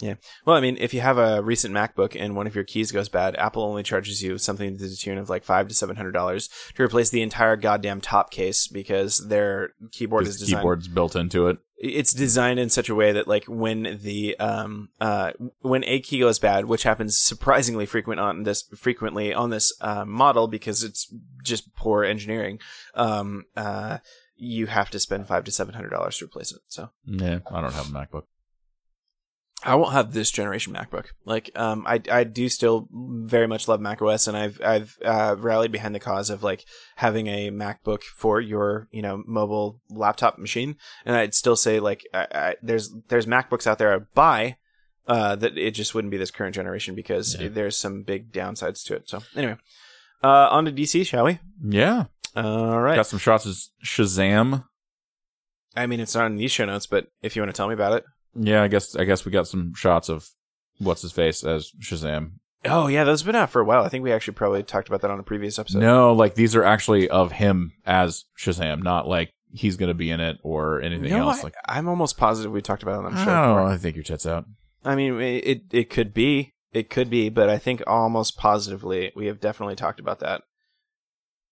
Yeah. 0.04 0.14
Well, 0.44 0.54
I 0.54 0.60
mean, 0.60 0.76
if 0.78 0.92
you 0.92 1.00
have 1.00 1.16
a 1.16 1.42
recent 1.42 1.72
MacBook 1.72 2.14
and 2.18 2.36
one 2.36 2.46
of 2.46 2.54
your 2.54 2.64
keys 2.64 2.92
goes 2.92 3.08
bad, 3.08 3.36
Apple 3.36 3.62
only 3.62 3.82
charges 3.82 4.22
you 4.22 4.36
something 4.36 4.76
to 4.76 4.88
the 4.88 4.96
tune 4.96 5.16
of 5.16 5.30
like 5.30 5.44
five 5.44 5.66
to 5.68 5.74
seven 5.74 5.96
hundred 5.96 6.12
dollars 6.12 6.50
to 6.74 6.82
replace 6.82 7.08
the 7.08 7.22
entire 7.22 7.56
goddamn 7.56 8.02
top 8.02 8.30
case 8.30 8.68
because 8.68 9.28
their 9.28 9.70
keyboard 9.92 10.26
is 10.26 10.38
designed. 10.38 10.60
keyboard's 10.60 10.88
built 10.88 11.16
into 11.16 11.48
it 11.48 11.56
It's 11.78 12.12
designed 12.12 12.60
in 12.60 12.68
such 12.68 12.90
a 12.90 12.94
way 12.94 13.12
that 13.12 13.26
like 13.26 13.46
when 13.46 13.98
the 14.02 14.38
um 14.38 14.90
uh 15.00 15.32
when 15.60 15.84
a 15.84 16.00
key 16.00 16.18
goes 16.18 16.38
bad, 16.38 16.66
which 16.66 16.82
happens 16.82 17.16
surprisingly 17.16 17.86
frequent 17.86 18.20
on 18.20 18.42
this 18.42 18.62
frequently 18.76 19.32
on 19.32 19.48
this 19.48 19.72
uh, 19.80 20.04
model 20.04 20.48
because 20.48 20.82
it's 20.84 21.10
just 21.42 21.74
poor 21.76 22.04
engineering. 22.04 22.58
Um 22.94 23.44
uh. 23.56 23.98
You 24.36 24.66
have 24.66 24.90
to 24.90 24.98
spend 24.98 25.28
five 25.28 25.44
to 25.44 25.52
seven 25.52 25.74
hundred 25.74 25.90
dollars 25.90 26.18
to 26.18 26.24
replace 26.24 26.50
it. 26.52 26.60
So 26.66 26.90
yeah 27.06 27.38
I 27.50 27.60
don't 27.60 27.72
have 27.72 27.88
a 27.88 27.92
MacBook 27.92 28.24
I 29.64 29.74
won't 29.76 29.92
have 29.94 30.12
this 30.12 30.30
generation 30.30 30.72
MacBook. 30.74 31.06
Like, 31.24 31.50
um, 31.56 31.84
I 31.86 32.00
I 32.10 32.24
do 32.24 32.48
still 32.48 32.88
very 32.92 33.46
much 33.48 33.66
love 33.66 33.80
macOS, 33.80 34.26
and 34.28 34.36
I've 34.36 34.60
I've 34.62 34.96
uh, 35.04 35.36
rallied 35.38 35.72
behind 35.72 35.94
the 35.94 36.00
cause 36.00 36.28
of 36.30 36.42
like 36.42 36.64
having 36.96 37.26
a 37.28 37.50
MacBook 37.50 38.02
for 38.02 38.40
your 38.40 38.88
you 38.92 39.02
know 39.02 39.22
mobile 39.26 39.80
laptop 39.90 40.38
machine. 40.38 40.76
And 41.06 41.16
I'd 41.16 41.34
still 41.34 41.56
say 41.56 41.80
like 41.80 42.06
I, 42.12 42.26
I, 42.32 42.54
there's 42.62 42.94
there's 43.08 43.26
MacBooks 43.26 43.66
out 43.66 43.78
there 43.78 43.92
I'd 43.94 44.12
buy. 44.14 44.56
Uh, 45.06 45.36
that 45.36 45.58
it 45.58 45.72
just 45.72 45.94
wouldn't 45.94 46.10
be 46.10 46.16
this 46.16 46.30
current 46.30 46.54
generation 46.54 46.94
because 46.94 47.36
Yeah. 47.38 47.48
there's 47.48 47.76
some 47.76 48.04
big 48.04 48.32
downsides 48.32 48.82
to 48.84 48.94
it. 48.94 49.06
So 49.06 49.20
anyway, 49.36 49.56
uh, 50.22 50.48
on 50.50 50.64
to 50.64 50.72
DC, 50.72 51.04
shall 51.06 51.24
we? 51.24 51.40
yeah 51.62 52.04
All 52.34 52.80
right. 52.80 52.96
got 52.96 53.06
some 53.06 53.18
shots 53.18 53.44
of 53.44 53.54
Shazam 53.84 54.64
I 55.76 55.86
mean, 55.86 56.00
it's 56.00 56.14
not 56.14 56.26
in 56.26 56.36
these 56.36 56.52
show 56.52 56.64
notes, 56.64 56.86
but 56.86 57.08
if 57.20 57.34
you 57.36 57.42
want 57.42 57.52
to 57.54 57.56
tell 57.56 57.68
me 57.68 57.74
about 57.74 57.92
it. 57.94 58.04
Yeah, 58.34 58.62
I 58.62 58.68
guess 58.68 58.96
I 58.96 59.04
guess 59.04 59.24
we 59.24 59.32
got 59.32 59.46
some 59.48 59.74
shots 59.74 60.08
of 60.08 60.28
what's 60.78 61.02
his 61.02 61.12
face 61.12 61.44
as 61.44 61.70
Shazam. 61.80 62.32
Oh 62.64 62.86
yeah, 62.88 63.04
those 63.04 63.20
have 63.20 63.26
been 63.26 63.36
out 63.36 63.50
for 63.50 63.60
a 63.60 63.64
while. 63.64 63.84
I 63.84 63.88
think 63.88 64.02
we 64.04 64.12
actually 64.12 64.34
probably 64.34 64.62
talked 64.62 64.88
about 64.88 65.02
that 65.02 65.10
on 65.10 65.20
a 65.20 65.24
previous 65.24 65.58
episode. 65.58 65.80
no, 65.80 66.12
like 66.14 66.34
these 66.34 66.56
are 66.56 66.64
actually 66.64 67.08
of 67.10 67.32
him 67.32 67.72
as 67.84 68.24
Shazam, 68.38 68.82
not 68.82 69.06
like 69.06 69.30
he's 69.52 69.76
gonna 69.76 69.94
be 69.94 70.10
in 70.10 70.20
it 70.20 70.38
or 70.42 70.80
anything 70.80 71.10
No, 71.10 71.28
else. 71.28 71.40
I, 71.40 71.42
like 71.44 71.54
I'm 71.68 71.88
almost 71.88 72.16
positive 72.16 72.50
we 72.52 72.60
talked 72.62 72.82
about 72.82 73.02
it 73.02 73.06
on 73.06 73.14
the 73.14 73.20
I 73.20 73.24
show. 73.24 73.30
know. 73.56 73.66
I 73.66 73.76
think 73.76 73.96
your 73.96 74.02
tits 74.04 74.26
out. 74.26 74.46
I 74.84 74.96
mean, 74.96 75.20
it, 75.20 75.44
it 75.46 75.62
it 75.72 75.90
could 75.90 76.12
be, 76.14 76.52
it 76.72 76.90
could 76.90 77.08
be, 77.10 77.28
but 77.28 77.48
I 77.48 77.58
think 77.58 77.82
almost 77.86 78.36
positively 78.38 79.12
we 79.14 79.26
have 79.26 79.40
definitely 79.40 79.76
talked 79.76 80.00
about 80.00 80.20
that. 80.20 80.42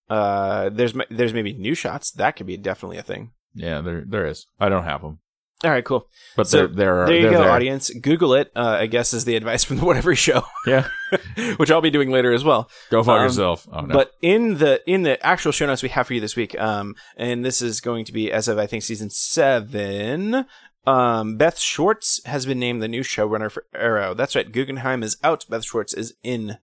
Uh, 0.08 0.68
there's 0.70 0.94
there's 1.10 1.32
maybe 1.34 1.52
new 1.52 1.74
shots 1.74 2.10
that 2.12 2.36
could 2.36 2.46
be 2.46 2.56
definitely 2.56 2.98
a 2.98 3.02
thing. 3.02 3.30
Yeah, 3.54 3.80
there 3.80 4.04
there 4.06 4.26
is. 4.26 4.46
I 4.58 4.68
don't 4.68 4.84
have 4.84 5.02
them, 5.02 5.20
All 5.64 5.70
right, 5.70 5.84
cool. 5.84 6.08
but 6.36 6.48
So, 6.48 6.66
they're 6.66 6.66
they're 6.68 7.06
There 7.06 7.16
you 7.16 7.30
go, 7.30 7.42
there. 7.42 7.50
audience. 7.50 7.90
Google 7.90 8.34
it. 8.34 8.50
Uh, 8.56 8.76
I 8.80 8.86
guess 8.86 9.12
is 9.12 9.24
the 9.24 9.36
advice 9.36 9.62
from 9.68 9.76
the 9.78 9.84
Whatever 9.84 10.14
Show, 10.16 10.42
Yeah, 10.66 10.88
which 11.56 11.70
I'll 11.70 11.80
be 11.80 11.90
doing 11.90 12.10
later 12.10 12.32
as 12.32 12.42
well. 12.44 12.68
go 12.90 13.02
fuck 13.02 13.18
Um, 13.18 13.24
yourself. 13.24 13.68
Oh 13.72 13.80
no, 13.82 13.92
But 13.94 14.12
in 14.22 14.58
the 14.58 14.82
in 14.90 15.02
the 15.02 15.24
actual 15.24 15.52
show 15.52 15.66
notes 15.66 15.82
we 15.82 15.88
have 15.90 16.06
for 16.08 16.14
you 16.14 16.20
this 16.20 16.34
week, 16.36 16.58
um, 16.60 16.94
and 17.16 17.44
this 17.44 17.62
is 17.62 17.80
going 17.80 18.04
to 18.06 18.12
be 18.12 18.32
as 18.32 18.48
of 18.48 18.58
I 18.58 18.66
think 18.66 18.82
season 18.82 19.08
seven. 19.10 20.46
Um, 20.84 21.36
Beth 21.36 21.60
Schwartz 21.60 22.20
has 22.24 22.44
been 22.44 22.58
named 22.58 22.82
the 22.82 22.88
new 22.88 23.02
showrunner 23.02 23.50
for 23.50 23.64
Arrow. 23.72 24.14
That's 24.14 24.34
right. 24.34 24.50
Guggenheim 24.50 25.04
is 25.04 25.16
out. 25.22 25.44
Beth 25.48 25.64
Schwartz 25.64 25.94
is 25.94 26.14
in. 26.24 26.58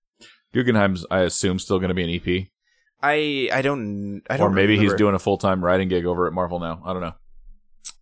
Guggenheim's 0.53 1.05
I 1.09 1.19
assume 1.21 1.57
still 1.59 1.79
gonna 1.79 1.93
be 1.93 2.03
an 2.03 2.09
EP, 2.09 2.47
I 3.01 3.49
I 3.53 3.61
don't 3.61 4.21
I 4.29 4.35
don't 4.37 4.47
or 4.47 4.49
maybe 4.53 4.77
he's 4.77 4.93
doing 4.95 5.15
a 5.15 5.19
full 5.19 5.37
time 5.37 5.63
writing 5.63 5.87
gig 5.87 6.05
over 6.05 6.27
at 6.27 6.33
Marvel 6.33 6.59
now. 6.59 6.81
I 6.85 6.91
don't 6.91 7.01
know. 7.01 7.13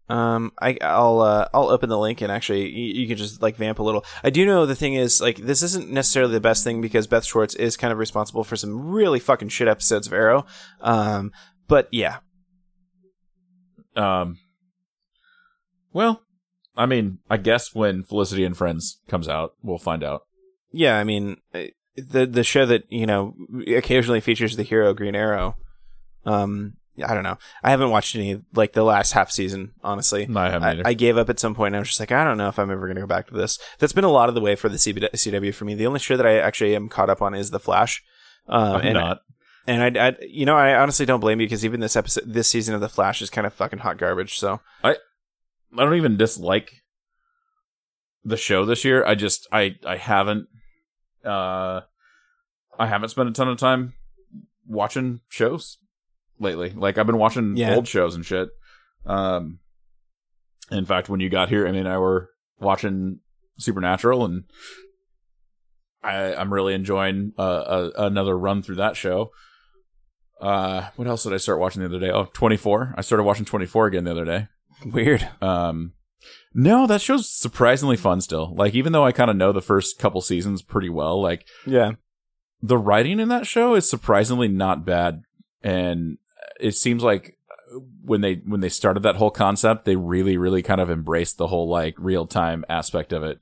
Um, 0.09 0.53
I 0.61 0.77
I'll 0.81 1.19
uh, 1.19 1.47
I'll 1.53 1.69
open 1.69 1.89
the 1.89 1.97
link 1.97 2.21
and 2.21 2.31
actually 2.31 2.69
you, 2.69 3.01
you 3.01 3.07
can 3.07 3.17
just 3.17 3.41
like 3.41 3.57
vamp 3.57 3.79
a 3.79 3.83
little. 3.83 4.05
I 4.23 4.29
do 4.29 4.45
know 4.45 4.65
the 4.65 4.75
thing 4.75 4.93
is 4.93 5.19
like 5.19 5.37
this 5.37 5.61
isn't 5.61 5.89
necessarily 5.91 6.31
the 6.33 6.39
best 6.39 6.63
thing 6.63 6.79
because 6.79 7.07
Beth 7.07 7.25
Schwartz 7.25 7.55
is 7.55 7.75
kind 7.75 7.91
of 7.91 7.97
responsible 7.99 8.43
for 8.45 8.55
some 8.55 8.89
really 8.89 9.19
fucking 9.19 9.49
shit 9.49 9.67
episodes 9.67 10.07
of 10.07 10.13
Arrow. 10.13 10.45
Um, 10.79 11.31
but 11.67 11.89
yeah, 11.91 12.17
Um, 13.97 14.37
well, 15.91 16.21
I 16.75 16.85
mean, 16.85 17.19
I 17.29 17.37
guess 17.37 17.73
when 17.73 18.03
Felicity 18.03 18.45
and 18.45 18.55
Friends 18.55 19.01
comes 19.07 19.27
out, 19.27 19.55
we'll 19.63 19.77
find 19.77 20.03
out. 20.03 20.21
yeah. 20.71 20.97
I 20.97 21.03
mean 21.03 21.37
uh, 21.53 21.63
the 21.97 22.25
the 22.25 22.43
show 22.43 22.65
that 22.65 22.83
you 22.89 23.05
know 23.05 23.35
occasionally 23.75 24.21
features 24.21 24.55
the 24.55 24.63
hero 24.63 24.93
Green 24.93 25.15
Arrow. 25.15 25.55
Um, 26.25 26.73
I 27.05 27.13
don't 27.13 27.23
know. 27.23 27.37
I 27.63 27.69
haven't 27.69 27.89
watched 27.89 28.15
any 28.15 28.43
like 28.53 28.73
the 28.73 28.83
last 28.83 29.11
half 29.13 29.31
season 29.31 29.71
honestly. 29.83 30.25
No, 30.27 30.39
I 30.39 30.49
haven't 30.49 30.85
I. 30.85 30.89
I 30.89 30.93
gave 30.93 31.17
up 31.17 31.29
at 31.29 31.39
some 31.39 31.55
point. 31.55 31.67
and 31.67 31.77
I 31.77 31.79
was 31.79 31.89
just 31.89 31.99
like, 31.99 32.11
I 32.11 32.23
don't 32.23 32.37
know 32.37 32.49
if 32.49 32.57
I'm 32.59 32.71
ever 32.71 32.87
going 32.87 32.95
to 32.95 33.01
go 33.01 33.07
back 33.07 33.27
to 33.27 33.33
this. 33.33 33.59
That's 33.79 33.93
been 33.93 34.03
a 34.03 34.09
lot 34.09 34.29
of 34.29 34.35
the 34.35 34.41
way 34.41 34.55
for 34.55 34.69
the 34.69 34.77
CW, 34.77 35.11
CW 35.11 35.53
for 35.53 35.65
me. 35.65 35.75
The 35.75 35.87
only 35.87 35.99
show 35.99 36.17
that 36.17 36.25
I 36.25 36.37
actually 36.37 36.75
am 36.75 36.89
caught 36.89 37.09
up 37.09 37.21
on 37.21 37.33
is 37.33 37.51
The 37.51 37.59
Flash. 37.59 38.03
Um, 38.47 38.77
I'm 38.77 38.81
and 38.81 38.93
not. 38.93 39.21
And 39.67 39.97
I, 39.97 40.07
I, 40.07 40.15
you 40.21 40.45
know, 40.45 40.55
I 40.55 40.75
honestly 40.75 41.05
don't 41.05 41.19
blame 41.19 41.41
you 41.41 41.45
because 41.45 41.65
even 41.65 41.81
this 41.81 41.97
episode, 41.97 42.23
this 42.25 42.47
season 42.47 42.73
of 42.73 42.81
The 42.81 42.89
Flash 42.89 43.21
is 43.21 43.29
kind 43.29 43.45
of 43.45 43.53
fucking 43.53 43.79
hot 43.79 43.97
garbage. 43.97 44.37
So 44.39 44.61
I, 44.83 44.91
I 45.77 45.83
don't 45.83 45.95
even 45.95 46.15
dislike 46.15 46.83
the 48.23 48.37
show 48.37 48.65
this 48.65 48.85
year. 48.85 49.05
I 49.05 49.15
just 49.15 49.47
I 49.51 49.75
I 49.85 49.97
haven't 49.97 50.47
uh 51.25 51.81
I 52.79 52.87
haven't 52.87 53.09
spent 53.09 53.29
a 53.29 53.33
ton 53.33 53.47
of 53.47 53.57
time 53.57 53.93
watching 54.65 55.21
shows 55.29 55.77
lately. 56.39 56.71
Like 56.75 56.97
I've 56.97 57.05
been 57.07 57.17
watching 57.17 57.55
Yeah. 57.57 57.75
old 57.75 57.87
shows 57.87 58.15
and 58.15 58.25
shit. 58.25 58.49
Um 59.05 59.59
in 60.71 60.85
fact 60.85 61.09
when 61.09 61.19
you 61.19 61.29
got 61.29 61.49
here, 61.49 61.65
Emmy 61.65 61.79
and 61.79 61.87
I 61.87 61.97
were 61.97 62.29
watching 62.59 63.19
Supernatural 63.59 64.25
and 64.25 64.43
I 66.03 66.33
I'm 66.35 66.53
really 66.53 66.73
enjoying 66.73 67.33
uh, 67.37 67.41
uh 67.41 67.91
another 67.97 68.37
run 68.37 68.61
through 68.61 68.75
that 68.75 68.95
show. 68.95 69.31
Uh 70.39 70.89
what 70.95 71.07
else 71.07 71.23
did 71.23 71.33
I 71.33 71.37
start 71.37 71.59
watching 71.59 71.81
the 71.81 71.87
other 71.87 71.99
day? 71.99 72.11
Oh, 72.11 72.25
24. 72.33 72.93
I 72.97 73.01
started 73.01 73.23
watching 73.23 73.45
24 73.45 73.87
again 73.87 74.03
the 74.03 74.11
other 74.11 74.25
day. 74.25 74.47
weird. 74.85 75.27
Um, 75.41 75.93
no, 76.53 76.85
that 76.87 77.01
show's 77.01 77.29
surprisingly 77.29 77.97
fun 77.97 78.21
still. 78.21 78.53
Like, 78.55 78.75
even 78.75 78.91
though 78.91 79.05
I 79.05 79.11
kind 79.11 79.29
of 79.31 79.35
know 79.37 79.51
the 79.51 79.61
first 79.61 79.97
couple 79.99 80.21
seasons 80.21 80.61
pretty 80.61 80.89
well, 80.89 81.19
like 81.21 81.47
Yeah. 81.65 81.93
the 82.61 82.77
writing 82.77 83.19
in 83.19 83.29
that 83.29 83.47
show 83.47 83.73
is 83.75 83.89
surprisingly 83.89 84.47
not 84.47 84.85
bad, 84.85 85.21
and 85.63 86.17
it 86.59 86.73
seems 86.75 87.03
like 87.03 87.37
when 88.03 88.21
they 88.21 88.35
when 88.45 88.61
they 88.61 88.69
started 88.69 89.03
that 89.03 89.17
whole 89.17 89.31
concept, 89.31 89.85
they 89.85 89.95
really 89.95 90.37
really 90.37 90.61
kind 90.63 90.81
of 90.81 90.89
embraced 90.89 91.37
the 91.37 91.47
whole 91.47 91.67
like 91.69 91.95
real 91.97 92.25
time 92.25 92.63
aspect 92.69 93.11
of 93.13 93.23
it. 93.23 93.39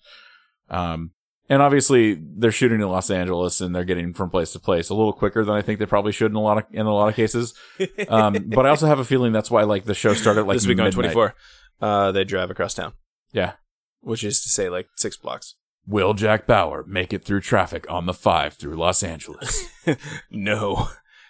Um, 0.70 1.12
and 1.48 1.62
obviously 1.62 2.20
they're 2.20 2.52
shooting 2.52 2.82
in 2.82 2.90
Los 2.90 3.12
Angeles 3.12 3.62
and 3.62 3.76
they're 3.76 3.84
getting 3.84 4.14
from 4.16 4.32
place 4.32 4.52
to 4.54 4.60
place 4.60 4.90
a 4.90 4.96
little 4.96 5.14
quicker 5.14 5.46
than 5.46 5.54
I 5.56 5.62
think 5.62 5.78
they 5.78 5.86
probably 5.86 6.12
should 6.12 6.32
in 6.32 6.36
a 6.36 6.42
lot 6.42 6.58
of 6.58 6.64
in 6.72 6.88
a 6.88 6.94
lot 6.94 7.08
of 7.10 7.16
cases. 7.16 7.54
Um, 8.10 8.50
but 8.50 8.66
I 8.66 8.70
also 8.70 8.88
have 8.88 8.98
a 9.00 9.06
feeling 9.06 9.32
that's 9.32 9.52
why 9.52 9.62
like 9.64 9.86
the 9.86 9.94
show 9.94 10.14
started 10.16 10.44
like 10.46 10.56
this 10.56 10.66
week 10.68 10.80
on 10.80 10.92
24, 10.92 11.36
uh, 11.82 12.12
they 12.12 12.24
drive 12.24 12.50
across 12.50 12.74
town, 12.74 12.94
Yeah. 13.32 13.54
which 14.02 14.24
is 14.24 14.42
to 14.42 14.50
say 14.50 14.70
like 14.70 14.88
six 14.96 15.18
blocks. 15.18 15.56
Will 15.88 16.16
Jack 16.16 16.48
Bauer 16.48 16.84
make 16.88 17.14
it 17.14 17.24
through 17.24 17.42
traffic 17.42 17.86
on 17.92 18.08
the 18.08 18.14
5 18.14 18.56
through 18.56 18.76
Los 18.76 19.04
Angeles? 19.04 19.68
no, 20.32 20.88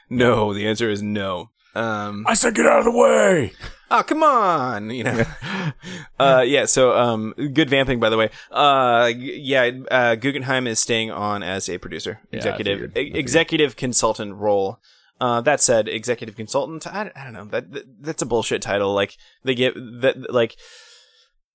no. 0.09 0.53
The 0.53 0.65
answer 0.65 0.89
is 0.89 1.03
no. 1.03 1.49
Um, 1.75 2.25
I 2.27 2.33
said 2.35 2.55
get 2.55 2.65
out 2.65 2.79
of 2.79 2.85
the 2.85 2.91
way! 2.91 3.51
oh 3.91 4.03
come 4.03 4.23
on, 4.23 4.89
you 4.89 5.03
know. 5.03 5.23
uh, 6.19 6.43
yeah. 6.45 6.65
So, 6.65 6.97
um, 6.97 7.33
good 7.53 7.69
vamping, 7.69 7.99
by 7.99 8.09
the 8.09 8.17
way. 8.17 8.29
Uh, 8.51 9.11
yeah. 9.15 9.71
Uh, 9.91 10.15
Guggenheim 10.15 10.67
is 10.67 10.79
staying 10.79 11.11
on 11.11 11.43
as 11.43 11.69
a 11.69 11.77
producer, 11.77 12.21
Yeah, 12.31 12.37
I 12.37 12.37
executive, 12.37 12.73
figured. 12.79 12.91
I 12.91 12.93
figured. 12.93 13.17
executive 13.17 13.75
consultant 13.75 14.35
role. 14.35 14.79
Uh, 15.21 15.39
that 15.41 15.61
said, 15.61 15.87
executive 15.87 16.35
consultant. 16.35 16.85
I, 16.87 17.11
I 17.15 17.23
don't 17.23 17.33
know. 17.33 17.45
That, 17.45 17.71
that 17.71 17.83
that's 18.01 18.21
a 18.21 18.25
bullshit 18.25 18.61
title. 18.61 18.93
Like 18.93 19.17
they 19.43 19.55
get 19.55 19.73
that. 19.75 20.33
Like 20.33 20.57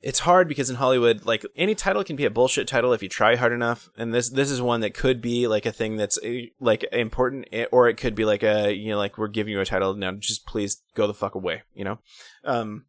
it's 0.03 0.21
hard 0.21 0.49
because 0.49 0.71
in 0.71 0.77
Hollywood, 0.77 1.27
like 1.27 1.45
any 1.57 1.75
title 1.75 2.03
can 2.03 2.17
be 2.17 2.25
a 2.25 2.31
bullshit 2.31 2.67
title 2.67 2.93
if 2.93 3.03
you 3.03 3.09
try 3.09 3.37
hard 3.37 3.53
enough. 3.53 3.91
And 3.97 4.15
this 4.15 4.31
this 4.31 4.51
is 4.51 4.63
one 4.63 4.81
that 4.81 4.95
could 4.95 5.21
be 5.21 5.47
like 5.47 5.67
a 5.67 5.73
thing 5.73 5.97
that's 5.97 6.19
eh, 6.23 6.47
like 6.59 6.85
important, 6.93 7.49
eh, 7.53 7.67
or 7.71 7.89
it 7.89 7.97
could 7.97 8.15
be 8.15 8.25
like 8.25 8.43
a 8.43 8.73
you 8.75 8.91
know 8.91 8.99
like 8.99 9.19
we're 9.19 9.29
giving 9.29 9.53
you 9.53 9.61
a 9.61 9.67
title 9.67 9.95
now. 9.95 10.13
Just 10.13 10.47
please 10.47 10.83
go 10.95 11.07
the 11.07 11.15
fuck 11.15 11.35
away. 11.35 11.63
You 11.75 11.85
know. 11.85 11.99
Um, 12.45 12.87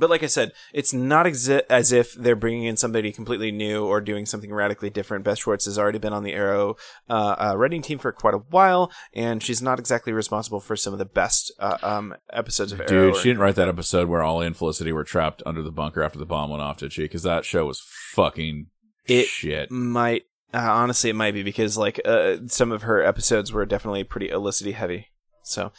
but 0.00 0.10
like 0.10 0.24
I 0.24 0.26
said, 0.26 0.50
it's 0.72 0.92
not 0.92 1.26
exi- 1.26 1.62
as 1.70 1.92
if 1.92 2.12
they're 2.14 2.34
bringing 2.34 2.64
in 2.64 2.76
somebody 2.76 3.12
completely 3.12 3.52
new 3.52 3.84
or 3.84 4.00
doing 4.00 4.26
something 4.26 4.52
radically 4.52 4.90
different. 4.90 5.24
Beth 5.24 5.38
Schwartz 5.38 5.66
has 5.66 5.78
already 5.78 5.98
been 5.98 6.12
on 6.12 6.24
the 6.24 6.32
Arrow 6.32 6.74
uh, 7.08 7.36
uh, 7.38 7.54
writing 7.56 7.82
team 7.82 7.98
for 7.98 8.10
quite 8.10 8.34
a 8.34 8.38
while, 8.38 8.90
and 9.14 9.42
she's 9.42 9.62
not 9.62 9.78
exactly 9.78 10.12
responsible 10.12 10.58
for 10.58 10.74
some 10.74 10.92
of 10.92 10.98
the 10.98 11.04
best 11.04 11.52
uh, 11.60 11.78
um, 11.82 12.16
episodes 12.32 12.72
of 12.72 12.80
Arrow. 12.80 12.88
Dude, 13.12 13.16
she 13.16 13.28
didn't 13.28 13.40
write 13.42 13.54
that 13.54 13.68
episode 13.68 14.08
where 14.08 14.22
Ollie 14.22 14.46
and 14.46 14.56
Felicity 14.56 14.90
were 14.92 15.04
trapped 15.04 15.42
under 15.46 15.62
the 15.62 15.70
bunker 15.70 16.02
after 16.02 16.18
the 16.18 16.26
bomb 16.26 16.50
went 16.50 16.62
off, 16.62 16.78
did 16.78 16.92
she? 16.92 17.02
Because 17.02 17.22
that 17.22 17.44
show 17.44 17.66
was 17.66 17.80
fucking 18.12 18.66
It- 19.06 19.26
shit. 19.26 19.70
might 19.70 20.22
uh, 20.52 20.58
honestly 20.58 21.10
it 21.10 21.14
might 21.14 21.32
be 21.34 21.44
because 21.44 21.76
like 21.78 22.00
uh, 22.04 22.36
some 22.46 22.72
of 22.72 22.82
her 22.82 23.02
episodes 23.04 23.52
were 23.52 23.64
definitely 23.64 24.02
pretty 24.02 24.30
Olicity 24.30 24.72
heavy 24.74 25.06
so 25.44 25.70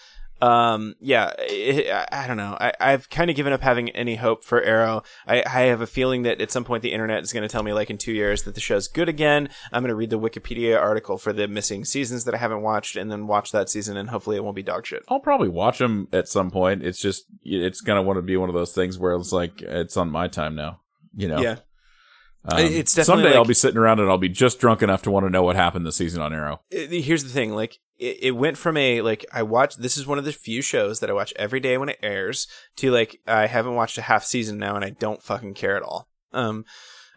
um 0.42 0.96
yeah 1.00 1.32
it, 1.38 1.92
I, 1.92 2.24
I 2.24 2.28
don't 2.28 2.38
know 2.38 2.58
I, 2.60 2.74
i've 2.80 3.10
kind 3.10 3.30
of 3.30 3.36
given 3.36 3.54
up 3.54 3.62
having 3.62 3.90
any 3.92 4.16
hope 4.16 4.44
for 4.44 4.62
arrow 4.62 5.04
I, 5.28 5.44
I 5.46 5.62
have 5.64 5.82
a 5.82 5.88
feeling 5.88 6.24
that 6.24 6.42
at 6.42 6.50
some 6.52 6.64
point 6.64 6.82
the 6.82 6.94
internet 6.94 7.22
is 7.24 7.32
going 7.32 7.44
to 7.44 7.50
tell 7.50 7.62
me 7.62 7.74
like 7.74 7.90
in 7.90 7.98
two 7.98 8.12
years 8.14 8.44
that 8.44 8.56
the 8.56 8.62
show's 8.62 8.88
good 8.88 9.08
again 9.08 9.50
i'm 9.72 9.84
going 9.84 9.90
to 9.90 9.96
read 9.96 10.10
the 10.10 10.20
wikipedia 10.20 10.80
article 10.80 11.18
for 11.18 11.32
the 11.32 11.48
missing 11.48 11.86
seasons 11.86 12.24
that 12.24 12.34
i 12.34 12.38
haven't 12.38 12.62
watched 12.62 12.96
and 12.96 13.12
then 13.12 13.28
watch 13.28 13.52
that 13.52 13.70
season 13.70 13.98
and 13.98 14.10
hopefully 14.10 14.36
it 14.36 14.44
won't 14.44 14.56
be 14.56 14.64
dog 14.64 14.86
shit 14.86 15.04
I'll 15.08 15.20
probably 15.20 15.50
watch 15.50 15.80
them 15.80 16.08
at 16.14 16.28
some 16.28 16.52
point. 16.52 16.84
It's 16.84 17.00
just, 17.00 17.26
it's 17.44 17.82
going 17.82 17.98
to 17.98 18.02
want 18.02 18.18
to 18.18 18.22
be 18.22 18.38
one 18.38 18.50
of 18.50 18.56
those 18.56 18.74
things 18.74 18.98
where 18.98 19.14
it's 19.16 19.32
like, 19.32 19.62
it's 19.62 19.98
on 19.98 20.10
my 20.10 20.28
time 20.28 20.56
now. 20.56 20.80
You 21.16 21.28
know? 21.28 21.42
yeah 21.42 21.58
Um, 22.46 22.60
It's 22.60 22.94
definitely 22.94 23.24
someday 23.24 23.38
I'll 23.38 23.46
be 23.46 23.54
sitting 23.54 23.78
around 23.78 24.00
and 24.00 24.10
I'll 24.10 24.18
be 24.18 24.30
just 24.30 24.60
drunk 24.60 24.82
enough 24.82 25.02
to 25.04 25.12
want 25.12 25.26
to 25.26 25.30
know 25.30 25.44
what 25.44 25.56
happened 25.56 25.86
this 25.86 25.98
season 25.98 26.22
on 26.22 26.34
Arrow. 26.34 26.62
here's 26.72 27.24
the 27.24 27.30
thing 27.30 27.54
like 27.54 27.80
it, 28.02 28.18
it 28.22 28.32
went 28.32 28.58
from 28.58 28.76
a 28.76 29.02
like 29.02 29.26
i 29.32 29.42
watch 29.42 29.76
this 29.78 29.96
is 29.96 30.06
one 30.06 30.18
of 30.18 30.26
the 30.26 30.34
few 30.34 30.62
shows 30.62 31.00
that 31.00 31.10
i 31.10 31.14
watch 31.14 31.34
every 31.38 31.60
day 31.60 31.78
when 31.78 31.88
it 31.88 32.00
airs 32.04 32.48
to 32.76 32.92
like 32.92 33.22
i 33.28 33.46
haven't 33.46 33.76
watched 33.76 33.98
a 33.98 34.02
half 34.02 34.26
season 34.26 34.58
now 34.58 34.76
and 34.76 34.84
i 34.84 34.90
don't 34.90 35.24
fucking 35.24 35.54
care 35.54 35.78
at 35.78 35.84
all. 35.84 36.10
Um 36.34 36.66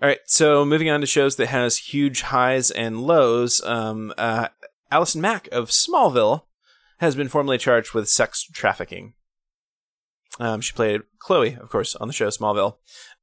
all 0.02 0.08
right 0.08 0.20
so 0.26 0.64
moving 0.64 0.90
on 0.90 1.00
to 1.00 1.06
shows 1.06 1.36
that 1.36 1.46
has 1.46 1.78
huge 1.78 2.22
highs 2.22 2.70
and 2.70 3.00
lows 3.00 3.64
um 3.64 4.12
uh 4.18 4.48
allison 4.90 5.20
mack 5.20 5.48
of 5.50 5.70
smallville 5.70 6.42
has 6.98 7.16
been 7.16 7.28
formally 7.28 7.58
charged 7.58 7.94
with 7.94 8.08
sex 8.08 8.44
trafficking. 8.52 9.14
Um 10.38 10.60
she 10.60 10.72
played 10.72 11.02
chloe 11.18 11.56
of 11.60 11.70
course 11.70 11.96
on 11.96 12.08
the 12.08 12.14
show 12.14 12.28
smallville 12.28 12.76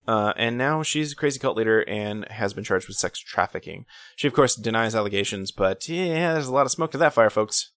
uh, 0.07 0.33
and 0.35 0.57
now 0.57 0.83
she's 0.83 1.11
a 1.13 1.15
crazy 1.15 1.39
cult 1.39 1.57
leader 1.57 1.81
and 1.81 2.27
has 2.29 2.53
been 2.53 2.63
charged 2.63 2.87
with 2.87 2.97
sex 2.97 3.19
trafficking. 3.19 3.85
She, 4.15 4.27
of 4.27 4.33
course, 4.33 4.55
denies 4.55 4.95
allegations, 4.95 5.51
but 5.51 5.87
yeah, 5.87 6.33
there's 6.33 6.47
a 6.47 6.53
lot 6.53 6.65
of 6.65 6.71
smoke 6.71 6.91
to 6.91 6.97
that 6.97 7.13
fire, 7.13 7.29
folks. 7.29 7.71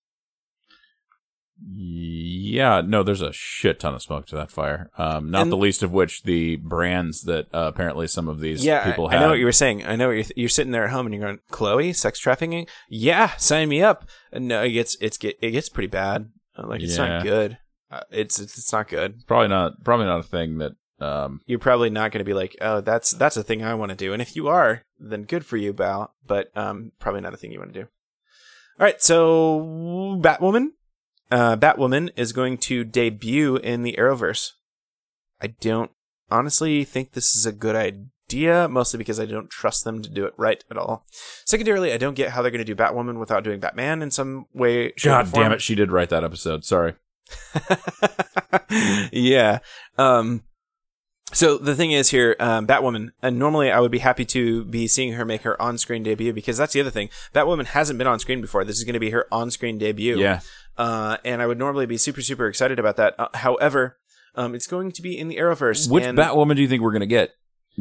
Yeah, 1.66 2.82
no, 2.84 3.02
there's 3.04 3.20
a 3.22 3.32
shit 3.32 3.78
ton 3.80 3.94
of 3.94 4.02
smoke 4.02 4.26
to 4.26 4.34
that 4.36 4.50
fire. 4.50 4.90
Um, 4.98 5.30
not 5.30 5.42
And- 5.42 5.52
the 5.52 5.56
least 5.56 5.82
of 5.84 5.92
which 5.92 6.22
the 6.24 6.56
brands 6.56 7.22
that 7.22 7.46
uh, 7.54 7.70
apparently 7.72 8.06
some 8.08 8.28
of 8.28 8.40
these 8.40 8.64
Yeah, 8.64 8.84
people 8.84 9.08
have. 9.08 9.20
I 9.20 9.24
know 9.24 9.30
what 9.30 9.38
you 9.38 9.44
were 9.44 9.52
saying. 9.52 9.84
I 9.86 9.94
know 9.96 10.08
what 10.08 10.16
you're, 10.16 10.24
you're 10.36 10.48
sitting 10.48 10.72
there 10.72 10.84
at 10.84 10.90
home 10.90 11.06
and 11.06 11.14
you're 11.14 11.24
going, 11.24 11.38
Chloe, 11.50 11.92
sex 11.92 12.18
trafficking? 12.18 12.66
Yeah, 12.88 13.36
sign 13.36 13.68
me 13.68 13.82
up. 13.82 14.08
And 14.32 14.48
no, 14.48 14.62
it 14.62 14.72
gets 14.72 14.96
it's 15.00 15.16
get 15.16 15.36
it 15.40 15.52
gets 15.52 15.68
pretty 15.68 15.86
bad. 15.88 16.30
Uh, 16.58 16.66
Like 16.66 16.82
it's 16.82 16.96
Yeah. 16.98 17.08
not 17.08 17.22
good. 17.22 17.58
Uh, 17.90 18.00
it's, 18.10 18.40
it's 18.40 18.58
it's 18.58 18.72
not 18.72 18.88
good. 18.88 19.24
probably 19.28 19.48
not. 19.48 19.84
Probably 19.84 20.06
not 20.06 20.20
a 20.20 20.24
thing 20.24 20.58
that. 20.58 20.72
Um, 21.04 21.40
You're 21.46 21.58
probably 21.58 21.90
not 21.90 22.12
going 22.12 22.20
to 22.20 22.24
be 22.24 22.34
like, 22.34 22.56
oh, 22.60 22.80
that's 22.80 23.10
that's 23.10 23.36
a 23.36 23.42
thing 23.42 23.62
I 23.62 23.74
want 23.74 23.90
to 23.90 23.96
do. 23.96 24.12
And 24.12 24.22
if 24.22 24.34
you 24.34 24.48
are, 24.48 24.82
then 24.98 25.24
good 25.24 25.44
for 25.44 25.56
you, 25.56 25.74
Bao. 25.74 26.10
But 26.26 26.50
um, 26.56 26.92
probably 26.98 27.20
not 27.20 27.34
a 27.34 27.36
thing 27.36 27.52
you 27.52 27.58
want 27.58 27.74
to 27.74 27.82
do. 27.82 27.88
All 28.78 28.86
right, 28.86 29.00
so 29.00 30.18
Batwoman. 30.20 30.68
Uh, 31.30 31.56
Batwoman 31.56 32.10
is 32.16 32.32
going 32.32 32.58
to 32.58 32.84
debut 32.84 33.56
in 33.56 33.82
the 33.82 33.96
Arrowverse. 33.98 34.52
I 35.40 35.48
don't 35.48 35.90
honestly 36.30 36.84
think 36.84 37.12
this 37.12 37.34
is 37.34 37.46
a 37.46 37.52
good 37.52 37.76
idea, 37.76 38.68
mostly 38.68 38.98
because 38.98 39.18
I 39.18 39.26
don't 39.26 39.50
trust 39.50 39.84
them 39.84 40.02
to 40.02 40.08
do 40.08 40.26
it 40.26 40.34
right 40.36 40.62
at 40.70 40.76
all. 40.76 41.06
Secondarily, 41.44 41.92
I 41.92 41.96
don't 41.96 42.14
get 42.14 42.30
how 42.30 42.42
they're 42.42 42.50
going 42.50 42.64
to 42.64 42.74
do 42.74 42.76
Batwoman 42.76 43.18
without 43.18 43.44
doing 43.44 43.60
Batman 43.60 44.02
in 44.02 44.10
some 44.10 44.46
way. 44.52 44.92
God 45.02 45.32
damn 45.32 45.52
it, 45.52 45.62
she 45.62 45.74
did 45.74 45.92
write 45.92 46.10
that 46.10 46.24
episode. 46.24 46.64
Sorry. 46.64 46.94
yeah. 49.12 49.58
Um, 49.98 50.42
so 51.34 51.58
the 51.58 51.74
thing 51.74 51.92
is 51.92 52.10
here, 52.10 52.36
um, 52.40 52.66
Batwoman, 52.66 53.10
and 53.20 53.38
normally 53.38 53.70
I 53.70 53.80
would 53.80 53.90
be 53.90 53.98
happy 53.98 54.24
to 54.26 54.64
be 54.64 54.86
seeing 54.86 55.12
her 55.12 55.24
make 55.24 55.42
her 55.42 55.60
on-screen 55.60 56.02
debut 56.02 56.32
because 56.32 56.56
that's 56.56 56.72
the 56.72 56.80
other 56.80 56.90
thing. 56.90 57.10
Batwoman 57.34 57.66
hasn't 57.66 57.98
been 57.98 58.06
on 58.06 58.18
screen 58.18 58.40
before. 58.40 58.64
This 58.64 58.78
is 58.78 58.84
going 58.84 58.94
to 58.94 59.00
be 59.00 59.10
her 59.10 59.26
on-screen 59.30 59.76
debut. 59.78 60.18
Yeah. 60.18 60.40
Uh, 60.76 61.18
and 61.24 61.42
I 61.42 61.46
would 61.46 61.58
normally 61.58 61.86
be 61.86 61.96
super, 61.96 62.22
super 62.22 62.46
excited 62.46 62.78
about 62.78 62.96
that. 62.96 63.14
Uh, 63.18 63.28
however, 63.34 63.98
um, 64.34 64.54
it's 64.54 64.66
going 64.66 64.92
to 64.92 65.02
be 65.02 65.18
in 65.18 65.28
the 65.28 65.36
Arrowverse. 65.36 65.90
Which 65.90 66.04
and 66.04 66.18
Batwoman 66.18 66.56
do 66.56 66.62
you 66.62 66.68
think 66.68 66.82
we're 66.82 66.92
gonna 66.92 67.06
get? 67.06 67.30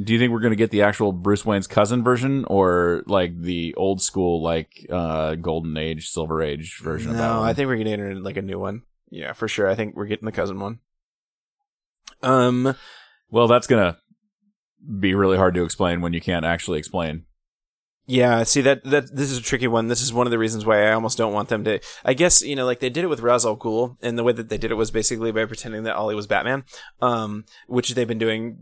Do 0.01 0.14
you 0.14 0.20
think 0.20 0.32
we're 0.32 0.39
gonna 0.39 0.56
get 0.56 0.72
the 0.72 0.84
actual 0.84 1.12
Bruce 1.12 1.45
Wayne's 1.45 1.68
cousin 1.68 2.04
version, 2.04 2.45
or 2.45 3.04
like 3.08 3.39
the 3.39 3.74
old 3.76 4.01
school, 4.01 4.41
like 4.41 4.86
uh, 4.91 5.36
Golden 5.36 5.78
Age, 5.78 6.10
Silver 6.10 6.41
Age 6.41 6.80
version 6.84 7.12
of 7.12 7.18
No, 7.18 7.24
Batwoman? 7.24 7.41
I 7.43 7.54
think 7.54 7.68
we're 7.68 7.78
getting 7.78 7.99
in 7.99 8.24
like 8.24 8.38
a 8.38 8.41
new 8.41 8.60
one. 8.60 8.84
Yeah, 9.10 9.34
for 9.34 9.47
sure. 9.47 9.68
I 9.68 9.76
think 9.76 9.95
we're 9.95 10.06
getting 10.06 10.26
the 10.26 10.32
cousin 10.32 10.60
one. 10.60 10.80
Um, 12.22 12.76
Well, 13.34 13.47
that's 13.47 13.65
gonna 13.65 13.97
be 14.99 15.15
really 15.15 15.38
hard 15.38 15.55
to 15.55 15.63
explain 15.63 16.01
when 16.01 16.13
you 16.13 16.21
can't 16.21 16.45
actually 16.45 16.77
explain. 16.77 17.25
Yeah, 18.05 18.43
see 18.43 18.61
that 18.61 18.84
that 18.84 19.15
this 19.15 19.31
is 19.31 19.39
a 19.39 19.41
tricky 19.41 19.65
one. 19.65 19.88
This 19.88 20.03
is 20.03 20.13
one 20.13 20.27
of 20.27 20.31
the 20.31 20.38
reasons 20.38 20.67
why 20.67 20.86
I 20.86 20.93
almost 20.93 21.17
don't 21.17 21.34
want 21.34 21.49
them 21.49 21.63
to. 21.63 21.79
I 22.05 22.13
guess 22.13 22.43
you 22.43 22.55
know, 22.55 22.65
like 22.67 22.79
they 22.79 22.91
did 22.91 23.03
it 23.03 23.07
with 23.07 23.21
Ra's 23.21 23.43
al 23.43 23.57
Ghul, 23.57 23.97
and 24.03 24.19
the 24.19 24.23
way 24.23 24.34
that 24.34 24.49
they 24.49 24.59
did 24.59 24.69
it 24.69 24.75
was 24.75 24.91
basically 24.91 25.31
by 25.31 25.45
pretending 25.45 25.81
that 25.84 25.95
Ollie 25.95 26.13
was 26.13 26.27
Batman, 26.27 26.63
um, 27.01 27.45
which 27.65 27.95
they've 27.95 28.07
been 28.07 28.19
doing, 28.19 28.57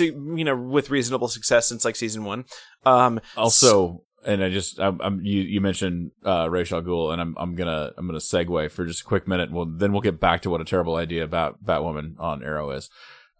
you 0.00 0.44
know, 0.44 0.56
with 0.56 0.88
reasonable 0.88 1.28
success 1.28 1.68
since 1.68 1.84
like 1.84 1.94
season 1.94 2.24
one. 2.24 2.46
Um, 2.86 3.20
Also, 3.36 4.04
and 4.24 4.42
I 4.42 4.48
just 4.48 4.80
I'm, 4.80 5.02
I'm 5.02 5.20
you 5.20 5.42
you 5.42 5.60
mentioned 5.60 6.12
uh, 6.24 6.48
Ra's 6.48 6.72
al 6.72 6.80
Ghul, 6.80 7.12
and 7.12 7.20
I'm 7.20 7.34
I'm 7.36 7.56
gonna 7.56 7.92
I'm 7.98 8.06
gonna 8.06 8.20
segue 8.20 8.70
for 8.70 8.86
just 8.86 9.02
a 9.02 9.04
quick 9.04 9.28
minute. 9.28 9.52
Well, 9.52 9.66
then 9.66 9.92
we'll 9.92 10.00
get 10.00 10.18
back 10.18 10.40
to 10.42 10.50
what 10.50 10.62
a 10.62 10.64
terrible 10.64 10.96
idea 10.96 11.24
about 11.24 11.62
Batwoman 11.62 12.14
on 12.18 12.42
Arrow 12.42 12.70
is. 12.70 12.88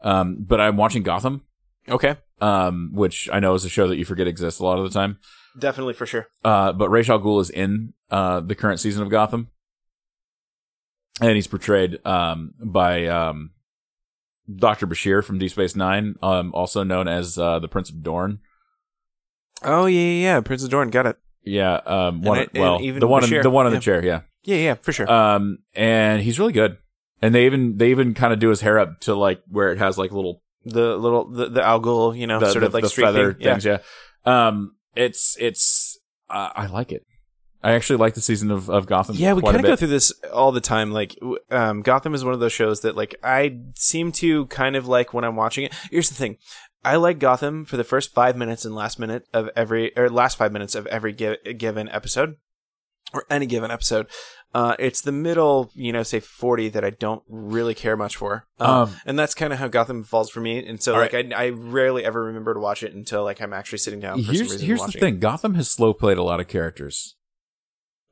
Um, 0.05 0.37
but 0.39 0.61
I'm 0.61 0.77
watching 0.77 1.03
Gotham, 1.03 1.43
Okay, 1.89 2.17
um, 2.41 2.91
which 2.93 3.29
I 3.33 3.41
know 3.41 3.55
is 3.55 3.65
a 3.65 3.69
show 3.69 3.89
that 3.89 3.97
you 3.97 4.05
forget 4.05 4.27
exists 4.29 4.61
a 4.61 4.65
lot 4.65 4.79
of 4.79 4.85
the 4.85 4.91
time. 4.91 5.19
definitely 5.59 5.95
for 5.95 6.07
sure. 6.07 6.29
Uh, 6.45 6.73
but 6.73 6.89
Ra's 6.91 7.11
al 7.11 7.19
Ghul 7.19 7.41
is 7.41 7.51
in 7.51 7.95
uh, 8.11 8.41
the 8.41 8.55
current 8.55 8.81
season 8.81 9.03
of 9.03 9.09
Gotham, 9.09 9.49
and 11.21 11.33
he's 11.33 11.47
portrayed 11.47 12.05
um, 12.07 12.53
by 12.63 13.07
um, 13.07 13.51
Doctor 14.55 14.87
Bashir 14.87 15.25
from 15.25 15.39
Deep 15.39 15.51
Space 15.51 15.75
Nine, 15.75 16.17
um, 16.23 16.53
also 16.55 16.85
known 16.85 17.09
as 17.09 17.39
uh, 17.39 17.59
the 17.59 17.69
Prince 17.69 17.91
of 17.91 18.03
Dorne. 18.03 18.39
Oh 19.63 19.87
yeah, 19.87 20.01
yeah, 20.01 20.23
yeah. 20.23 20.41
Prince 20.41 20.65
of 20.65 20.71
Dorne, 20.71 20.91
got 20.91 21.07
it. 21.07 21.17
Yeah, 21.43 21.77
um, 21.87 22.23
one 22.23 22.39
and 22.39 22.51
well, 22.55 22.79
the 22.79 23.07
one 23.07 23.25
in, 23.25 23.43
the 23.43 23.51
one 23.51 23.67
in 23.67 23.73
yeah. 23.73 23.79
the 23.79 23.83
chair, 23.83 24.05
yeah. 24.05 24.21
Yeah, 24.45 24.57
yeah, 24.57 24.75
for 24.75 24.93
sure. 24.93 25.11
Um, 25.11 25.59
and 25.75 26.23
he's 26.23 26.39
really 26.39 26.53
good. 26.53 26.77
And 27.25 27.35
they 27.35 27.47
even 27.47 27.79
they 27.79 27.91
even 27.91 28.13
kind 28.13 28.35
of 28.35 28.39
do 28.39 28.51
his 28.51 28.61
hair 28.61 28.79
up 28.79 29.01
to 29.01 29.15
like 29.15 29.41
where 29.49 29.73
it 29.73 29.79
has 29.79 29.97
like 29.97 30.13
little 30.13 30.43
the 30.67 30.95
little 30.95 31.31
the, 31.31 31.49
the 31.49 31.63
Algol, 31.63 32.15
you 32.15 32.27
know, 32.27 32.39
the, 32.39 32.51
sort 32.51 32.61
the, 32.61 32.67
of 32.67 32.75
like 32.75 32.85
the 32.85 32.91
feather 32.91 33.33
thing. 33.33 33.45
Things. 33.45 33.65
Yeah. 33.65 33.79
Um, 34.27 34.77
it's 34.95 35.35
it's 35.41 35.99
uh, 36.29 36.51
I 36.55 36.67
like 36.67 36.93
it. 36.93 37.07
I 37.63 37.73
actually 37.73 37.97
like 37.97 38.13
the 38.13 38.21
season 38.21 38.51
of, 38.51 38.69
of 38.69 38.85
Gotham. 38.85 39.17
Yeah, 39.17 39.33
we 39.33 39.41
kind 39.41 39.57
of 39.57 39.63
go 39.63 39.75
through 39.75 39.89
this 39.89 40.13
all 40.31 40.53
the 40.53 40.61
time. 40.61 40.93
Like, 40.93 41.19
um, 41.51 41.81
Gotham 41.81 42.13
is 42.13 42.23
one 42.23 42.35
of 42.35 42.41
those 42.41 42.53
shows 42.53 42.83
that, 42.83 42.95
like, 42.95 43.15
I 43.25 43.59
seem 43.75 44.13
to 44.13 44.45
kind 44.49 44.77
of 44.77 44.87
like 44.87 45.15
when 45.15 45.25
I'm 45.25 45.35
watching 45.35 45.65
it. 45.65 45.73
Here's 45.91 46.11
the 46.11 46.15
thing: 46.15 46.37
I 46.85 46.97
like 46.97 47.19
Gotham 47.19 47.65
for 47.65 47.79
the 47.79 47.85
first 47.85 48.13
five 48.13 48.37
minutes 48.37 48.67
and 48.67 48.75
last 48.75 48.99
minute 48.99 49.27
of 49.33 49.49
every, 49.57 49.97
or 49.97 50.11
last 50.11 50.37
five 50.37 50.53
minutes 50.53 50.75
of 50.75 50.87
every 50.89 51.15
gi- 51.15 51.55
given 51.57 51.89
episode, 51.89 52.37
or 53.15 53.25
any 53.31 53.47
given 53.47 53.71
episode. 53.71 54.09
Uh, 54.55 54.77
it's 54.79 55.01
the 55.01 55.11
middle, 55.11 55.73
you 55.75 55.93
know, 55.93 56.05
say 56.05 56.21
forty 56.21 56.69
that 56.69 56.85
I 56.85 56.91
don't 56.91 57.25
really 57.29 57.75
care 57.75 57.97
much 57.97 58.15
for, 58.15 58.47
um, 58.61 58.71
Um, 58.71 58.97
and 59.05 59.19
that's 59.19 59.35
kind 59.35 59.53
of 59.53 59.59
how 59.59 59.67
Gotham 59.67 60.05
falls 60.05 60.31
for 60.31 60.41
me. 60.41 60.65
And 60.65 60.81
so, 60.81 60.93
like, 60.93 61.13
I, 61.13 61.29
I 61.35 61.49
rarely 61.49 62.05
ever 62.05 62.23
remember 62.23 62.55
to 62.55 62.61
watch 62.61 62.85
it 62.85 62.95
until 62.95 63.25
like 63.25 63.41
I'm 63.43 63.53
actually 63.53 63.79
sitting 63.79 63.99
down. 63.99 64.23
For 64.23 64.33
Here's 64.33 64.61
here's 64.61 64.81
the 64.87 64.93
thing. 64.93 65.19
Gotham 65.19 65.55
has 65.55 65.69
slow 65.69 65.93
played 65.93 66.19
a 66.19 66.23
lot 66.23 66.39
of 66.39 66.47
characters. 66.47 67.17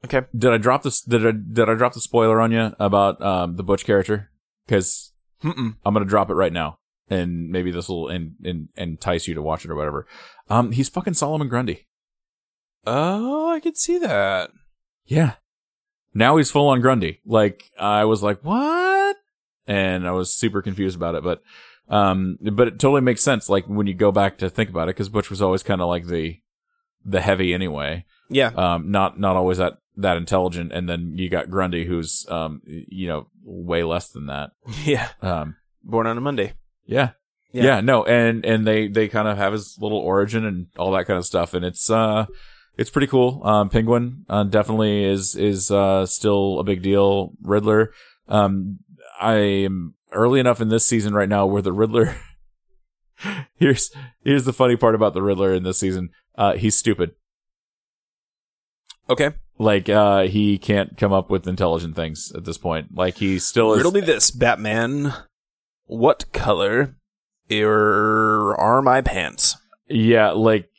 Okay, 0.04 0.22
Did 0.36 0.52
I 0.52 0.56
drop 0.56 0.82
this? 0.82 1.00
Did 1.00 1.24
I 1.24 1.30
did 1.30 1.68
I 1.68 1.74
drop 1.74 1.92
the 1.94 2.00
spoiler 2.00 2.40
on 2.40 2.50
you 2.50 2.74
about 2.80 3.22
um 3.22 3.54
the 3.54 3.62
Butch 3.62 3.84
character? 3.84 4.32
Because 4.66 5.12
I'm 5.44 5.76
gonna 5.84 6.04
drop 6.04 6.28
it 6.28 6.34
right 6.34 6.52
now, 6.52 6.78
and 7.08 7.50
maybe 7.50 7.70
this 7.70 7.88
will 7.88 8.10
en- 8.10 8.34
en- 8.44 8.68
entice 8.76 9.28
you 9.28 9.34
to 9.34 9.42
watch 9.42 9.64
it 9.64 9.70
or 9.70 9.76
whatever. 9.76 10.08
Um, 10.50 10.72
he's 10.72 10.88
fucking 10.88 11.14
Solomon 11.14 11.46
Grundy. 11.48 11.86
oh, 12.84 13.48
I 13.50 13.60
could 13.60 13.76
see 13.76 13.98
that. 13.98 14.50
Yeah. 15.06 15.34
Now 16.14 16.36
he's 16.36 16.50
full 16.50 16.68
on 16.68 16.80
Grundy. 16.80 17.20
Like 17.24 17.70
I 17.78 18.04
was 18.04 18.22
like, 18.22 18.40
what? 18.42 19.16
And 19.66 20.06
I 20.06 20.12
was 20.12 20.34
super 20.34 20.60
confused 20.62 20.96
about 20.96 21.14
it, 21.14 21.22
but 21.22 21.42
um, 21.88 22.36
but 22.52 22.68
it 22.68 22.78
totally 22.78 23.00
makes 23.00 23.22
sense. 23.22 23.48
Like 23.48 23.66
when 23.66 23.86
you 23.86 23.94
go 23.94 24.12
back 24.12 24.38
to 24.38 24.50
think 24.50 24.70
about 24.70 24.88
it, 24.88 24.96
because 24.96 25.08
Butch 25.08 25.30
was 25.30 25.42
always 25.42 25.62
kind 25.62 25.80
of 25.80 25.88
like 25.88 26.06
the 26.06 26.38
the 27.04 27.20
heavy 27.20 27.52
anyway. 27.54 28.04
Yeah, 28.28 28.48
Um, 28.56 28.90
not 28.90 29.18
not 29.18 29.36
always 29.36 29.58
that 29.58 29.78
that 29.96 30.16
intelligent, 30.16 30.72
and 30.72 30.88
then 30.88 31.14
you 31.16 31.28
got 31.28 31.50
Grundy, 31.50 31.84
who's 31.84 32.26
um, 32.30 32.62
you 32.64 33.08
know, 33.08 33.28
way 33.44 33.82
less 33.82 34.08
than 34.08 34.26
that. 34.26 34.50
yeah. 34.84 35.08
Um, 35.20 35.56
Born 35.84 36.06
on 36.06 36.16
a 36.16 36.20
Monday. 36.20 36.54
yeah. 36.86 37.10
Yeah. 37.52 37.64
Yeah. 37.64 37.80
no, 37.82 38.04
and 38.04 38.44
and 38.46 38.66
they 38.66 38.88
they 38.88 39.08
kind 39.08 39.28
of 39.28 39.36
have 39.36 39.52
his 39.52 39.76
little 39.78 39.98
origin 39.98 40.46
and 40.46 40.68
all 40.78 40.92
that 40.92 41.04
kind 41.06 41.18
of 41.18 41.26
stuff, 41.26 41.52
and 41.52 41.64
it's 41.64 41.90
uh 41.90 42.24
it's 42.76 42.90
pretty 42.90 43.06
cool. 43.06 43.40
Um, 43.44 43.68
Penguin 43.68 44.24
uh, 44.28 44.44
definitely 44.44 45.04
is 45.04 45.34
is 45.34 45.70
uh 45.70 46.06
still 46.06 46.58
a 46.58 46.64
big 46.64 46.82
deal. 46.82 47.32
Riddler, 47.42 47.92
um, 48.28 48.78
I 49.20 49.34
am 49.34 49.94
early 50.12 50.40
enough 50.40 50.60
in 50.60 50.68
this 50.68 50.86
season 50.86 51.14
right 51.14 51.28
now 51.28 51.46
where 51.46 51.62
the 51.62 51.72
Riddler. 51.72 52.16
here's 53.56 53.90
here's 54.24 54.44
the 54.44 54.52
funny 54.52 54.76
part 54.76 54.94
about 54.94 55.14
the 55.14 55.22
Riddler 55.22 55.54
in 55.54 55.62
this 55.62 55.78
season. 55.78 56.10
Uh, 56.36 56.54
he's 56.54 56.76
stupid. 56.76 57.12
Okay. 59.08 59.32
Like 59.58 59.88
uh, 59.88 60.22
he 60.22 60.58
can't 60.58 60.96
come 60.96 61.12
up 61.12 61.30
with 61.30 61.46
intelligent 61.46 61.94
things 61.94 62.32
at 62.34 62.44
this 62.44 62.58
point. 62.58 62.94
Like 62.94 63.18
he 63.18 63.38
still 63.38 63.72
is. 63.72 63.78
Riddle 63.78 63.92
me 63.92 64.00
this, 64.00 64.30
Batman. 64.30 65.12
What 65.86 66.32
color 66.32 66.96
are, 67.50 68.58
are 68.58 68.82
my 68.82 69.02
pants? 69.02 69.56
Yeah, 69.88 70.30
like 70.30 70.70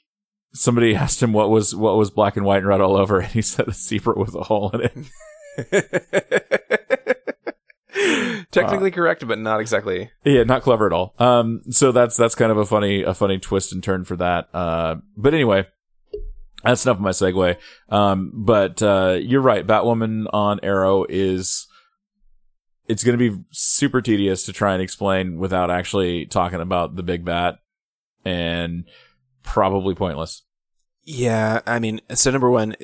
somebody 0.53 0.95
asked 0.95 1.21
him 1.21 1.33
what 1.33 1.49
was 1.49 1.75
what 1.75 1.97
was 1.97 2.11
black 2.11 2.37
and 2.37 2.45
white 2.45 2.59
and 2.59 2.67
red 2.67 2.81
all 2.81 2.95
over, 2.95 3.19
and 3.19 3.31
he 3.31 3.41
said 3.41 3.67
a 3.67 3.73
zebra 3.73 4.17
with 4.17 4.35
a 4.35 4.43
hole 4.43 4.71
in 4.71 4.81
it. 4.81 4.93
Technically 8.51 8.91
correct, 8.91 9.27
but 9.27 9.39
not 9.39 9.59
exactly. 9.59 10.11
yeah, 10.23 10.43
not 10.43 10.61
clever 10.61 10.85
at 10.85 10.93
all. 10.93 11.15
Um, 11.17 11.61
so 11.69 11.91
that's 11.91 12.15
that's 12.15 12.35
kind 12.35 12.51
of 12.51 12.57
a 12.57 12.65
funny 12.65 13.01
a 13.03 13.13
funny 13.13 13.39
twist 13.39 13.73
and 13.73 13.83
turn 13.83 14.05
for 14.05 14.15
that. 14.17 14.49
Uh, 14.53 14.97
but 15.17 15.33
anyway, 15.33 15.65
that's 16.63 16.85
enough 16.85 16.97
of 16.97 17.01
my 17.01 17.09
segue. 17.09 17.57
Um, 17.89 18.31
but 18.33 18.81
uh, 18.81 19.17
you're 19.21 19.41
right. 19.41 19.65
Batwoman 19.65 20.25
on 20.31 20.59
Arrow 20.63 21.05
is 21.09 21.67
it's 22.87 23.03
going 23.03 23.17
to 23.17 23.31
be 23.31 23.43
super 23.51 24.01
tedious 24.01 24.45
to 24.45 24.53
try 24.53 24.73
and 24.73 24.81
explain 24.81 25.37
without 25.37 25.71
actually 25.71 26.25
talking 26.25 26.61
about 26.61 26.95
the 26.95 27.03
big 27.03 27.25
bat, 27.25 27.55
and 28.23 28.85
probably 29.43 29.95
pointless. 29.95 30.43
Yeah, 31.05 31.59
I 31.67 31.79
mean, 31.79 31.99
so 32.13 32.31
number 32.31 32.49
one, 32.49 32.77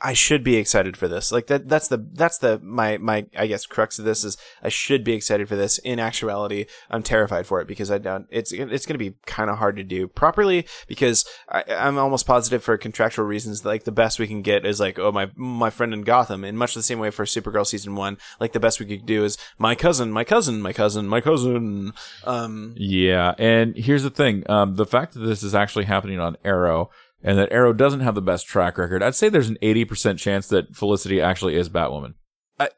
I 0.00 0.14
should 0.14 0.42
be 0.42 0.56
excited 0.56 0.96
for 0.96 1.06
this. 1.06 1.30
Like 1.30 1.46
that, 1.46 1.68
that's 1.68 1.86
the 1.86 2.04
that's 2.12 2.38
the 2.38 2.58
my 2.60 2.98
my 2.98 3.26
I 3.36 3.46
guess 3.46 3.66
crux 3.66 4.00
of 4.00 4.04
this 4.04 4.24
is 4.24 4.36
I 4.64 4.68
should 4.68 5.04
be 5.04 5.12
excited 5.12 5.48
for 5.48 5.54
this. 5.54 5.78
In 5.78 6.00
actuality, 6.00 6.66
I'm 6.90 7.04
terrified 7.04 7.46
for 7.46 7.60
it 7.60 7.68
because 7.68 7.88
I 7.88 7.98
don't. 7.98 8.26
It's 8.30 8.50
it's 8.50 8.84
going 8.84 8.94
to 8.94 8.98
be 8.98 9.14
kind 9.26 9.48
of 9.48 9.58
hard 9.58 9.76
to 9.76 9.84
do 9.84 10.08
properly 10.08 10.66
because 10.88 11.24
I, 11.48 11.62
I'm 11.68 11.98
almost 11.98 12.26
positive 12.26 12.64
for 12.64 12.76
contractual 12.76 13.26
reasons. 13.26 13.64
Like 13.64 13.84
the 13.84 13.92
best 13.92 14.18
we 14.18 14.26
can 14.26 14.42
get 14.42 14.66
is 14.66 14.80
like, 14.80 14.98
oh 14.98 15.12
my 15.12 15.30
my 15.36 15.70
friend 15.70 15.94
in 15.94 16.02
Gotham, 16.02 16.44
in 16.44 16.56
much 16.56 16.74
the 16.74 16.82
same 16.82 16.98
way 16.98 17.10
for 17.10 17.24
Supergirl 17.24 17.66
season 17.66 17.94
one. 17.94 18.18
Like 18.40 18.54
the 18.54 18.60
best 18.60 18.80
we 18.80 18.86
could 18.86 19.06
do 19.06 19.24
is 19.24 19.38
my 19.56 19.76
cousin, 19.76 20.10
my 20.10 20.24
cousin, 20.24 20.60
my 20.60 20.72
cousin, 20.72 21.06
my 21.06 21.20
cousin. 21.20 21.92
Um, 22.24 22.74
Yeah, 22.76 23.34
and 23.38 23.76
here's 23.76 24.02
the 24.02 24.10
thing: 24.10 24.42
um, 24.50 24.74
the 24.74 24.86
fact 24.86 25.14
that 25.14 25.20
this 25.20 25.44
is 25.44 25.54
actually 25.54 25.84
happening 25.84 26.18
on 26.18 26.36
Arrow, 26.44 26.90
and 27.22 27.38
that 27.38 27.52
Arrow 27.52 27.72
doesn't 27.72 28.00
have 28.00 28.14
the 28.14 28.22
best 28.22 28.46
track 28.46 28.78
record, 28.78 29.02
I'd 29.02 29.14
say 29.14 29.28
there's 29.28 29.48
an 29.48 29.58
eighty 29.62 29.84
percent 29.84 30.18
chance 30.18 30.48
that 30.48 30.74
Felicity 30.76 31.20
actually 31.20 31.56
is 31.56 31.68
Batwoman. 31.68 32.14
uh, 32.60 32.68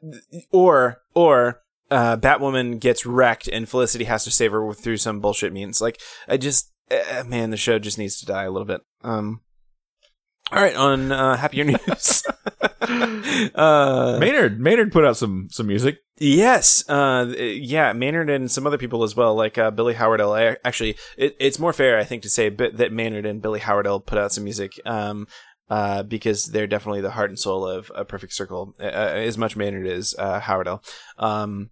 or 0.51 1.01
or 1.13 1.61
uh, 1.91 2.17
Batwoman 2.17 2.79
gets 2.79 3.05
wrecked 3.05 3.47
and 3.47 3.67
Felicity 3.69 4.05
has 4.05 4.23
to 4.23 4.31
save 4.31 4.51
her 4.51 4.73
through 4.73 4.97
some 4.97 5.19
bullshit 5.19 5.53
means. 5.53 5.81
Like 5.81 6.01
I 6.27 6.37
just 6.37 6.71
uh, 6.91 7.23
man, 7.25 7.49
the 7.49 7.57
show 7.57 7.79
just 7.79 7.97
needs 7.97 8.19
to 8.19 8.25
die 8.25 8.43
a 8.43 8.51
little 8.51 8.65
bit. 8.65 8.81
Um. 9.03 9.41
All 10.51 10.61
right, 10.61 10.75
on 10.75 11.11
uh, 11.11 11.37
happier 11.37 11.63
news. 11.65 12.23
uh, 13.55 14.17
Maynard 14.19 14.59
Maynard 14.59 14.91
put 14.91 15.05
out 15.05 15.17
some 15.17 15.47
some 15.49 15.67
music. 15.67 15.99
Yes, 16.17 16.87
uh, 16.87 17.33
yeah, 17.37 17.91
Maynard 17.93 18.29
and 18.29 18.49
some 18.49 18.65
other 18.65 18.77
people 18.77 19.03
as 19.03 19.15
well, 19.15 19.35
like 19.35 19.57
uh, 19.57 19.71
Billy 19.71 19.95
Howerdel. 19.95 20.33
I, 20.33 20.57
actually, 20.63 20.97
it, 21.17 21.35
it's 21.39 21.59
more 21.59 21.73
fair, 21.73 21.97
I 21.97 22.05
think, 22.05 22.23
to 22.23 22.29
say 22.29 22.49
that 22.49 22.93
Maynard 22.93 23.25
and 23.25 23.41
Billy 23.41 23.59
Howerdel 23.59 23.99
put 23.99 24.17
out 24.17 24.31
some 24.31 24.45
music, 24.45 24.79
um, 24.85 25.27
uh, 25.69 26.03
because 26.03 26.45
they're 26.45 26.67
definitely 26.67 27.01
the 27.01 27.11
heart 27.11 27.31
and 27.31 27.39
soul 27.39 27.67
of 27.67 27.91
a 27.95 28.05
Perfect 28.05 28.33
Circle, 28.33 28.75
uh, 28.79 28.83
as 28.83 29.37
much 29.37 29.57
Maynard 29.57 29.87
as 29.87 30.15
uh, 30.17 30.39
Howerdel. 30.39 30.81
Um, 31.17 31.71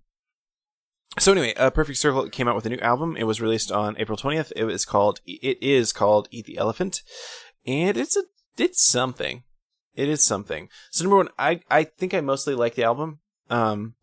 so 1.20 1.32
anyway, 1.32 1.54
uh, 1.54 1.70
Perfect 1.70 2.00
Circle 2.00 2.30
came 2.30 2.50
out 2.50 2.56
with 2.56 2.66
a 2.66 2.70
new 2.70 2.80
album. 2.80 3.16
It 3.16 3.24
was 3.24 3.40
released 3.40 3.72
on 3.72 3.96
April 3.98 4.18
twentieth. 4.18 4.52
It 4.56 4.66
was 4.66 4.84
called. 4.84 5.22
It 5.26 5.62
is 5.62 5.94
called 5.94 6.28
"Eat 6.32 6.48
the 6.48 6.58
Elephant," 6.58 7.02
and 7.66 7.96
it's 7.96 8.18
a 8.18 8.24
it's 8.58 8.82
something. 8.84 9.43
It 9.95 10.10
is 10.10 10.24
something. 10.24 10.70
So 10.91 11.04
number 11.04 11.18
one, 11.18 11.30
I 11.38 11.62
I 11.70 11.84
think 11.84 12.14
I 12.14 12.22
mostly 12.22 12.56
like 12.56 12.76
the 12.76 12.84
album. 12.84 13.20
Um, 13.49 13.93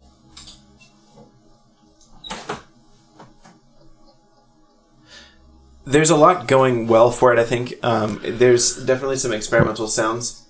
there's 5.86 6.10
a 6.10 6.16
lot 6.16 6.46
going 6.46 6.86
well 6.86 7.10
for 7.10 7.32
it. 7.32 7.38
I 7.38 7.44
think 7.44 7.74
um, 7.82 8.20
there's 8.22 8.76
definitely 8.84 9.16
some 9.16 9.32
experimental 9.32 9.88
sounds. 9.88 10.46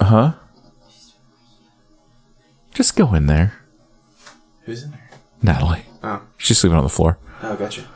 Uh 0.00 0.04
huh. 0.04 0.32
Just 2.72 2.96
go 2.96 3.14
in 3.14 3.26
there, 3.26 3.54
Who's 4.62 4.82
in 4.82 4.90
there? 4.90 5.10
Natalie. 5.42 5.84
Oh, 6.02 6.22
She's 6.38 6.58
sleeping 6.58 6.76
on 6.76 6.82
the 6.82 6.90
floor. 6.90 7.18
oh, 7.42 7.54
gotcha. 7.56 7.86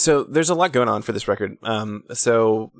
So 0.00 0.24
there's 0.24 0.48
a 0.48 0.54
lot 0.54 0.72
going 0.72 0.88
on 0.88 1.02
for 1.02 1.12
this 1.12 1.28
record. 1.28 1.58
Um, 1.62 2.04
so 2.14 2.72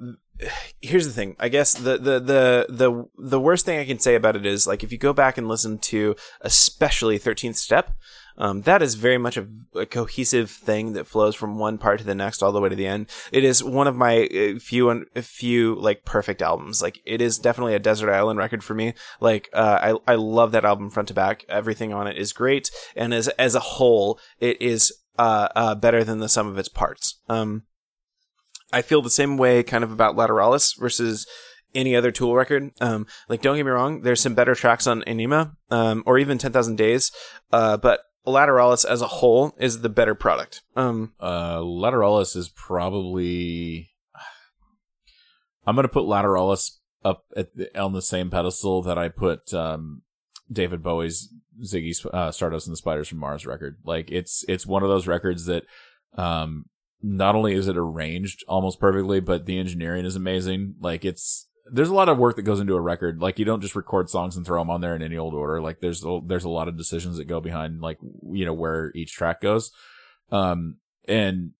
here's 0.80 1.06
the 1.06 1.12
thing. 1.12 1.36
I 1.38 1.50
guess 1.50 1.74
the, 1.74 1.98
the 1.98 2.18
the 2.18 2.66
the 2.70 3.04
the 3.18 3.40
worst 3.40 3.66
thing 3.66 3.78
I 3.78 3.84
can 3.84 3.98
say 3.98 4.14
about 4.14 4.36
it 4.36 4.46
is 4.46 4.66
like 4.66 4.82
if 4.82 4.90
you 4.90 4.96
go 4.96 5.12
back 5.12 5.36
and 5.36 5.46
listen 5.46 5.78
to 5.78 6.16
especially 6.40 7.18
Thirteenth 7.18 7.56
Step, 7.56 7.92
um, 8.38 8.62
that 8.62 8.80
is 8.80 8.94
very 8.94 9.18
much 9.18 9.36
a, 9.36 9.46
a, 9.74 9.84
cohesive 9.84 10.50
thing 10.50 10.94
that 10.94 11.06
flows 11.06 11.34
from 11.34 11.58
one 11.58 11.76
part 11.76 11.98
to 11.98 12.06
the 12.06 12.14
next 12.14 12.42
all 12.42 12.52
the 12.52 12.60
way 12.60 12.70
to 12.70 12.76
the 12.76 12.86
end. 12.86 13.10
It 13.32 13.44
is 13.44 13.62
one 13.62 13.86
of 13.86 13.96
my 13.96 14.22
uh, 14.22 14.58
few 14.58 14.88
and 14.88 15.04
few 15.16 15.74
like 15.74 16.06
perfect 16.06 16.40
albums. 16.40 16.80
Like 16.80 17.02
it 17.04 17.20
is 17.20 17.38
definitely 17.38 17.74
a 17.74 17.78
desert 17.78 18.10
island 18.10 18.38
record 18.38 18.64
for 18.64 18.72
me. 18.72 18.94
Like 19.20 19.50
uh, 19.52 19.98
I 20.06 20.12
I 20.12 20.14
love 20.14 20.52
that 20.52 20.64
album 20.64 20.88
front 20.88 21.08
to 21.08 21.14
back. 21.14 21.44
Everything 21.50 21.92
on 21.92 22.06
it 22.06 22.16
is 22.16 22.32
great, 22.32 22.70
and 22.96 23.12
as 23.12 23.28
as 23.28 23.54
a 23.54 23.60
whole, 23.60 24.18
it 24.38 24.62
is 24.62 24.90
uh, 25.20 25.48
uh 25.54 25.74
better 25.74 26.02
than 26.02 26.18
the 26.18 26.28
sum 26.28 26.46
of 26.46 26.58
its 26.58 26.68
parts. 26.68 27.20
Um, 27.28 27.64
I 28.72 28.82
feel 28.82 29.02
the 29.02 29.10
same 29.10 29.36
way 29.36 29.62
kind 29.62 29.84
of 29.84 29.92
about 29.92 30.16
Lateralus 30.16 30.78
versus 30.78 31.26
any 31.74 31.94
other 31.94 32.10
Tool 32.10 32.34
record. 32.34 32.70
Um, 32.80 33.06
like, 33.28 33.42
don't 33.42 33.56
get 33.56 33.66
me 33.66 33.70
wrong, 33.72 34.02
there's 34.02 34.20
some 34.20 34.34
better 34.34 34.54
tracks 34.54 34.86
on 34.86 35.02
Ænima, 35.02 35.56
um, 35.70 36.02
or 36.06 36.18
even 36.18 36.38
10,000 36.38 36.76
Days, 36.76 37.12
uh, 37.52 37.76
but 37.76 38.00
Lateralus 38.26 38.84
as 38.84 39.02
a 39.02 39.06
whole 39.06 39.54
is 39.58 39.80
the 39.80 39.88
better 39.88 40.14
product. 40.14 40.62
Um, 40.76 41.12
uh, 41.20 41.58
Lateralus 41.58 42.36
is 42.36 42.48
probably. 42.48 43.90
I'm 45.66 45.74
going 45.74 45.84
to 45.84 45.92
put 45.92 46.04
Lateralus 46.04 46.78
up 47.04 47.24
the, 47.34 47.70
on 47.80 47.92
the 47.92 48.02
same 48.02 48.30
pedestal 48.30 48.82
that 48.82 48.98
I 48.98 49.08
put 49.08 49.52
um, 49.54 50.02
David 50.50 50.82
Bowie's 50.82 51.32
Ziggy 51.62 51.94
uh, 52.12 52.30
Stardust 52.30 52.66
and 52.66 52.72
the 52.72 52.78
Spiders 52.78 53.08
from 53.08 53.18
Mars 53.18 53.46
record. 53.46 53.78
Like 53.84 54.10
it's 54.10 54.44
it's 54.48 54.66
one 54.66 54.82
of 54.82 54.88
those 54.88 55.06
records 55.06 55.46
that 55.46 55.64
um, 56.16 56.66
not 57.02 57.34
only 57.34 57.54
is 57.54 57.68
it 57.68 57.76
arranged 57.76 58.44
almost 58.48 58.80
perfectly, 58.80 59.20
but 59.20 59.46
the 59.46 59.58
engineering 59.58 60.04
is 60.04 60.16
amazing. 60.16 60.74
Like 60.80 61.04
it's 61.04 61.46
there's 61.72 61.88
a 61.88 61.94
lot 61.94 62.08
of 62.08 62.18
work 62.18 62.36
that 62.36 62.42
goes 62.42 62.60
into 62.60 62.74
a 62.74 62.80
record. 62.80 63.20
Like 63.20 63.38
you 63.38 63.44
don't 63.44 63.60
just 63.60 63.76
record 63.76 64.10
songs 64.10 64.36
and 64.36 64.44
throw 64.44 64.60
them 64.60 64.70
on 64.70 64.80
there 64.80 64.96
in 64.96 65.02
any 65.02 65.16
old 65.16 65.34
order. 65.34 65.60
Like 65.60 65.80
there's 65.80 66.04
a, 66.04 66.20
there's 66.24 66.44
a 66.44 66.48
lot 66.48 66.68
of 66.68 66.76
decisions 66.76 67.16
that 67.16 67.26
go 67.26 67.40
behind 67.40 67.80
like 67.80 67.98
you 68.32 68.44
know 68.44 68.54
where 68.54 68.92
each 68.94 69.12
track 69.12 69.40
goes. 69.40 69.70
Um 70.30 70.76
and 71.06 71.52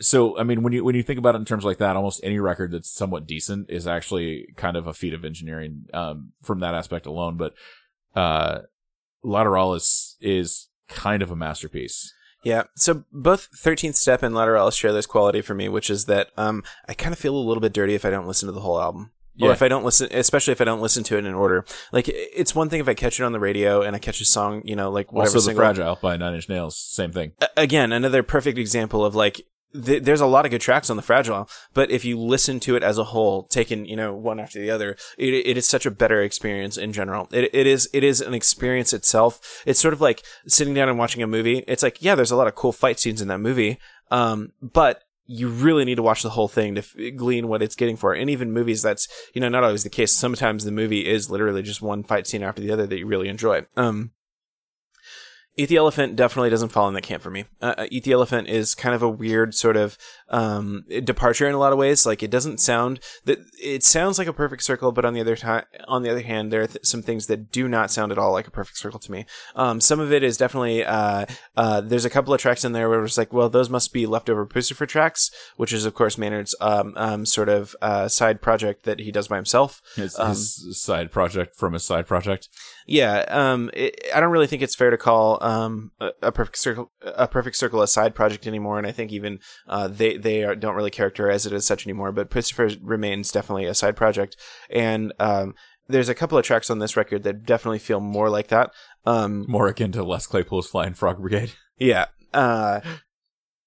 so 0.00 0.38
I 0.38 0.42
mean 0.42 0.62
when 0.62 0.72
you 0.72 0.84
when 0.84 0.94
you 0.94 1.02
think 1.02 1.18
about 1.18 1.34
it 1.34 1.38
in 1.38 1.44
terms 1.44 1.64
like 1.64 1.78
that, 1.78 1.96
almost 1.96 2.20
any 2.22 2.38
record 2.38 2.72
that's 2.72 2.90
somewhat 2.90 3.26
decent 3.26 3.70
is 3.70 3.86
actually 3.86 4.48
kind 4.56 4.76
of 4.76 4.86
a 4.86 4.94
feat 4.94 5.14
of 5.14 5.24
engineering 5.24 5.86
um 5.92 6.32
from 6.42 6.60
that 6.60 6.74
aspect 6.74 7.06
alone. 7.06 7.36
But 7.36 7.54
uh 8.14 8.60
Lateralus 9.24 10.14
is 10.20 10.68
kind 10.88 11.22
of 11.22 11.30
a 11.30 11.36
masterpiece. 11.36 12.12
Yeah. 12.42 12.64
So 12.76 13.04
both 13.10 13.48
13th 13.52 13.96
Step 13.96 14.22
and 14.22 14.34
Lateralus 14.34 14.76
share 14.76 14.92
this 14.92 15.06
quality 15.06 15.40
for 15.40 15.54
me, 15.54 15.68
which 15.68 15.88
is 15.90 16.04
that 16.04 16.28
um, 16.36 16.62
I 16.88 16.94
kind 16.94 17.12
of 17.12 17.18
feel 17.18 17.34
a 17.34 17.38
little 17.38 17.60
bit 17.60 17.72
dirty 17.72 17.94
if 17.94 18.04
I 18.04 18.10
don't 18.10 18.26
listen 18.26 18.46
to 18.46 18.52
the 18.52 18.60
whole 18.60 18.80
album. 18.80 19.10
Yeah. 19.36 19.48
Or 19.48 19.52
if 19.52 19.62
I 19.62 19.68
don't 19.68 19.84
listen, 19.84 20.08
especially 20.12 20.52
if 20.52 20.60
I 20.60 20.64
don't 20.64 20.80
listen 20.80 21.02
to 21.04 21.18
it 21.18 21.24
in 21.24 21.34
order. 21.34 21.64
Like, 21.90 22.08
it's 22.08 22.54
one 22.54 22.68
thing 22.68 22.78
if 22.78 22.88
I 22.88 22.94
catch 22.94 23.18
it 23.18 23.24
on 23.24 23.32
the 23.32 23.40
radio 23.40 23.82
and 23.82 23.96
I 23.96 23.98
catch 23.98 24.20
a 24.20 24.24
song, 24.24 24.62
you 24.64 24.76
know, 24.76 24.92
like 24.92 25.10
whatever. 25.10 25.38
Also, 25.38 25.50
The 25.50 25.56
Fragile 25.56 25.98
by 26.00 26.16
Nine 26.16 26.34
Inch 26.34 26.48
Nails, 26.48 26.78
same 26.78 27.10
thing. 27.10 27.32
Again, 27.56 27.90
another 27.90 28.22
perfect 28.22 28.58
example 28.58 29.04
of 29.04 29.16
like 29.16 29.44
th- 29.74 30.02
there's 30.02 30.20
a 30.20 30.26
lot 30.26 30.44
of 30.44 30.50
good 30.50 30.60
tracks 30.60 30.90
on 30.90 30.96
the 30.96 31.02
Fragile, 31.02 31.48
but 31.72 31.90
if 31.90 32.04
you 32.04 32.18
listen 32.18 32.60
to 32.60 32.76
it 32.76 32.82
as 32.82 32.98
a 32.98 33.04
whole, 33.04 33.44
taken 33.44 33.84
you 33.84 33.96
know 33.96 34.14
one 34.14 34.40
after 34.40 34.60
the 34.60 34.70
other, 34.70 34.96
it, 35.18 35.34
it 35.34 35.56
is 35.56 35.66
such 35.66 35.86
a 35.86 35.90
better 35.90 36.22
experience 36.22 36.76
in 36.76 36.92
general. 36.92 37.28
It, 37.32 37.50
it 37.54 37.66
is 37.66 37.88
it 37.92 38.04
is 38.04 38.20
an 38.20 38.34
experience 38.34 38.92
itself. 38.92 39.62
It's 39.66 39.80
sort 39.80 39.94
of 39.94 40.00
like 40.00 40.24
sitting 40.46 40.74
down 40.74 40.88
and 40.88 40.98
watching 40.98 41.22
a 41.22 41.26
movie. 41.26 41.64
It's 41.66 41.82
like 41.82 42.02
yeah, 42.02 42.14
there's 42.14 42.30
a 42.30 42.36
lot 42.36 42.48
of 42.48 42.54
cool 42.54 42.72
fight 42.72 42.98
scenes 42.98 43.20
in 43.20 43.28
that 43.28 43.38
movie, 43.38 43.78
um, 44.10 44.52
but 44.60 45.02
you 45.26 45.48
really 45.48 45.84
need 45.84 45.94
to 45.94 46.02
watch 46.02 46.22
the 46.22 46.30
whole 46.30 46.48
thing 46.48 46.74
to 46.74 46.80
f- 46.80 47.16
glean 47.16 47.48
what 47.48 47.62
it's 47.62 47.76
getting 47.76 47.96
for. 47.96 48.12
And 48.12 48.28
even 48.28 48.52
movies, 48.52 48.82
that's 48.82 49.08
you 49.34 49.40
know 49.40 49.48
not 49.48 49.64
always 49.64 49.82
the 49.82 49.90
case. 49.90 50.14
Sometimes 50.14 50.64
the 50.64 50.70
movie 50.70 51.06
is 51.06 51.30
literally 51.30 51.62
just 51.62 51.82
one 51.82 52.02
fight 52.02 52.26
scene 52.26 52.42
after 52.42 52.62
the 52.62 52.72
other 52.72 52.86
that 52.86 52.98
you 52.98 53.06
really 53.06 53.28
enjoy. 53.28 53.66
Um, 53.76 54.12
Eat 55.56 55.68
the 55.68 55.76
Elephant 55.76 56.16
definitely 56.16 56.50
doesn't 56.50 56.70
fall 56.70 56.88
in 56.88 56.94
that 56.94 57.02
camp 57.02 57.22
for 57.22 57.30
me. 57.30 57.44
Uh, 57.62 57.74
uh, 57.78 57.86
Eat 57.88 58.02
the 58.02 58.12
Elephant 58.12 58.48
is 58.48 58.74
kind 58.74 58.94
of 58.94 59.02
a 59.02 59.08
weird 59.08 59.54
sort 59.54 59.76
of 59.76 59.96
um, 60.28 60.84
departure 61.04 61.46
in 61.46 61.54
a 61.54 61.58
lot 61.58 61.72
of 61.72 61.78
ways. 61.78 62.04
Like 62.04 62.24
it 62.24 62.30
doesn't 62.30 62.58
sound 62.58 62.98
that 63.24 63.38
it 63.62 63.84
sounds 63.84 64.18
like 64.18 64.26
a 64.26 64.32
perfect 64.32 64.64
circle, 64.64 64.90
but 64.90 65.04
on 65.04 65.14
the 65.14 65.20
other 65.20 65.36
time, 65.36 65.64
on 65.86 66.02
the 66.02 66.10
other 66.10 66.22
hand, 66.22 66.52
there 66.52 66.62
are 66.62 66.66
th- 66.66 66.84
some 66.84 67.02
things 67.02 67.28
that 67.28 67.52
do 67.52 67.68
not 67.68 67.92
sound 67.92 68.10
at 68.10 68.18
all 68.18 68.32
like 68.32 68.48
a 68.48 68.50
perfect 68.50 68.78
circle 68.78 68.98
to 68.98 69.12
me. 69.12 69.26
Um, 69.54 69.80
some 69.80 70.00
of 70.00 70.12
it 70.12 70.24
is 70.24 70.36
definitely 70.36 70.84
uh, 70.84 71.26
uh, 71.56 71.80
there's 71.80 72.04
a 72.04 72.10
couple 72.10 72.34
of 72.34 72.40
tracks 72.40 72.64
in 72.64 72.72
there 72.72 72.88
where 72.88 73.04
it's 73.04 73.16
like, 73.16 73.32
well, 73.32 73.48
those 73.48 73.70
must 73.70 73.92
be 73.92 74.06
leftover 74.06 74.46
Puscifer 74.46 74.88
tracks, 74.88 75.30
which 75.56 75.72
is 75.72 75.84
of 75.84 75.94
course 75.94 76.18
Maynard's 76.18 76.56
um, 76.60 76.94
um, 76.96 77.24
sort 77.24 77.48
of 77.48 77.76
uh, 77.80 78.08
side 78.08 78.42
project 78.42 78.82
that 78.84 78.98
he 78.98 79.12
does 79.12 79.28
by 79.28 79.36
himself. 79.36 79.80
His, 79.94 80.16
his 80.16 80.18
um, 80.18 80.34
side 80.34 81.12
project 81.12 81.54
from 81.54 81.74
his 81.74 81.84
side 81.84 82.08
project. 82.08 82.48
Yeah, 82.86 83.24
um, 83.28 83.70
it, 83.72 83.98
I 84.14 84.20
don't 84.20 84.30
really 84.30 84.46
think 84.46 84.62
it's 84.62 84.74
fair 84.74 84.90
to 84.90 84.98
call 84.98 85.42
um, 85.42 85.92
a, 86.00 86.10
a, 86.22 86.32
perfect 86.32 86.58
circle 86.58 86.90
a 87.02 87.26
perfect 87.26 87.56
circle 87.56 87.80
a 87.80 87.88
side 87.88 88.14
project 88.14 88.46
anymore, 88.46 88.78
and 88.78 88.86
I 88.86 88.92
think 88.92 89.12
even 89.12 89.38
uh, 89.66 89.88
they 89.88 90.16
they 90.16 90.44
are, 90.44 90.54
don't 90.54 90.74
really 90.74 90.90
characterize 90.90 91.46
it 91.46 91.52
as 91.52 91.66
such 91.66 91.86
anymore. 91.86 92.12
But 92.12 92.30
Puscifer 92.30 92.78
remains 92.82 93.32
definitely 93.32 93.64
a 93.64 93.74
side 93.74 93.96
project, 93.96 94.36
and 94.68 95.12
um, 95.18 95.54
there's 95.88 96.08
a 96.08 96.14
couple 96.14 96.38
of 96.38 96.44
tracks 96.44 96.70
on 96.70 96.78
this 96.78 96.96
record 96.96 97.22
that 97.22 97.44
definitely 97.44 97.78
feel 97.78 98.00
more 98.00 98.28
like 98.28 98.48
that. 98.48 98.70
Um, 99.06 99.44
more 99.48 99.68
akin 99.68 99.92
to 99.92 100.02
Les 100.02 100.26
Claypool's 100.26 100.68
Flying 100.68 100.94
Frog 100.94 101.20
Brigade. 101.20 101.52
Yeah. 101.78 102.06
Uh, 102.32 102.80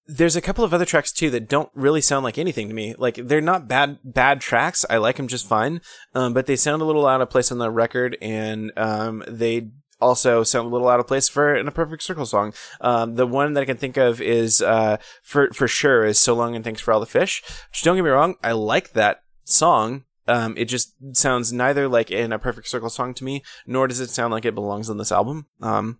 there's 0.08 0.36
a 0.36 0.42
couple 0.42 0.64
of 0.64 0.74
other 0.74 0.86
tracks 0.86 1.12
too 1.12 1.30
that 1.32 1.50
don't 1.50 1.70
really 1.76 2.02
sound 2.02 2.24
like 2.24 2.38
anything 2.38 2.70
to 2.70 2.74
me. 2.74 2.96
Like 2.98 3.16
they're 3.16 3.42
not 3.42 3.68
bad 3.68 4.00
bad 4.04 4.42
tracks. 4.42 4.86
I 4.90 4.98
like 4.98 5.18
them 5.18 5.28
just 5.28 5.48
fine, 5.48 5.82
um, 6.16 6.34
but 6.34 6.46
they 6.46 6.56
sound 6.56 6.82
a 6.82 6.86
little 6.86 7.06
out 7.06 7.22
of 7.22 7.30
place 7.30 7.52
on 7.52 7.58
the 7.58 7.70
record, 7.70 8.18
and 8.22 8.72
um, 8.78 9.24
they 9.28 9.70
also 10.00 10.44
sound 10.44 10.68
a 10.68 10.70
little 10.70 10.88
out 10.88 11.00
of 11.00 11.08
place 11.08 11.28
for 11.28 11.56
a 11.56 11.72
perfect 11.72 12.04
circle 12.04 12.26
song. 12.26 12.54
Um, 12.82 13.16
the 13.16 13.28
one 13.28 13.54
that 13.54 13.62
I 13.62 13.66
can 13.66 13.78
think 13.78 13.98
of 13.98 14.22
is 14.22 14.62
uh, 14.62 14.98
for 15.24 15.50
for 15.54 15.68
sure 15.68 16.06
is 16.06 16.18
"So 16.18 16.34
Long 16.34 16.56
and 16.56 16.64
Thanks 16.64 16.82
for 16.82 16.94
All 16.94 17.00
the 17.00 17.06
Fish." 17.06 17.44
Which 17.70 17.84
don't 17.84 17.96
get 17.96 18.04
me 18.04 18.10
wrong, 18.10 18.36
I 18.44 18.54
like 18.54 18.94
that 18.94 19.24
song. 19.44 20.06
Um, 20.30 20.56
it 20.58 20.66
just 20.66 20.94
sounds 21.14 21.54
neither 21.54 21.88
like 21.88 22.12
in 22.12 22.34
a 22.34 22.40
perfect 22.40 22.68
circle 22.68 22.90
song 22.90 23.14
to 23.16 23.24
me, 23.24 23.44
nor 23.66 23.88
does 23.88 24.02
it 24.02 24.10
sound 24.10 24.34
like 24.34 24.46
it 24.46 24.56
belongs 24.56 24.90
on 24.90 24.98
this 24.98 25.12
album. 25.12 25.48
Um, 25.62 26.00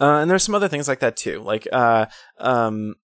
uh, 0.00 0.18
and 0.20 0.30
there's 0.30 0.42
some 0.42 0.54
other 0.54 0.68
things 0.68 0.88
like 0.88 1.00
that 1.00 1.16
too. 1.16 1.40
Like, 1.40 1.68
uh, 1.72 2.06
um, 2.38 2.94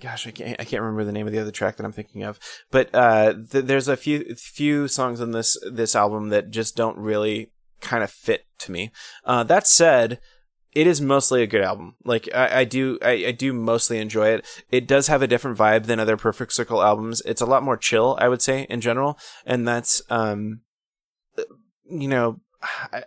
gosh, 0.00 0.26
I 0.26 0.30
can't, 0.30 0.60
I 0.60 0.64
can't 0.64 0.82
remember 0.82 1.04
the 1.04 1.12
name 1.12 1.26
of 1.26 1.32
the 1.32 1.40
other 1.40 1.50
track 1.50 1.76
that 1.76 1.84
I'm 1.84 1.92
thinking 1.92 2.22
of, 2.22 2.38
but, 2.70 2.94
uh, 2.94 3.34
th- 3.50 3.64
there's 3.64 3.88
a 3.88 3.96
few, 3.96 4.34
few 4.36 4.88
songs 4.88 5.20
on 5.20 5.32
this, 5.32 5.58
this 5.70 5.96
album 5.96 6.28
that 6.30 6.50
just 6.50 6.76
don't 6.76 6.98
really 6.98 7.50
kind 7.80 8.02
of 8.02 8.10
fit 8.10 8.46
to 8.58 8.72
me. 8.72 8.90
Uh, 9.24 9.42
that 9.44 9.66
said, 9.66 10.20
it 10.76 10.86
is 10.86 11.00
mostly 11.00 11.42
a 11.42 11.46
good 11.46 11.62
album. 11.62 11.94
Like 12.04 12.28
I, 12.34 12.60
I 12.60 12.64
do, 12.64 12.98
I, 13.00 13.24
I, 13.28 13.32
do 13.32 13.54
mostly 13.54 13.98
enjoy 13.98 14.28
it. 14.28 14.46
It 14.70 14.86
does 14.86 15.06
have 15.06 15.22
a 15.22 15.26
different 15.26 15.56
vibe 15.56 15.86
than 15.86 15.98
other 15.98 16.18
Perfect 16.18 16.52
Circle 16.52 16.82
albums. 16.82 17.22
It's 17.24 17.40
a 17.40 17.46
lot 17.46 17.62
more 17.62 17.78
chill, 17.78 18.18
I 18.20 18.28
would 18.28 18.42
say, 18.42 18.66
in 18.68 18.82
general, 18.82 19.18
and 19.46 19.66
that's, 19.66 20.02
um, 20.10 20.60
you 21.88 22.08
know, 22.08 22.40
I, 22.92 23.04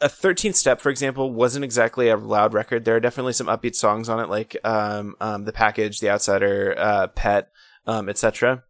a 0.00 0.08
13th 0.08 0.54
step 0.54 0.80
for 0.80 0.90
example 0.90 1.32
wasn't 1.32 1.64
exactly 1.64 2.08
a 2.08 2.16
loud 2.16 2.54
record. 2.54 2.84
There 2.84 2.96
are 2.96 3.00
definitely 3.00 3.32
some 3.32 3.46
upbeat 3.46 3.74
songs 3.74 4.08
on 4.08 4.20
it 4.20 4.28
like 4.28 4.56
um, 4.64 5.16
um, 5.20 5.44
the 5.44 5.52
package 5.52 6.00
the 6.00 6.10
outsider 6.10 6.74
uh, 6.78 7.06
pet 7.08 7.50
um, 7.86 8.08
etc 8.08 8.64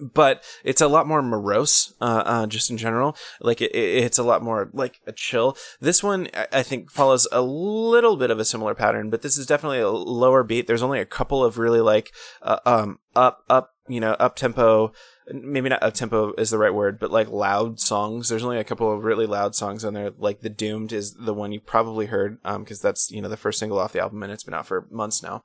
but 0.00 0.42
it's 0.64 0.80
a 0.80 0.88
lot 0.88 1.06
more 1.06 1.22
morose 1.22 1.94
uh, 2.00 2.22
uh, 2.24 2.46
just 2.46 2.70
in 2.70 2.76
general. 2.76 3.16
Like 3.40 3.60
it, 3.60 3.74
it's 3.74 4.18
a 4.18 4.22
lot 4.22 4.42
more 4.42 4.70
like 4.72 5.00
a 5.06 5.12
chill. 5.12 5.56
This 5.80 6.02
one 6.02 6.28
i 6.52 6.62
think 6.62 6.90
follows 6.90 7.28
a 7.32 7.42
little 7.42 8.16
bit 8.16 8.30
of 8.30 8.38
a 8.38 8.44
similar 8.44 8.74
pattern 8.74 9.10
but 9.10 9.22
this 9.22 9.36
is 9.36 9.46
definitely 9.46 9.80
a 9.80 9.90
lower 9.90 10.42
beat. 10.42 10.66
There's 10.66 10.82
only 10.82 11.00
a 11.00 11.06
couple 11.06 11.44
of 11.44 11.58
really 11.58 11.80
like 11.80 12.12
uh, 12.42 12.58
um 12.64 12.98
up 13.14 13.44
up 13.48 13.71
you 13.88 14.00
know 14.00 14.12
up 14.12 14.36
tempo 14.36 14.92
maybe 15.30 15.68
not 15.68 15.82
up 15.82 15.94
tempo 15.94 16.32
is 16.34 16.50
the 16.50 16.58
right 16.58 16.74
word, 16.74 16.98
but 16.98 17.10
like 17.10 17.30
loud 17.30 17.80
songs. 17.80 18.28
There's 18.28 18.44
only 18.44 18.58
a 18.58 18.64
couple 18.64 18.92
of 18.92 19.04
really 19.04 19.26
loud 19.26 19.54
songs 19.54 19.84
on 19.84 19.94
there. 19.94 20.10
Like 20.16 20.40
the 20.40 20.50
Doomed 20.50 20.92
is 20.92 21.14
the 21.14 21.34
one 21.34 21.52
you 21.52 21.60
probably 21.60 22.06
heard, 22.06 22.38
um, 22.44 22.64
because 22.64 22.80
that's 22.80 23.10
you 23.10 23.22
know 23.22 23.28
the 23.28 23.36
first 23.36 23.58
single 23.58 23.78
off 23.78 23.92
the 23.92 24.00
album 24.00 24.22
and 24.22 24.32
it's 24.32 24.44
been 24.44 24.54
out 24.54 24.66
for 24.66 24.86
months 24.90 25.22
now. 25.22 25.42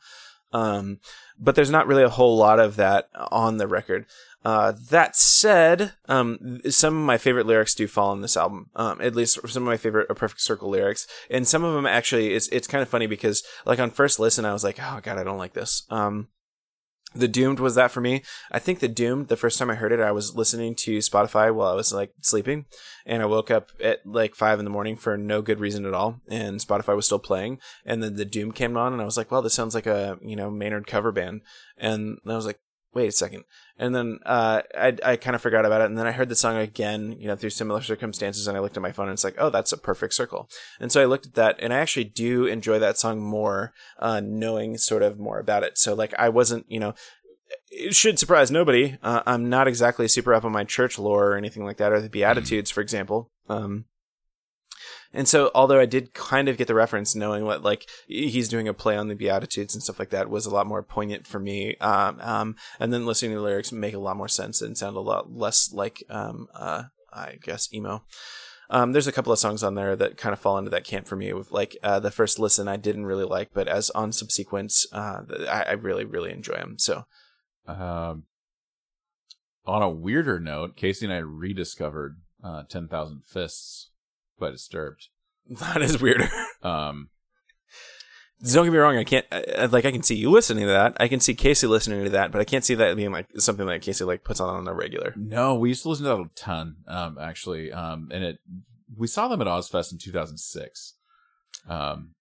Um, 0.54 1.00
but 1.38 1.56
there's 1.56 1.70
not 1.70 1.88
really 1.88 2.04
a 2.04 2.10
whole 2.10 2.38
lot 2.38 2.60
of 2.60 2.78
that 2.78 3.10
on 3.14 3.58
the 3.58 3.68
record. 3.68 4.06
Uh, 4.46 4.74
that 4.90 5.16
said, 5.16 5.94
um, 6.08 6.62
some 6.70 6.98
of 6.98 7.06
my 7.06 7.18
favorite 7.18 7.46
lyrics 7.46 7.76
do 7.76 7.86
fall 7.86 8.12
on 8.12 8.22
this 8.22 8.38
album. 8.38 8.70
Um, 8.76 9.02
at 9.02 9.16
least 9.16 9.40
some 9.50 9.64
of 9.64 9.68
my 9.68 9.78
favorite 9.78 10.08
Perfect 10.16 10.42
Circle 10.42 10.70
lyrics, 10.70 11.06
and 11.30 11.48
some 11.48 11.64
of 11.64 11.74
them 11.74 11.86
actually, 11.86 12.34
it's 12.34 12.48
it's 12.50 12.68
kind 12.68 12.82
of 12.82 12.88
funny 12.88 13.08
because 13.08 13.44
like 13.66 13.80
on 13.80 13.92
first 13.92 14.20
listen, 14.20 14.46
I 14.46 14.54
was 14.54 14.64
like, 14.64 14.80
oh 14.82 15.00
god, 15.04 15.18
I 15.18 15.24
don't 15.24 15.38
like 15.38 15.54
this. 15.54 15.84
The 17.18 17.28
Doomed 17.28 17.60
was 17.60 17.76
that 17.76 17.92
for 17.92 18.02
me. 18.02 18.24
I 18.52 18.60
think 18.60 18.80
the 18.80 18.88
Doomed, 18.88 19.28
the 19.28 19.38
first 19.38 19.58
time 19.58 19.70
I 19.70 19.76
heard 19.76 19.92
it, 19.92 20.00
I 20.00 20.12
was 20.12 20.36
listening 20.36 20.76
to 20.76 21.00
Spotify 21.00 21.54
while 21.54 21.72
I 21.72 21.76
was 21.76 21.94
like 21.94 22.12
sleeping, 22.22 22.66
and 23.06 23.22
I 23.22 23.26
woke 23.26 23.50
up 23.52 23.72
at 23.82 24.06
like 24.06 24.36
five 24.36 24.60
in 24.60 24.66
the 24.66 24.72
morning 24.72 24.96
for 24.96 25.18
no 25.18 25.42
good 25.42 25.60
reason 25.60 25.86
at 25.86 25.94
all, 25.94 26.22
and 26.28 26.60
Spotify 26.60 26.96
was 26.96 27.06
still 27.06 27.20
playing, 27.20 27.60
and 27.86 28.04
then 28.04 28.16
the 28.16 28.26
Doomed 28.26 28.56
came 28.56 28.78
on, 28.78 28.94
and 28.94 29.02
I 29.02 29.06
was 29.06 29.18
like, 29.18 29.32
well, 29.32 29.42
this 29.42 29.54
sounds 29.54 29.76
like 29.76 29.88
a 29.88 30.20
you 30.22 30.36
know 30.36 30.50
Maynard 30.50 30.88
cover 30.88 31.12
band, 31.12 31.42
and 31.78 32.20
I 32.28 32.36
was 32.36 32.46
like, 32.46 32.60
wait 32.98 33.08
a 33.08 33.12
second. 33.12 33.44
And 33.78 33.94
then 33.94 34.20
uh, 34.26 34.64
I, 34.76 34.98
I 35.06 35.16
kind 35.18 35.36
of 35.36 35.42
forgot 35.42 35.66
about 35.66 35.82
it. 35.82 35.86
And 35.86 35.98
then 35.98 36.08
I 36.08 36.12
heard 36.12 36.30
the 36.30 36.36
song 36.36 36.58
again, 36.58 37.16
you 37.20 37.28
know, 37.28 37.36
through 37.36 37.52
similar 37.52 37.82
circumstances. 37.82 38.48
And 38.48 38.58
I 38.58 38.60
looked 38.60 38.76
at 38.76 38.82
my 38.82 38.92
phone 38.92 39.08
and 39.08 39.14
it's 39.14 39.24
like, 39.24 39.36
oh, 39.38 39.52
that's 39.52 39.72
a 39.72 39.78
perfect 39.78 40.16
circle. 40.16 40.50
And 40.80 40.92
so 40.92 41.00
I 41.00 41.06
looked 41.06 41.28
at 41.28 41.36
that 41.36 41.58
and 41.60 41.72
I 41.72 41.78
actually 41.78 42.06
do 42.06 42.48
enjoy 42.48 42.80
that 42.80 42.98
song 42.98 43.22
more, 43.22 43.72
uh, 44.00 44.20
knowing 44.20 44.78
sort 44.80 45.04
of 45.04 45.20
more 45.20 45.38
about 45.40 45.64
it. 45.64 45.78
So 45.78 45.94
like 45.94 46.16
I 46.18 46.30
wasn't, 46.30 46.66
you 46.68 46.80
know, 46.80 46.96
it 47.70 47.96
should 47.96 48.18
surprise 48.18 48.50
nobody. 48.50 48.98
Uh, 49.04 49.22
I'm 49.28 49.48
not 49.48 49.68
exactly 49.68 50.08
super 50.08 50.34
up 50.34 50.44
on 50.44 50.52
my 50.52 50.64
church 50.64 50.98
lore 50.98 51.34
or 51.34 51.38
anything 51.38 51.64
like 51.64 51.78
that, 51.78 51.92
or 51.92 52.02
the 52.02 52.10
Beatitudes, 52.10 52.72
for 52.72 52.82
example. 52.82 53.30
Um, 53.48 53.86
and 55.14 55.28
so, 55.28 55.52
although 55.56 55.80
I 55.80 55.86
did 55.86 56.14
kind 56.14 56.50
of 56.50 56.58
get 56.58 56.68
the 56.68 56.76
reference, 56.76 57.16
knowing 57.16 57.46
what 57.46 57.64
like 57.64 57.90
he's 58.08 58.50
doing 58.50 58.68
a 58.68 58.74
play 58.74 58.98
on 58.98 59.08
the 59.08 59.16
Beatitudes 59.16 59.74
and 59.74 59.84
stuff 59.84 60.00
like 60.00 60.10
that 60.10 60.30
was 60.30 60.46
a 60.46 60.54
lot 60.54 60.68
more 60.68 60.84
poignant 60.84 61.26
for 61.26 61.40
me. 61.40 61.76
Um, 61.78 62.20
um, 62.22 62.56
and 62.80 62.94
then 62.94 63.06
listening 63.06 63.32
to 63.32 63.38
the 63.38 63.44
lyrics 63.44 63.72
make 63.72 63.94
a 63.94 64.00
lot 64.00 64.18
more 64.18 64.28
sense 64.28 64.62
and 64.62 64.78
sound 64.78 64.98
a 64.98 65.02
lot 65.02 65.32
less 65.32 65.72
like, 65.72 66.04
um, 66.10 66.48
uh, 66.54 66.84
I 67.12 67.38
guess 67.42 67.74
emo. 67.74 68.04
Um, 68.70 68.92
there's 68.92 69.08
a 69.08 69.14
couple 69.14 69.32
of 69.32 69.40
songs 69.40 69.64
on 69.64 69.76
there 69.76 69.96
that 69.96 70.18
kind 70.18 70.34
of 70.34 70.40
fall 70.40 70.58
into 70.58 70.72
that 70.72 70.84
camp 70.84 71.08
for 71.08 71.16
me. 71.16 71.32
With 71.32 71.52
like 71.52 71.78
uh, 71.84 72.00
the 72.00 72.12
first 72.12 72.38
listen, 72.38 72.68
I 72.68 72.76
didn't 72.76 73.06
really 73.06 73.24
like, 73.24 73.52
but 73.54 73.68
as 73.68 73.90
on 73.92 74.12
subsequent, 74.12 74.74
uh, 74.92 75.22
I, 75.50 75.64
I 75.70 75.72
really, 75.74 76.04
really 76.04 76.32
enjoy 76.32 76.56
them. 76.56 76.78
So, 76.78 77.06
Um, 77.66 78.24
on 79.66 79.82
a 79.82 79.90
weirder 79.90 80.40
note, 80.40 80.76
Casey 80.76 81.06
and 81.06 81.14
I 81.14 81.18
rediscovered 81.18 82.22
uh, 82.44 82.64
10,000 82.64 83.24
Fists 83.26 83.90
by 84.40 84.52
Disturbed. 84.52 85.08
that 85.50 85.82
is 85.82 86.02
weirder. 86.02 86.30
Um, 86.62 87.10
Don't 88.54 88.66
get 88.66 88.72
me 88.74 88.78
wrong. 88.78 88.98
I 88.98 89.04
can't 89.04 89.26
I, 89.32 89.66
like 89.66 89.86
I 89.86 89.92
can 89.92 90.04
see 90.04 90.16
you 90.16 90.30
listening 90.30 90.66
to 90.66 90.72
that. 90.72 90.96
I 91.00 91.08
can 91.08 91.20
see 91.20 91.34
Casey 91.34 91.66
listening 91.68 92.04
to 92.04 92.10
that, 92.12 92.32
but 92.32 92.40
I 92.40 92.44
can't 92.44 92.64
see 92.64 92.76
that 92.76 92.96
being 92.96 93.12
like 93.12 93.28
something 93.38 93.66
that 93.66 93.82
Casey 93.82 94.04
like 94.04 94.24
puts 94.24 94.40
on 94.40 94.54
on 94.56 94.68
a 94.68 94.74
regular. 94.74 95.14
no, 95.16 95.56
we 95.56 95.70
used 95.70 95.84
to 95.84 95.90
listen 95.90 96.06
to 96.06 96.10
that 96.10 96.22
a 96.22 96.30
ton, 96.36 96.76
um, 96.88 97.18
actually. 97.20 97.72
Um, 97.72 98.10
and 98.12 98.24
it, 98.24 98.38
we 98.96 99.08
saw 99.08 99.28
them 99.28 99.42
at 99.42 99.48
Ozzfest 99.48 99.92
in 99.92 99.98
2006. 99.98 100.94
Um, 101.68 102.14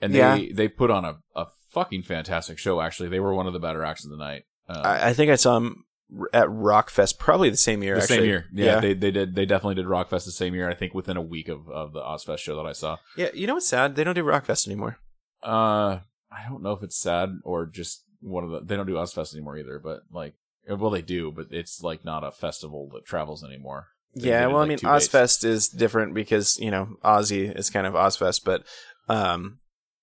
and 0.00 0.14
they, 0.14 0.18
Yeah. 0.18 0.38
they 0.54 0.68
put 0.68 0.90
on 0.90 1.04
a, 1.04 1.16
a 1.34 1.46
fucking 1.70 2.02
fantastic 2.04 2.58
show, 2.58 2.80
actually. 2.80 3.08
They 3.08 3.20
were 3.20 3.34
one 3.34 3.46
of 3.46 3.52
the 3.52 3.58
better 3.60 3.84
acts 3.84 4.04
of 4.04 4.10
the 4.10 4.16
night. 4.16 4.44
Um, 4.68 4.80
I, 4.84 5.08
I 5.08 5.12
think 5.12 5.30
I 5.30 5.36
saw 5.36 5.56
him 5.56 5.84
at 6.32 6.48
Rockfest 6.48 7.18
probably 7.18 7.50
the 7.50 7.56
same 7.56 7.82
year. 7.82 7.96
the 7.96 8.02
actually. 8.02 8.16
same 8.16 8.26
year. 8.26 8.46
Yeah, 8.52 8.80
They, 8.80 8.94
they 8.94 9.10
did, 9.10 9.34
they 9.34 9.46
definitely 9.46 9.76
did 9.76 9.86
Rockfest 9.86 10.24
the 10.24 10.32
same 10.32 10.54
year, 10.54 10.70
I 10.70 10.74
think 10.74 10.94
within 10.94 11.16
a 11.16 11.22
week 11.22 11.48
of, 11.48 11.68
of 11.68 11.92
the 11.92 12.00
Ozzfest 12.00 12.38
show 12.38 12.56
that 12.56 12.68
I 12.68 12.72
saw. 12.72 12.98
yeah. 13.16 13.28
You 13.34 13.46
know 13.46 13.54
what's 13.54 13.68
sad? 13.68 13.96
They 13.96 14.04
don't 14.04 14.14
do 14.14 14.24
Rockfest 14.24 14.66
anymore. 14.66 14.98
Uh, 15.42 16.00
I 16.30 16.48
don't 16.48 16.62
know 16.62 16.72
if 16.72 16.82
it's 16.82 16.96
sad 16.96 17.30
or 17.44 17.66
just 17.66 18.04
one 18.20 18.44
of 18.44 18.50
the. 18.50 18.60
They 18.60 18.76
don't 18.76 18.86
do 18.86 18.94
Ozzfest 18.94 19.34
anymore 19.34 19.58
either, 19.58 19.78
but 19.78 20.02
like, 20.10 20.34
well, 20.68 20.90
they 20.90 21.02
do, 21.02 21.30
but 21.30 21.48
it's 21.50 21.82
like 21.82 22.04
not 22.04 22.24
a 22.24 22.32
festival 22.32 22.88
that 22.94 23.04
travels 23.04 23.44
anymore. 23.44 23.88
They 24.14 24.28
yeah. 24.30 24.46
Well, 24.46 24.62
I 24.62 24.66
mean, 24.66 24.78
two 24.78 24.86
days. 24.86 25.44
Is 25.44 25.68
different 25.68 26.14
because 26.14 26.58
you 26.58 26.70
know 26.70 26.96
Ozzy 27.04 27.54
is 27.54 27.70
kind 27.70 27.86
of 27.86 27.94
Ozzfest, 27.94 28.44
but 28.44 28.64
um, 29.08 29.58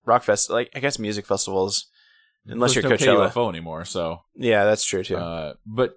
Rockfest, 0.06 0.50
like 0.50 0.70
I 0.74 0.80
guess 0.80 0.98
music 0.98 1.26
festivals, 1.26 1.86
unless 2.46 2.74
There's 2.74 2.84
you're 2.84 2.90
no 2.90 2.96
Coachella. 2.96 3.30
KUFO 3.32 3.48
anymore, 3.48 3.84
so. 3.84 4.22
Yeah, 4.36 4.64
that's 4.64 4.84
true 4.84 5.02
too. 5.04 5.16
Uh, 5.16 5.54
but 5.66 5.94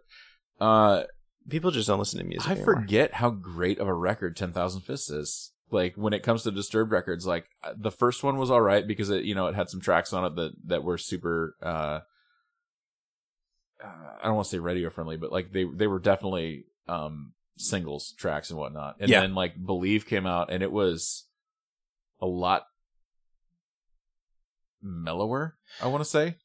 uh, 0.59 1.03
People 1.49 1.69
just 1.71 1.87
don't 1.87 1.99
listen 1.99 2.19
to 2.19 2.25
music. 2.25 2.49
I 2.49 2.53
anymore. 2.53 2.73
forget 2.75 3.13
how 3.13 3.29
great 3.29 3.77
of 3.79 3.87
a 3.87 3.93
record 3.93 4.35
Ten 4.35 4.51
Thousand 4.51 4.81
Fists 4.81 5.09
is. 5.11 5.51
Like 5.71 5.95
when 5.95 6.13
it 6.13 6.23
comes 6.23 6.43
to 6.43 6.51
Disturbed 6.51 6.91
records, 6.91 7.25
like 7.27 7.45
uh, 7.63 7.73
the 7.75 7.91
first 7.91 8.23
one 8.23 8.37
was 8.37 8.49
all 8.51 8.61
right 8.61 8.85
because 8.87 9.09
it, 9.09 9.23
you 9.25 9.35
know, 9.35 9.47
it 9.47 9.55
had 9.55 9.69
some 9.69 9.79
tracks 9.81 10.13
on 10.13 10.25
it 10.25 10.35
that 10.35 10.51
that 10.65 10.83
were 10.83 10.97
super. 10.97 11.55
uh 11.61 11.99
uh, 13.83 13.87
I 14.21 14.25
don't 14.25 14.35
want 14.35 14.45
to 14.45 14.51
say 14.51 14.59
radio 14.59 14.89
friendly, 14.89 15.17
but 15.17 15.31
like 15.31 15.51
they 15.51 15.65
they 15.65 15.87
were 15.87 15.99
definitely 15.99 16.65
um 16.87 17.33
singles 17.57 18.13
tracks 18.17 18.49
and 18.49 18.57
whatnot. 18.59 18.95
And 18.99 19.09
Yeah. 19.09 19.21
then 19.21 19.35
like 19.35 19.53
Believe 19.63 20.05
came 20.05 20.25
out 20.25 20.51
and 20.51 20.61
it 20.63 20.71
was 20.71 21.25
a 22.21 22.25
lot 22.25 22.65
mellower. 24.81 25.54
I 25.81 25.87
want 25.87 26.03
to 26.03 26.09
say. 26.09 26.35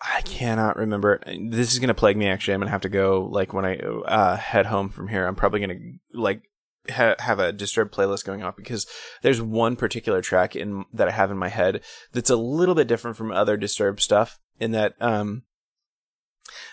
I 0.00 0.20
cannot 0.22 0.76
remember. 0.76 1.20
This 1.26 1.72
is 1.72 1.78
gonna 1.78 1.94
plague 1.94 2.16
me. 2.16 2.28
Actually, 2.28 2.54
I'm 2.54 2.60
gonna 2.60 2.70
have 2.70 2.82
to 2.82 2.88
go. 2.88 3.28
Like 3.30 3.52
when 3.52 3.64
I 3.64 3.78
uh, 3.78 4.36
head 4.36 4.66
home 4.66 4.90
from 4.90 5.08
here, 5.08 5.26
I'm 5.26 5.36
probably 5.36 5.60
gonna 5.60 5.78
like 6.12 6.42
ha- 6.90 7.16
have 7.18 7.38
a 7.38 7.52
disturbed 7.52 7.94
playlist 7.94 8.24
going 8.24 8.42
off 8.42 8.56
because 8.56 8.86
there's 9.22 9.40
one 9.40 9.76
particular 9.76 10.20
track 10.20 10.56
in 10.56 10.84
that 10.92 11.08
I 11.08 11.12
have 11.12 11.30
in 11.30 11.38
my 11.38 11.48
head 11.48 11.80
that's 12.12 12.30
a 12.30 12.36
little 12.36 12.74
bit 12.74 12.88
different 12.88 13.16
from 13.16 13.32
other 13.32 13.56
disturbed 13.56 14.00
stuff. 14.00 14.38
In 14.60 14.70
that, 14.72 14.94
um, 15.00 15.42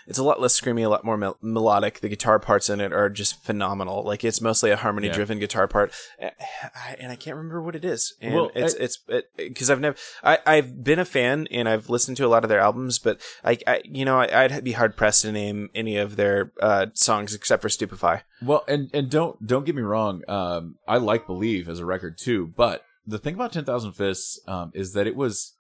it's 0.08 0.18
a 0.18 0.24
lot 0.24 0.40
less 0.42 0.60
screamy, 0.60 0.84
a 0.86 0.90
lot 0.90 1.04
more 1.04 1.18
mel- 1.18 1.38
melodic. 1.42 2.00
The 2.00 2.10
guitar 2.10 2.40
parts 2.40 2.70
in 2.70 2.80
it 2.82 2.92
are 2.94 3.10
just 3.10 3.44
phenomenal. 3.44 4.04
Like 4.04 4.24
it's 4.24 4.42
mostly 4.42 4.72
a 4.72 4.76
harmony-driven 4.76 5.40
guitar 5.40 5.68
part, 5.68 5.94
and 6.20 6.32
I, 6.76 6.96
and 7.00 7.12
I 7.12 7.16
can't 7.16 7.36
remember 7.38 7.62
what 7.62 7.76
it 7.76 7.86
is. 7.86 8.14
And 8.22 8.34
Well, 8.34 8.52
it's 8.56 8.76
I- 8.76 8.84
it's 8.84 8.98
because 9.38 9.70
I've 9.70 9.80
never 9.80 9.98
I 10.24 10.40
I've 10.46 10.84
been 10.84 11.00
a 11.00 11.06
fan 11.06 11.48
and 11.52 11.68
I've 11.70 11.90
listened 11.90 12.18
to 12.18 12.26
a 12.26 12.30
lot 12.30 12.44
of 12.44 12.50
their 12.50 12.60
albums, 12.60 13.00
but 13.00 13.20
I, 13.44 13.58
I 13.68 13.82
you 13.86 14.06
know 14.06 14.20
I, 14.20 14.44
I'd 14.46 14.64
be 14.64 14.74
hard 14.74 14.96
pressed 14.98 15.22
to 15.24 15.32
name 15.32 15.70
any 15.76 15.98
of 15.98 16.16
their 16.16 16.52
uh, 16.62 16.88
songs 16.94 17.34
except 17.36 17.62
for 17.62 17.70
Stupify. 17.70 18.22
Well, 18.42 18.64
and 18.68 18.90
and 18.94 19.10
don't 19.10 19.46
don't 19.46 19.66
get 19.66 19.76
me 19.76 19.82
wrong. 19.82 20.24
Um, 20.28 20.76
I 20.88 20.98
like 20.98 21.28
Believe 21.28 21.70
as 21.70 21.80
a 21.80 21.86
record 21.86 22.18
too, 22.18 22.48
but 22.56 22.84
the 23.06 23.18
thing 23.18 23.34
about 23.36 23.52
Ten 23.54 23.66
Thousand 23.66 23.94
Fists 23.94 24.40
um, 24.48 24.72
is 24.76 24.94
that 24.94 25.08
it 25.08 25.16
was, 25.16 25.54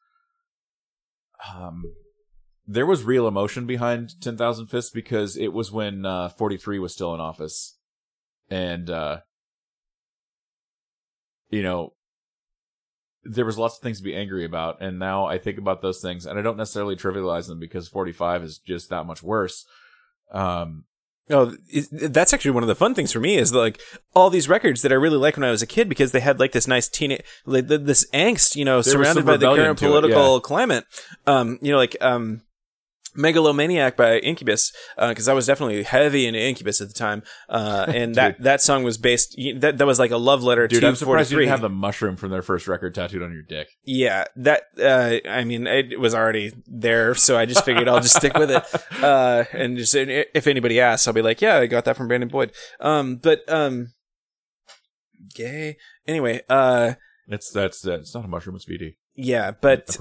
um, 1.55 1.83
there 2.71 2.85
was 2.85 3.03
real 3.03 3.27
emotion 3.27 3.65
behind 3.65 4.19
Ten 4.21 4.37
Thousand 4.37 4.67
Fists 4.67 4.91
because 4.91 5.35
it 5.37 5.53
was 5.53 5.71
when 5.71 6.05
uh, 6.05 6.29
Forty 6.29 6.57
Three 6.57 6.79
was 6.79 6.93
still 6.93 7.13
in 7.13 7.19
office, 7.19 7.77
and 8.49 8.89
uh, 8.89 9.21
you 11.49 11.63
know, 11.63 11.93
there 13.23 13.45
was 13.45 13.57
lots 13.57 13.77
of 13.77 13.83
things 13.83 13.97
to 13.97 14.03
be 14.03 14.15
angry 14.15 14.45
about, 14.45 14.81
and 14.81 14.97
now 14.97 15.25
I 15.25 15.37
think 15.37 15.57
about 15.57 15.81
those 15.81 16.01
things, 16.01 16.25
and 16.25 16.39
I 16.39 16.41
don't 16.41 16.57
necessarily 16.57 16.95
trivialize 16.95 17.47
them 17.47 17.59
because 17.59 17.87
Forty 17.87 18.11
Five 18.11 18.43
is 18.43 18.57
just 18.57 18.89
that 18.89 19.05
much 19.05 19.21
worse. 19.21 19.65
Um, 20.31 20.85
Oh, 21.29 21.55
it, 21.69 21.87
that's 22.13 22.33
actually 22.33 22.51
one 22.51 22.63
of 22.63 22.67
the 22.67 22.75
fun 22.75 22.93
things 22.93 23.13
for 23.13 23.21
me 23.21 23.37
is 23.37 23.53
like 23.53 23.79
all 24.13 24.29
these 24.29 24.49
records 24.49 24.81
that 24.81 24.91
I 24.91 24.95
really 24.95 25.17
liked 25.17 25.37
when 25.37 25.47
I 25.47 25.51
was 25.51 25.61
a 25.61 25.67
kid 25.67 25.87
because 25.87 26.11
they 26.11 26.19
had 26.19 26.41
like 26.41 26.51
this 26.51 26.67
nice 26.67 26.89
teenage, 26.89 27.21
like 27.45 27.67
this 27.67 28.05
angst, 28.11 28.57
you 28.57 28.65
know, 28.65 28.81
There 28.81 28.93
surrounded 28.93 29.25
by 29.25 29.37
the 29.37 29.55
current 29.55 29.79
to 29.79 29.85
it, 29.85 29.87
political 29.87 30.35
yeah. 30.35 30.41
climate. 30.41 30.85
Um, 31.25 31.57
you 31.61 31.71
know, 31.71 31.77
like 31.77 31.95
um, 32.01 32.41
Megalomaniac 33.15 33.95
by 33.97 34.17
Incubus, 34.19 34.71
because 34.97 35.27
I 35.27 35.33
was 35.33 35.45
definitely 35.45 35.83
heavy 35.83 36.25
into 36.25 36.39
Incubus 36.39 36.81
at 36.81 36.87
the 36.87 36.93
time, 36.93 37.23
uh, 37.49 37.85
and 37.93 38.15
that 38.15 38.41
that 38.41 38.61
song 38.61 38.83
was 38.83 38.97
based 38.97 39.35
that 39.59 39.77
that 39.77 39.85
was 39.87 39.99
like 39.99 40.11
a 40.11 40.17
love 40.17 40.43
letter 40.43 40.67
dude, 40.67 40.81
to 40.81 40.87
I'm 40.87 40.95
surprised 40.95 41.31
you 41.31 41.37
didn't 41.39 41.49
have 41.51 41.61
the 41.61 41.69
mushroom 41.69 42.15
from 42.15 42.29
their 42.31 42.41
first 42.41 42.67
record 42.67 42.95
tattooed 42.95 43.21
on 43.21 43.31
your 43.31 43.43
dick. 43.43 43.69
Yeah, 43.83 44.25
that 44.37 44.63
uh, 44.81 45.27
I 45.29 45.43
mean, 45.43 45.67
it 45.67 45.99
was 45.99 46.13
already 46.15 46.53
there, 46.67 47.15
so 47.15 47.37
I 47.37 47.45
just 47.45 47.65
figured 47.65 47.87
I'll 47.87 47.99
just 48.01 48.15
stick 48.15 48.33
with 48.35 48.51
it. 48.51 48.63
Uh, 49.01 49.45
and 49.53 49.77
just 49.77 49.95
if 49.95 50.45
anybody 50.45 50.79
asks, 50.79 51.07
I'll 51.07 51.13
be 51.13 51.23
like, 51.23 51.41
"Yeah, 51.41 51.57
I 51.57 51.65
got 51.65 51.85
that 51.85 51.97
from 51.97 52.07
Brandon 52.07 52.29
Boyd." 52.29 52.51
Um, 52.79 53.15
but 53.15 53.41
um, 53.51 53.93
gay. 55.33 55.77
Anyway, 56.07 56.41
uh, 56.49 56.93
It's 57.27 57.51
that's 57.51 57.85
uh, 57.87 57.93
it's 57.99 58.13
not 58.13 58.25
a 58.25 58.27
mushroom. 58.27 58.55
It's 58.57 58.65
VD. 58.65 58.95
yeah, 59.15 59.51
but 59.59 59.97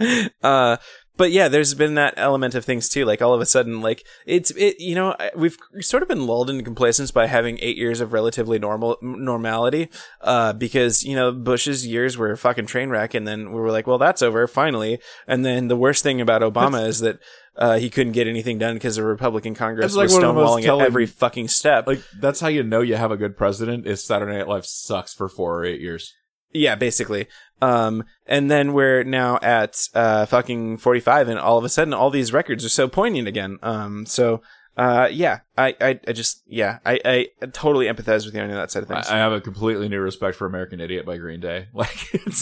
uh, 0.42 0.76
but 1.16 1.32
yeah, 1.32 1.48
there's 1.48 1.74
been 1.74 1.94
that 1.94 2.14
element 2.16 2.54
of 2.54 2.64
things 2.64 2.88
too. 2.88 3.04
Like 3.04 3.22
all 3.22 3.32
of 3.32 3.40
a 3.40 3.46
sudden, 3.46 3.80
like 3.80 4.06
it's 4.26 4.50
it. 4.52 4.80
You 4.80 4.94
know, 4.94 5.16
we've 5.34 5.56
sort 5.80 6.02
of 6.02 6.08
been 6.08 6.26
lulled 6.26 6.50
into 6.50 6.62
complacence 6.62 7.10
by 7.10 7.26
having 7.26 7.58
eight 7.60 7.76
years 7.76 8.00
of 8.00 8.12
relatively 8.12 8.58
normal 8.58 8.98
normality. 9.00 9.88
Uh, 10.20 10.52
because 10.52 11.04
you 11.04 11.16
know 11.16 11.32
Bush's 11.32 11.86
years 11.86 12.18
were 12.18 12.32
a 12.32 12.36
fucking 12.36 12.66
train 12.66 12.90
wreck, 12.90 13.14
and 13.14 13.26
then 13.26 13.52
we 13.52 13.60
were 13.60 13.70
like, 13.70 13.86
well, 13.86 13.98
that's 13.98 14.22
over 14.22 14.46
finally. 14.46 14.98
And 15.26 15.44
then 15.44 15.68
the 15.68 15.76
worst 15.76 16.02
thing 16.02 16.20
about 16.20 16.42
Obama 16.42 16.86
is 16.86 17.00
that. 17.00 17.18
Uh, 17.58 17.78
he 17.78 17.88
couldn't 17.88 18.12
get 18.12 18.26
anything 18.26 18.58
done 18.58 18.74
because 18.74 18.96
the 18.96 19.02
Republican 19.02 19.54
Congress 19.54 19.94
like 19.94 20.10
was 20.10 20.14
stonewalling 20.18 20.64
at 20.64 20.86
every 20.86 21.06
fucking 21.06 21.48
step. 21.48 21.86
Like 21.86 22.02
that's 22.20 22.38
how 22.38 22.48
you 22.48 22.62
know 22.62 22.82
you 22.82 22.96
have 22.96 23.10
a 23.10 23.16
good 23.16 23.34
president. 23.34 23.86
Is 23.86 24.04
Saturday 24.04 24.36
Night 24.36 24.46
Live 24.46 24.66
sucks 24.66 25.14
for 25.14 25.26
four 25.26 25.60
or 25.60 25.64
eight 25.64 25.80
years. 25.80 26.12
Yeah, 26.56 26.74
basically. 26.74 27.26
Um, 27.60 28.04
and 28.26 28.50
then 28.50 28.72
we're 28.72 29.04
now 29.04 29.38
at 29.42 29.88
uh, 29.94 30.26
fucking 30.26 30.78
45, 30.78 31.28
and 31.28 31.38
all 31.38 31.58
of 31.58 31.64
a 31.64 31.68
sudden, 31.68 31.94
all 31.94 32.10
these 32.10 32.32
records 32.32 32.64
are 32.64 32.70
so 32.70 32.88
poignant 32.88 33.28
again. 33.28 33.58
Um, 33.62 34.06
so, 34.06 34.42
uh, 34.76 35.08
yeah, 35.10 35.40
I, 35.56 35.74
I, 35.80 36.00
I 36.06 36.12
just, 36.12 36.42
yeah, 36.46 36.78
I, 36.84 37.00
I 37.04 37.46
totally 37.46 37.86
empathize 37.86 38.26
with 38.26 38.34
you 38.34 38.40
on 38.40 38.50
that 38.50 38.70
side 38.70 38.82
of 38.82 38.88
things. 38.88 39.08
I 39.08 39.18
have 39.18 39.32
a 39.32 39.40
completely 39.40 39.88
new 39.88 40.00
respect 40.00 40.36
for 40.36 40.46
American 40.46 40.80
Idiot 40.80 41.06
by 41.06 41.16
Green 41.18 41.40
Day. 41.40 41.68
Like, 41.74 41.96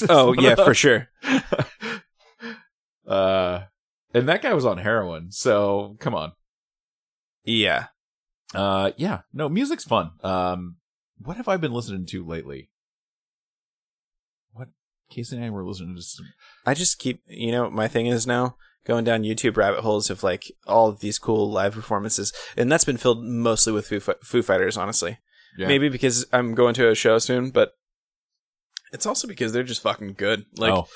oh, 0.08 0.32
yeah, 0.32 0.54
for 0.54 0.74
sure. 0.74 1.08
uh, 3.06 3.60
and 4.12 4.28
that 4.28 4.42
guy 4.42 4.52
was 4.54 4.66
on 4.66 4.78
heroin. 4.78 5.30
So 5.32 5.96
come 5.98 6.14
on. 6.14 6.32
Yeah. 7.44 7.86
Uh, 8.54 8.92
yeah, 8.96 9.22
no, 9.32 9.48
music's 9.48 9.84
fun. 9.84 10.12
Um, 10.22 10.76
what 11.18 11.36
have 11.36 11.48
I 11.48 11.56
been 11.56 11.72
listening 11.72 12.06
to 12.06 12.24
lately? 12.24 12.70
Casey 15.10 15.36
and 15.36 15.44
I 15.44 15.50
were 15.50 15.64
listening 15.64 15.96
to. 15.96 16.02
Some, 16.02 16.26
I 16.66 16.74
just 16.74 16.98
keep, 16.98 17.22
you 17.26 17.52
know, 17.52 17.70
my 17.70 17.88
thing 17.88 18.06
is 18.06 18.26
now, 18.26 18.56
going 18.86 19.04
down 19.04 19.22
YouTube 19.22 19.56
rabbit 19.56 19.80
holes 19.80 20.10
of 20.10 20.22
like 20.22 20.52
all 20.66 20.88
of 20.88 21.00
these 21.00 21.18
cool 21.18 21.50
live 21.50 21.74
performances, 21.74 22.32
and 22.56 22.70
that's 22.70 22.84
been 22.84 22.96
filled 22.96 23.22
mostly 23.24 23.72
with 23.72 23.86
Foo, 23.88 24.00
Foo 24.00 24.42
Fighters, 24.42 24.76
honestly. 24.76 25.18
Yeah. 25.56 25.68
Maybe 25.68 25.88
because 25.88 26.26
I'm 26.32 26.54
going 26.54 26.74
to 26.74 26.90
a 26.90 26.94
show 26.94 27.18
soon, 27.18 27.50
but 27.50 27.72
it's 28.92 29.06
also 29.06 29.28
because 29.28 29.52
they're 29.52 29.62
just 29.62 29.82
fucking 29.82 30.14
good. 30.14 30.46
Like, 30.56 30.72
oh, 30.72 30.88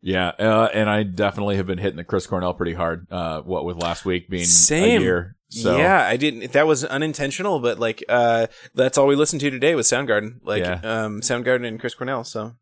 yeah, 0.00 0.28
uh, 0.38 0.68
and 0.72 0.88
I 0.88 1.02
definitely 1.02 1.56
have 1.56 1.66
been 1.66 1.78
hitting 1.78 1.96
the 1.96 2.04
Chris 2.04 2.26
Cornell 2.26 2.54
pretty 2.54 2.74
hard. 2.74 3.10
Uh, 3.10 3.40
what 3.40 3.64
with 3.64 3.76
last 3.76 4.04
week 4.04 4.28
being 4.28 4.44
Same. 4.44 5.00
a 5.00 5.04
year. 5.04 5.36
So 5.48 5.76
yeah, 5.76 6.04
I 6.04 6.16
didn't. 6.16 6.52
That 6.52 6.66
was 6.66 6.84
unintentional, 6.84 7.60
but 7.60 7.78
like, 7.78 8.04
uh, 8.08 8.46
that's 8.74 8.98
all 8.98 9.06
we 9.06 9.14
listened 9.16 9.40
to 9.40 9.50
today 9.50 9.74
was 9.74 9.88
Soundgarden. 9.88 10.38
Like, 10.42 10.64
Yeah. 10.64 10.80
um, 10.82 11.20
Soundgarden 11.20 11.66
and 11.66 11.78
Chris 11.80 11.94
Cornell. 11.94 12.24
So 12.24 12.56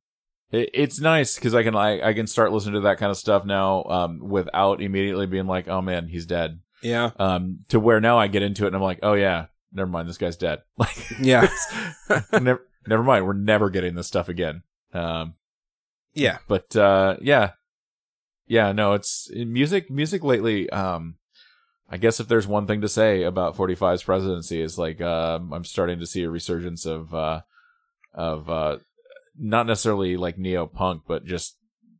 it, 0.50 0.70
it's 0.74 1.00
nice 1.00 1.34
because 1.36 1.54
I 1.54 1.62
can 1.62 1.74
I, 1.76 2.08
I 2.08 2.12
can 2.12 2.26
start 2.26 2.52
listening 2.52 2.74
to 2.74 2.80
that 2.80 2.98
kind 2.98 3.10
of 3.10 3.16
stuff 3.16 3.44
now 3.44 3.84
um, 3.84 4.20
without 4.20 4.80
immediately 4.82 5.26
being 5.26 5.46
like, 5.46 5.68
oh 5.68 5.80
man, 5.82 6.08
he's 6.08 6.26
dead. 6.26 6.60
yeah, 6.82 7.10
Um, 7.18 7.60
to 7.68 7.80
where 7.80 8.00
now 8.00 8.18
I 8.18 8.26
get 8.28 8.42
into 8.42 8.64
it 8.64 8.68
and 8.68 8.76
I'm 8.76 8.82
like, 8.82 9.00
oh 9.02 9.14
yeah, 9.14 9.46
never 9.72 9.88
mind, 9.90 10.08
this 10.08 10.18
guy's 10.18 10.36
dead. 10.36 10.62
Like, 10.76 10.96
yeah, 11.20 11.48
never, 12.32 12.66
never 12.86 13.02
mind, 13.02 13.26
we're 13.26 13.32
never 13.32 13.70
getting 13.70 13.94
this 13.94 14.06
stuff 14.06 14.28
again. 14.28 14.62
Um, 14.92 15.34
yeah. 16.14 16.38
but 16.46 16.74
uh, 16.76 17.16
yeah, 17.20 17.52
yeah, 18.46 18.72
no, 18.72 18.92
it's 18.92 19.30
music. 19.32 19.90
Music 19.90 20.22
lately. 20.22 20.68
Um, 20.70 21.16
I 21.90 21.96
guess 21.96 22.20
if 22.20 22.28
there's 22.28 22.46
one 22.46 22.66
thing 22.66 22.80
to 22.82 22.88
say 22.88 23.22
about 23.22 23.56
45's 23.56 24.02
presidency 24.02 24.60
is 24.60 24.78
like 24.78 25.00
um, 25.00 25.52
I'm 25.52 25.64
starting 25.64 25.98
to 26.00 26.06
see 26.06 26.22
a 26.22 26.30
resurgence 26.30 26.86
of 26.86 27.14
uh, 27.14 27.40
of 28.12 28.48
uh, 28.50 28.78
not 29.38 29.66
necessarily 29.66 30.16
like 30.16 30.38
neo 30.38 30.66
punk, 30.66 31.02
but 31.06 31.24
just 31.24 31.56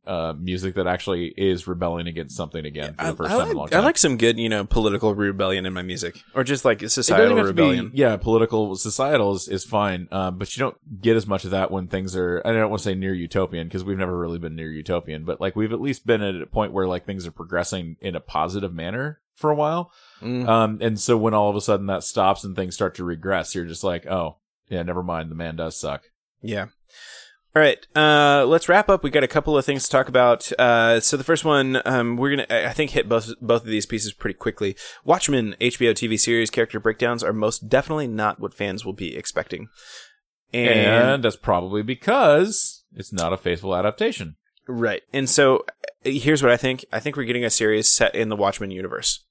uh, 0.07 0.33
music 0.39 0.75
that 0.75 0.87
actually 0.87 1.33
is 1.37 1.67
rebelling 1.67 2.07
against 2.07 2.35
something 2.35 2.65
again 2.65 2.93
for 2.93 3.01
I, 3.01 3.09
the 3.11 3.15
first 3.15 3.31
I 3.31 3.37
time 3.37 3.47
in 3.47 3.47
a 3.47 3.57
long 3.57 3.63
like, 3.63 3.71
time. 3.71 3.81
I 3.81 3.83
like 3.85 3.97
some 3.97 4.17
good, 4.17 4.37
you 4.37 4.49
know, 4.49 4.63
political 4.65 5.15
rebellion 5.15 5.65
in 5.65 5.73
my 5.73 5.81
music, 5.81 6.21
or 6.33 6.43
just 6.43 6.65
like 6.65 6.87
societal 6.89 7.35
to 7.37 7.43
be- 7.43 7.47
rebellion. 7.47 7.91
yeah, 7.93 8.15
political, 8.17 8.75
societal 8.75 9.33
is, 9.33 9.47
is 9.47 9.63
fine, 9.63 10.07
um, 10.11 10.37
but 10.37 10.55
you 10.55 10.61
don't 10.61 11.01
get 11.01 11.15
as 11.15 11.27
much 11.27 11.45
of 11.45 11.51
that 11.51 11.71
when 11.71 11.87
things 11.87 12.15
are. 12.15 12.41
I 12.45 12.51
don't 12.51 12.69
want 12.69 12.81
to 12.81 12.89
say 12.89 12.95
near 12.95 13.13
utopian 13.13 13.67
because 13.67 13.83
we've 13.83 13.97
never 13.97 14.17
really 14.17 14.39
been 14.39 14.55
near 14.55 14.71
utopian, 14.71 15.25
but 15.25 15.41
like 15.41 15.55
we've 15.55 15.73
at 15.73 15.81
least 15.81 16.05
been 16.05 16.21
at 16.21 16.41
a 16.41 16.45
point 16.45 16.73
where 16.73 16.87
like 16.87 17.05
things 17.05 17.25
are 17.25 17.31
progressing 17.31 17.97
in 18.01 18.15
a 18.15 18.21
positive 18.21 18.73
manner 18.73 19.21
for 19.33 19.49
a 19.49 19.55
while. 19.55 19.91
Mm. 20.21 20.47
Um, 20.47 20.77
and 20.81 20.99
so 20.99 21.17
when 21.17 21.33
all 21.33 21.49
of 21.49 21.55
a 21.55 21.61
sudden 21.61 21.87
that 21.87 22.03
stops 22.03 22.43
and 22.43 22.55
things 22.55 22.75
start 22.75 22.95
to 22.95 23.03
regress, 23.03 23.55
you're 23.55 23.65
just 23.65 23.83
like, 23.83 24.05
oh 24.05 24.37
yeah, 24.69 24.83
never 24.83 25.03
mind. 25.03 25.31
The 25.31 25.35
man 25.35 25.55
does 25.55 25.77
suck. 25.79 26.03
Yeah. 26.41 26.67
All 27.55 27.61
right. 27.61 27.87
Uh, 27.95 28.45
let's 28.45 28.67
wrap 28.67 28.89
up. 28.89 29.01
We 29.01 29.09
got 29.09 29.23
a 29.23 29.29
couple 29.29 29.57
of 29.57 29.63
things 29.63 29.85
to 29.85 29.89
talk 29.89 30.09
about. 30.09 30.51
Uh, 30.59 30.99
so 30.99 31.15
the 31.15 31.23
first 31.23 31.45
one, 31.45 31.81
um, 31.85 32.17
we're 32.17 32.31
gonna, 32.35 32.47
I 32.49 32.69
I 32.69 32.73
think, 32.73 32.91
hit 32.91 33.07
both 33.07 33.31
both 33.41 33.61
of 33.61 33.67
these 33.69 33.85
pieces 33.85 34.11
pretty 34.11 34.33
quickly. 34.33 34.75
Watchmen 35.05 35.55
HBO 35.61 35.91
TV 35.91 36.19
series 36.19 36.49
character 36.49 36.81
breakdowns 36.81 37.23
are 37.23 37.31
most 37.31 37.69
definitely 37.69 38.07
not 38.07 38.41
what 38.41 38.53
fans 38.53 38.83
will 38.83 38.93
be 38.93 39.15
expecting. 39.15 39.69
And, 40.53 40.69
And, 40.69 41.23
that's 41.23 41.37
probably 41.37 41.81
because 41.81 42.83
it's 42.93 43.13
not 43.13 43.33
a 43.33 43.37
faithful 43.37 43.75
adaptation. 43.75 44.35
right. 44.67 45.03
And 45.13 45.29
so 45.29 45.65
uh, 46.05 46.09
here's 46.09 46.43
what 46.43 46.51
I 46.51 46.57
think. 46.57 46.83
I 46.91 46.99
think 46.99 47.15
we're 47.15 47.23
getting 47.23 47.45
a 47.45 47.49
series 47.49 47.87
set 47.87 48.15
in 48.15 48.27
the 48.27 48.35
Watchmen 48.35 48.71
universe. 48.71 49.24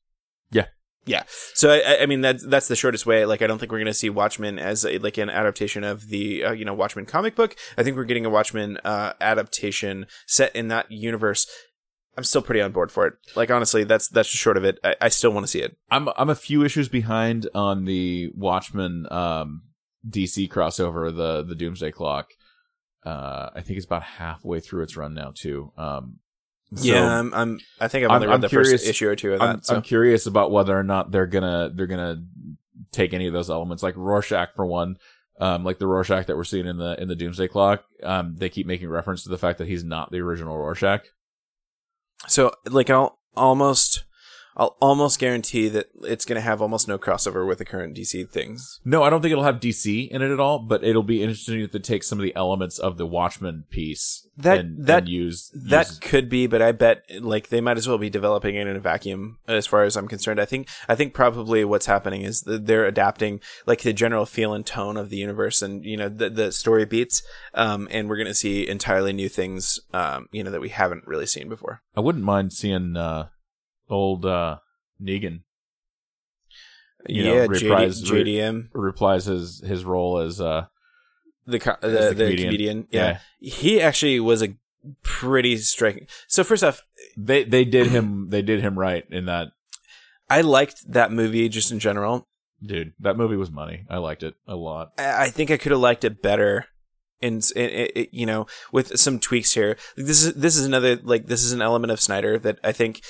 Yeah. 1.06 1.24
So 1.54 1.70
I- 1.70 1.82
I, 1.86 2.02
I 2.02 2.06
mean 2.06 2.20
that's 2.22 2.44
that's 2.46 2.68
the 2.68 2.76
shortest 2.76 3.04
way. 3.06 3.26
Like 3.26 3.42
I 3.42 3.46
don't 3.46 3.58
think 3.58 3.70
we're 3.72 3.78
going 3.78 3.86
to 3.86 3.94
see 3.94 4.10
Watchmen 4.10 4.58
as 4.58 4.84
a, 4.84 4.98
like 4.98 5.18
an 5.18 5.28
adaptation 5.30 5.84
of 5.84 6.08
the 6.08 6.44
uh, 6.44 6.52
you 6.52 6.64
know 6.64 6.74
Watchmen 6.74 7.06
comic 7.06 7.34
book. 7.36 7.56
I 7.76 7.82
think 7.82 7.96
we're 7.96 8.04
getting 8.04 8.24
a 8.26 8.30
Watchmen 8.30 8.78
uh, 8.84 9.12
adaptation 9.20 10.06
set 10.26 10.54
in 10.56 10.68
that 10.68 10.90
universe. 10.90 11.46
I'm 12.16 12.24
still 12.24 12.42
pretty 12.42 12.60
on 12.60 12.70
board 12.72 12.92
for 12.92 13.06
it. 13.06 13.14
Like 13.34 13.50
honestly, 13.50 13.84
that's 13.84 14.08
that's 14.08 14.30
the 14.30 14.36
short 14.38 14.56
of 14.56 14.64
it. 14.64 14.78
I, 14.84 14.94
I 15.00 15.08
still 15.08 15.32
want 15.32 15.44
to 15.44 15.50
see 15.50 15.60
it. 15.60 15.76
I'm 15.90 16.08
I'm 16.16 16.30
a 16.30 16.34
few 16.34 16.64
issues 16.64 16.88
behind 16.88 17.48
on 17.54 17.84
the 17.86 18.30
Watchmen 18.34 19.06
um, 19.12 19.62
DC 20.08 20.48
crossover, 20.48 21.14
the 21.14 21.42
the 21.42 21.54
Doomsday 21.56 21.90
Clock. 21.90 22.30
Uh, 23.04 23.50
I 23.54 23.60
think 23.60 23.76
it's 23.76 23.84
about 23.86 24.02
halfway 24.04 24.60
through 24.60 24.84
its 24.84 24.96
run 24.96 25.12
now 25.12 25.32
too. 25.34 25.72
Um, 25.76 26.20
so 26.76 26.84
yeah, 26.86 27.18
I'm, 27.18 27.32
I'm. 27.34 27.60
I 27.80 27.88
think 27.88 28.04
I've 28.04 28.10
I'm- 28.10 28.16
only 28.16 28.26
read 28.28 28.34
I'm 28.34 28.40
the 28.40 28.48
curious- 28.48 28.70
first 28.72 28.86
issue 28.86 29.08
or 29.08 29.16
two 29.16 29.32
of 29.34 29.40
that. 29.40 29.48
I'm, 29.48 29.62
so 29.62 29.76
I'm 29.76 29.82
curious 29.82 30.26
about 30.26 30.50
whether 30.50 30.78
or 30.78 30.82
not 30.82 31.10
they're 31.10 31.26
gonna 31.26 31.70
they're 31.74 31.86
gonna 31.86 32.22
take 32.92 33.12
any 33.14 33.26
of 33.26 33.32
those 33.32 33.50
elements, 33.50 33.82
like 33.82 33.96
Rorschach 33.96 34.54
for 34.54 34.66
one. 34.66 34.96
Um, 35.40 35.64
like 35.64 35.78
the 35.80 35.86
Rorschach 35.88 36.26
that 36.26 36.36
we're 36.36 36.44
seeing 36.44 36.66
in 36.66 36.76
the 36.76 37.00
in 37.00 37.08
the 37.08 37.16
Doomsday 37.16 37.48
Clock, 37.48 37.84
um, 38.04 38.36
they 38.36 38.48
keep 38.48 38.66
making 38.68 38.88
reference 38.88 39.24
to 39.24 39.28
the 39.30 39.36
fact 39.38 39.58
that 39.58 39.66
he's 39.66 39.82
not 39.82 40.12
the 40.12 40.20
original 40.20 40.56
Rorschach. 40.56 41.02
So 42.28 42.52
like 42.70 42.88
I'll 42.90 43.18
almost 43.36 44.04
I'll 44.56 44.76
almost 44.80 45.18
guarantee 45.18 45.68
that 45.68 45.86
it's 46.02 46.24
going 46.24 46.36
to 46.36 46.40
have 46.40 46.62
almost 46.62 46.86
no 46.86 46.96
crossover 46.98 47.46
with 47.46 47.58
the 47.58 47.64
current 47.64 47.96
DC 47.96 48.30
things. 48.30 48.80
No, 48.84 49.02
I 49.02 49.10
don't 49.10 49.20
think 49.20 49.32
it'll 49.32 49.42
have 49.44 49.58
DC 49.60 50.08
in 50.10 50.22
it 50.22 50.30
at 50.30 50.38
all, 50.38 50.60
but 50.60 50.84
it'll 50.84 51.02
be 51.02 51.22
interesting 51.22 51.66
to 51.68 51.80
take 51.80 52.04
some 52.04 52.18
of 52.18 52.22
the 52.22 52.34
elements 52.36 52.78
of 52.78 52.96
the 52.96 53.06
Watchmen 53.06 53.64
piece 53.70 54.28
That- 54.36 54.58
and, 54.58 54.86
that- 54.86 54.98
and 55.04 55.08
use 55.08 55.50
That 55.54 55.88
use- 55.88 55.98
could 55.98 56.28
be, 56.28 56.46
but 56.46 56.62
I 56.62 56.70
bet 56.72 57.04
like 57.20 57.48
they 57.48 57.60
might 57.60 57.76
as 57.78 57.88
well 57.88 57.98
be 57.98 58.10
developing 58.10 58.54
it 58.54 58.66
in 58.68 58.76
a 58.76 58.80
vacuum 58.80 59.38
as 59.48 59.66
far 59.66 59.82
as 59.82 59.96
I'm 59.96 60.06
concerned. 60.08 60.40
I 60.40 60.44
think 60.44 60.68
I 60.88 60.94
think 60.94 61.14
probably 61.14 61.64
what's 61.64 61.86
happening 61.86 62.22
is 62.22 62.42
that 62.42 62.66
they're 62.66 62.86
adapting 62.86 63.40
like 63.66 63.82
the 63.82 63.92
general 63.92 64.24
feel 64.26 64.54
and 64.54 64.64
tone 64.64 64.96
of 64.96 65.10
the 65.10 65.16
universe 65.16 65.62
and 65.62 65.84
you 65.84 65.96
know 65.96 66.08
the 66.08 66.30
the 66.30 66.52
story 66.52 66.84
beats 66.84 67.22
um 67.54 67.88
and 67.90 68.08
we're 68.08 68.16
going 68.16 68.26
to 68.28 68.34
see 68.34 68.68
entirely 68.68 69.12
new 69.12 69.28
things 69.28 69.80
um 69.92 70.28
you 70.32 70.42
know 70.44 70.50
that 70.50 70.60
we 70.60 70.68
haven't 70.68 71.06
really 71.06 71.26
seen 71.26 71.48
before. 71.48 71.82
I 71.96 72.00
wouldn't 72.00 72.24
mind 72.24 72.52
seeing 72.52 72.96
uh, 72.96 73.28
old 73.88 74.24
uh, 74.24 74.58
Negan 75.02 75.40
You 77.06 77.24
know, 77.24 77.34
yeah, 77.34 77.46
reprise- 77.46 78.02
JD, 78.02 78.24
JDM 78.26 78.68
replies 78.72 79.26
his 79.26 79.60
his 79.60 79.84
role 79.84 80.18
as 80.18 80.40
uh 80.40 80.66
the 81.46 81.58
co- 81.58 81.76
the, 81.82 81.88
the 81.88 81.94
the, 81.94 82.14
comedian. 82.24 82.48
comedian. 82.48 82.88
Yeah. 82.90 83.18
he 83.38 83.80
actually 83.80 84.18
was 84.20 84.42
a 84.42 84.54
pretty 85.02 85.56
striking. 85.58 86.06
So 86.28 86.42
first 86.44 86.64
off, 86.64 86.80
they 87.16 87.44
they 87.44 87.64
did 87.64 87.86
him 87.96 88.28
they 88.30 88.42
did 88.42 88.60
him 88.60 88.78
right 88.78 89.04
in 89.10 89.26
that 89.26 89.48
I 90.30 90.40
liked 90.40 90.90
that 90.90 91.12
movie 91.12 91.48
just 91.50 91.70
in 91.70 91.78
general. 91.78 92.26
dude 92.64 92.94
that 92.98 93.16
movie 93.18 93.36
was 93.36 93.50
money 93.50 93.84
I 93.90 93.98
liked 93.98 94.22
it 94.22 94.34
a 94.46 94.56
lot 94.56 94.92
I 94.96 95.24
I 95.24 95.28
think 95.28 95.50
I 95.50 95.58
could 95.58 95.72
have 95.72 95.80
liked 95.80 96.04
it 96.04 96.22
better. 96.22 96.66
And 97.22 97.42
it, 97.56 97.92
it, 97.96 98.08
you 98.12 98.26
know, 98.26 98.46
with 98.70 98.98
some 98.98 99.18
tweaks 99.18 99.54
here, 99.54 99.76
Like, 99.96 100.06
this 100.06 100.22
is 100.24 100.34
this 100.34 100.56
is 100.58 100.66
another 100.66 100.96
like 101.02 101.26
this 101.26 101.42
is 101.42 101.52
an 101.52 101.62
element 101.62 101.90
of 101.90 102.00
Snyder 102.00 102.38
that 102.40 102.58
I 102.62 102.72
think 102.72 103.00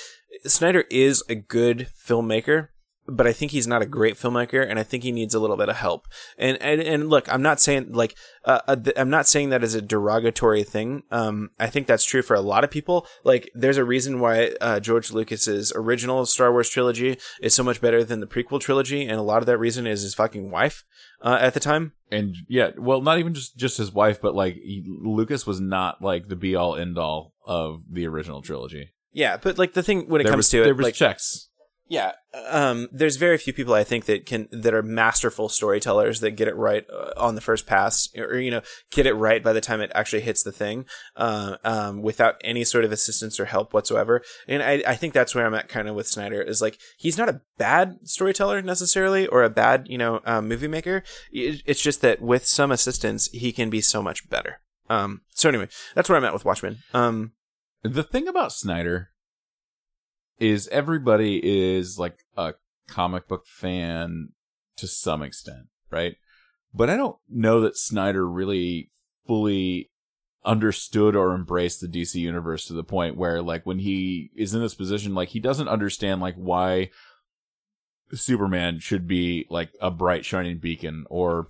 Snyder 0.45 0.85
is 0.89 1.23
a 1.29 1.35
good 1.35 1.87
filmmaker, 1.97 2.69
but 3.07 3.27
I 3.27 3.33
think 3.33 3.51
he's 3.51 3.67
not 3.67 3.83
a 3.83 3.85
great 3.85 4.15
filmmaker, 4.15 4.67
and 4.67 4.79
I 4.79 4.83
think 4.83 5.03
he 5.03 5.11
needs 5.11 5.35
a 5.35 5.39
little 5.39 5.57
bit 5.57 5.69
of 5.69 5.75
help. 5.75 6.07
And 6.37 6.57
and, 6.61 6.81
and 6.81 7.09
look, 7.09 7.31
I'm 7.31 7.41
not 7.41 7.59
saying 7.59 7.93
like 7.93 8.15
uh, 8.45 8.61
uh, 8.67 8.77
I'm 8.97 9.09
not 9.09 9.27
saying 9.27 9.49
that 9.49 9.63
as 9.63 9.75
a 9.75 9.81
derogatory 9.81 10.63
thing. 10.63 11.03
Um, 11.11 11.51
I 11.59 11.67
think 11.67 11.85
that's 11.87 12.03
true 12.03 12.21
for 12.23 12.35
a 12.35 12.41
lot 12.41 12.63
of 12.63 12.71
people. 12.71 13.05
Like, 13.23 13.49
there's 13.53 13.77
a 13.77 13.83
reason 13.83 14.19
why 14.19 14.55
uh, 14.59 14.79
George 14.79 15.11
Lucas's 15.11 15.71
original 15.75 16.25
Star 16.25 16.51
Wars 16.51 16.69
trilogy 16.69 17.17
is 17.41 17.53
so 17.53 17.63
much 17.63 17.79
better 17.79 18.03
than 18.03 18.21
the 18.21 18.27
prequel 18.27 18.59
trilogy, 18.59 19.03
and 19.03 19.19
a 19.19 19.23
lot 19.23 19.41
of 19.41 19.45
that 19.45 19.57
reason 19.59 19.85
is 19.85 20.01
his 20.01 20.15
fucking 20.15 20.49
wife 20.49 20.83
uh, 21.21 21.37
at 21.39 21.53
the 21.53 21.59
time. 21.59 21.93
and 22.11 22.35
yeah 22.47 22.71
well 22.77 23.01
not 23.01 23.19
even 23.19 23.33
just 23.33 23.57
just 23.57 23.77
his 23.77 23.91
wife 23.91 24.21
but 24.21 24.35
like 24.35 24.55
he, 24.55 24.83
Lucas 24.85 25.47
was 25.47 25.59
not 25.59 26.01
like 26.01 26.27
the 26.27 26.35
be 26.35 26.55
all 26.55 26.75
end 26.75 26.97
all 26.97 27.33
of 27.45 27.81
the 27.91 28.05
original 28.05 28.41
trilogy 28.41 28.91
Yeah, 29.15 29.37
but 29.37 29.57
like 29.57 29.73
the 29.73 29.83
thing 29.83 30.07
when 30.07 30.21
it 30.21 30.25
there 30.25 30.31
comes 30.33 30.45
was, 30.45 30.49
to 30.49 30.57
there 30.57 30.69
it, 30.69 30.77
was 30.77 30.83
like 30.83 30.93
checks 30.93 31.49
yeah, 31.87 32.13
um, 32.49 32.87
there's 32.91 33.15
very 33.17 33.37
few 33.37 33.53
people 33.53 33.75
I 33.75 33.83
think 33.83 34.05
that 34.05 34.25
can 34.25 34.47
that 34.51 34.73
are 34.73 34.81
masterful 34.81 35.49
storytellers 35.49 36.19
that 36.21 36.31
get 36.31 36.47
it 36.47 36.55
right 36.55 36.83
uh, 36.91 37.11
on 37.15 37.35
the 37.35 37.41
first 37.41 37.67
pass, 37.67 38.09
or 38.17 38.37
you 38.39 38.49
know, 38.49 38.61
get 38.89 39.05
it 39.05 39.13
right 39.13 39.43
by 39.43 39.53
the 39.53 39.61
time 39.61 39.81
it 39.81 39.91
actually 39.93 40.23
hits 40.23 40.41
the 40.41 40.51
thing, 40.51 40.85
uh, 41.15 41.57
um, 41.63 42.01
without 42.01 42.35
any 42.43 42.63
sort 42.63 42.85
of 42.85 42.91
assistance 42.91 43.39
or 43.39 43.45
help 43.45 43.71
whatsoever. 43.71 44.23
And 44.47 44.63
I, 44.63 44.81
I 44.87 44.95
think 44.95 45.13
that's 45.13 45.35
where 45.35 45.45
I'm 45.45 45.53
at 45.53 45.69
kind 45.69 45.87
of 45.87 45.93
with 45.93 46.07
Snyder 46.07 46.41
is 46.41 46.59
like 46.59 46.79
he's 46.97 47.19
not 47.19 47.29
a 47.29 47.41
bad 47.59 47.97
storyteller 48.03 48.63
necessarily 48.63 49.27
or 49.27 49.43
a 49.43 49.49
bad 49.51 49.85
you 49.87 49.99
know 49.99 50.21
um, 50.25 50.47
movie 50.47 50.67
maker. 50.67 51.03
It- 51.31 51.61
It's 51.67 51.83
just 51.83 52.01
that 52.01 52.19
with 52.19 52.47
some 52.47 52.71
assistance, 52.71 53.29
he 53.31 53.51
can 53.51 53.69
be 53.69 53.81
so 53.81 54.01
much 54.01 54.27
better. 54.27 54.59
Um, 54.89 55.21
so 55.35 55.49
anyway, 55.49 55.67
that's 55.93 56.09
where 56.09 56.17
I'm 56.17 56.25
at 56.25 56.33
with 56.33 56.45
Watchmen. 56.45 56.79
Um, 56.95 57.33
The 57.85 58.03
thing 58.03 58.27
about 58.27 58.51
Snyder 58.51 59.11
is 60.39 60.67
everybody 60.69 61.39
is 61.43 61.99
like 61.99 62.25
a 62.35 62.55
comic 62.87 63.27
book 63.27 63.45
fan 63.45 64.29
to 64.77 64.87
some 64.87 65.21
extent, 65.21 65.67
right? 65.91 66.15
But 66.73 66.89
I 66.89 66.97
don't 66.97 67.17
know 67.29 67.61
that 67.61 67.77
Snyder 67.77 68.27
really 68.27 68.89
fully 69.27 69.91
understood 70.43 71.15
or 71.15 71.35
embraced 71.35 71.79
the 71.79 71.87
DC 71.87 72.15
universe 72.15 72.65
to 72.65 72.73
the 72.73 72.83
point 72.83 73.17
where 73.17 73.43
like 73.43 73.67
when 73.67 73.79
he 73.79 74.31
is 74.35 74.55
in 74.55 74.61
this 74.61 74.75
position 74.75 75.13
like 75.13 75.29
he 75.29 75.39
doesn't 75.39 75.67
understand 75.67 76.21
like 76.21 76.35
why 76.35 76.89
Superman 78.13 78.79
should 78.79 79.07
be 79.07 79.45
like 79.49 79.69
a 79.79 79.91
bright 79.91 80.25
shining 80.25 80.57
beacon 80.57 81.05
or 81.09 81.47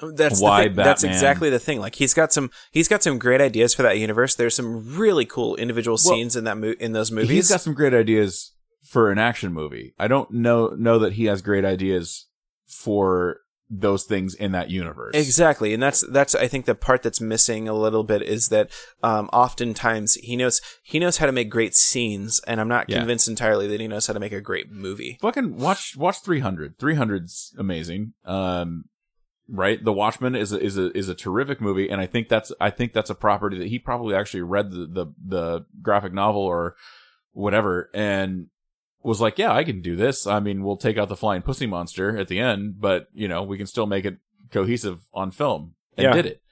That's 0.00 0.40
why. 0.40 0.68
That's 0.68 1.02
exactly 1.04 1.50
the 1.50 1.58
thing. 1.58 1.80
Like 1.80 1.96
he's 1.96 2.14
got 2.14 2.32
some 2.32 2.50
he's 2.70 2.88
got 2.88 3.02
some 3.02 3.18
great 3.18 3.40
ideas 3.40 3.74
for 3.74 3.82
that 3.82 3.98
universe. 3.98 4.34
There's 4.34 4.54
some 4.54 4.96
really 4.96 5.24
cool 5.24 5.56
individual 5.56 5.94
Well, 5.94 6.14
scenes 6.14 6.36
in 6.36 6.44
that 6.44 6.56
mo- 6.56 6.74
in 6.78 6.92
those 6.92 7.10
movies. 7.10 7.30
He's 7.30 7.48
got 7.50 7.60
some 7.60 7.74
great 7.74 7.94
ideas 7.94 8.52
for 8.84 9.10
an 9.10 9.18
action 9.18 9.52
movie. 9.52 9.94
I 9.98 10.06
don't 10.08 10.30
know 10.30 10.68
know 10.68 10.98
that 11.00 11.14
he 11.14 11.24
has 11.26 11.42
great 11.42 11.64
ideas 11.64 12.26
for 12.66 13.40
those 13.70 14.04
things 14.04 14.34
in 14.34 14.52
that 14.52 14.70
universe. 14.70 15.14
Exactly, 15.14 15.74
and 15.74 15.82
that's 15.82 16.00
that's 16.10 16.34
I 16.34 16.48
think 16.48 16.64
the 16.64 16.74
part 16.74 17.02
that's 17.02 17.20
missing 17.20 17.68
a 17.68 17.74
little 17.74 18.02
bit 18.04 18.22
is 18.22 18.48
that 18.48 18.70
um, 19.02 19.28
oftentimes 19.32 20.14
he 20.14 20.36
knows 20.36 20.60
he 20.82 20.98
knows 20.98 21.18
how 21.18 21.26
to 21.26 21.32
make 21.32 21.50
great 21.50 21.74
scenes, 21.74 22.40
and 22.46 22.60
I'm 22.60 22.68
not 22.68 22.88
Yeah. 22.88 22.98
convinced 22.98 23.28
entirely 23.28 23.66
that 23.68 23.80
he 23.80 23.88
knows 23.88 24.06
how 24.06 24.14
to 24.14 24.20
make 24.20 24.32
a 24.32 24.40
great 24.40 24.70
movie. 24.70 25.18
Fucking 25.20 25.58
watch 25.58 25.96
watch 25.98 26.20
300. 26.22 26.78
300's 26.78 27.52
amazing. 27.58 28.14
Um 28.24 28.84
right? 29.48 29.82
The 29.82 29.92
Watchmen 29.92 30.34
is 30.34 30.52
a, 30.52 30.60
is 30.60 30.76
a 30.76 30.96
is 30.96 31.08
a 31.08 31.14
terrific 31.14 31.60
movie 31.60 31.88
and 31.88 32.00
I 32.00 32.06
think 32.06 32.28
that's 32.28 32.52
I 32.60 32.70
think 32.70 32.92
that's 32.92 33.10
a 33.10 33.14
property 33.14 33.58
that 33.58 33.68
he 33.68 33.78
probably 33.78 34.14
actually 34.14 34.42
read 34.42 34.70
the 34.70 34.86
the, 34.86 35.06
the 35.24 35.66
graphic 35.82 36.12
novel 36.12 36.42
or 36.42 36.76
whatever 37.32 37.90
and 37.94 38.48
was 39.02 39.20
like, 39.20 39.38
"Yeah, 39.38 39.52
I 39.52 39.64
can 39.64 39.80
do 39.80 39.96
this. 39.96 40.26
I 40.26 40.40
mean, 40.40 40.62
we'll 40.62 40.76
take 40.76 40.98
out 40.98 41.08
the 41.08 41.16
flying 41.16 41.42
pussy 41.42 41.66
monster 41.66 42.18
at 42.18 42.28
the 42.28 42.40
end, 42.40 42.80
but, 42.80 43.08
you 43.14 43.28
know, 43.28 43.42
we 43.42 43.56
can 43.56 43.66
still 43.66 43.86
make 43.86 44.04
it 44.04 44.18
cohesive 44.50 45.08
on 45.14 45.30
film." 45.30 45.74
And 45.96 46.04
Yeah. 46.04 46.14
did 46.14 46.26
it. 46.26 46.42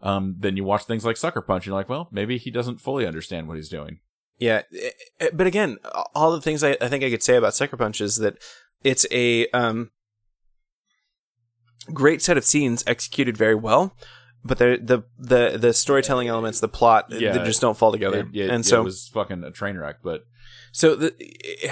Um, 0.00 0.36
then 0.38 0.56
you 0.56 0.64
watch 0.64 0.84
things 0.84 1.04
like 1.04 1.16
Sucker 1.16 1.42
Punch, 1.42 1.64
and 1.64 1.66
you're 1.66 1.74
like, 1.76 1.88
well, 1.88 2.08
maybe 2.12 2.38
he 2.38 2.50
doesn't 2.52 2.80
fully 2.80 3.04
understand 3.06 3.48
what 3.48 3.56
he's 3.56 3.68
doing. 3.68 3.98
Yeah, 4.38 4.62
eh, 4.72 4.90
eh, 5.18 5.30
but 5.32 5.48
again, 5.48 5.78
all 6.14 6.30
the 6.30 6.40
things 6.40 6.62
I, 6.62 6.76
I 6.80 6.88
think 6.88 7.02
I 7.02 7.10
could 7.10 7.22
say 7.22 7.36
about 7.36 7.54
Sucker 7.54 7.76
Punch 7.76 8.00
is 8.00 8.16
that 8.16 8.38
it's 8.84 9.06
a 9.10 9.48
um, 9.48 9.90
great 11.92 12.22
set 12.22 12.36
of 12.36 12.44
scenes 12.44 12.84
executed 12.86 13.36
very 13.36 13.54
well, 13.54 13.94
but 14.44 14.58
the 14.58 14.78
the 14.82 15.02
the 15.18 15.58
the 15.58 15.72
storytelling 15.72 16.28
elements, 16.28 16.60
the 16.60 16.68
plot, 16.68 17.06
Yeah. 17.10 17.36
they 17.36 17.44
just 17.44 17.60
don't 17.60 17.76
fall 17.76 17.92
together. 17.92 18.20
It, 18.32 18.36
it- 18.46 18.50
and 18.50 18.64
it 18.66 18.84
was 18.84 19.08
fucking 19.08 19.42
a 19.44 19.50
train 19.50 19.76
wreck, 19.76 19.96
but 20.02 20.24
So 20.72 20.94
the, 20.94 21.14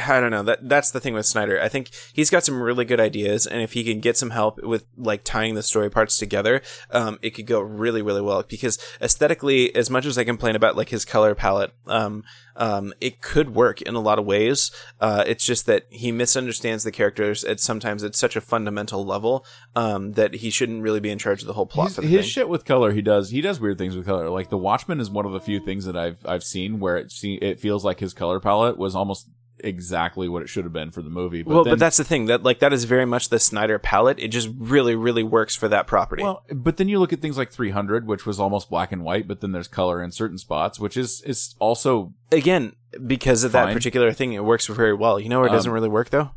I 0.09 0.21
don't 0.21 0.31
know. 0.31 0.43
That 0.43 0.69
that's 0.69 0.91
the 0.91 1.01
thing 1.01 1.15
with 1.15 1.27
Snyder. 1.27 1.61
I 1.61 1.69
think 1.69 1.91
he's 2.13 2.31
got 2.31 2.45
some 2.45 2.63
really 2.63 2.85
good 2.85 3.01
ideas, 3.01 3.47
and 3.47 3.63
if 3.63 3.73
he 3.73 3.85
can 3.85 4.01
get 4.01 4.17
some 4.17 4.31
help 4.31 4.63
with 4.63 4.85
like 4.97 5.25
tying 5.25 5.55
the 5.55 5.63
story 5.63 5.91
parts 5.91 6.19
together, 6.19 6.63
um, 6.91 7.19
it 7.23 7.31
could 7.31 7.47
go 7.47 7.61
really 7.61 8.03
really 8.03 8.23
well. 8.23 8.43
Because 8.43 8.79
aesthetically, 9.01 9.75
as 9.75 9.91
much 9.91 10.07
as 10.07 10.19
I 10.19 10.25
complain 10.25 10.57
about 10.57 10.77
like 10.77 10.91
his 10.91 11.05
color 11.05 11.35
palette, 11.35 11.73
um, 11.87 12.25
um, 12.57 12.95
it 13.01 13.21
could 13.21 13.55
work 13.55 13.83
in 13.83 13.95
a 13.95 14.01
lot 14.01 14.19
of 14.19 14.25
ways. 14.25 14.71
Uh, 15.01 15.25
it's 15.27 15.45
just 15.45 15.67
that 15.67 15.85
he 15.91 16.11
misunderstands 16.13 16.85
the 16.85 16.93
characters 16.93 17.45
at 17.45 17.61
sometimes 17.61 18.03
at 18.03 18.15
such 18.15 18.37
a 18.37 18.41
fundamental 18.41 19.05
level 19.05 19.45
um, 19.75 20.13
that 20.13 20.37
he 20.37 20.51
shouldn't 20.51 20.83
really 20.83 21.01
be 21.01 21.11
in 21.11 21.19
charge 21.19 21.43
of 21.43 21.47
the 21.47 21.53
whole 21.53 21.67
plot 21.67 21.89
He's- 21.89 21.95
for 21.97 22.01
the 22.03 22.09
his 22.09 22.27
shit 22.27 22.49
with 22.49 22.65
color, 22.65 22.93
he 22.93 23.03
does 23.03 23.31
he 23.31 23.41
does 23.41 23.61
weird 23.61 23.79
things 23.79 23.97
with 23.97 24.07
color. 24.07 24.31
Like 24.31 24.49
the 24.49 24.57
Watchmen 24.57 25.01
is 25.01 25.11
one 25.11 25.27
of 25.27 25.33
the 25.33 25.41
few 25.41 25.61
things 25.61 25.85
that 25.85 25.97
I've 25.97 26.25
I've 26.25 26.43
seen 26.45 26.81
where 26.81 26.97
it 26.97 27.11
see, 27.11 27.35
it 27.35 27.61
feels 27.61 27.85
like 27.85 28.01
his 28.01 28.15
color 28.15 28.41
palette 28.41 28.79
was 28.79 28.86
almost 28.95 29.29
exactly 29.61 30.29
what 30.29 30.43
it 30.43 30.49
should 30.51 30.65
have 30.65 30.73
been 30.73 30.91
for 30.91 31.01
the 31.01 31.09
movie. 31.09 31.43
But 31.43 31.55
well, 31.55 31.65
then, 31.65 31.73
but 31.73 31.79
that's 31.79 31.97
the 31.97 32.05
thing 32.05 32.27
that 32.27 32.43
like 32.43 32.59
that 32.59 32.73
is 32.75 32.85
very 32.85 33.07
much 33.07 33.31
the 33.31 33.39
Snyder 33.39 33.79
palette. 33.79 34.19
It 34.19 34.29
just 34.29 34.51
really 34.57 34.95
really 34.95 35.23
works 35.23 35.57
for 35.57 35.67
that 35.69 35.87
property. 35.87 36.23
well, 36.23 36.45
but 36.55 36.77
then 36.77 36.89
you 36.89 36.99
look 36.99 37.13
at 37.13 37.21
things 37.21 37.39
like 37.39 37.51
300, 37.51 38.07
which 38.07 38.27
was 38.27 38.39
almost 38.39 38.69
black 38.69 38.93
and 38.93 39.03
white, 39.03 39.27
but 39.27 39.41
then 39.41 39.53
there's 39.53 39.69
color 39.69 40.03
in 40.03 40.11
certain 40.13 40.39
spots, 40.39 40.79
which 40.79 40.97
is 40.97 41.23
is 41.23 41.55
also 41.59 42.13
again 42.31 42.75
because 43.07 43.45
of 43.45 43.53
that 43.53 43.73
particular 43.75 44.13
thing 44.13 44.33
it 44.33 44.45
works 44.45 44.67
very 44.69 44.95
well 44.95 45.21
you 45.21 45.29
know 45.29 45.39
where 45.41 45.49
it 45.49 45.53
doesn't 45.53 45.69
Um, 45.71 45.75
really 45.75 45.89
work 45.89 46.09
though 46.09 46.31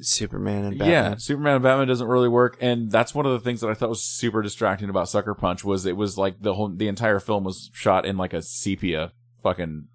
superman 0.00 0.64
and 0.64 0.78
batman 0.78 1.12
yeah. 1.12 1.16
Superman 1.16 1.54
and 1.54 1.62
Batman 1.62 1.88
doesn't 1.88 2.06
really 2.06 2.28
work, 2.28 2.56
and 2.60 2.90
that's 2.90 3.14
one 3.14 3.26
of 3.26 3.32
the 3.32 3.38
things 3.40 3.60
that 3.60 3.70
I 3.70 3.74
thought 3.74 3.88
was 3.88 4.02
super 4.02 4.42
distracting 4.42 4.90
about 4.90 5.08
Sucker 5.08 5.34
Punch 5.34 5.64
was 5.64 5.86
it 5.86 5.96
was 5.96 6.18
like 6.18 6.40
the 6.42 6.54
whole 6.54 6.68
the 6.68 6.88
entire 6.88 7.20
film 7.20 7.44
was 7.44 7.70
shot 7.72 8.04
in 8.04 8.16
like 8.16 8.32
a 8.34 8.42
sepia 8.42 9.12
fucking 9.42 9.86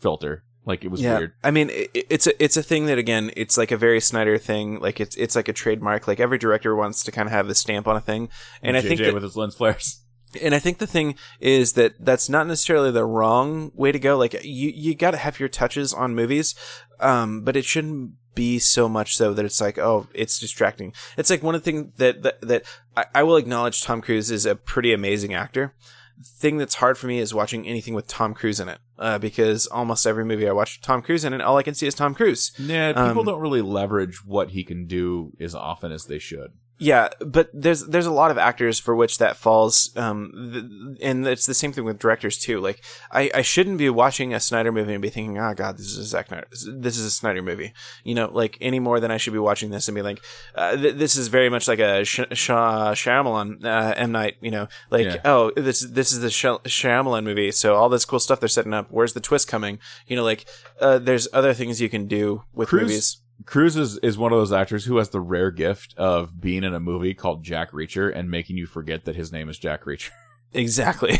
filter. 0.00 0.44
Like 0.68 0.84
it 0.84 0.90
was 0.90 1.00
yeah. 1.00 1.16
weird. 1.16 1.32
i 1.42 1.50
mean 1.50 1.70
it, 1.70 1.90
it's 1.94 2.26
a 2.26 2.44
it's 2.44 2.58
a 2.58 2.62
thing 2.62 2.86
that 2.86 2.98
again 2.98 3.30
it's 3.36 3.56
like 3.56 3.72
a 3.72 3.76
very 3.76 4.00
snyder 4.00 4.36
thing. 4.36 4.78
Like 4.80 5.00
it's 5.00 5.16
it's 5.16 5.34
like 5.34 5.48
a 5.48 5.54
trademark. 5.54 6.06
Like 6.06 6.20
every 6.20 6.36
director 6.36 6.76
wants 6.76 7.02
to 7.04 7.10
kind 7.10 7.26
of 7.26 7.32
have 7.32 7.48
the 7.48 7.54
stamp 7.54 7.88
on 7.88 7.96
a 7.96 8.00
thing. 8.02 8.28
And 8.62 8.76
i 8.76 8.82
think 8.82 9.00
JJ 9.00 9.06
that, 9.06 9.14
with 9.14 9.22
his 9.22 9.34
lens 9.34 9.54
flares. 9.54 10.02
and 10.42 10.54
i 10.54 10.58
think 10.58 10.76
the 10.76 10.86
thing 10.86 11.14
is 11.40 11.72
that 11.72 11.94
that's 11.98 12.28
not 12.28 12.46
necessarily 12.46 12.90
the 12.90 13.06
wrong 13.06 13.72
way 13.74 13.90
to 13.90 13.98
go. 13.98 14.18
Like 14.18 14.34
you 14.44 14.68
you 14.68 14.94
got 14.94 15.12
to 15.12 15.16
have 15.16 15.40
your 15.40 15.48
touches 15.48 15.94
on 15.94 16.14
movies 16.14 16.54
um 17.00 17.40
but 17.40 17.56
it 17.56 17.64
shouldn't 17.64 18.12
be 18.34 18.58
so 18.58 18.88
much 18.88 19.16
so 19.16 19.32
that 19.32 19.46
it's 19.46 19.62
like 19.62 19.78
oh 19.78 20.06
it's 20.12 20.38
distracting. 20.38 20.92
It's 21.16 21.30
like 21.30 21.42
one 21.42 21.54
of 21.54 21.62
the 21.62 21.72
things 21.72 21.94
that 21.94 22.22
that, 22.22 22.42
that 22.42 22.64
I, 22.94 23.06
I 23.14 23.22
will 23.22 23.38
acknowledge 23.38 23.82
tom 23.82 24.02
cruise 24.02 24.30
is 24.30 24.44
a 24.44 24.54
pretty 24.54 24.92
amazing 24.92 25.32
actor. 25.32 25.74
Thing 26.22 26.58
that's 26.58 26.74
hard 26.74 26.98
for 26.98 27.06
me 27.06 27.20
is 27.20 27.32
watching 27.32 27.66
anything 27.66 27.94
with 27.94 28.06
tom 28.06 28.34
cruise 28.34 28.60
in 28.60 28.68
it 28.68 28.80
uh, 28.98 29.18
because 29.18 29.66
almost 29.68 30.06
every 30.06 30.24
movie 30.24 30.48
i 30.48 30.52
watch 30.52 30.80
tom 30.80 31.00
cruise 31.02 31.24
in 31.24 31.32
and 31.32 31.42
all 31.42 31.56
i 31.56 31.62
can 31.62 31.74
see 31.74 31.86
is 31.86 31.94
tom 31.94 32.14
cruise 32.14 32.52
Yeah, 32.58 32.92
people 32.92 33.20
Um, 33.20 33.24
don't 33.26 33.40
really 33.40 33.62
leverage 33.62 34.24
what 34.24 34.50
he 34.50 34.64
can 34.64 34.86
do 34.86 35.32
as 35.40 35.54
often 35.54 35.92
as 35.92 36.04
they 36.06 36.18
should. 36.18 36.52
Yeah, 36.80 37.08
but 37.20 37.50
there's 37.52 37.86
there's 37.86 38.06
a 38.06 38.12
lot 38.12 38.30
of 38.30 38.38
actors 38.38 38.78
for 38.78 38.94
which 38.94 39.18
that 39.18 39.36
falls, 39.36 39.90
um, 39.96 40.30
th- 40.52 40.98
and 41.02 41.26
it's 41.26 41.44
the 41.44 41.54
same 41.54 41.72
thing 41.72 41.84
with 41.84 41.98
directors 41.98 42.38
too. 42.38 42.60
Like, 42.60 42.84
I, 43.10 43.30
I 43.34 43.42
shouldn't 43.42 43.78
be 43.78 43.90
watching 43.90 44.32
a 44.32 44.38
Snyder 44.38 44.70
movie 44.70 44.92
and 44.92 45.02
be 45.02 45.10
thinking, 45.10 45.38
oh 45.38 45.54
god, 45.54 45.76
this 45.76 45.86
is 45.86 45.98
a 45.98 46.04
Zack 46.04 46.28
Snyder, 46.28 46.46
this 46.50 46.96
is 46.96 47.04
a 47.04 47.10
Snyder 47.10 47.42
movie, 47.42 47.72
you 48.04 48.14
know, 48.14 48.30
like 48.32 48.56
any 48.60 48.78
more 48.78 49.00
than 49.00 49.10
I 49.10 49.16
should 49.16 49.32
be 49.32 49.38
watching 49.40 49.70
this 49.70 49.88
and 49.88 49.94
be 49.96 50.02
like, 50.02 50.22
uh, 50.54 50.76
th- 50.76 50.94
this 50.94 51.16
is 51.16 51.26
very 51.26 51.48
much 51.50 51.66
like 51.66 51.80
a 51.80 52.04
Sh- 52.04 52.20
Sh- 52.32 52.50
Shyamalan, 52.50 53.64
uh, 53.64 53.94
M 53.96 54.12
Night, 54.12 54.36
you 54.40 54.50
know, 54.52 54.68
like 54.90 55.06
Yeah. 55.06 55.20
oh 55.24 55.50
this 55.56 55.80
this 55.80 56.12
is 56.12 56.20
the 56.20 56.30
Sh- 56.30 56.62
Shyamalan 56.84 57.24
movie, 57.24 57.50
so 57.50 57.74
all 57.74 57.88
this 57.88 58.04
cool 58.04 58.20
stuff 58.20 58.40
they're 58.40 58.48
setting 58.48 58.74
up, 58.74 58.86
where's 58.90 59.14
the 59.14 59.20
twist 59.20 59.48
coming? 59.48 59.78
You 60.06 60.16
know, 60.16 60.24
like 60.24 60.46
uh, 60.80 60.98
there's 60.98 61.26
other 61.32 61.54
things 61.54 61.80
you 61.80 61.88
can 61.88 62.06
do 62.06 62.44
with 62.54 62.68
Cruise- 62.68 62.82
movies. 62.82 63.16
Cruise 63.46 63.76
is, 63.76 63.98
is 63.98 64.18
one 64.18 64.32
of 64.32 64.38
those 64.38 64.52
actors 64.52 64.84
who 64.84 64.96
has 64.98 65.10
the 65.10 65.20
rare 65.20 65.50
gift 65.50 65.94
of 65.96 66.40
being 66.40 66.64
in 66.64 66.74
a 66.74 66.80
movie 66.80 67.14
called 67.14 67.44
Jack 67.44 67.70
Reacher 67.72 68.12
and 68.14 68.30
making 68.30 68.56
you 68.56 68.66
forget 68.66 69.04
that 69.04 69.16
his 69.16 69.32
name 69.32 69.48
is 69.48 69.58
Jack 69.58 69.84
Reacher. 69.84 70.10
Exactly. 70.54 71.18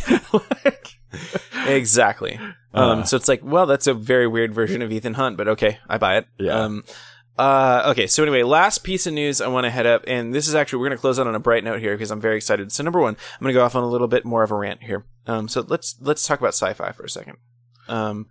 exactly. 1.66 2.38
Um, 2.74 3.00
Uh. 3.00 3.04
so 3.04 3.16
it's 3.16 3.28
like, 3.28 3.40
well, 3.44 3.66
that's 3.66 3.86
a 3.86 3.94
very 3.94 4.26
weird 4.26 4.54
version 4.54 4.82
of 4.82 4.90
Ethan 4.92 5.14
Hunt, 5.14 5.36
but 5.36 5.48
okay, 5.48 5.78
I 5.88 5.98
buy 5.98 6.16
it. 6.16 6.26
Yeah. 6.38 6.52
Um, 6.62 6.84
uh, 7.38 7.82
okay. 7.88 8.06
So 8.06 8.22
anyway, 8.22 8.42
last 8.42 8.78
piece 8.84 9.06
of 9.06 9.12
news 9.14 9.40
I 9.40 9.48
want 9.48 9.64
to 9.64 9.70
head 9.70 9.86
up, 9.86 10.02
and 10.06 10.34
this 10.34 10.48
is 10.48 10.54
actually 10.54 10.80
we're 10.80 10.88
going 10.88 10.96
to 10.96 11.00
close 11.00 11.18
out 11.18 11.26
on 11.26 11.34
a 11.34 11.40
bright 11.40 11.62
note 11.62 11.80
here 11.80 11.94
because 11.94 12.10
I'm 12.10 12.20
very 12.20 12.36
excited. 12.36 12.72
So 12.72 12.82
number 12.82 13.00
one, 13.00 13.16
I'm 13.34 13.44
going 13.44 13.52
to 13.54 13.58
go 13.58 13.64
off 13.64 13.76
on 13.76 13.82
a 13.84 13.88
little 13.88 14.08
bit 14.08 14.24
more 14.24 14.42
of 14.42 14.50
a 14.50 14.56
rant 14.56 14.82
here. 14.82 15.04
Um, 15.26 15.46
so 15.46 15.64
let's 15.68 15.96
let's 16.00 16.26
talk 16.26 16.40
about 16.40 16.54
sci-fi 16.54 16.92
for 16.92 17.04
a 17.04 17.10
second. 17.10 17.36
Um, 17.86 18.26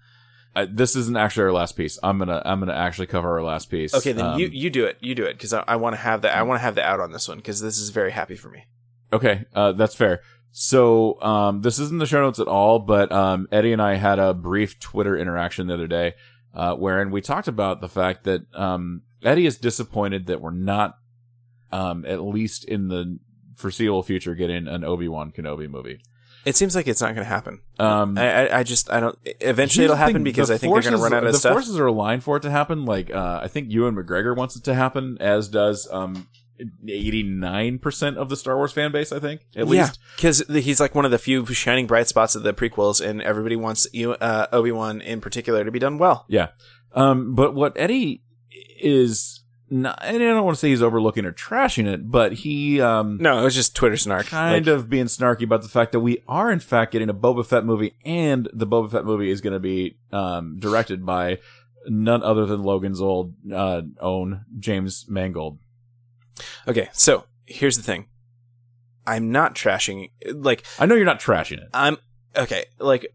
This 0.65 0.95
isn't 0.95 1.15
actually 1.17 1.43
our 1.43 1.53
last 1.53 1.75
piece. 1.77 1.99
I'm 2.01 2.17
gonna 2.17 2.41
I'm 2.45 2.59
gonna 2.59 2.73
actually 2.73 3.07
cover 3.07 3.29
our 3.38 3.43
last 3.43 3.69
piece. 3.69 3.93
okay, 3.93 4.11
then 4.11 4.25
Um, 4.25 4.39
you 4.39 4.47
you 4.47 4.69
do 4.69 4.85
it. 4.85 4.97
You 5.01 5.15
do 5.15 5.23
it 5.25 5.34
because 5.34 5.53
I, 5.53 5.63
I 5.67 5.75
want 5.75 5.95
to 5.95 6.01
have 6.01 6.21
the 6.21 6.35
I 6.35 6.41
want 6.43 6.59
to 6.59 6.63
have 6.63 6.75
the 6.75 6.84
out 6.85 6.99
on 6.99 7.11
this 7.11 7.27
one 7.27 7.38
because 7.38 7.61
this 7.61 7.77
is 7.77 7.89
very 7.89 8.11
happy 8.11 8.35
for 8.35 8.49
me. 8.49 8.65
Okay, 9.13 9.45
uh, 9.55 9.71
that's 9.73 9.95
fair. 9.95 10.21
So 10.51 11.21
um, 11.21 11.61
this 11.61 11.77
isn't 11.79 11.99
the 11.99 12.05
show 12.05 12.21
notes 12.21 12.39
at 12.39 12.47
all, 12.47 12.79
but 12.79 13.11
um, 13.11 13.47
Eddie 13.51 13.73
and 13.73 13.81
I 13.81 13.95
had 13.95 14.17
a 14.19 14.34
brief 14.34 14.79
Twitter 14.79 15.15
interaction 15.15 15.67
the 15.67 15.75
other 15.75 15.88
day, 15.88 16.15
uh, 16.53 16.73
wherein 16.75 17.11
we 17.11 17.21
talked 17.21 17.47
about 17.47 17.79
the 17.79 17.88
fact 17.89 18.23
that 18.23 18.41
um, 18.55 19.03
Eddie 19.23 19.45
is 19.45 19.57
disappointed 19.57 20.25
that 20.27 20.41
we're 20.41 20.51
not, 20.51 20.97
um, 21.71 22.05
at 22.05 22.23
least 22.23 22.65
in 22.65 22.88
the 22.88 23.19
foreseeable 23.55 24.01
future, 24.03 24.34
getting 24.35 24.67
an 24.67 24.84
Obi 24.84 25.07
Wan 25.07 25.31
Kenobi 25.31 25.69
movie. 25.69 25.99
It 26.47 26.55
seems 26.55 26.75
like 26.75 26.87
it's 26.87 27.01
not 27.01 27.13
going 27.13 27.25
to 27.25 27.29
happen. 27.29 27.59
Um, 27.77 28.17
I, 28.17 28.47
I 28.47 28.59
I 28.59 28.63
just 28.63 28.89
I 28.89 29.01
don't. 29.01 29.19
Eventually, 29.41 29.83
it'll 29.83 29.97
happen 29.97 30.23
because 30.23 30.49
I 30.49 30.57
think 30.57 30.73
they're 30.73 30.81
going 30.81 30.95
to 30.95 31.03
run 31.03 31.13
out 31.13 31.25
of 31.25 31.33
the 31.33 31.37
stuff. 31.37 31.49
The 31.49 31.55
forces 31.55 31.77
are 31.77 31.87
aligned 31.87 32.23
for 32.23 32.37
it 32.37 32.41
to 32.43 32.49
happen. 32.49 32.85
Like 32.85 33.13
uh, 33.13 33.41
I 33.43 33.49
think 33.49 33.69
Ewan 33.69 33.95
McGregor 33.95 34.33
wants 34.33 34.55
it 34.55 34.63
to 34.63 34.73
happen, 34.73 35.17
as 35.19 35.49
does 35.49 35.89
um, 35.91 36.27
89% 36.85 38.15
of 38.15 38.29
the 38.29 38.37
Star 38.37 38.55
Wars 38.55 38.71
fan 38.71 38.91
base, 38.91 39.11
I 39.11 39.19
think, 39.19 39.41
at 39.55 39.67
least. 39.67 39.99
because 40.15 40.43
he's 40.47 40.79
like 40.79 40.95
one 40.95 41.05
of 41.05 41.11
the 41.11 41.19
few 41.19 41.45
shining 41.47 41.85
bright 41.85 42.07
spots 42.07 42.35
of 42.35 42.43
the 42.43 42.53
prequels, 42.53 43.05
and 43.05 43.21
everybody 43.21 43.55
wants 43.55 43.85
you, 43.91 44.13
uh, 44.13 44.47
Obi 44.53 44.71
Wan 44.71 45.01
in 45.01 45.21
particular 45.21 45.63
to 45.63 45.71
be 45.71 45.79
done 45.79 45.97
well. 45.97 46.25
Yeah. 46.27 46.49
Um, 46.93 47.35
but 47.35 47.53
what 47.53 47.73
Eddie 47.75 48.23
is 48.79 49.41
not, 49.69 49.99
and 50.03 50.15
I 50.18 50.19
don't 50.27 50.44
want 50.45 50.56
to 50.56 50.60
say 50.60 50.69
he's 50.69 50.81
overlooking 50.81 51.26
or 51.26 51.31
trashing 51.31 51.88
it, 51.88 52.10
but 52.10 52.34
he, 52.34 52.80
um, 52.81 53.18
No, 53.19 53.39
it 53.39 53.44
was 53.44 53.56
just 53.56 53.76
Twitter 53.76 53.98
snark. 53.98 54.27
kind 54.27 54.65
Like, 54.65 54.73
of 54.76 54.89
being 54.89 55.06
snarky 55.06 55.44
about 55.44 55.61
the 55.61 55.68
fact 55.69 55.91
that 55.91 55.99
we 55.99 56.23
are 56.27 56.52
in 56.52 56.60
fact 56.60 56.91
getting 56.94 57.10
a 57.10 57.14
Boba 57.14 57.45
Fett 57.45 57.65
movie 57.65 57.95
and 58.06 58.49
the 58.53 58.65
Boba 58.68 58.89
Fett 58.91 59.06
movie 59.06 59.30
is 59.30 59.41
going 59.41 59.53
to 59.53 59.60
be, 59.60 59.98
um, 60.11 60.57
directed 60.60 61.06
by 61.06 61.39
none 61.88 62.23
other 62.23 62.45
than 62.45 62.64
Logan's 62.64 63.02
old, 63.02 63.34
uh, 63.53 63.81
own 63.99 64.45
James 64.60 65.06
Mangold. 65.10 65.60
Okay, 66.68 66.89
so 66.94 67.26
here's 67.45 67.77
the 67.77 67.84
thing. 67.84 68.07
I'm 69.06 69.31
not 69.31 69.56
trashing. 69.56 70.11
Like 70.34 70.65
I 70.77 70.85
know 70.85 70.95
you're 70.95 71.06
not 71.06 71.19
trashing 71.22 71.60
it. 71.60 71.69
I'm 71.73 71.98
okay. 72.35 72.65
Like 72.77 73.07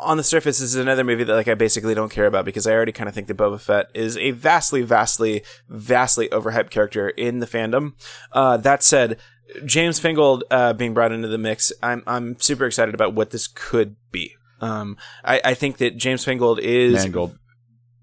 on 0.00 0.16
the 0.16 0.24
surface, 0.24 0.58
this 0.58 0.70
is 0.70 0.76
another 0.76 1.04
movie 1.04 1.24
that 1.24 1.34
like 1.34 1.48
I 1.48 1.54
basically 1.54 1.94
don't 1.94 2.10
care 2.10 2.26
about 2.26 2.44
because 2.44 2.66
I 2.66 2.72
already 2.72 2.92
kind 2.92 3.08
of 3.08 3.14
think 3.14 3.28
that 3.28 3.36
Boba 3.36 3.60
Fett 3.60 3.90
is 3.94 4.16
a 4.16 4.32
vastly, 4.32 4.82
vastly, 4.82 5.42
vastly 5.68 6.28
overhyped 6.28 6.70
character 6.70 7.08
in 7.10 7.38
the 7.38 7.46
fandom. 7.46 7.92
Uh, 8.32 8.56
that 8.58 8.82
said, 8.82 9.18
James 9.64 10.00
Fingold 10.00 10.42
uh, 10.50 10.72
being 10.72 10.94
brought 10.94 11.12
into 11.12 11.28
the 11.28 11.38
mix, 11.38 11.72
I'm 11.82 12.02
I'm 12.06 12.38
super 12.40 12.66
excited 12.66 12.94
about 12.94 13.14
what 13.14 13.30
this 13.30 13.46
could 13.46 13.96
be. 14.12 14.34
Um, 14.60 14.96
I, 15.24 15.40
I 15.44 15.54
think 15.54 15.78
that 15.78 15.96
James 15.96 16.24
Fingold 16.24 16.58
is 16.58 16.94
Mangold. 16.94 17.38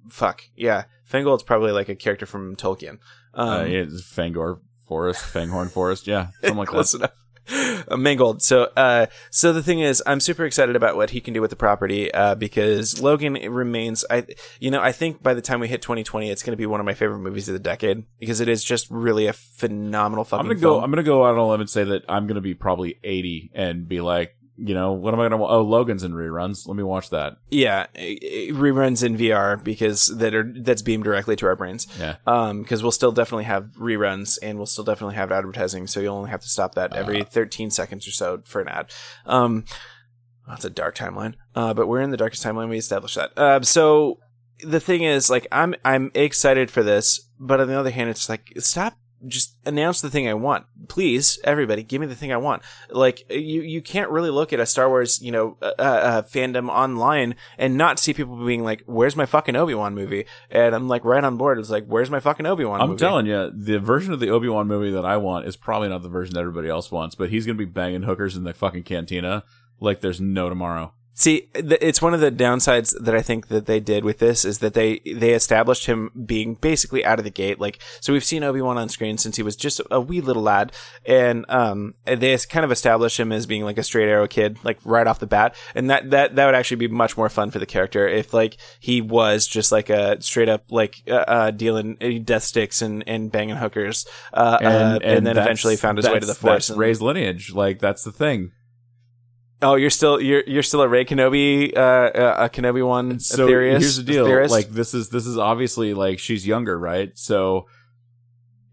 fuck 0.09 0.43
yeah. 0.55 0.85
Fingold's 1.09 1.43
probably 1.43 1.71
like 1.71 1.87
a 1.89 1.95
character 1.95 2.25
from 2.25 2.55
Tolkien. 2.55 2.99
Um, 3.33 3.49
uh, 3.49 3.63
yeah, 3.63 3.83
Fangor 3.83 4.59
Forest, 4.87 5.23
Fangorn 5.33 5.69
Forest. 5.71 6.07
Yeah, 6.07 6.27
something 6.41 6.57
like 6.57 6.67
close 6.69 6.91
that. 6.91 6.97
enough. 6.99 7.11
Mangold. 7.97 8.41
So, 8.41 8.69
uh, 8.75 9.07
so 9.29 9.53
the 9.53 9.63
thing 9.63 9.79
is, 9.79 10.01
I'm 10.05 10.19
super 10.19 10.45
excited 10.45 10.75
about 10.75 10.95
what 10.95 11.11
he 11.11 11.21
can 11.21 11.33
do 11.33 11.41
with 11.41 11.49
the 11.49 11.55
property, 11.55 12.13
uh, 12.13 12.35
because 12.35 13.01
Logan 13.01 13.33
remains, 13.33 14.05
I, 14.09 14.25
you 14.59 14.71
know, 14.71 14.81
I 14.81 14.91
think 14.91 15.21
by 15.21 15.33
the 15.33 15.41
time 15.41 15.59
we 15.59 15.67
hit 15.67 15.81
2020, 15.81 16.29
it's 16.29 16.43
going 16.43 16.53
to 16.53 16.57
be 16.57 16.65
one 16.65 16.79
of 16.79 16.85
my 16.85 16.93
favorite 16.93 17.19
movies 17.19 17.47
of 17.49 17.53
the 17.53 17.59
decade 17.59 18.05
because 18.19 18.39
it 18.39 18.47
is 18.47 18.63
just 18.63 18.89
really 18.89 19.27
a 19.27 19.33
phenomenal 19.33 20.23
fucking. 20.23 20.45
I'm 20.45 20.47
gonna 20.47 20.59
go. 20.59 20.81
I'm 20.81 20.91
gonna 20.91 21.03
go 21.03 21.25
out 21.25 21.33
on 21.33 21.39
a 21.39 21.47
limb 21.47 21.61
and 21.61 21.69
say 21.69 21.83
that 21.83 22.03
I'm 22.07 22.27
gonna 22.27 22.41
be 22.41 22.53
probably 22.53 22.99
80 23.03 23.51
and 23.53 23.87
be 23.87 24.01
like, 24.01 24.35
you 24.57 24.73
know, 24.73 24.93
what 24.93 25.13
am 25.13 25.19
I 25.19 25.29
gonna? 25.29 25.43
Oh, 25.43 25.61
Logan's 25.61 26.03
in 26.03 26.13
reruns. 26.13 26.67
Let 26.67 26.75
me 26.75 26.83
watch 26.83 27.11
that. 27.11 27.37
yeah, 27.51 27.85
reruns 27.95 29.03
in 29.03 29.17
VR 29.17 29.63
because 29.63 30.07
that 30.17 30.33
are 30.33 30.51
that's 30.61 30.81
beamed 30.81 31.03
directly 31.03 31.35
to 31.37 31.45
our 31.45 31.55
brains. 31.55 31.87
Yeah. 31.99 32.15
Um, 32.25 32.63
because 32.63 32.81
we'll 32.81 32.91
still 32.91 33.11
definitely 33.11 33.43
have 33.45 33.65
reruns 33.79 34.37
and 34.41 34.57
we'll 34.57 34.65
still 34.65 34.83
definitely 34.83 35.15
have 35.15 35.31
advertising. 35.31 35.87
So 35.87 35.99
you'll 35.99 36.15
only 36.17 36.31
have 36.31 36.41
to 36.41 36.49
stop 36.49 36.75
that 36.75 36.95
every 36.95 37.23
13 37.23 37.69
seconds 37.69 38.07
or 38.07 38.11
so 38.11 38.41
for 38.45 38.61
an 38.61 38.67
ad. 38.67 38.91
Um, 39.25 39.65
that's 40.47 40.65
a 40.65 40.69
dark 40.69 40.95
timeline. 40.95 41.35
Uh, 41.55 41.73
but 41.73 41.87
we're 41.87 42.01
in 42.01 42.09
the 42.11 42.17
darkest 42.17 42.43
timeline. 42.43 42.69
We 42.69 42.77
established 42.77 43.15
that. 43.15 43.37
Uh, 43.37 43.61
so 43.61 44.19
the 44.63 44.79
thing 44.79 45.03
is, 45.03 45.29
like, 45.29 45.45
I'm 45.51 45.75
I'm 45.85 46.09
excited 46.15 46.71
for 46.71 46.81
this, 46.81 47.29
but 47.39 47.59
on 47.59 47.67
the 47.67 47.77
other 47.77 47.91
hand, 47.91 48.09
it's 48.09 48.27
like 48.29 48.53
stop. 48.57 48.97
Just 49.25 49.55
announce 49.65 50.01
the 50.01 50.09
thing 50.09 50.27
I 50.27 50.35
want, 50.35 50.65
please. 50.87 51.39
Everybody, 51.43 51.81
give 51.83 52.01
me 52.01 52.07
the 52.07 52.15
thing 52.15 52.31
I 52.31 52.37
want. 52.37 52.61
Like 52.89 53.29
you, 53.31 53.61
you 53.61 53.81
can't 53.81 54.11
really 54.11 54.29
look 54.29 54.53
at 54.53 54.59
a 54.59 54.65
Star 54.65 54.89
Wars, 54.89 55.21
you 55.21 55.31
know, 55.31 55.57
uh, 55.61 55.73
uh, 55.79 56.21
fandom 56.21 56.69
online 56.69 57.35
and 57.57 57.77
not 57.77 57.97
see 57.97 58.13
people 58.13 58.45
being 58.45 58.63
like, 58.63 58.83
"Where's 58.85 59.15
my 59.15 59.25
fucking 59.25 59.55
Obi 59.55 59.73
Wan 59.73 59.95
movie?" 59.95 60.25
And 60.51 60.75
I'm 60.75 60.87
like, 60.87 61.03
right 61.03 61.23
on 61.23 61.37
board. 61.37 61.57
It's 61.57 61.69
like, 61.69 61.85
"Where's 61.85 62.11
my 62.11 62.19
fucking 62.19 62.45
Obi 62.45 62.65
Wan?" 62.65 62.81
I'm 62.81 62.89
movie? 62.89 62.99
telling 62.99 63.25
you, 63.25 63.51
the 63.51 63.79
version 63.79 64.13
of 64.13 64.19
the 64.19 64.29
Obi 64.29 64.49
Wan 64.49 64.67
movie 64.67 64.91
that 64.91 65.05
I 65.05 65.17
want 65.17 65.47
is 65.47 65.55
probably 65.55 65.89
not 65.89 66.03
the 66.03 66.09
version 66.09 66.35
that 66.35 66.41
everybody 66.41 66.69
else 66.69 66.91
wants. 66.91 67.15
But 67.15 67.29
he's 67.29 67.45
gonna 67.45 67.57
be 67.57 67.65
banging 67.65 68.03
hookers 68.03 68.35
in 68.37 68.43
the 68.43 68.53
fucking 68.53 68.83
cantina 68.83 69.43
like 69.79 70.01
there's 70.01 70.21
no 70.21 70.49
tomorrow. 70.49 70.93
See, 71.17 71.49
th- 71.55 71.79
it's 71.81 71.99
one 71.99 72.13
of 72.13 72.19
the 72.19 72.31
downsides 72.31 72.93
that 73.03 73.15
I 73.15 73.23
think 73.23 73.47
that 73.47 73.65
they 73.65 73.79
did 73.79 74.05
with 74.05 74.19
this 74.19 74.45
is 74.45 74.59
that 74.59 74.75
they 74.75 74.99
they 74.99 75.31
established 75.31 75.87
him 75.87 76.11
being 76.27 76.53
basically 76.53 77.03
out 77.03 77.17
of 77.17 77.25
the 77.25 77.31
gate. 77.31 77.59
Like, 77.59 77.79
so 77.99 78.13
we've 78.13 78.23
seen 78.23 78.43
Obi 78.43 78.61
Wan 78.61 78.77
on 78.77 78.87
screen 78.87 79.17
since 79.17 79.35
he 79.35 79.41
was 79.41 79.55
just 79.55 79.81
a 79.89 79.99
wee 79.99 80.21
little 80.21 80.43
lad, 80.43 80.73
and 81.07 81.43
um, 81.49 81.95
they 82.05 82.37
kind 82.37 82.63
of 82.63 82.71
established 82.71 83.19
him 83.19 83.31
as 83.31 83.47
being 83.47 83.63
like 83.63 83.79
a 83.79 83.83
straight 83.83 84.07
arrow 84.07 84.27
kid, 84.27 84.59
like 84.63 84.77
right 84.85 85.07
off 85.07 85.17
the 85.17 85.25
bat, 85.25 85.55
and 85.73 85.89
that 85.89 86.11
that 86.11 86.35
that 86.35 86.45
would 86.45 86.53
actually 86.53 86.77
be 86.77 86.87
much 86.87 87.17
more 87.17 87.29
fun 87.29 87.49
for 87.49 87.57
the 87.57 87.65
character 87.65 88.07
if 88.07 88.31
like 88.31 88.55
he 88.79 89.01
was 89.01 89.47
just 89.47 89.71
like 89.71 89.89
a 89.89 90.21
straight 90.21 90.49
up 90.49 90.65
like 90.69 91.01
uh, 91.07 91.15
uh 91.15 91.49
dealing 91.49 91.97
uh, 91.99 92.23
death 92.23 92.43
sticks 92.43 92.83
and 92.83 93.03
and 93.07 93.31
banging 93.31 93.55
hookers, 93.55 94.05
uh, 94.33 94.59
and, 94.61 94.67
uh, 94.67 94.99
and, 95.01 95.25
then 95.25 95.35
eventually 95.35 95.77
found 95.77 95.97
his 95.97 96.07
way 96.07 96.19
to 96.19 96.27
the 96.27 96.35
force. 96.35 96.67
That's 96.67 96.69
and- 96.69 96.77
Rey's 96.77 97.01
lineage. 97.01 97.53
Like 97.53 97.79
that's 97.79 98.03
the 98.03 98.11
thing. 98.11 98.51
Oh, 99.61 99.75
you're 99.75 99.89
still 99.89 100.21
you're 100.21 100.43
you're 100.45 100.63
still 100.63 100.81
a 100.81 100.87
Rey 100.87 101.03
Kenobi, 101.03 101.75
uh, 101.75 101.79
uh, 101.79 102.35
a 102.45 102.49
Kenobi 102.49 102.85
one 102.85 103.19
So 103.19 103.47
theorist. 103.47 103.81
here's 103.81 103.97
the 103.97 104.03
deal. 104.03 104.25
theorist? 104.25 104.51
Like 104.51 104.69
this 104.69 104.93
is 104.93 105.09
this 105.09 105.25
is 105.25 105.37
obviously 105.37 105.93
like 105.95 106.19
she's 106.19 106.45
younger, 106.45 106.77
right? 106.77 107.17
So 107.17 107.65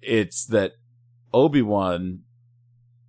it's 0.02 0.44
that 0.47 0.73
Obi 1.32 1.62
Wan 1.62 2.20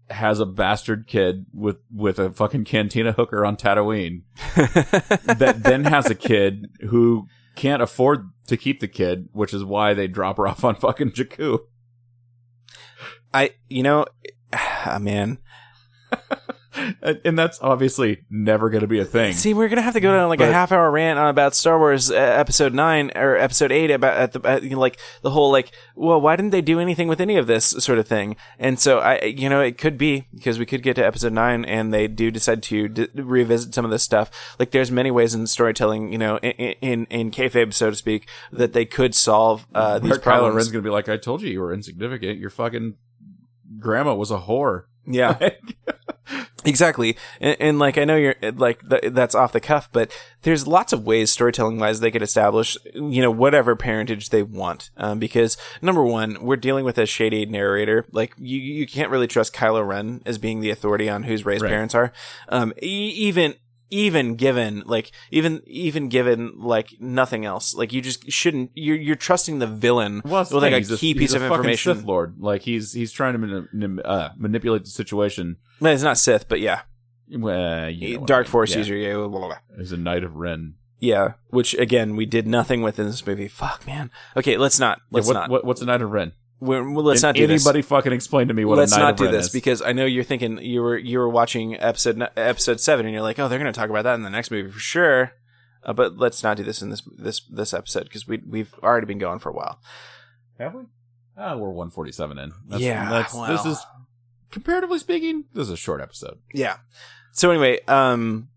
has 0.10 0.40
a 0.40 0.46
bastard 0.46 1.08
kid 1.08 1.48
with 1.54 1.78
with 1.94 2.18
a 2.20 2.32
fucking 2.32 2.64
cantina 2.64 3.12
hooker 3.12 3.46
on 3.46 3.58
Tatooine 3.58 4.22
that 4.56 5.64
then 5.64 5.84
has 5.86 6.10
a 6.10 6.16
kid 6.16 6.70
who 6.90 7.28
can't 7.56 7.82
afford 7.82 8.30
to 8.48 8.56
keep 8.56 8.80
the 8.80 8.88
kid, 8.88 9.28
which 9.34 9.54
is 9.54 9.64
why 9.66 9.94
they 9.94 10.08
drop 10.08 10.38
her 10.38 10.48
off 10.48 10.64
on 10.64 10.76
fucking 10.76 11.12
Jakku. 11.12 11.60
I, 13.34 13.52
you 13.68 13.84
know, 13.84 14.06
ah, 14.54 14.98
man. 15.02 15.40
And 17.02 17.38
that's 17.38 17.60
obviously 17.62 18.24
never 18.30 18.70
going 18.70 18.82
to 18.82 18.88
be 18.88 19.00
a 19.00 19.06
thing. 19.06 19.34
See, 19.34 19.54
we're 19.54 19.70
gonna 19.70 19.82
have 19.82 19.94
to 19.94 20.00
go 20.00 20.12
down 20.12 20.30
like 20.30 20.42
a 20.42 20.52
half 20.52 20.72
hour 20.72 20.92
rant 20.92 21.20
on 21.20 21.30
about 21.30 21.56
Star 21.56 21.78
Wars 21.80 22.12
uh, 22.12 22.16
Episode 22.16 22.74
Nine 22.74 23.12
or 23.16 23.36
Episode 23.38 23.72
Eight 23.72 23.92
about 23.92 24.18
at 24.18 24.32
the 24.34 24.42
at, 24.48 24.64
you 24.64 24.72
know, 24.72 24.80
like 24.80 25.00
the 25.22 25.32
whole 25.32 25.52
like, 25.52 25.72
well, 25.96 26.20
why 26.20 26.36
didn't 26.36 26.52
they 26.52 26.62
do 26.62 26.80
anything 26.80 27.08
with 27.08 27.22
any 27.22 27.38
of 27.38 27.48
this 27.48 27.66
sort 27.66 28.00
of 28.00 28.08
thing? 28.08 28.36
And 28.60 28.80
so 28.80 29.00
I, 29.00 29.24
you 29.24 29.50
know, 29.50 29.62
it 29.62 29.78
could 29.78 29.98
be 29.98 30.28
because 30.34 30.60
we 30.60 30.66
could 30.66 30.84
get 30.84 30.96
to 30.98 31.06
Episode 31.06 31.34
Nine 31.34 31.66
and 31.66 31.94
they 31.94 32.08
do 32.08 32.32
decide 32.32 32.64
to 32.64 32.88
d- 32.88 33.08
revisit 33.16 33.74
some 33.74 33.86
of 33.86 33.92
this 33.92 34.04
stuff. 34.04 34.56
Like, 34.60 34.72
there's 34.72 34.92
many 34.92 35.12
ways 35.12 35.34
in 35.34 35.48
storytelling, 35.48 36.12
you 36.12 36.18
know, 36.18 36.38
in 36.40 36.76
in, 36.82 37.06
in 37.06 37.32
kayfabe, 37.32 37.74
so 37.74 37.90
to 37.90 37.96
speak, 37.96 38.28
that 38.52 38.74
they 38.74 38.86
could 38.86 39.16
solve 39.16 39.66
uh, 39.74 40.00
these 40.00 40.10
Mark 40.10 40.22
Kylo 40.22 40.24
problems. 40.24 40.56
Ren's 40.56 40.68
going 40.70 40.84
to 40.84 40.90
be 40.90 40.94
like, 40.94 41.10
I 41.10 41.18
told 41.18 41.42
you 41.42 41.50
you 41.50 41.62
were 41.62 41.74
insignificant. 41.74 42.40
Your 42.40 42.50
fucking 42.50 42.96
grandma 43.80 44.16
was 44.16 44.32
a 44.32 44.40
whore. 44.40 44.84
Yeah. 45.06 45.38
Exactly, 46.66 47.16
and, 47.40 47.56
and 47.60 47.80
like 47.80 47.98
I 47.98 48.06
know 48.06 48.16
you're 48.16 48.36
like 48.56 48.88
th- 48.90 49.14
that's 49.14 49.36
off 49.36 49.52
the 49.52 49.60
cuff, 49.60 49.90
but 49.92 50.12
there's 50.42 50.68
lots 50.68 50.94
of 50.94 51.04
ways 51.06 51.32
storytelling 51.32 51.80
wise 51.80 52.00
they 52.00 52.12
could 52.12 52.22
establish, 52.22 52.78
you 52.94 53.22
know, 53.22 53.32
whatever 53.32 53.76
parentage 53.76 54.30
they 54.30 54.44
want. 54.44 54.90
Um, 54.98 55.20
because 55.20 55.58
number 55.82 56.04
one, 56.04 56.38
we're 56.42 56.56
dealing 56.58 56.86
with 56.86 56.98
a 56.98 57.06
shady 57.06 57.46
narrator. 57.46 58.06
Like 58.12 58.34
you, 58.38 58.60
you 58.60 58.88
can't 58.88 59.10
really 59.10 59.28
trust 59.28 59.54
Kylo 59.54 59.86
Ren 59.86 60.22
as 60.26 60.38
being 60.38 60.60
the 60.60 60.70
authority 60.70 61.10
on 61.10 61.24
whose 61.24 61.46
Rey's 61.46 61.62
Right. 61.62 61.70
parents 61.70 61.96
are. 61.96 62.12
Um, 62.50 62.74
e- 62.82 63.10
even 63.16 63.56
even 63.90 64.36
given 64.36 64.84
like 64.86 65.12
even 65.32 65.62
even 65.66 66.10
given 66.10 66.54
like 66.58 66.90
nothing 67.00 67.46
else, 67.46 67.74
like 67.76 67.94
you 67.94 68.02
just 68.02 68.32
shouldn't. 68.32 68.72
You're 68.74 68.96
you're 68.98 69.16
trusting 69.16 69.60
the 69.60 69.68
villain 69.68 70.22
Well, 70.26 70.42
with 70.44 70.52
like 70.54 70.72
thing. 70.86 70.94
a 70.94 70.98
key 70.98 71.14
he's 71.14 71.18
piece 71.18 71.34
a 71.34 71.38
of 71.38 71.44
information. 71.44 71.96
Sith 71.96 72.06
Lord, 72.06 72.36
like 72.40 72.62
he's 72.64 72.94
he's 72.94 73.12
trying 73.12 73.34
to 73.34 73.68
mani- 73.74 74.02
uh, 74.04 74.30
manipulate 74.38 74.84
the 74.86 74.90
situation. 74.90 75.58
It's 75.82 76.04
not 76.04 76.18
Sith, 76.18 76.48
but 76.48 76.60
yeah, 76.60 76.82
Well, 77.30 77.90
you 77.90 78.14
know 78.16 78.20
what 78.22 78.24
I 78.24 78.26
Dark 78.26 78.46
mean. 78.48 78.52
Force 78.52 78.72
Yeah. 78.72 78.78
user. 78.80 78.96
Yeah, 78.96 79.14
blah, 79.16 79.28
blah, 79.28 79.48
blah. 79.48 79.58
He's 79.78 79.92
a 79.92 79.98
knight 79.98 80.24
of 80.24 80.36
Ren. 80.36 80.76
Yeah, 81.00 81.34
which 81.50 81.74
again 81.76 82.16
we 82.16 82.26
did 82.26 82.48
nothing 82.48 82.82
with 82.82 82.98
in 83.00 83.06
this 83.06 83.26
movie. 83.26 83.48
Fuck, 83.48 83.86
man. 83.86 84.10
Okay, 84.36 84.58
let's 84.58 84.80
not. 84.80 85.02
Let's 85.12 85.28
Yeah, 85.28 85.34
what, 85.34 85.40
not. 85.42 85.50
What, 85.50 85.66
what's 85.66 85.82
a 85.82 85.86
knight 85.86 86.02
of 86.02 86.12
Ren? 86.12 86.32
We're, 86.60 86.90
well, 86.90 87.04
let's 87.04 87.22
not 87.22 87.36
do 87.36 87.44
anybody 87.44 87.80
this. 87.80 87.88
fucking 87.90 88.14
explain 88.14 88.48
to 88.48 88.54
me 88.54 88.64
what 88.64 88.78
Let's 88.78 88.96
a 88.96 89.00
not 89.00 89.18
do 89.18 89.30
this 89.30 89.48
is? 89.48 89.52
because 89.52 89.82
I 89.82 89.92
know 89.92 90.06
you're 90.06 90.24
thinking 90.24 90.58
you 90.60 90.82
were 90.82 90.98
you 90.98 91.20
were 91.20 91.30
watching 91.30 91.76
episode 91.76 92.22
episode 92.38 92.80
seven 92.80 93.06
and 93.06 93.14
you're 93.14 93.22
like, 93.22 93.38
oh, 93.40 93.48
they're 93.50 93.60
going 93.60 93.72
to 93.72 93.78
talk 93.78 93.90
about 93.90 94.04
that 94.04 94.16
in 94.16 94.24
the 94.24 94.30
next 94.30 94.52
movie 94.52 94.72
for 94.72 94.80
sure. 94.80 95.34
Uh, 95.84 95.94
but 95.94 96.18
let's 96.18 96.42
not 96.44 96.58
do 96.58 96.64
this 96.64 96.82
in 96.82 96.90
this 96.90 97.02
this 97.18 97.42
this 97.42 97.74
episode 97.74 98.06
because 98.06 98.26
we 98.28 98.42
we've 98.48 98.74
already 98.82 99.06
been 99.06 99.20
going 99.20 99.40
for 99.40 99.50
a 99.50 99.54
while. 99.54 99.80
Have 100.58 100.74
we? 100.74 100.84
Ah, 101.38 101.58
we're 101.58 101.68
147 101.70 102.40
in. 102.40 102.54
That's, 102.68 102.82
Yeah, 102.82 103.10
that's, 103.10 103.34
well. 103.34 103.52
this 103.52 103.66
is 103.66 103.86
comparatively 104.52 105.00
speaking, 105.00 105.44
this 105.54 105.64
is 105.64 105.72
a 105.72 105.78
short 105.78 106.00
episode. 106.02 106.40
Yeah. 106.54 106.78
So 107.34 107.52
anyway, 107.52 107.82
um, 107.90 108.48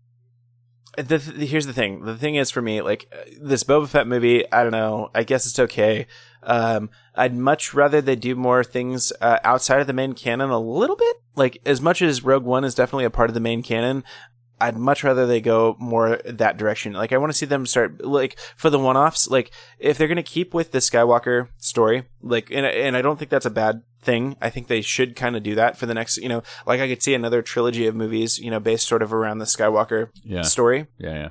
the, 0.97 1.17
the 1.17 1.45
here's 1.45 1.65
the 1.65 1.73
thing. 1.73 2.05
The 2.05 2.15
thing 2.15 2.35
is 2.35 2.49
for 2.51 2.61
me, 2.61 2.81
like 2.81 3.07
uh, 3.11 3.29
this 3.41 3.63
Boba 3.65 3.87
Fett 3.87 4.07
movie. 4.07 4.49
I 4.51 4.63
don't 4.63 4.71
know. 4.71 5.11
I 5.13 5.23
guess 5.23 5.45
it's 5.45 5.59
okay. 5.59 6.07
Um, 6.41 6.89
I'd 7.19 7.35
much 7.35 7.73
rather 7.73 8.01
they 8.01 8.15
do 8.15 8.35
more 8.35 8.63
things 8.63 9.11
uh, 9.19 9.39
outside 9.43 9.81
of 9.81 9.87
the 9.87 9.93
main 9.93 10.13
canon 10.13 10.49
a 10.49 10.59
little 10.59 10.95
bit. 10.95 11.17
Like 11.35 11.61
as 11.65 11.81
much 11.81 12.01
as 12.01 12.23
Rogue 12.23 12.45
One 12.45 12.63
is 12.63 12.73
definitely 12.73 13.05
a 13.05 13.09
part 13.09 13.29
of 13.29 13.33
the 13.33 13.39
main 13.39 13.61
canon. 13.61 14.03
I'd 14.61 14.75
much 14.77 15.03
rather 15.05 15.25
they 15.25 15.39
go 15.39 15.77
more 15.79 16.19
that 16.25 16.57
direction. 16.57 16.93
Like 16.93 17.13
I 17.13 17.17
want 17.17 17.31
to 17.31 17.37
see 17.37 17.45
them 17.45 17.65
start 17.65 18.03
like 18.03 18.37
for 18.57 18.69
the 18.69 18.79
one-offs. 18.79 19.29
Like 19.29 19.51
if 19.77 19.97
they're 19.97 20.07
gonna 20.07 20.23
keep 20.23 20.53
with 20.53 20.71
the 20.71 20.79
Skywalker 20.79 21.47
story, 21.57 22.03
like 22.21 22.49
and 22.51 22.65
and 22.65 22.97
I 22.97 23.01
don't 23.01 23.17
think 23.17 23.31
that's 23.31 23.45
a 23.45 23.49
bad 23.51 23.83
thing. 24.01 24.35
I 24.41 24.49
think 24.49 24.67
they 24.67 24.81
should 24.81 25.15
kind 25.15 25.37
of 25.37 25.43
do 25.43 25.55
that 25.55 25.77
for 25.77 25.85
the 25.85 25.93
next. 25.93 26.17
You 26.17 26.29
know, 26.29 26.43
like 26.65 26.81
I 26.81 26.87
could 26.89 27.01
see 27.01 27.13
another 27.13 27.41
trilogy 27.41 27.87
of 27.87 27.95
movies. 27.95 28.37
You 28.39 28.51
know, 28.51 28.59
based 28.59 28.87
sort 28.87 29.01
of 29.01 29.13
around 29.13 29.37
the 29.37 29.45
Skywalker 29.45 30.09
Yeah. 30.23 30.41
story 30.41 30.87
Yeah, 30.97 31.13
yeah. 31.13 31.29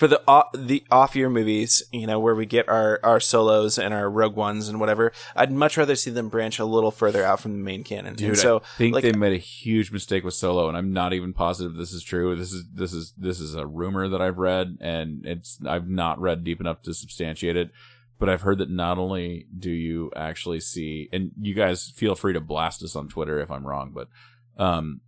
For 0.00 0.08
the 0.08 0.22
off, 0.26 0.46
the 0.54 0.82
off 0.90 1.14
year 1.14 1.28
movies, 1.28 1.82
you 1.92 2.06
know, 2.06 2.18
where 2.18 2.34
we 2.34 2.46
get 2.46 2.66
our 2.70 2.98
our 3.02 3.20
solos 3.20 3.78
and 3.78 3.92
our 3.92 4.08
Rogue 4.08 4.34
Ones 4.34 4.66
and 4.66 4.80
whatever. 4.80 5.12
I'd 5.36 5.52
much 5.52 5.76
rather 5.76 5.94
see 5.94 6.10
them 6.10 6.30
branch 6.30 6.58
a 6.58 6.64
little 6.64 6.90
further 6.90 7.22
out 7.22 7.40
from 7.40 7.52
the 7.52 7.58
main 7.58 7.84
canon. 7.84 8.14
Dude, 8.14 8.28
and 8.30 8.38
so 8.38 8.56
I 8.56 8.78
think 8.78 8.94
like, 8.94 9.02
they 9.02 9.12
made 9.12 9.34
a 9.34 9.36
huge 9.36 9.92
mistake 9.92 10.24
with 10.24 10.32
Solo, 10.32 10.68
and 10.68 10.76
I'm 10.76 10.94
not 10.94 11.12
even 11.12 11.34
positive 11.34 11.74
this 11.74 11.92
is 11.92 12.02
true. 12.02 12.34
This 12.34 12.50
is 12.50 12.64
this 12.72 12.94
is 12.94 13.12
this 13.18 13.40
is 13.40 13.54
a 13.54 13.66
rumor 13.66 14.08
that 14.08 14.22
I've 14.22 14.38
read, 14.38 14.78
and 14.80 15.26
it's 15.26 15.58
I've 15.66 15.90
not 15.90 16.18
read 16.18 16.44
deep 16.44 16.60
enough 16.60 16.80
to 16.84 16.94
substantiate 16.94 17.56
it. 17.56 17.70
But 18.18 18.30
I've 18.30 18.40
heard 18.40 18.56
that 18.58 18.70
not 18.70 18.96
only 18.96 19.48
do 19.58 19.70
you 19.70 20.12
actually 20.16 20.60
see, 20.60 21.10
and 21.12 21.32
you 21.38 21.52
guys 21.52 21.92
feel 21.94 22.14
free 22.14 22.32
to 22.32 22.40
blast 22.40 22.82
us 22.82 22.96
on 22.96 23.08
Twitter 23.08 23.38
if 23.38 23.50
I'm 23.50 23.66
wrong, 23.66 23.92
but 23.94 24.08
um, 24.56 25.02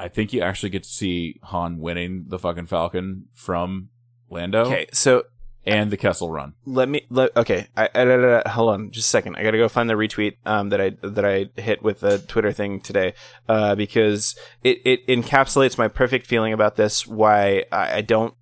I 0.00 0.08
think 0.08 0.32
you 0.32 0.40
actually 0.40 0.70
get 0.70 0.84
to 0.84 0.88
see 0.88 1.38
Han 1.44 1.78
winning 1.78 2.24
the 2.28 2.38
fucking 2.38 2.66
Falcon 2.66 3.26
from 3.34 3.90
Lando. 4.30 4.62
okay, 4.64 4.86
so 4.92 5.24
and 5.66 5.90
the 5.90 5.96
Kessel 5.98 6.30
Run. 6.32 6.54
let 6.64 6.88
me 6.88 7.04
let, 7.10 7.36
okay 7.36 7.66
I, 7.76 7.90
I, 7.94 8.40
I- 8.44 8.48
hold 8.48 8.70
on 8.70 8.90
just 8.92 9.08
a 9.08 9.10
second 9.10 9.36
i 9.36 9.42
gotta 9.42 9.58
go 9.58 9.68
find 9.68 9.90
the 9.90 9.94
retweet 9.94 10.36
um 10.46 10.70
that 10.70 10.80
i 10.80 10.90
that 11.02 11.24
i 11.26 11.50
hit 11.60 11.82
with 11.82 12.00
the 12.00 12.18
twitter 12.18 12.50
thing 12.50 12.80
today 12.80 13.12
uh 13.46 13.74
because 13.74 14.34
it 14.64 14.78
it 14.86 15.06
encapsulates 15.06 15.76
my 15.76 15.86
perfect 15.86 16.26
feeling 16.26 16.54
about 16.54 16.76
this 16.76 17.06
why 17.06 17.64
i, 17.70 17.98
I 17.98 18.00
don't 18.00 18.32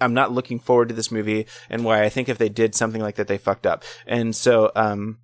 i'm 0.00 0.14
not 0.14 0.30
looking 0.30 0.60
forward 0.60 0.88
to 0.90 0.94
this 0.94 1.10
movie 1.10 1.46
and 1.68 1.84
why 1.84 2.04
i 2.04 2.08
think 2.08 2.28
if 2.28 2.38
they 2.38 2.48
did 2.48 2.76
something 2.76 3.02
like 3.02 3.16
that 3.16 3.26
they 3.26 3.38
fucked 3.38 3.66
up 3.66 3.82
and 4.06 4.34
so 4.36 4.70
um 4.76 5.18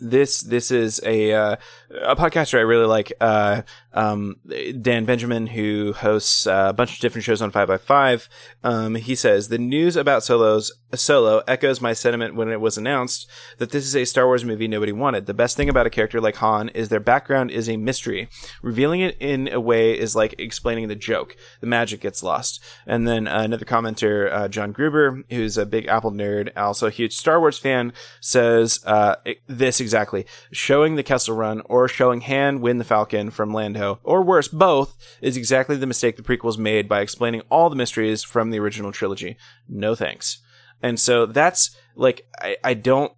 this 0.00 0.40
this 0.40 0.70
is 0.72 1.00
a 1.04 1.32
uh, 1.32 1.56
a 2.02 2.16
podcaster 2.16 2.58
I 2.58 2.62
really 2.62 2.84
like, 2.86 3.12
uh, 3.20 3.62
um, 3.94 4.36
Dan 4.80 5.04
Benjamin, 5.04 5.48
who 5.48 5.92
hosts 5.92 6.46
a 6.46 6.74
bunch 6.76 6.94
of 6.94 7.00
different 7.00 7.24
shows 7.24 7.40
on 7.40 7.50
Five 7.50 7.68
by 7.68 7.78
Five. 7.78 8.28
Um, 8.62 8.96
he 8.96 9.14
says 9.14 9.48
the 9.48 9.58
news 9.58 9.96
about 9.96 10.24
Solo's 10.24 10.72
Solo 10.94 11.42
echoes 11.48 11.80
my 11.80 11.92
sentiment 11.92 12.34
when 12.34 12.50
it 12.50 12.60
was 12.60 12.78
announced 12.78 13.28
that 13.58 13.70
this 13.70 13.84
is 13.84 13.96
a 13.96 14.04
Star 14.04 14.26
Wars 14.26 14.44
movie 14.44 14.68
nobody 14.68 14.92
wanted. 14.92 15.26
The 15.26 15.34
best 15.34 15.56
thing 15.56 15.68
about 15.68 15.86
a 15.86 15.90
character 15.90 16.20
like 16.20 16.36
Han 16.36 16.68
is 16.70 16.88
their 16.88 17.00
background 17.00 17.50
is 17.50 17.68
a 17.68 17.76
mystery. 17.76 18.28
Revealing 18.62 19.00
it 19.00 19.16
in 19.20 19.48
a 19.52 19.60
way 19.60 19.98
is 19.98 20.14
like 20.14 20.34
explaining 20.38 20.88
the 20.88 20.94
joke. 20.94 21.36
The 21.60 21.66
magic 21.66 22.00
gets 22.00 22.22
lost. 22.22 22.62
And 22.86 23.06
then 23.06 23.26
uh, 23.26 23.42
another 23.42 23.64
commenter, 23.64 24.32
uh, 24.32 24.48
John 24.48 24.72
Gruber, 24.72 25.24
who's 25.30 25.58
a 25.58 25.66
big 25.66 25.86
Apple 25.86 26.12
nerd, 26.12 26.50
also 26.56 26.86
a 26.86 26.90
huge 26.90 27.14
Star 27.14 27.40
Wars 27.40 27.58
fan, 27.58 27.92
says 28.20 28.80
uh, 28.86 29.16
this 29.46 29.80
exactly: 29.80 30.26
showing 30.52 30.96
the 30.96 31.02
Kessel 31.02 31.36
Run 31.36 31.62
or 31.66 31.88
showing 31.88 32.22
Han 32.22 32.60
win 32.60 32.78
the 32.78 32.84
Falcon 32.84 33.30
from 33.30 33.52
Lando, 33.52 33.83
or 34.04 34.22
worse, 34.22 34.48
both, 34.48 34.96
is 35.20 35.36
exactly 35.36 35.76
the 35.76 35.86
mistake 35.86 36.16
the 36.16 36.22
prequels 36.22 36.58
made 36.58 36.88
by 36.88 37.00
explaining 37.00 37.42
all 37.50 37.70
the 37.70 37.76
mysteries 37.76 38.22
from 38.22 38.50
the 38.50 38.58
original 38.58 38.92
trilogy. 38.92 39.36
No 39.68 39.94
thanks. 39.94 40.38
And 40.82 40.98
so 41.00 41.26
that's 41.26 41.76
like 41.96 42.26
I, 42.40 42.56
I 42.62 42.74
don't 42.74 43.12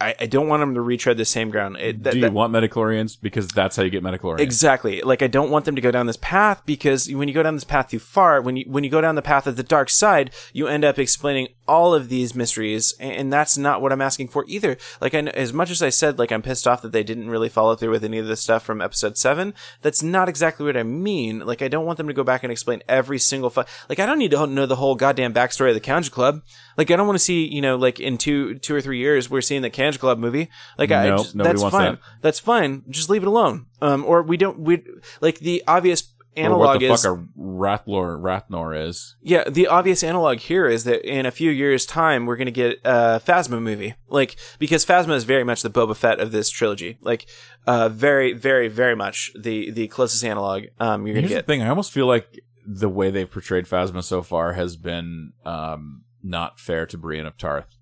I, 0.00 0.14
I 0.20 0.26
don't 0.26 0.48
want 0.48 0.60
them 0.62 0.74
to 0.74 0.80
retread 0.80 1.16
the 1.16 1.24
same 1.24 1.50
ground. 1.50 1.76
It, 1.76 2.02
that- 2.02 2.12
Do 2.14 2.18
you 2.18 2.22
that- 2.24 2.32
want 2.32 2.52
midi-chlorians? 2.52 3.16
Because 3.20 3.46
that's 3.48 3.76
how 3.76 3.84
you 3.84 3.90
get 3.90 4.02
midi-chlorians. 4.02 4.40
Exactly. 4.40 5.00
Like 5.02 5.22
I 5.22 5.28
don't 5.28 5.50
want 5.50 5.64
them 5.64 5.76
to 5.76 5.80
go 5.80 5.92
down 5.92 6.06
this 6.06 6.16
path 6.16 6.62
because 6.66 7.08
when 7.12 7.28
you 7.28 7.34
go 7.34 7.42
down 7.44 7.54
this 7.54 7.62
path 7.64 7.88
too 7.90 8.00
far, 8.00 8.40
when 8.42 8.56
you 8.56 8.64
when 8.66 8.82
you 8.82 8.90
go 8.90 9.00
down 9.00 9.14
the 9.14 9.22
path 9.22 9.46
of 9.46 9.56
the 9.56 9.62
dark 9.62 9.88
side, 9.90 10.32
you 10.52 10.66
end 10.66 10.84
up 10.84 10.98
explaining 10.98 11.48
all 11.68 11.94
of 11.94 12.08
these 12.08 12.34
mysteries, 12.34 12.94
and, 12.98 13.32
that's 13.32 13.56
not 13.56 13.80
what 13.80 13.92
I'm 13.92 14.02
asking 14.02 14.28
for 14.28 14.44
either. 14.46 14.76
Like 15.00 15.14
I, 15.14 15.20
as 15.20 15.54
much 15.54 15.70
as 15.70 15.80
I 15.80 15.88
said, 15.88 16.18
like 16.18 16.30
I'm 16.30 16.42
pissed 16.42 16.68
off 16.68 16.82
that 16.82 16.92
they 16.92 17.02
didn't 17.02 17.30
really 17.30 17.48
follow 17.48 17.74
through 17.74 17.92
with 17.92 18.04
any 18.04 18.18
of 18.18 18.26
the 18.26 18.36
stuff 18.36 18.62
from 18.62 18.82
episode 18.82 19.16
seven. 19.16 19.54
That's 19.80 20.02
not 20.02 20.28
exactly 20.28 20.66
what 20.66 20.76
I 20.76 20.82
mean. 20.82 21.38
Like 21.38 21.62
I 21.62 21.68
don't 21.68 21.86
want 21.86 21.96
them 21.96 22.08
to 22.08 22.12
go 22.12 22.24
back 22.24 22.42
and 22.42 22.52
explain 22.52 22.82
every 22.88 23.18
single 23.18 23.48
fu- 23.48 23.64
like 23.88 23.98
I 23.98 24.04
don't 24.04 24.18
need 24.18 24.32
to 24.32 24.46
know 24.46 24.66
the 24.66 24.76
whole 24.76 24.96
goddamn 24.96 25.32
backstory 25.32 25.68
of 25.68 25.74
the 25.74 25.80
Kanjiklub. 25.80 26.42
Like 26.76 26.90
I 26.90 26.96
don't 26.96 27.06
want 27.06 27.18
to 27.18 27.24
see 27.24 27.46
you 27.46 27.62
know 27.62 27.76
like 27.76 28.00
in 28.00 28.18
two 28.18 28.58
two 28.58 28.74
or 28.74 28.82
three 28.82 28.98
years 28.98 29.30
we're 29.30 29.40
seeing 29.40 29.62
the 29.62 29.70
Kanjiklub 29.70 30.18
movie. 30.18 30.50
Like 30.76 30.90
I 30.90 31.08
just, 31.08 31.34
nobody 31.34 31.54
that's 31.54 31.62
wants 31.62 31.76
fine 31.76 31.92
that. 31.92 32.00
that's 32.20 32.38
fine. 32.38 32.82
Just 32.90 33.08
leave 33.08 33.22
it 33.22 33.28
alone. 33.28 33.66
Um, 33.80 34.04
or 34.04 34.22
we 34.22 34.36
don't. 34.36 34.60
We 34.60 34.84
like 35.20 35.40
the 35.40 35.64
obvious 35.66 36.02
analog 36.36 36.60
what 36.60 36.80
the 36.80 36.86
is 36.92 37.02
fuck 37.02 37.18
a 37.18 37.40
Rathlor 37.40 38.20
Rathnor 38.20 38.88
is. 38.88 39.16
yeah. 39.22 39.44
The 39.48 39.66
obvious 39.66 40.02
analog 40.02 40.38
here 40.38 40.66
is 40.66 40.84
that 40.84 41.04
in 41.08 41.26
a 41.26 41.30
few 41.30 41.50
years' 41.50 41.84
time 41.86 42.26
we're 42.26 42.36
gonna 42.36 42.50
get 42.50 42.78
a 42.84 43.20
Phasma 43.24 43.60
movie, 43.62 43.94
like 44.08 44.36
because 44.58 44.84
Phasma 44.86 45.14
is 45.14 45.24
very 45.24 45.44
much 45.44 45.62
the 45.62 45.70
Boba 45.70 45.96
Fett 45.96 46.20
of 46.20 46.32
this 46.32 46.50
trilogy. 46.50 46.98
Like, 47.00 47.26
uh, 47.66 47.88
very, 47.88 48.32
very, 48.32 48.68
very 48.68 48.96
much 48.96 49.32
the 49.38 49.70
the 49.70 49.88
closest 49.88 50.24
analog. 50.24 50.64
Um, 50.80 51.06
you're 51.06 51.14
gonna 51.14 51.28
Here's 51.28 51.38
get. 51.38 51.46
the 51.46 51.52
thing: 51.52 51.62
I 51.62 51.68
almost 51.68 51.92
feel 51.92 52.06
like 52.06 52.40
the 52.66 52.88
way 52.88 53.10
they've 53.10 53.30
portrayed 53.30 53.66
Phasma 53.66 54.02
so 54.04 54.22
far 54.22 54.52
has 54.52 54.76
been 54.76 55.32
um, 55.44 56.02
not 56.22 56.58
fair 56.60 56.86
to 56.86 56.96
Brienne 56.98 57.26
of 57.26 57.36
Tarth. 57.36 57.76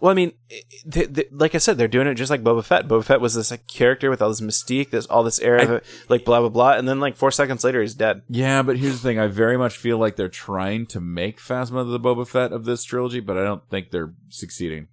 Well, 0.00 0.10
I 0.10 0.14
mean, 0.14 0.32
th 0.90 1.12
th 1.14 1.28
like 1.30 1.54
I 1.54 1.58
said, 1.58 1.76
they're 1.76 1.86
doing 1.88 2.06
it 2.06 2.14
just 2.14 2.30
like 2.30 2.42
Boba 2.42 2.64
Fett. 2.64 2.88
Boba 2.88 3.04
Fett 3.04 3.20
was 3.20 3.34
this 3.34 3.50
like 3.50 3.66
character 3.66 4.08
with 4.08 4.22
all 4.22 4.30
this 4.30 4.40
mystique, 4.40 4.90
this 4.90 5.06
all 5.06 5.22
this 5.22 5.38
air 5.40 5.56
of 5.56 5.82
like 6.08 6.24
blah 6.24 6.40
blah 6.40 6.48
blah, 6.48 6.72
and 6.72 6.88
then 6.88 7.00
like 7.00 7.16
four 7.16 7.30
seconds 7.30 7.64
later 7.64 7.82
he's 7.82 7.94
dead. 7.94 8.22
Yeah, 8.28 8.62
but 8.62 8.78
here's 8.78 8.94
the 9.00 9.06
thing: 9.08 9.18
I 9.18 9.26
very 9.26 9.58
much 9.58 9.76
feel 9.76 9.98
like 9.98 10.16
they're 10.16 10.28
trying 10.28 10.86
to 10.86 11.00
make 11.00 11.38
Phasma 11.38 11.88
the 11.90 12.00
Boba 12.00 12.26
Fett 12.26 12.52
of 12.52 12.64
this 12.64 12.82
trilogy, 12.82 13.20
but 13.20 13.36
I 13.36 13.44
don't 13.44 13.68
think 13.68 13.90
they're 13.90 14.14
succeeding. 14.30 14.88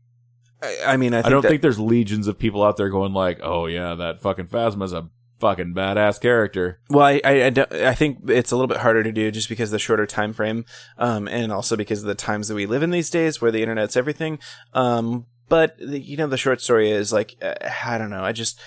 I, 0.61 0.77
I 0.85 0.97
mean, 0.97 1.13
I, 1.13 1.17
think 1.17 1.27
I 1.27 1.29
don't 1.29 1.41
that- 1.43 1.49
think 1.49 1.61
there's 1.61 1.79
legions 1.79 2.27
of 2.27 2.37
people 2.37 2.63
out 2.63 2.75
there 2.77 2.89
going 2.89 3.13
like, 3.13 3.39
"Oh 3.41 3.67
yeah, 3.67 3.95
that 3.95 4.21
fucking 4.21 4.47
Phasma's 4.47 4.91
a 4.93 5.09
fucking 5.39 5.73
badass 5.73 6.21
character." 6.21 6.79
Well, 6.89 7.05
I, 7.05 7.21
I, 7.23 7.45
I, 7.45 7.89
I 7.89 7.93
think 7.95 8.29
it's 8.29 8.51
a 8.51 8.55
little 8.55 8.67
bit 8.67 8.77
harder 8.77 9.03
to 9.03 9.11
do 9.11 9.31
just 9.31 9.49
because 9.49 9.69
of 9.69 9.73
the 9.73 9.79
shorter 9.79 10.05
time 10.05 10.33
frame, 10.33 10.65
um, 10.97 11.27
and 11.27 11.51
also 11.51 11.75
because 11.75 12.01
of 12.01 12.07
the 12.07 12.15
times 12.15 12.47
that 12.47 12.55
we 12.55 12.65
live 12.65 12.83
in 12.83 12.91
these 12.91 13.09
days, 13.09 13.41
where 13.41 13.51
the 13.51 13.61
internet's 13.61 13.97
everything. 13.97 14.39
Um, 14.73 15.25
but 15.49 15.77
the, 15.77 15.99
you 15.99 16.17
know, 16.17 16.27
the 16.27 16.37
short 16.37 16.61
story 16.61 16.91
is 16.91 17.13
like, 17.13 17.35
uh, 17.41 17.53
I 17.85 17.97
don't 17.97 18.09
know. 18.09 18.23
I 18.23 18.33
just 18.33 18.59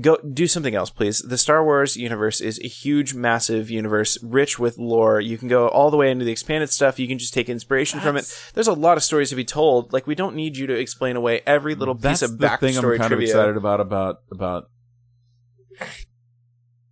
go 0.00 0.16
do 0.16 0.46
something 0.46 0.74
else, 0.74 0.90
please. 0.90 1.20
The 1.20 1.36
Star 1.36 1.62
Wars 1.64 1.96
universe 1.96 2.40
is 2.40 2.58
a 2.60 2.66
huge, 2.66 3.14
massive 3.14 3.70
universe, 3.70 4.20
rich 4.22 4.58
with 4.58 4.78
lore. 4.78 5.20
You 5.20 5.36
can 5.36 5.48
go 5.48 5.68
all 5.68 5.90
the 5.90 5.96
way 5.96 6.10
into 6.10 6.24
the 6.24 6.32
expanded 6.32 6.70
stuff. 6.70 6.98
You 6.98 7.06
can 7.06 7.18
just 7.18 7.34
take 7.34 7.48
inspiration 7.48 8.00
from 8.00 8.16
it. 8.16 8.50
There's 8.54 8.68
a 8.68 8.72
lot 8.72 8.96
of 8.96 9.02
stories 9.02 9.30
to 9.30 9.36
be 9.36 9.44
told. 9.44 9.92
Like, 9.92 10.06
we 10.06 10.14
don't 10.14 10.34
need 10.34 10.56
you 10.56 10.66
to 10.66 10.74
explain 10.74 11.14
away 11.14 11.42
every 11.46 11.74
little 11.74 11.94
piece 11.94 12.20
That's 12.20 12.22
of 12.22 12.38
the 12.38 12.48
thing 12.56 12.76
I'm 12.76 12.82
kind 12.82 12.96
trivia. 13.00 13.16
of 13.16 13.22
excited 13.22 13.56
about 13.56 13.80
about 13.80 14.16
about 14.32 14.70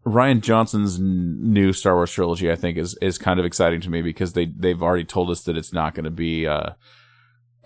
Rian 0.06 0.40
Johnson's 0.40 0.98
new 0.98 1.72
Star 1.72 1.94
Wars 1.94 2.10
trilogy. 2.10 2.50
I 2.50 2.56
think 2.56 2.78
is 2.78 2.96
is 3.02 3.18
kind 3.18 3.38
of 3.38 3.46
exciting 3.46 3.80
to 3.82 3.90
me 3.90 4.00
because 4.02 4.32
they 4.32 4.46
they've 4.46 4.82
already 4.82 5.04
told 5.04 5.30
us 5.30 5.42
that 5.44 5.56
it's 5.56 5.72
not 5.72 5.94
going 5.94 6.04
to 6.04 6.10
be 6.10 6.46
uh, 6.46 6.70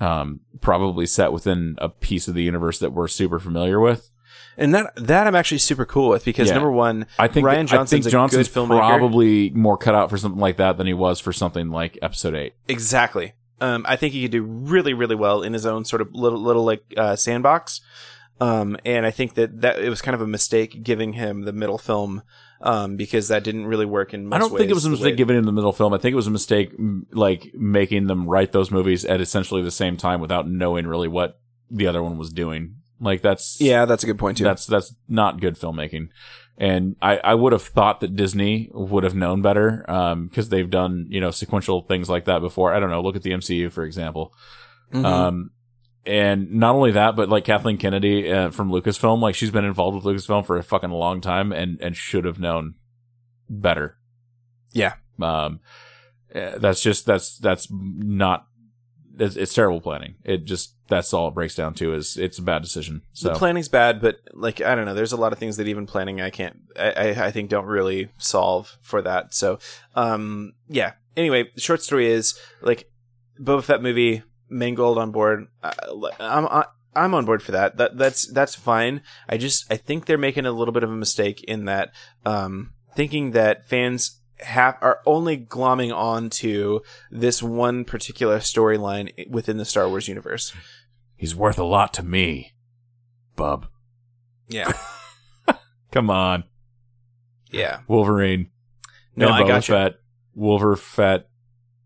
um, 0.01 0.41
probably 0.61 1.07
set 1.07 1.33
within 1.33 1.77
a 1.79 1.89
piece 1.89 2.27
of 2.27 2.35
the 2.35 2.43
universe 2.43 2.79
that 2.81 2.91
we're 2.93 3.09
super 3.09 3.39
familiar 3.39 3.79
with. 3.79 4.11
And 4.57 4.75
that 4.75 4.93
that 4.97 5.27
I'm 5.29 5.35
actually 5.37 5.59
super 5.59 5.85
cool 5.85 6.09
with 6.09 6.25
because 6.25 6.49
Yeah. 6.49 6.55
number 6.55 6.73
one, 6.73 7.07
I 7.19 7.29
think 7.29 7.47
Rian 7.47 7.59
I 7.61 7.65
Johnson's 7.65 7.91
think 7.91 8.07
a 8.07 8.11
Johnson's 8.11 8.49
good 8.49 8.61
filmmaker. 8.63 8.79
probably 8.81 9.51
more 9.51 9.77
cut 9.77 9.95
out 9.95 10.11
for 10.11 10.19
something 10.19 10.41
like 10.41 10.57
that 10.57 10.77
than 10.77 10.87
he 10.89 10.95
was 10.95 11.21
for 11.21 11.33
something 11.33 11.71
like 11.71 11.99
Episode 12.03 12.35
Eight. 12.35 12.55
Exactly. 12.69 13.35
Um, 13.61 13.85
I 13.89 13.95
think 13.97 14.13
he 14.13 14.23
could 14.23 14.33
do 14.33 14.43
really, 14.43 14.93
really 14.93 15.15
well 15.15 15.43
in 15.43 15.53
his 15.53 15.65
own 15.65 15.85
sort 15.85 16.03
of 16.03 16.13
little, 16.13 16.41
little 16.41 16.65
like 16.65 16.83
uh, 16.97 17.15
sandbox. 17.17 17.81
Um, 18.41 18.77
and 18.85 19.07
I 19.07 19.11
think 19.11 19.35
that 19.35 19.61
that 19.61 19.79
it 19.79 19.89
was 19.89 20.03
kind 20.03 20.15
of 20.15 20.21
a 20.21 20.27
mistake 20.27 20.83
giving 20.83 21.13
him 21.13 21.43
the 21.43 21.53
middle 21.53 21.79
film, 21.79 22.23
um, 22.61 22.97
because 22.97 23.29
that 23.29 23.45
didn't 23.45 23.67
really 23.67 23.87
work 23.87 24.13
in. 24.13 24.27
Most 24.27 24.37
I 24.37 24.39
don't 24.41 24.57
think 24.59 24.71
it 24.71 24.75
was 24.75 24.85
a 24.87 24.91
mistake 24.91 25.17
giving 25.17 25.37
him 25.37 25.45
the 25.45 25.53
middle 25.53 25.73
film. 25.73 25.95
I 25.95 25.99
think 25.99 26.13
it 26.13 26.17
was 26.17 26.27
a 26.27 26.33
mistake 26.33 26.73
like 27.13 27.53
making 27.55 28.07
them 28.09 28.27
write 28.29 28.53
those 28.53 28.71
movies 28.71 29.05
at 29.05 29.21
essentially 29.21 29.63
the 29.63 29.71
same 29.71 29.97
time 29.97 30.21
without 30.21 30.49
knowing 30.49 30.87
really 30.87 31.09
what 31.09 31.39
the 31.71 31.87
other 31.87 32.03
one 32.03 32.19
was 32.19 32.33
doing. 32.33 32.77
Like 33.01 33.23
that's 33.23 33.61
Yeah, 33.61 33.85
that's 33.85 34.03
a 34.03 34.07
good 34.07 34.19
point 34.19 34.39
too. 34.39 34.45
that's 34.45 34.67
that's 34.67 34.95
not 35.09 35.41
good 35.41 35.55
filmmaking. 35.57 36.09
And 36.57 36.95
I, 37.03 37.19
I 37.19 37.35
would 37.35 37.53
have 37.53 37.63
thought 37.63 38.01
that 38.01 38.15
Disney 38.15 38.71
would 38.73 39.03
have 39.03 39.15
known 39.15 39.43
better 39.43 39.83
because 40.29 40.49
they've 40.49 40.71
done 40.71 41.07
you 41.09 41.21
know 41.21 41.31
sequential 41.31 41.83
things 41.83 42.09
like 42.11 42.25
that 42.27 42.41
before. 42.41 42.73
I 42.75 42.81
don't 42.81 42.91
know. 42.91 43.01
Look 43.03 43.17
at 43.17 43.23
the 43.23 43.33
MCU 43.33 43.71
for 43.73 43.85
example. 43.85 44.33
Mhm. 44.93 45.05
Um, 45.05 45.51
and 46.07 46.53
not 46.53 46.75
only 46.75 46.93
that, 46.93 47.17
but 47.17 47.29
like 47.29 47.45
Kathleen 47.45 47.79
Kennedy 47.79 48.31
uh, 48.31 48.51
from 48.51 48.71
Lucasfilm, 48.71 49.21
like 49.21 49.35
she's 49.35 49.51
been 49.51 49.65
involved 49.65 49.97
with 49.97 50.05
Lucasfilm 50.05 50.45
for 50.45 50.57
a 50.57 50.63
fucking 50.63 50.91
long 50.91 51.21
time 51.21 51.53
and 51.53 51.81
and 51.81 51.97
should 51.97 52.25
have 52.25 52.39
known 52.39 52.75
better. 53.49 53.97
Yeah. 54.73 54.95
Um, 55.21 55.61
uh, 56.35 56.59
that's 56.59 56.83
just 56.83 57.07
that's 57.07 57.39
that's 57.39 57.69
not. 57.71 58.47
It's, 59.17 59.37
it's 59.37 59.55
terrible 59.55 59.81
planning. 59.81 60.17
It 60.25 60.45
just 60.45 60.75
that's 60.89 61.15
all 61.15 61.29
it 61.29 61.35
breaks 61.35 61.55
down 61.55 61.75
to 61.75 61.95
is 61.95 62.17
it's 62.17 62.39
a 62.39 62.43
bad 62.43 62.63
decision. 62.63 63.03
So 63.13 63.29
the 63.29 63.39
planning's 63.39 63.69
bad, 63.69 64.01
but 64.01 64.21
like 64.33 64.61
I 64.61 64.75
don't 64.75 64.85
know, 64.85 64.95
there's 64.95 65.13
a 65.13 65.17
lot 65.17 65.33
of 65.33 65.39
things 65.39 65.57
that 65.57 65.69
even 65.69 65.87
planning 65.87 66.21
I 66.21 66.31
can't, 66.31 66.57
I, 66.79 66.91
I, 66.91 67.27
I 67.27 67.31
think 67.31 67.49
don't 67.49 67.67
really 67.67 68.09
solve 68.19 68.77
for 68.83 69.01
that. 69.03 69.33
So, 69.33 69.59
um, 69.95 70.55
yeah. 70.69 70.95
Anyway, 71.17 71.49
the 71.55 71.61
short 71.61 71.81
story 71.81 72.11
is 72.11 72.39
like 72.61 72.91
Boba 73.41 73.63
Fett 73.63 73.83
movie, 73.83 74.25
Mangold 74.49 74.99
on 74.99 75.11
board. 75.11 75.47
I, 75.63 75.73
I'm 76.21 76.47
I, 76.47 76.65
I'm 76.97 77.15
on 77.15 77.25
board 77.25 77.43
for 77.43 77.53
that. 77.53 77.77
That 77.77 77.97
that's 77.99 78.27
that's 78.27 78.55
fine. 78.55 79.03
I 79.29 79.37
just 79.37 79.71
I 79.73 79.77
think 79.77 80.07
they're 80.07 80.19
making 80.19 80.47
a 80.47 80.53
little 80.53 80.73
bit 80.73 80.85
of 80.85 80.91
a 80.91 80.97
mistake 80.97 81.43
in 81.45 81.65
that, 81.65 81.93
um, 82.25 82.73
thinking 82.95 83.33
that 83.33 83.69
fans 83.69 84.21
have 84.41 84.77
are 84.81 85.01
only 85.07 85.39
glomming 85.39 85.95
on 85.95 86.29
to 86.29 86.83
this 87.11 87.43
one 87.43 87.85
particular 87.85 88.39
storyline 88.39 89.29
within 89.29 89.57
the 89.57 89.65
Star 89.65 89.89
Wars 89.89 90.09
universe. 90.09 90.53
he's 91.17 91.35
worth 91.35 91.59
a 91.59 91.65
lot 91.65 91.95
to 91.95 92.03
me, 92.03 92.55
bub. 93.37 93.67
Yeah, 94.49 94.73
Come 95.91 96.11
on, 96.11 96.45
yeah. 97.51 97.81
Wolverine. 97.89 98.51
No, 99.17 99.27
and 99.27 99.35
I 99.37 99.49
got 99.49 99.67
you. 99.69 99.75
Fett, 99.75 99.95
Wolver 100.35 100.77
Fett. 100.77 101.29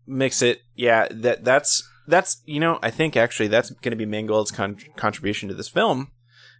mix 0.05 0.41
it. 0.41 0.61
Yeah, 0.75 1.07
that 1.11 1.43
that's 1.45 1.87
that's 2.09 2.41
you 2.45 2.59
know 2.59 2.79
I 2.81 2.89
think 2.91 3.15
actually 3.15 3.47
that's 3.47 3.69
going 3.69 3.91
to 3.91 3.95
be 3.97 4.05
Mangold's 4.05 4.51
con- 4.51 4.77
contribution 4.95 5.47
to 5.49 5.55
this 5.55 5.69
film 5.69 6.11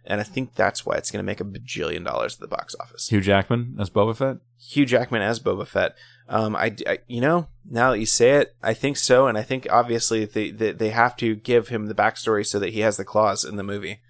and 0.04 0.20
I 0.20 0.24
think 0.24 0.54
that's 0.54 0.86
why 0.86 0.96
it's 0.96 1.10
going 1.10 1.22
to 1.22 1.26
make 1.26 1.40
a 1.40 1.44
bajillion 1.44 2.04
dollars 2.04 2.34
at 2.34 2.40
the 2.40 2.48
box 2.48 2.74
office. 2.80 3.08
Hugh 3.08 3.20
Jackman 3.20 3.76
as 3.78 3.90
Boba 3.90 4.16
Fett. 4.16 4.38
Hugh 4.58 4.86
Jackman 4.86 5.20
as 5.20 5.40
Boba 5.40 5.66
Fett. 5.66 5.94
Um, 6.26 6.56
I, 6.56 6.74
I- 6.86 6.98
you 7.06 7.20
know, 7.20 7.48
now 7.68 7.90
that 7.90 7.98
you 7.98 8.06
say 8.06 8.36
it, 8.36 8.54
I 8.62 8.72
think 8.72 8.96
so, 8.96 9.26
and 9.26 9.36
I 9.36 9.42
think 9.42 9.66
obviously 9.70 10.24
they, 10.24 10.50
they 10.52 10.72
they 10.72 10.90
have 10.90 11.16
to 11.16 11.34
give 11.34 11.68
him 11.68 11.86
the 11.86 11.94
backstory 11.94 12.46
so 12.46 12.58
that 12.60 12.70
he 12.72 12.80
has 12.80 12.96
the 12.96 13.04
claws 13.04 13.44
in 13.44 13.56
the 13.56 13.62
movie. 13.62 14.00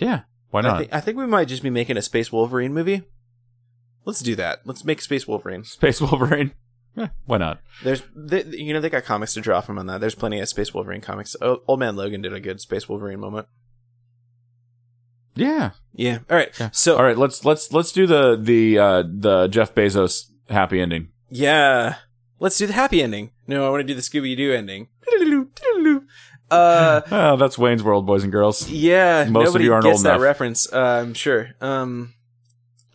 Yeah, 0.00 0.22
why 0.50 0.60
I 0.60 0.62
not? 0.62 0.88
I 0.92 1.00
think 1.00 1.16
we 1.16 1.26
might 1.26 1.48
just 1.48 1.62
be 1.62 1.70
making 1.70 1.96
a 1.96 2.02
Space 2.02 2.32
Wolverine 2.32 2.74
movie. 2.74 3.02
Let's 4.04 4.20
do 4.20 4.34
that. 4.36 4.62
Let's 4.64 4.84
make 4.84 5.00
Space 5.00 5.28
Wolverine. 5.28 5.62
Space 5.64 6.00
Wolverine. 6.00 6.52
Eh, 6.96 7.08
why 7.26 7.38
not? 7.38 7.60
There's, 7.82 8.02
they, 8.14 8.44
you 8.44 8.74
know, 8.74 8.80
they 8.80 8.90
got 8.90 9.04
comics 9.04 9.32
to 9.34 9.40
draw 9.40 9.60
from 9.62 9.78
on 9.78 9.86
that. 9.86 10.00
There's 10.00 10.14
plenty 10.14 10.40
of 10.40 10.48
Space 10.48 10.74
Wolverine 10.74 11.00
comics. 11.00 11.34
O- 11.40 11.62
Old 11.66 11.80
Man 11.80 11.96
Logan 11.96 12.20
did 12.22 12.34
a 12.34 12.40
good 12.40 12.60
Space 12.60 12.88
Wolverine 12.88 13.18
moment. 13.20 13.46
Yeah. 15.34 15.70
Yeah. 15.94 16.18
All 16.30 16.36
right. 16.36 16.54
So, 16.72 16.96
All 16.96 17.04
right, 17.04 17.16
let's 17.16 17.44
let's 17.44 17.72
let's 17.72 17.92
do 17.92 18.06
the 18.06 18.36
the 18.38 18.78
uh 18.78 19.02
the 19.06 19.48
Jeff 19.48 19.74
Bezos 19.74 20.26
happy 20.50 20.80
ending. 20.80 21.08
yeah, 21.30 21.96
let's 22.38 22.58
do 22.58 22.66
the 22.66 22.74
happy 22.74 23.02
ending. 23.02 23.30
No, 23.46 23.66
I 23.66 23.70
want 23.70 23.80
to 23.80 23.86
do 23.86 23.94
the 23.94 24.02
Scooby 24.02 24.36
Doo 24.36 24.52
ending. 24.52 24.88
Uh, 26.50 27.00
Oh, 27.10 27.36
that's 27.36 27.56
Wayne's 27.58 27.82
World, 27.82 28.04
boys 28.06 28.22
and 28.24 28.32
girls. 28.32 28.68
yeah. 28.68 29.24
Most 29.28 29.54
of 29.54 29.62
you 29.62 29.72
aren't 29.72 29.84
gets 29.84 29.98
old 30.00 30.04
that 30.04 30.10
enough. 30.16 30.20
reference. 30.22 30.70
Uh, 30.70 31.00
I'm 31.02 31.14
sure. 31.14 31.48
Um, 31.62 32.12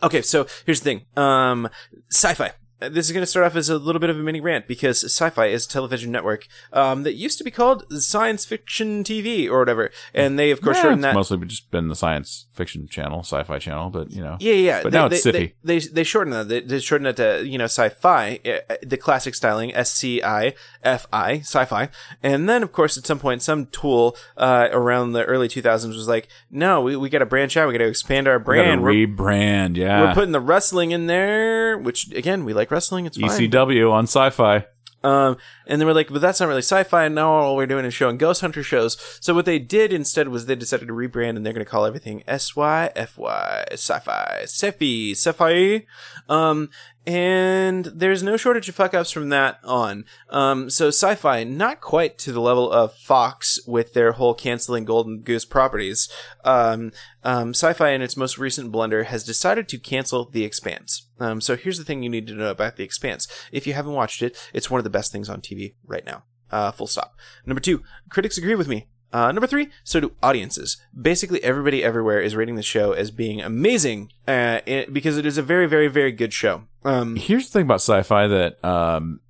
okay. 0.02 0.22
So 0.22 0.46
here's 0.64 0.80
the 0.80 0.84
thing. 0.84 1.06
Um, 1.16 1.68
sci-fi. 2.10 2.52
This 2.80 3.06
is 3.06 3.12
going 3.12 3.22
to 3.22 3.26
start 3.26 3.44
off 3.46 3.56
as 3.56 3.68
a 3.68 3.76
little 3.76 3.98
bit 3.98 4.08
of 4.08 4.18
a 4.18 4.22
mini 4.22 4.40
rant 4.40 4.68
because 4.68 5.02
Sci-Fi 5.02 5.46
is 5.46 5.66
a 5.66 5.68
television 5.68 6.12
network 6.12 6.46
um, 6.72 7.02
that 7.02 7.14
used 7.14 7.36
to 7.38 7.44
be 7.44 7.50
called 7.50 7.84
Science 8.00 8.44
Fiction 8.44 9.02
TV 9.02 9.48
or 9.50 9.58
whatever, 9.58 9.90
and 10.14 10.38
they 10.38 10.50
of 10.50 10.60
course 10.60 10.76
Yeah, 10.76 10.94
that. 10.94 11.14
mostly 11.14 11.38
just 11.46 11.70
been 11.70 11.88
the 11.88 11.96
science 11.96 12.46
fiction 12.52 12.86
channel, 12.86 13.20
sci-fi 13.20 13.58
channel, 13.58 13.90
but 13.90 14.10
you 14.12 14.22
know. 14.22 14.36
Yeah, 14.38 14.52
yeah. 14.52 14.82
But 14.82 14.92
they, 14.92 14.98
now 14.98 15.06
it's 15.06 15.22
they, 15.24 15.32
Siffy. 15.32 15.52
They, 15.64 15.78
they 15.78 15.86
they 15.88 16.04
shortened 16.04 16.34
that. 16.34 16.48
They, 16.48 16.60
they 16.60 16.78
shortened 16.78 17.08
it 17.08 17.16
to 17.16 17.44
you 17.46 17.58
know 17.58 17.64
sci-fi, 17.64 18.40
uh, 18.44 18.76
the 18.82 18.96
classic 18.96 19.34
styling 19.34 19.74
S 19.74 19.90
C 19.90 20.22
I 20.22 20.54
F 20.84 21.06
I 21.12 21.38
sci-fi, 21.40 21.88
and 22.22 22.48
then 22.48 22.62
of 22.62 22.72
course 22.72 22.96
at 22.96 23.06
some 23.06 23.18
point 23.18 23.42
some 23.42 23.66
tool 23.66 24.16
uh, 24.36 24.68
around 24.70 25.12
the 25.12 25.24
early 25.24 25.48
2000s 25.48 25.88
was 25.88 26.06
like, 26.08 26.28
no, 26.50 26.80
we, 26.82 26.96
we 26.96 27.08
got 27.08 27.18
to 27.20 27.26
branch 27.26 27.56
out. 27.56 27.66
We 27.66 27.74
got 27.74 27.78
to 27.78 27.88
expand 27.88 28.28
our 28.28 28.38
We 28.38 28.56
gotta 28.56 28.76
brand. 28.78 28.82
We're, 28.82 29.06
rebrand, 29.06 29.76
yeah. 29.76 30.02
we're 30.02 30.14
putting 30.14 30.32
the 30.32 30.40
wrestling 30.40 30.92
in 30.92 31.06
there, 31.06 31.76
which 31.76 32.12
again 32.12 32.44
we 32.44 32.52
like 32.52 32.67
wrestling. 32.70 33.06
It's 33.06 33.18
fine. 33.18 33.30
ECW 33.30 33.90
on 33.92 34.04
sci-fi. 34.04 34.64
Um, 35.04 35.36
and 35.66 35.80
they 35.80 35.84
we're 35.84 35.92
like, 35.92 36.08
but 36.08 36.20
that's 36.20 36.40
not 36.40 36.48
really 36.48 36.62
sci-fi. 36.62 37.04
And 37.04 37.14
now 37.14 37.30
all 37.30 37.56
we're 37.56 37.66
doing 37.66 37.84
is 37.84 37.94
showing 37.94 38.18
ghost 38.18 38.40
hunter 38.40 38.62
shows. 38.62 38.96
So 39.20 39.32
what 39.32 39.44
they 39.44 39.58
did 39.58 39.92
instead 39.92 40.28
was 40.28 40.46
they 40.46 40.56
decided 40.56 40.88
to 40.88 40.94
rebrand, 40.94 41.36
and 41.36 41.46
they're 41.46 41.52
going 41.52 41.64
to 41.64 41.70
call 41.70 41.86
everything 41.86 42.24
S 42.26 42.56
Y 42.56 42.90
F 42.96 43.16
Y 43.16 43.64
sci-fi, 43.72 44.40
sci-fi, 44.42 45.12
sci-fi. 45.12 45.86
Um, 46.28 46.70
and 47.08 47.86
there's 47.86 48.22
no 48.22 48.36
shortage 48.36 48.68
of 48.68 48.74
fuck 48.74 48.92
ups 48.92 49.10
from 49.10 49.30
that 49.30 49.60
on. 49.64 50.04
Um, 50.28 50.68
so 50.68 50.90
Syfy 50.90 51.48
not 51.48 51.80
quite 51.80 52.18
to 52.18 52.32
the 52.32 52.40
level 52.40 52.70
of 52.70 52.92
Fox 52.92 53.58
with 53.66 53.94
their 53.94 54.12
whole 54.12 54.34
canceling 54.34 54.84
Golden 54.84 55.20
Goose 55.20 55.46
properties. 55.46 56.10
Um, 56.44 56.92
um, 57.24 57.54
Syfy 57.54 57.94
in 57.94 58.02
its 58.02 58.18
most 58.18 58.36
recent 58.36 58.70
blunder 58.70 59.04
has 59.04 59.24
decided 59.24 59.70
to 59.70 59.78
cancel 59.78 60.26
The 60.26 60.44
Expanse. 60.44 61.07
Um, 61.20 61.40
so 61.40 61.56
here's 61.56 61.78
the 61.78 61.84
thing 61.84 62.02
you 62.02 62.10
need 62.10 62.26
to 62.28 62.34
know 62.34 62.50
about 62.50 62.76
The 62.76 62.84
Expanse. 62.84 63.26
If 63.52 63.66
you 63.66 63.74
haven't 63.74 63.92
watched 63.92 64.22
it, 64.22 64.36
it's 64.52 64.70
one 64.70 64.78
of 64.78 64.84
the 64.84 64.90
best 64.90 65.12
things 65.12 65.28
on 65.28 65.40
TV 65.40 65.74
right 65.86 66.04
now. 66.04 66.24
Uh, 66.50 66.70
full 66.70 66.86
stop. 66.86 67.14
Number 67.44 67.60
two, 67.60 67.82
critics 68.08 68.38
agree 68.38 68.54
with 68.54 68.68
me. 68.68 68.86
Uh, 69.12 69.32
number 69.32 69.46
three, 69.46 69.68
so 69.84 70.00
do 70.00 70.12
audiences. 70.22 70.76
Basically, 71.00 71.42
everybody 71.42 71.82
everywhere 71.82 72.20
is 72.20 72.36
rating 72.36 72.56
the 72.56 72.62
show 72.62 72.92
as 72.92 73.10
being 73.10 73.40
amazing 73.40 74.12
uh, 74.26 74.60
it, 74.66 74.92
because 74.92 75.16
it 75.16 75.24
is 75.24 75.38
a 75.38 75.42
very, 75.42 75.66
very, 75.66 75.88
very 75.88 76.12
good 76.12 76.32
show. 76.32 76.64
Um, 76.84 77.16
Here's 77.16 77.46
the 77.46 77.52
thing 77.52 77.62
about 77.62 77.80
Syfy 77.80 78.28
that 78.28 78.62
um 78.68 79.20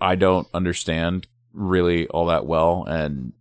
I 0.00 0.14
don't 0.14 0.46
understand 0.54 1.26
really 1.52 2.06
all 2.08 2.26
that 2.26 2.46
well 2.46 2.84
and 2.84 3.32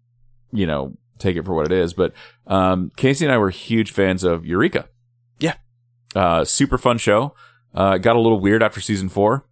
you 0.51 0.65
know, 0.65 0.97
take 1.19 1.37
it 1.37 1.45
for 1.45 1.53
what 1.53 1.67
it 1.67 1.71
is, 1.71 1.93
but 1.93 2.13
um 2.47 2.91
Casey 2.95 3.25
and 3.25 3.33
I 3.33 3.37
were 3.37 3.51
huge 3.51 3.91
fans 3.91 4.23
of 4.23 4.47
Eureka. 4.47 4.89
Yeah. 5.39 5.55
Uh 6.15 6.43
super 6.43 6.79
fun 6.79 6.97
show. 6.97 7.35
Uh 7.73 7.97
got 7.97 8.15
a 8.15 8.19
little 8.19 8.39
weird 8.39 8.61
after 8.63 8.81
season 8.81 9.09
4. 9.09 9.45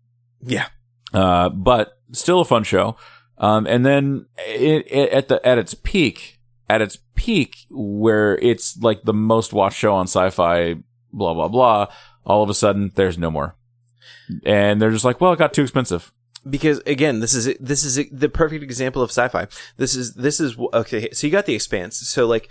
yeah, 0.43 0.67
uh, 1.13 1.49
but 1.49 1.99
still 2.11 2.39
a 2.41 2.45
fun 2.45 2.63
show. 2.63 2.95
Um, 3.37 3.65
and 3.65 3.83
then 3.85 4.27
it, 4.37 4.85
it, 4.91 5.09
at 5.09 5.27
the 5.27 5.45
at 5.45 5.57
its 5.57 5.73
peak, 5.73 6.39
at 6.69 6.81
its 6.81 6.97
peak, 7.15 7.65
where 7.71 8.37
it's 8.37 8.77
like 8.77 9.01
the 9.03 9.13
most 9.13 9.51
watched 9.51 9.77
show 9.79 9.93
on 9.95 10.05
Sci-Fi, 10.05 10.75
blah 11.11 11.33
blah 11.33 11.47
blah. 11.47 11.87
All 12.23 12.43
of 12.43 12.49
a 12.49 12.53
sudden, 12.53 12.91
there's 12.95 13.17
no 13.17 13.31
more, 13.31 13.55
and 14.45 14.79
they're 14.79 14.91
just 14.91 15.05
like, 15.05 15.19
well, 15.19 15.33
it 15.33 15.39
got 15.39 15.53
too 15.55 15.63
expensive. 15.63 16.11
because 16.49 16.79
again 16.87 17.19
this 17.19 17.33
is 17.35 17.55
this 17.59 17.83
is 17.83 18.07
the 18.11 18.29
perfect 18.29 18.63
example 18.63 19.01
of 19.03 19.11
Syfy 19.11 19.45
this 19.77 19.95
is 19.95 20.13
this 20.15 20.39
is 20.39 20.55
okay 20.73 21.07
so 21.11 21.27
you 21.27 21.31
got 21.31 21.45
the 21.45 21.53
expanse 21.55 21.97
so 21.97 22.25
like 22.25 22.49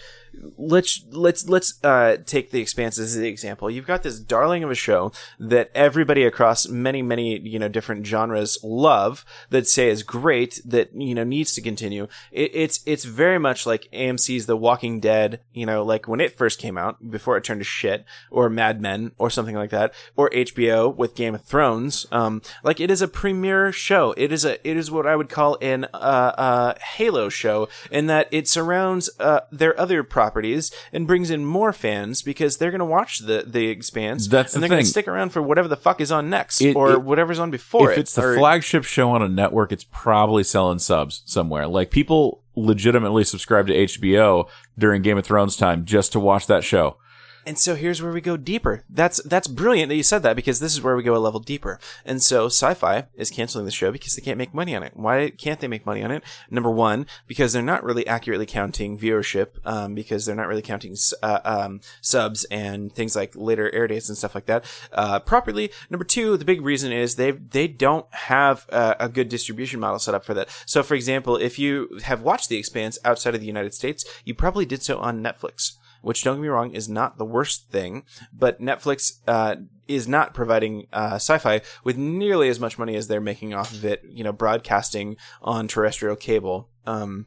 let's 0.57 1.05
let's 1.11 1.49
let's 1.49 1.83
uh 1.85 2.17
take 2.27 2.51
the 2.51 2.61
expanse 2.61 2.99
as 2.99 3.17
the 3.17 3.29
example. 3.29 3.71
You've 3.71 3.87
got 3.87 4.03
this 4.03 4.19
darling 4.19 4.65
of 4.65 4.71
a 4.71 4.75
show 4.75 5.13
that 5.39 5.71
everybody 5.75 6.25
across 6.25 6.69
many 6.69 7.03
many 7.03 7.39
you 7.41 7.59
know 7.59 7.69
different 7.69 8.07
genres 8.07 8.59
love 8.63 9.25
that 9.51 9.67
say 9.69 9.89
is 9.89 10.03
great 10.03 10.61
that 10.65 10.95
you 10.95 11.15
know 11.15 11.25
needs 11.25 11.55
to 11.55 11.61
continue. 11.61 12.09
It, 12.31 12.51
it's 12.55 12.81
it's 12.87 13.05
very 13.05 13.39
much 13.39 13.67
like 13.67 13.89
amc's 13.93 14.47
the 14.47 14.57
walking 14.57 15.01
dead 15.01 15.41
you 15.53 15.67
know 15.67 15.83
like 15.83 16.09
when 16.09 16.21
it 16.21 16.37
first 16.37 16.59
came 16.59 16.79
out 16.79 17.11
before 17.11 17.37
it 17.37 17.45
turned 17.45 17.61
to 17.61 17.65
shit 17.65 18.05
or 18.31 18.49
mad 18.49 18.81
men 18.81 19.13
or 19.19 19.31
something 19.31 19.57
like 19.57 19.71
that 19.71 19.93
or 20.17 20.31
hbo 20.31 20.95
with 20.95 21.15
game 21.15 21.35
of 21.35 21.43
thrones. 21.43 22.07
Um 22.13 22.43
like 22.63 22.81
it 22.81 22.91
is 22.91 23.03
a 23.03 23.09
premier 23.09 23.73
show. 23.73 24.13
It 24.17 24.33
is 24.33 24.45
a 24.45 24.67
it 24.69 24.77
is 24.77 24.91
what 24.91 25.07
i 25.07 25.17
would 25.17 25.29
call 25.29 25.59
an 25.61 25.85
uh 25.95 25.97
uh 25.97 26.75
halo 26.97 27.29
show 27.29 27.69
in 27.91 28.07
that 28.07 28.29
it 28.31 28.49
surrounds 28.49 29.11
uh 29.19 29.41
their 29.51 29.79
other 29.79 30.03
properties 30.21 30.71
and 30.93 31.07
brings 31.07 31.31
in 31.31 31.45
more 31.47 31.73
fans 31.73 32.21
because 32.21 32.59
they're 32.59 32.71
going 32.71 32.79
to 32.81 32.85
watch 32.85 33.21
the 33.21 33.43
the 33.47 33.69
expanse 33.69 34.29
That's 34.29 34.53
and 34.55 34.63
the 34.63 34.69
they're 34.69 34.77
going 34.77 34.85
to 34.85 34.91
stick 34.91 35.09
around 35.09 35.31
for 35.31 35.41
whatever 35.41 35.67
the 35.69 35.77
fuck 35.77 35.99
is 36.01 36.13
on 36.13 36.29
next 36.29 36.61
It- 36.61 36.77
or 36.77 36.93
it- 36.93 37.03
whatever's 37.03 37.39
on 37.39 37.51
before 37.51 37.91
if 37.93 37.97
it 37.97 38.01
it's 38.03 38.15
the 38.15 38.23
or- 38.27 38.37
flagship 38.37 38.85
show 38.85 39.11
on 39.13 39.23
a 39.23 39.29
network, 39.29 39.73
it's 39.73 39.85
probably 39.85 40.45
selling 40.45 40.79
subs 40.79 41.23
somewhere. 41.25 41.67
Like 41.67 41.91
people 41.91 42.43
legitimately 42.55 43.25
subscribe 43.25 43.67
to 43.69 43.73
HBO 43.75 44.47
during 44.79 45.01
Game 45.01 45.17
of 45.17 45.25
Thrones 45.25 45.57
time 45.57 45.87
just 45.87 46.13
to 46.13 46.21
watch 46.21 46.47
that 46.49 46.65
show. 46.65 46.99
And 47.47 47.59
so 47.59 47.75
here's 47.75 48.03
where 48.03 48.13
we 48.13 48.21
go 48.21 48.37
deeper. 48.37 48.85
That's 48.89 49.23
that's 49.23 49.49
brilliant 49.49 49.89
that 49.89 49.97
you 49.97 50.03
said 50.03 50.23
that 50.23 50.37
because 50.37 50.61
this 50.61 50.73
is 50.73 50.83
where 50.83 50.97
we 50.97 51.03
go 51.03 51.17
a 51.17 51.19
level 51.19 51.41
deeper. 51.41 51.79
And 52.05 52.23
so 52.23 52.49
Syfy 52.49 53.07
is 53.15 53.31
canceling 53.31 53.65
the 53.65 53.71
show 53.71 53.91
because 53.91 54.15
they 54.15 54.23
can't 54.23 54.39
make 54.39 54.55
money 54.55 54.77
on 54.77 54.83
it. 54.83 54.93
Why 54.95 55.31
can't 55.31 55.61
they 55.61 55.69
make 55.69 55.87
money 55.87 56.03
on 56.03 56.11
it? 56.11 56.23
Number 56.51 56.71
one, 56.71 57.07
because 57.27 57.53
they're 57.53 57.63
not 57.63 57.83
really 57.83 58.07
accurately 58.07 58.47
counting 58.47 58.99
viewership, 58.99 59.65
um, 59.65 59.95
because 59.95 60.27
they're 60.27 60.37
not 60.37 60.49
really 60.49 60.63
counting 60.63 60.97
uh, 61.23 61.41
um, 61.45 61.81
subs 62.01 62.45
and 62.51 62.93
things 62.93 63.17
like 63.17 63.35
later 63.35 63.73
air 63.75 63.87
dates 63.87 64.09
and 64.09 64.19
stuff 64.19 64.35
like 64.35 64.47
that 64.47 64.65
uh, 64.93 65.19
properly. 65.21 65.71
Number 65.89 66.05
two, 66.05 66.37
the 66.37 66.45
big 66.45 66.63
reason 66.63 66.93
is 66.93 67.17
they 67.17 67.31
they 67.31 67.69
don't 67.69 68.07
have 68.13 68.67
a 68.71 69.09
good 69.09 69.29
distribution 69.29 69.81
model 69.81 69.99
set 69.99 70.15
up 70.15 70.25
for 70.25 70.35
that. 70.35 70.49
So, 70.67 70.83
for 70.83 70.95
example, 70.95 71.37
if 71.37 71.59
you 71.59 71.99
have 72.05 72.23
watched 72.23 72.49
The 72.49 72.57
Expanse 72.57 72.99
outside 73.05 73.35
of 73.35 73.41
the 73.41 73.47
United 73.47 73.75
States, 73.75 74.05
you 74.25 74.35
probably 74.35 74.67
did 74.67 74.83
so 74.83 74.99
on 74.99 75.23
Netflix 75.23 75.77
which 76.03 76.23
don't 76.23 76.37
get 76.37 76.43
me 76.43 76.49
wrong 76.49 76.73
is 76.73 76.89
not 76.89 77.19
the 77.19 77.25
worst 77.25 77.71
thing, 77.71 78.05
but 78.33 78.61
Netflix 78.61 79.21
uh, 79.27 79.57
is 79.89 80.07
not 80.07 80.35
providing 80.35 80.87
uh, 80.93 81.15
Syfy 81.15 81.65
with 81.85 81.97
nearly 81.97 82.49
as 82.49 82.61
much 82.61 82.79
money 82.79 82.97
as 82.97 83.09
they're 83.09 83.21
making 83.21 83.55
off 83.55 83.73
of 83.73 83.85
it, 83.85 84.03
you 84.09 84.25
know, 84.25 84.33
broadcasting 84.33 85.17
on 85.43 85.69
terrestrial 85.69 86.17
cable. 86.17 86.69
Um, 86.87 87.27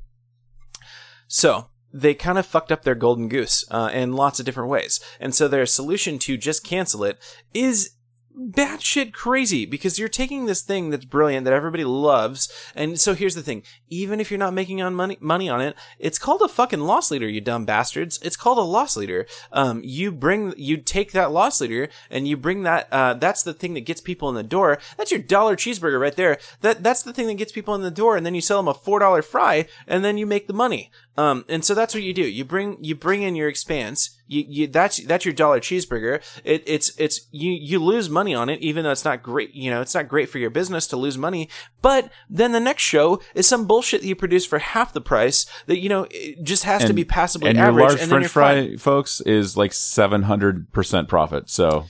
so 1.28 1.68
they 1.94 2.14
kind 2.14 2.38
of 2.38 2.46
fucked 2.46 2.72
up 2.72 2.84
their 2.84 2.96
golden 2.96 3.28
goose 3.28 3.66
uh, 3.70 3.90
in 3.94 4.14
lots 4.14 4.40
of 4.40 4.46
different 4.46 4.70
ways, 4.70 5.00
and 5.20 5.36
so 5.36 5.48
their 5.48 5.66
solution 5.66 6.18
to 6.20 6.38
just 6.38 6.64
cancel 6.64 7.04
it 7.04 7.20
is 7.54 7.93
batshit 8.38 9.14
crazy 9.14 9.66
because 9.66 10.00
you're 10.00 10.10
taking 10.10 10.46
this 10.46 10.62
thing 10.62 10.90
that's 10.90 11.06
brilliant 11.06 11.46
that 11.46 11.54
everybody 11.54 11.84
loves, 11.84 12.52
and 12.76 13.00
so 13.00 13.14
here's 13.14 13.36
the 13.36 13.42
thing: 13.42 13.64
even 13.90 14.20
if 14.20 14.32
you're 14.32 14.38
not 14.38 14.54
making 14.54 14.82
on 14.82 14.96
money 14.96 15.18
money 15.20 15.50
on 15.50 15.62
it, 15.62 15.76
it's 16.00 16.20
called 16.20 16.42
a 16.42 16.48
fucking 16.48 16.82
loss 16.82 17.12
leader, 17.12 17.28
you 17.28 17.42
dumb 17.42 17.66
bastards. 17.66 18.20
It's 18.22 18.36
called 18.38 18.58
a 18.58 18.62
loss 18.62 18.98
leader. 18.98 19.26
Um, 19.52 19.82
you 19.84 20.12
bring, 20.12 20.54
you 20.58 20.78
take 20.78 21.12
that 21.12 21.32
loss 21.32 21.62
leader 21.62 21.90
and 22.10 22.28
you 22.28 22.38
bring 22.38 22.64
that. 22.64 22.88
Uh, 22.92 23.14
that's 23.14 23.44
the 23.44 23.54
thing 23.54 23.74
that 23.76 23.82
gets 23.82 24.02
people 24.02 24.30
in 24.30 24.36
the 24.36 24.44
door. 24.44 24.80
That's 24.98 25.12
your 25.12 25.22
dollar 25.22 25.56
cheeseburger 25.56 26.00
right 26.00 26.16
there. 26.16 26.38
That 26.62 26.84
that's 26.84 27.04
the 27.04 27.14
thing 27.14 27.28
that 27.28 27.36
gets 27.36 27.52
people 27.52 27.76
in 27.76 27.82
the 27.82 27.92
door, 27.92 28.16
and 28.18 28.26
then 28.26 28.36
you 28.36 28.42
sell 28.42 28.58
them 28.58 28.68
a 28.68 28.74
four 28.74 29.00
dollar 29.00 29.22
fry, 29.22 29.68
and 29.88 30.04
then 30.04 30.18
you 30.18 30.26
make 30.26 30.48
the 30.48 30.54
money. 30.54 30.92
Um, 31.18 31.46
and 31.48 31.64
so 31.64 31.76
that's 31.76 31.94
what 31.94 32.04
you 32.04 32.14
do. 32.14 32.24
You 32.24 32.44
bring 32.44 32.78
you 32.82 32.96
bring 32.96 33.22
in 33.22 33.36
your 33.36 33.48
expanse. 33.48 34.18
You, 34.34 34.46
you 34.48 34.68
that's 34.68 34.98
that's 35.06 35.26
your 35.26 35.34
dollar 35.34 35.60
cheeseburger. 35.60 36.22
It, 36.44 36.64
it's 36.66 36.98
it's 37.00 37.28
you 37.32 37.52
you 37.52 37.80
lose 37.80 38.10
money 38.10 38.34
on 38.34 38.50
it, 38.50 38.60
even 38.62 38.84
though 38.84 38.92
it's 38.92 39.06
not 39.06 39.22
great. 39.22 39.54
You 39.54 39.70
know, 39.72 39.82
it's 39.82 39.94
not 39.94 40.08
great 40.08 40.30
for 40.30 40.40
your 40.40 40.50
business 40.50 40.88
to 40.88 40.98
lose 40.98 41.18
money. 41.18 41.50
But 41.82 42.12
then 42.30 42.52
the 42.52 42.60
next 42.60 42.82
show 42.82 43.22
is 43.36 43.48
some 43.48 43.68
bullshit 43.68 44.02
that 44.02 44.08
you 44.08 44.16
produce 44.16 44.46
for 44.46 44.60
half 44.60 44.94
the 44.94 45.02
price 45.02 45.46
that 45.68 45.80
you 45.80 45.90
know 45.90 46.08
it 46.10 46.44
just 46.44 46.64
has 46.64 46.86
to 46.86 46.94
be 46.94 47.06
passably 47.06 47.50
and 47.50 47.58
your 47.58 47.68
average. 47.68 47.82
large 47.82 48.02
and 48.02 48.02
then 48.02 48.10
French 48.10 48.28
fry, 48.28 48.68
fine. 48.68 48.78
folks, 48.78 49.22
is 49.22 49.56
like 49.56 49.74
seven 49.74 50.24
hundred 50.24 50.72
percent 50.72 51.08
profit. 51.08 51.50
So 51.50 51.86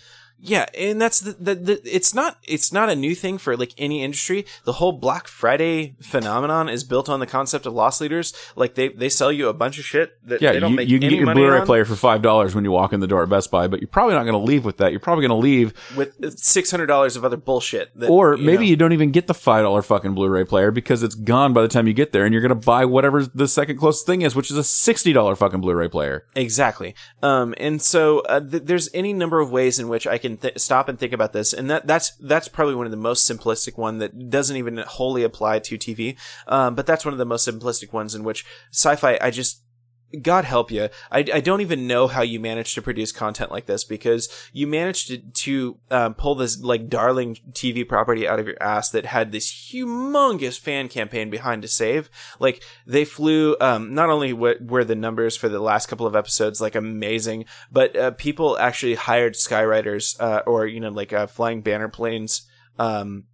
Yeah, 0.46 0.66
and 0.78 1.02
that's 1.02 1.22
the, 1.22 1.32
the, 1.40 1.56
the 1.56 1.82
it's 1.86 2.14
not 2.14 2.38
it's 2.44 2.74
not 2.74 2.90
a 2.90 2.98
new 2.98 3.16
thing 3.16 3.38
for 3.38 3.56
like 3.56 3.74
any 3.78 4.04
industry. 4.04 4.46
The 4.66 4.74
whole 4.74 4.92
Black 4.92 5.30
Friday 5.30 5.96
phenomenon 6.02 6.68
is 6.68 6.84
built 6.84 7.08
on 7.08 7.22
the 7.22 7.26
concept 7.26 7.66
of 7.66 7.72
loss 7.72 8.02
leaders. 8.02 8.34
Like 8.58 8.76
they 8.76 8.90
they 8.90 9.08
sell 9.08 9.32
you 9.32 9.48
a 9.48 9.54
bunch 9.54 9.80
of 9.80 9.86
shit 9.86 10.18
that 10.28 10.42
yeah, 10.42 10.52
they 10.52 10.60
don't 10.60 10.72
you, 10.72 10.76
make 10.76 10.90
you 10.90 11.00
can 11.00 11.10
get 11.10 11.20
your 11.20 11.34
Blu-ray 11.34 11.60
on 11.60 11.66
player 11.66 11.86
for 11.86 11.96
five 11.96 12.22
dollars 12.22 12.54
when 12.54 12.66
you 12.66 12.72
walk 12.72 12.92
in 12.92 13.00
the 13.00 13.08
door 13.08 13.24
at 13.24 13.30
Best 13.30 13.52
Buy, 13.52 13.68
but 13.68 13.80
you're 13.80 13.88
probably 13.88 14.16
not 14.16 14.24
going 14.24 14.34
to 14.34 14.38
leave 14.38 14.66
with 14.66 14.80
that. 14.80 14.92
You're 14.92 15.00
probably 15.00 15.26
going 15.26 15.42
to 15.42 15.42
leave, 15.42 15.74
with 15.96 16.38
six 16.38 16.70
hundred 16.70 16.88
dollars 16.88 17.16
of 17.16 17.24
other 17.24 17.38
bullshit. 17.38 17.98
That, 17.98 18.10
or 18.10 18.36
you 18.36 18.44
maybe 18.44 18.66
know. 18.66 18.70
you 18.72 18.76
don't 18.76 18.92
even 18.92 19.12
get 19.12 19.28
the 19.28 19.34
five 19.34 19.64
dollar 19.64 19.82
fucking 19.82 20.14
Blu-ray 20.14 20.44
player 20.44 20.72
because 20.72 21.04
it's 21.04 21.16
gone 21.16 21.54
by 21.54 21.62
the 21.62 21.70
time 21.70 21.88
you 21.88 21.94
get 21.94 22.12
there, 22.12 22.26
and 22.26 22.34
you're 22.34 22.42
going 22.42 22.50
to 22.50 22.56
buy 22.56 22.84
whatever 22.84 23.24
the 23.26 23.48
second 23.48 23.78
closest 23.78 24.06
thing 24.06 24.24
is, 24.24 24.36
which 24.36 24.52
is 24.52 24.58
a 24.58 24.64
sixty 24.64 25.14
dollar 25.14 25.38
fucking 25.38 25.62
Blu-ray 25.62 25.88
player. 25.88 26.26
Exactly. 26.36 26.96
Um, 27.22 27.54
and 27.56 27.82
so 27.82 28.20
uh, 28.22 28.42
th- 28.42 28.64
there's 28.64 28.90
any 28.94 29.14
number 29.14 29.40
of 29.40 29.50
ways 29.50 29.80
in 29.80 29.88
which 29.88 30.06
I 30.06 30.18
can 30.18 30.33
th- 30.42 30.58
stop 30.60 30.88
and 30.90 31.00
think 31.00 31.14
about 31.14 31.34
this, 31.34 31.54
and 31.54 31.70
that 31.70 31.88
that's 31.88 32.12
that's 32.18 32.48
probably 32.48 32.76
one 32.76 32.86
of 32.86 32.92
the 32.92 32.98
most 32.98 33.30
simplistic 33.30 33.78
one 33.78 34.00
that 34.00 34.30
doesn't 34.30 34.56
even 34.58 34.78
wholly 34.78 35.24
apply 35.24 35.60
to 35.60 35.78
TV. 35.78 36.18
Um, 36.48 36.76
but 36.76 36.86
that's 36.86 37.06
one 37.06 37.14
of 37.14 37.18
the 37.18 37.26
most 37.26 37.48
simplistic 37.48 37.94
ones 37.94 38.16
in 38.16 38.24
which 38.24 38.46
Syfy. 38.72 39.18
I 39.22 39.32
just 39.32 39.62
God 40.22 40.46
help 40.46 40.72
you. 40.72 40.90
I, 41.12 41.20
I 41.20 41.40
don't 41.40 41.62
even 41.62 41.88
know 41.88 42.08
how 42.08 42.22
you 42.22 42.40
managed 42.40 42.76
to 42.76 42.82
produce 42.82 43.12
content 43.12 43.52
like 43.52 43.66
this 43.66 43.84
because 43.84 44.30
you 44.54 44.68
managed 44.68 45.08
to, 45.08 45.18
to 45.18 45.78
um, 45.90 46.14
pull 46.14 46.36
this 46.36 46.62
like 46.62 46.88
darling 46.88 47.38
TV 47.52 47.88
property 47.88 48.28
out 48.28 48.40
of 48.40 48.46
your 48.46 48.62
ass 48.62 48.92
that 48.92 49.08
had 49.08 49.32
this 49.32 49.52
humongous 49.52 50.60
fan 50.60 50.88
campaign 50.88 51.30
behind 51.30 51.64
to 51.64 51.68
save. 51.68 52.12
Like 52.40 52.64
they 52.86 53.06
flew, 53.06 53.56
um, 53.60 53.96
not 53.96 54.10
only 54.10 54.32
w- 54.32 54.60
were 54.62 54.84
the 54.84 54.96
numbers 54.96 55.36
for 55.36 55.50
the 55.50 55.60
last 55.60 55.88
couple 55.88 56.06
of 56.06 56.16
episodes 56.16 56.62
like 56.62 56.76
amazing, 56.76 57.46
but 57.72 57.96
uh, 57.96 58.12
people 58.12 58.58
actually 58.60 58.96
hired 58.96 59.34
skywriters 59.34 60.20
uh, 60.20 60.44
or, 60.46 60.68
you 60.68 60.80
know, 60.80 60.90
like 60.90 61.12
uh, 61.12 61.26
flying 61.26 61.62
banner 61.62 61.90
planes. 61.90 62.44
Um, 62.78 63.26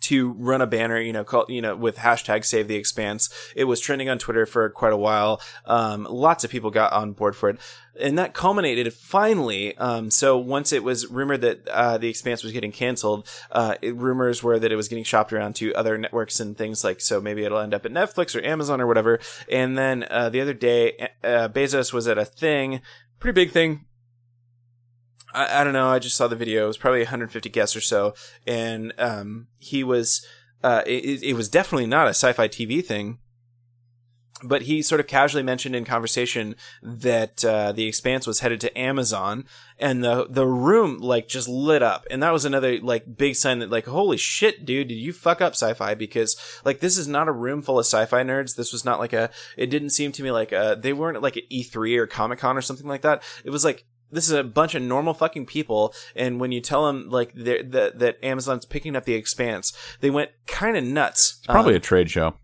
to 0.00 0.32
run 0.32 0.60
a 0.60 0.66
banner, 0.66 1.00
you 1.00 1.12
know, 1.12 1.24
call, 1.24 1.44
you 1.48 1.60
know, 1.60 1.76
with 1.76 1.96
hashtag 1.96 2.44
Save 2.44 2.68
the 2.68 2.76
Expanse. 2.76 3.28
It 3.56 3.64
was 3.64 3.80
trending 3.80 4.08
on 4.08 4.18
Twitter 4.18 4.46
for 4.46 4.68
quite 4.70 4.92
a 4.92 4.96
while. 4.96 5.40
Um, 5.64 6.06
lots 6.10 6.44
of 6.44 6.50
people 6.50 6.70
got 6.70 6.92
on 6.92 7.12
board 7.12 7.36
for 7.36 7.50
it, 7.50 7.58
and 8.00 8.18
that 8.18 8.34
culminated 8.34 8.92
finally. 8.92 9.76
Um, 9.76 10.10
so 10.10 10.38
once 10.38 10.72
it 10.72 10.84
was 10.84 11.06
rumored 11.08 11.40
that 11.40 11.68
uh, 11.68 11.98
the 11.98 12.08
Expanse 12.08 12.42
was 12.42 12.52
getting 12.52 12.72
canceled, 12.72 13.28
uh, 13.50 13.74
it, 13.82 13.94
rumors 13.96 14.42
were 14.42 14.58
that 14.58 14.72
it 14.72 14.76
was 14.76 14.88
getting 14.88 15.04
shopped 15.04 15.32
around 15.32 15.56
to 15.56 15.74
other 15.74 15.98
networks 15.98 16.40
and 16.40 16.56
things 16.56 16.84
like. 16.84 17.00
So 17.00 17.20
maybe 17.20 17.44
it'll 17.44 17.58
end 17.58 17.74
up 17.74 17.84
at 17.84 17.92
Netflix 17.92 18.34
or 18.34 18.44
Amazon 18.44 18.80
or 18.80 18.86
whatever. 18.86 19.18
And 19.50 19.76
then 19.76 20.06
uh, 20.10 20.28
the 20.28 20.40
other 20.40 20.54
day, 20.54 21.08
uh, 21.24 21.48
Bezos 21.48 21.92
was 21.92 22.06
at 22.06 22.18
a 22.18 22.24
thing, 22.24 22.80
pretty 23.18 23.34
big 23.34 23.50
thing 23.50 23.84
I, 25.32 25.60
I 25.60 25.64
don't 25.64 25.72
know. 25.72 25.88
I 25.88 25.98
just 25.98 26.16
saw 26.16 26.28
the 26.28 26.36
video. 26.36 26.64
It 26.64 26.68
was 26.68 26.78
probably 26.78 27.00
150 27.00 27.48
guests 27.50 27.76
or 27.76 27.80
so, 27.80 28.14
and 28.46 28.92
um, 28.98 29.48
he 29.58 29.84
was. 29.84 30.26
Uh, 30.62 30.82
it, 30.86 31.22
it 31.22 31.34
was 31.34 31.48
definitely 31.48 31.86
not 31.86 32.08
a 32.08 32.10
sci-fi 32.10 32.48
TV 32.48 32.84
thing, 32.84 33.18
but 34.42 34.62
he 34.62 34.82
sort 34.82 35.00
of 35.00 35.06
casually 35.06 35.42
mentioned 35.42 35.76
in 35.76 35.84
conversation 35.84 36.56
that 36.82 37.44
uh, 37.44 37.70
the 37.70 37.86
Expanse 37.86 38.26
was 38.26 38.40
headed 38.40 38.60
to 38.60 38.78
Amazon, 38.78 39.44
and 39.78 40.02
the 40.02 40.26
the 40.28 40.46
room 40.46 40.98
like 40.98 41.28
just 41.28 41.48
lit 41.48 41.82
up, 41.82 42.06
and 42.10 42.22
that 42.22 42.32
was 42.32 42.44
another 42.44 42.80
like 42.80 43.16
big 43.16 43.36
sign 43.36 43.58
that 43.60 43.70
like 43.70 43.86
holy 43.86 44.16
shit, 44.16 44.64
dude, 44.64 44.88
did 44.88 44.94
you 44.94 45.12
fuck 45.12 45.40
up 45.40 45.54
Syfy? 45.54 45.96
Because 45.96 46.36
like 46.64 46.80
this 46.80 46.96
is 46.96 47.06
not 47.08 47.28
a 47.28 47.32
room 47.32 47.62
full 47.62 47.78
of 47.78 47.86
sci-fi 47.86 48.22
nerds. 48.22 48.56
This 48.56 48.72
was 48.72 48.84
not 48.84 48.98
like 48.98 49.12
a. 49.12 49.30
It 49.56 49.70
didn't 49.70 49.90
seem 49.90 50.12
to 50.12 50.22
me 50.22 50.30
like 50.30 50.52
a. 50.52 50.76
They 50.80 50.92
weren't 50.92 51.22
like 51.22 51.36
at 51.36 51.48
E3 51.50 51.96
or 51.98 52.06
Comic 52.06 52.38
Con 52.38 52.56
or 52.56 52.62
something 52.62 52.86
like 52.88 53.02
that. 53.02 53.22
It 53.44 53.50
was 53.50 53.64
like 53.64 53.84
this 54.10 54.24
is 54.24 54.32
a 54.32 54.44
bunch 54.44 54.74
of 54.74 54.82
normal 54.82 55.14
fucking 55.14 55.46
people 55.46 55.94
and 56.16 56.40
when 56.40 56.52
you 56.52 56.60
tell 56.60 56.86
them 56.86 57.08
like 57.10 57.32
that 57.34 57.98
that 57.98 58.18
amazon's 58.24 58.64
picking 58.66 58.96
up 58.96 59.04
the 59.04 59.14
expanse 59.14 59.72
they 60.00 60.10
went 60.10 60.30
kind 60.46 60.76
of 60.76 60.84
nuts 60.84 61.40
Probably 61.46 61.74
Um, 61.74 61.76
a 61.76 61.80
trade 61.80 62.10
show. 62.10 62.34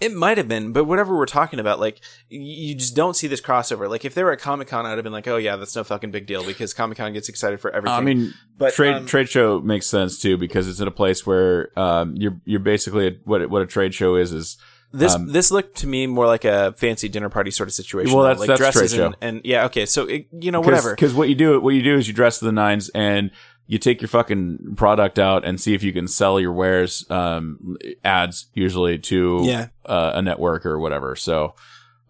it 0.00 0.12
might 0.12 0.36
have 0.38 0.48
been 0.48 0.72
but 0.72 0.84
whatever 0.84 1.16
we're 1.16 1.24
talking 1.26 1.58
about 1.58 1.80
like 1.80 2.00
you 2.28 2.74
just 2.74 2.94
don't 2.94 3.14
see 3.14 3.26
this 3.26 3.40
crossover. 3.40 3.88
Like 3.88 4.04
if 4.04 4.14
they 4.14 4.22
were 4.22 4.32
at 4.32 4.38
comic-con 4.38 4.84
i'd 4.86 4.96
have 4.96 5.04
been 5.04 5.12
like 5.12 5.28
oh 5.28 5.36
yeah 5.36 5.56
that's 5.56 5.74
no 5.76 5.84
fucking 5.84 6.10
big 6.10 6.26
deal 6.26 6.44
because 6.44 6.74
comic-con 6.74 7.12
gets 7.12 7.28
excited 7.28 7.60
for 7.60 7.70
everything. 7.70 7.98
I 7.98 8.00
mean, 8.02 8.34
But, 8.58 8.74
trade 8.74 8.94
um, 8.94 9.06
trade 9.06 9.28
show 9.28 9.60
makes 9.60 9.86
sense 9.86 10.18
too 10.18 10.36
because 10.36 10.68
it's 10.68 10.80
in 10.80 10.88
a 10.88 10.92
place 10.92 11.26
where 11.26 11.76
um, 11.78 12.14
you're 12.16 12.38
you're 12.44 12.60
basically 12.60 13.20
what 13.24 13.48
what 13.50 13.62
a 13.62 13.66
trade 13.66 13.94
show 13.94 14.14
is 14.16 14.32
is 14.32 14.58
this 14.92 15.14
um, 15.14 15.26
this 15.32 15.50
looked 15.50 15.76
to 15.78 15.86
me 15.86 16.06
more 16.06 16.26
like 16.26 16.44
a 16.44 16.72
fancy 16.76 17.08
dinner 17.08 17.28
party 17.28 17.50
sort 17.50 17.68
of 17.68 17.74
situation 17.74 18.14
Well, 18.14 18.24
that's- 18.24 18.40
like 18.40 18.48
that's 18.48 18.60
dresses 18.60 18.92
trade 18.92 19.04
and, 19.04 19.14
show. 19.14 19.18
and 19.20 19.40
yeah 19.44 19.64
okay 19.66 19.86
so 19.86 20.06
it, 20.06 20.26
you 20.32 20.50
know 20.50 20.60
whatever 20.60 20.90
Because 20.92 21.14
what 21.14 21.28
you 21.28 21.34
do 21.34 21.60
what 21.60 21.74
you 21.74 21.82
do 21.82 21.96
is 21.96 22.06
you 22.08 22.14
dress 22.14 22.38
to 22.40 22.44
the 22.44 22.52
nines 22.52 22.88
and 22.94 23.30
you 23.66 23.78
take 23.78 24.02
your 24.02 24.08
fucking 24.08 24.74
product 24.76 25.18
out 25.18 25.44
and 25.44 25.58
see 25.60 25.72
if 25.72 25.82
you 25.82 25.92
can 25.92 26.06
sell 26.08 26.38
your 26.38 26.52
wares 26.52 27.08
um, 27.10 27.76
ads 28.04 28.46
usually 28.52 28.98
to 28.98 29.40
Yeah. 29.44 29.68
uh, 29.86 30.12
a 30.14 30.20
network 30.22 30.66
or 30.66 30.78
whatever. 30.78 31.16
So 31.16 31.54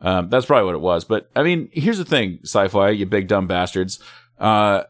um, 0.01 0.29
that's 0.29 0.47
probably 0.47 0.65
what 0.67 0.75
it 0.75 0.81
was. 0.81 1.05
But 1.05 1.31
I 1.37 1.45
mean, 1.45 1.69
here's 1.73 1.99
the 1.99 2.05
thing, 2.05 2.39
Syfy, 2.45 2.99
you 2.99 3.07
big 3.07 3.29
dumb 3.29 3.47
bastards. 3.47 4.01
Uh, 4.41 4.85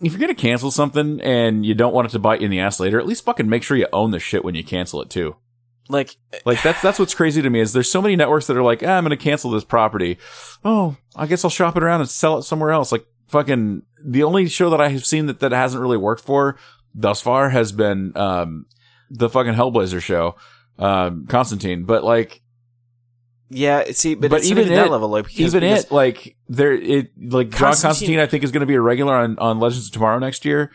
if 0.00 0.10
you're 0.12 0.20
gonna 0.20 0.34
cancel 0.34 0.70
something 0.72 1.20
and 1.20 1.64
you 1.64 1.74
don't 1.74 1.94
want 1.94 2.08
it 2.08 2.10
to 2.12 2.18
bite 2.18 2.40
you 2.40 2.46
in 2.46 2.50
the 2.50 2.58
ass 2.60 2.80
later, 2.80 2.98
at 2.98 3.06
least 3.06 3.24
fucking 3.24 3.48
make 3.48 3.62
sure 3.62 3.76
you 3.76 3.86
own 3.92 4.10
the 4.10 4.18
shit 4.18 4.44
when 4.44 4.54
you 4.56 4.64
cancel 4.64 5.00
it 5.02 5.10
too. 5.10 5.36
Like 5.88 6.16
Like 6.44 6.62
that's 6.62 6.82
that's 6.82 6.98
what's 6.98 7.14
crazy 7.14 7.42
to 7.42 7.50
me 7.50 7.60
is 7.60 7.72
there's 7.72 7.90
so 7.90 8.02
many 8.02 8.16
networks 8.16 8.46
that 8.48 8.56
are 8.56 8.62
like, 8.62 8.82
ah, 8.82 8.96
I'm 8.96 9.04
gonna 9.04 9.16
cancel 9.16 9.50
this 9.50 9.64
property. 9.64 10.18
Oh, 10.64 10.96
I 11.14 11.26
guess 11.26 11.44
I'll 11.44 11.50
shop 11.50 11.76
it 11.76 11.82
around 11.82 12.00
and 12.00 12.10
sell 12.10 12.38
it 12.38 12.42
somewhere 12.42 12.70
else. 12.70 12.90
Like 12.92 13.06
fucking 13.28 13.82
the 14.04 14.22
only 14.22 14.48
show 14.48 14.70
that 14.70 14.80
I 14.80 14.88
have 14.88 15.04
seen 15.06 15.26
that 15.26 15.40
that 15.40 15.52
hasn't 15.52 15.80
really 15.82 15.96
worked 15.96 16.22
for 16.22 16.56
thus 16.94 17.20
far 17.20 17.50
has 17.50 17.72
been 17.72 18.16
um 18.16 18.66
the 19.10 19.28
fucking 19.28 19.54
Hellblazer 19.54 20.00
show, 20.00 20.36
um 20.78 21.26
Constantine. 21.26 21.84
But 21.84 22.02
like 22.04 22.42
yeah 23.48 23.84
see 23.92 24.14
but, 24.16 24.30
But 24.30 24.40
it's 24.40 24.50
even 24.50 24.64
even 24.64 24.74
that 24.74 24.90
level 24.90 25.08
like 25.08 25.26
because, 25.26 25.54
even 25.54 25.60
because- 25.60 25.84
it 25.84 25.92
like 25.92 26.36
there 26.48 26.72
it 26.72 27.10
like 27.20 27.50
John 27.50 27.58
Constantine- 27.60 27.88
Constantine 27.88 28.20
I 28.20 28.26
think 28.26 28.42
is 28.44 28.50
gonna 28.50 28.66
be 28.66 28.74
a 28.74 28.80
regular 28.80 29.14
on 29.14 29.38
on 29.38 29.60
Legends 29.60 29.86
of 29.86 29.92
Tomorrow 29.92 30.18
next 30.18 30.44
year. 30.44 30.72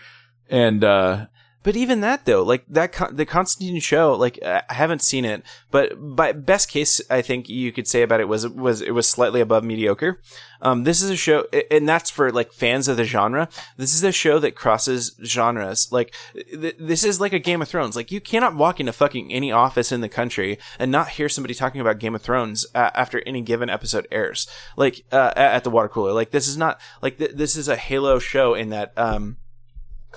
And 0.49 0.83
uh 0.83 1.25
But 1.63 1.75
even 1.75 2.01
that 2.01 2.25
though, 2.25 2.41
like 2.43 2.65
that, 2.67 2.93
the 3.11 3.25
Constantine 3.25 3.79
show, 3.79 4.13
like 4.13 4.39
I 4.43 4.63
haven't 4.69 5.01
seen 5.01 5.25
it, 5.25 5.43
but 5.69 5.93
by 6.15 6.31
best 6.31 6.69
case, 6.69 7.01
I 7.09 7.21
think 7.21 7.49
you 7.49 7.71
could 7.71 7.88
say 7.88 8.01
about 8.01 8.19
it 8.19 8.27
was 8.27 8.47
was 8.47 8.81
it 8.81 8.91
was 8.91 9.07
slightly 9.07 9.41
above 9.41 9.63
mediocre. 9.63 10.19
Um, 10.63 10.83
this 10.83 11.01
is 11.01 11.09
a 11.09 11.15
show, 11.15 11.45
and 11.69 11.88
that's 11.88 12.09
for 12.09 12.31
like 12.31 12.51
fans 12.51 12.88
of 12.88 12.97
the 12.97 13.03
genre. 13.03 13.47
This 13.77 13.93
is 13.93 14.03
a 14.03 14.11
show 14.11 14.39
that 14.39 14.55
crosses 14.55 15.15
genres. 15.23 15.91
Like 15.91 16.15
th- 16.33 16.77
this 16.79 17.03
is 17.03 17.21
like 17.21 17.33
a 17.33 17.39
Game 17.39 17.61
of 17.61 17.67
Thrones. 17.67 17.95
Like 17.95 18.11
you 18.11 18.21
cannot 18.21 18.55
walk 18.55 18.79
into 18.79 18.93
fucking 18.93 19.31
any 19.31 19.51
office 19.51 19.91
in 19.91 20.01
the 20.01 20.09
country 20.09 20.57
and 20.79 20.91
not 20.91 21.09
hear 21.09 21.29
somebody 21.29 21.53
talking 21.53 21.81
about 21.81 21.99
Game 21.99 22.15
of 22.15 22.21
Thrones 22.23 22.65
uh, 22.73 22.89
after 22.95 23.21
any 23.25 23.41
given 23.41 23.69
episode 23.69 24.07
airs. 24.11 24.47
Like 24.75 25.05
uh, 25.11 25.33
at 25.35 25.51
at 25.55 25.63
the 25.63 25.69
water 25.69 25.89
cooler. 25.89 26.13
Like 26.13 26.31
this 26.31 26.47
is 26.47 26.57
not 26.57 26.81
like 27.03 27.19
th- 27.19 27.35
this 27.35 27.55
is 27.55 27.67
a 27.67 27.75
Halo 27.75 28.17
show 28.17 28.55
in 28.55 28.69
that. 28.69 28.93
Um, 28.97 29.38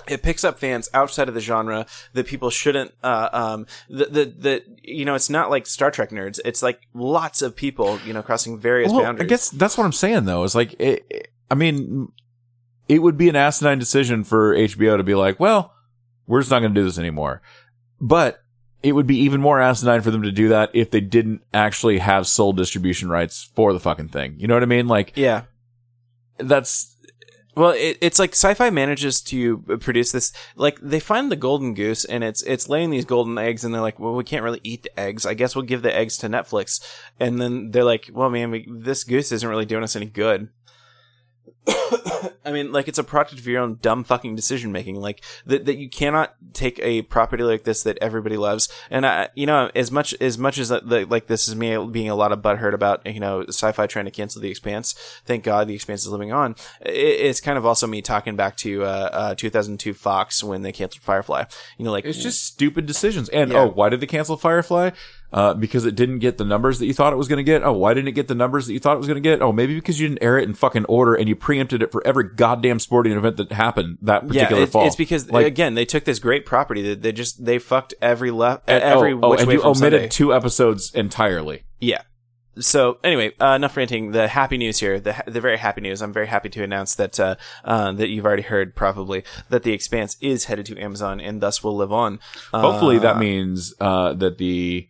it 0.07 0.21
picks 0.21 0.43
up 0.43 0.59
fans 0.59 0.89
outside 0.93 1.27
of 1.27 1.33
the 1.33 1.39
genre 1.39 1.85
that 2.13 2.27
people 2.27 2.49
shouldn't 2.49 2.93
uh 3.03 3.29
um 3.31 3.65
the 3.89 4.05
the, 4.05 4.25
the 4.25 4.63
you 4.83 5.05
know 5.05 5.15
it's 5.15 5.29
not 5.29 5.49
like 5.49 5.65
star 5.65 5.89
trek 5.89 6.09
nerds 6.09 6.39
it's 6.45 6.61
like 6.61 6.87
lots 6.93 7.41
of 7.41 7.55
people 7.55 7.99
you 8.05 8.13
know 8.13 8.21
crossing 8.21 8.59
various 8.59 8.91
well, 8.91 9.01
boundaries 9.03 9.25
I 9.25 9.29
guess 9.29 9.49
that's 9.49 9.77
what 9.77 9.85
I'm 9.85 9.91
saying 9.93 10.25
though. 10.25 10.43
Is 10.43 10.55
like, 10.55 10.73
it, 10.79 11.05
it- 11.09 11.31
I 11.49 11.55
mean, 11.55 12.11
it 12.89 13.03
would 13.03 13.17
be 13.17 13.29
an 13.29 13.35
asinine 13.35 13.77
decision 13.77 14.23
for 14.23 14.55
HBO 14.55 14.97
to 14.97 15.03
be 15.03 15.13
like, 15.13 15.39
well, 15.39 15.75
we're 16.27 16.41
just 16.41 16.49
not 16.49 16.59
going 16.59 16.73
to 16.73 16.79
do 16.81 16.85
this 16.85 16.97
anymore. 16.97 17.41
But 18.01 18.43
it 18.81 18.93
would 18.93 19.05
be 19.05 19.17
even 19.19 19.41
more 19.41 19.61
asinine 19.61 20.01
for 20.01 20.09
them 20.09 20.23
to 20.23 20.31
do 20.31 20.49
that 20.49 20.71
if 20.73 20.89
they 20.89 21.01
didn't 21.01 21.43
actually 21.53 21.99
have 21.99 22.25
sole 22.25 22.51
distribution 22.51 23.09
rights 23.09 23.51
for 23.55 23.73
the 23.73 23.79
fucking 23.79 24.09
thing. 24.09 24.35
You 24.39 24.47
know 24.47 24.55
what 24.55 24.63
I 24.63 24.67
mean? 24.67 24.87
Like, 24.87 25.13
yeah 25.15 25.43
that's 26.37 26.94
well 27.55 27.71
it, 27.71 27.97
it's 28.01 28.19
like 28.19 28.31
Syfy 28.31 28.71
manages 28.71 29.21
to 29.23 29.57
produce 29.79 30.11
this 30.11 30.31
like 30.55 30.79
they 30.81 30.99
find 30.99 31.31
the 31.31 31.35
golden 31.35 31.73
goose 31.73 32.05
and 32.05 32.23
it's 32.23 32.41
it's 32.43 32.69
laying 32.69 32.89
these 32.89 33.05
golden 33.05 33.37
eggs 33.37 33.63
and 33.63 33.73
they're 33.73 33.81
like 33.81 33.99
well 33.99 34.13
we 34.13 34.23
can't 34.23 34.43
really 34.43 34.61
eat 34.63 34.83
the 34.83 34.99
eggs. 34.99 35.25
I 35.25 35.33
guess 35.33 35.55
we'll 35.55 35.65
give 35.65 35.81
the 35.81 35.95
eggs 35.95 36.17
to 36.19 36.27
netflix. 36.27 36.83
And 37.19 37.41
then 37.41 37.71
they're 37.71 37.83
like 37.83 38.09
well 38.13 38.29
man 38.29 38.51
we, 38.51 38.67
this 38.69 39.03
goose 39.03 39.31
isn't 39.31 39.49
really 39.49 39.65
doing 39.65 39.83
us 39.83 39.95
any 39.95 40.07
good 40.07 40.49
I 42.45 42.51
mean, 42.51 42.71
like 42.71 42.87
it's 42.87 42.99
a 42.99 43.03
product 43.03 43.39
of 43.39 43.47
your 43.47 43.61
own 43.61 43.79
dumb 43.81 44.03
fucking 44.03 44.35
decision 44.35 44.71
making. 44.71 44.95
Like 44.95 45.23
that, 45.45 45.65
that 45.65 45.77
you 45.77 45.89
cannot 45.89 46.35
take 46.53 46.79
a 46.79 47.01
property 47.03 47.43
like 47.43 47.63
this 47.63 47.83
that 47.83 47.97
everybody 48.01 48.37
loves. 48.37 48.69
And 48.89 49.05
I, 49.05 49.29
you 49.35 49.45
know, 49.45 49.71
as 49.75 49.91
much 49.91 50.13
as 50.21 50.37
much 50.37 50.57
as 50.57 50.69
the, 50.69 51.05
like 51.09 51.27
this 51.27 51.47
is 51.47 51.55
me 51.55 51.77
being 51.87 52.09
a 52.09 52.15
lot 52.15 52.31
of 52.31 52.39
butthurt 52.39 52.73
about 52.73 53.05
you 53.05 53.19
know 53.19 53.43
Syfy 53.43 53.87
trying 53.89 54.05
to 54.05 54.11
cancel 54.11 54.41
the 54.41 54.49
Expanse. 54.49 54.93
Thank 55.25 55.43
God 55.43 55.67
the 55.67 55.75
Expanse 55.75 56.05
is 56.05 56.11
living 56.11 56.31
on. 56.31 56.55
It, 56.81 56.91
it's 56.91 57.41
kind 57.41 57.57
of 57.57 57.65
also 57.65 57.87
me 57.87 58.01
talking 58.01 58.35
back 58.35 58.57
to 58.57 58.83
uh, 58.83 59.09
uh, 59.11 59.35
2002 59.35 59.93
Fox 59.93 60.43
when 60.43 60.61
they 60.61 60.71
canceled 60.71 61.03
Firefly. 61.03 61.45
You 61.77 61.85
know, 61.85 61.91
like 61.91 62.05
It's 62.05 62.21
just 62.21 62.45
stupid 62.45 62.85
decisions. 62.85 63.29
And 63.29 63.51
Yeah. 63.51 63.61
oh, 63.61 63.67
why 63.69 63.89
did 63.89 63.99
they 64.01 64.07
cancel 64.07 64.37
Firefly? 64.37 64.91
Uh, 65.35 65.53
because 65.53 65.85
it 65.85 65.95
didn't 65.95 66.19
get 66.19 66.37
the 66.37 66.45
numbers 66.45 66.79
that 66.79 66.85
you 66.85 66.93
thought 66.93 67.11
it 67.11 67.17
was 67.17 67.27
going 67.27 67.35
to 67.35 67.43
get. 67.43 67.61
Oh, 67.61 67.73
why 67.73 67.93
didn't 67.93 68.07
it 68.07 68.13
get 68.13 68.29
the 68.29 68.35
numbers 68.35 68.67
that 68.67 68.73
you 68.73 68.79
thought 68.79 68.95
it 68.95 68.99
was 68.99 69.07
going 69.07 69.21
to 69.21 69.29
get? 69.29 69.41
Oh, 69.41 69.51
maybe 69.51 69.75
because 69.75 69.99
you 69.99 70.07
didn't 70.07 70.23
air 70.23 70.37
it 70.37 70.47
in 70.47 70.53
fucking 70.53 70.85
order 70.85 71.13
and 71.13 71.27
you 71.27 71.35
preempted 71.35 71.83
it 71.83 71.91
for 71.91 72.01
every 72.07 72.23
goddamn 72.23 72.79
sporting 72.79 73.11
event 73.17 73.35
that 73.35 73.51
happened 73.51 73.97
that 74.01 74.23
yeah, 74.23 74.45
particular 74.45 74.63
it- 74.63 74.69
fall. 74.69 74.87
it's 74.87 74.95
because 74.95 75.29
Like, 75.29 75.45
again 75.45 75.73
they 75.75 75.83
took 75.83 76.05
this 76.05 76.19
great 76.19 76.45
property 76.45 76.81
that 76.83 77.01
they 77.01 77.11
just 77.11 77.43
they 77.43 77.59
fucked 77.59 77.93
every 78.01 78.31
left 78.31 78.69
and- 78.69 78.81
every 78.81 79.11
oh, 79.11 79.19
oh, 79.23 79.29
which 79.31 79.41
and 79.41 79.49
way 79.49 79.55
you 79.55 79.63
omitted 79.63 79.77
Sunday. 80.03 80.07
two 80.07 80.33
episodes 80.33 80.95
entirely. 80.95 81.63
Yeah. 81.81 82.03
So 82.57 82.99
anyway, 83.03 83.33
uh, 83.41 83.47
enough 83.55 83.75
ranting. 83.75 84.11
The 84.13 84.29
happy 84.29 84.57
news 84.57 84.79
here, 84.79 85.01
the 85.01 85.21
the 85.27 85.41
very 85.41 85.57
happy 85.57 85.81
news. 85.81 86.01
I'm 86.01 86.13
very 86.13 86.27
happy 86.27 86.47
to 86.47 86.63
announce 86.63 86.95
that 86.95 87.19
uh, 87.19 87.35
uh, 87.65 87.91
that 87.91 88.07
you've 88.07 88.25
already 88.25 88.43
heard 88.43 88.73
probably 88.73 89.25
that 89.49 89.63
the 89.63 89.73
Expanse 89.73 90.15
is 90.21 90.45
headed 90.45 90.65
to 90.67 90.79
Amazon 90.79 91.19
and 91.19 91.41
thus 91.41 91.61
will 91.61 91.75
live 91.75 91.91
on. 91.91 92.19
Uh, 92.53 92.61
Hopefully 92.61 92.99
that 92.99 93.17
means 93.17 93.73
uh, 93.81 94.13
that 94.13 94.37
the 94.37 94.87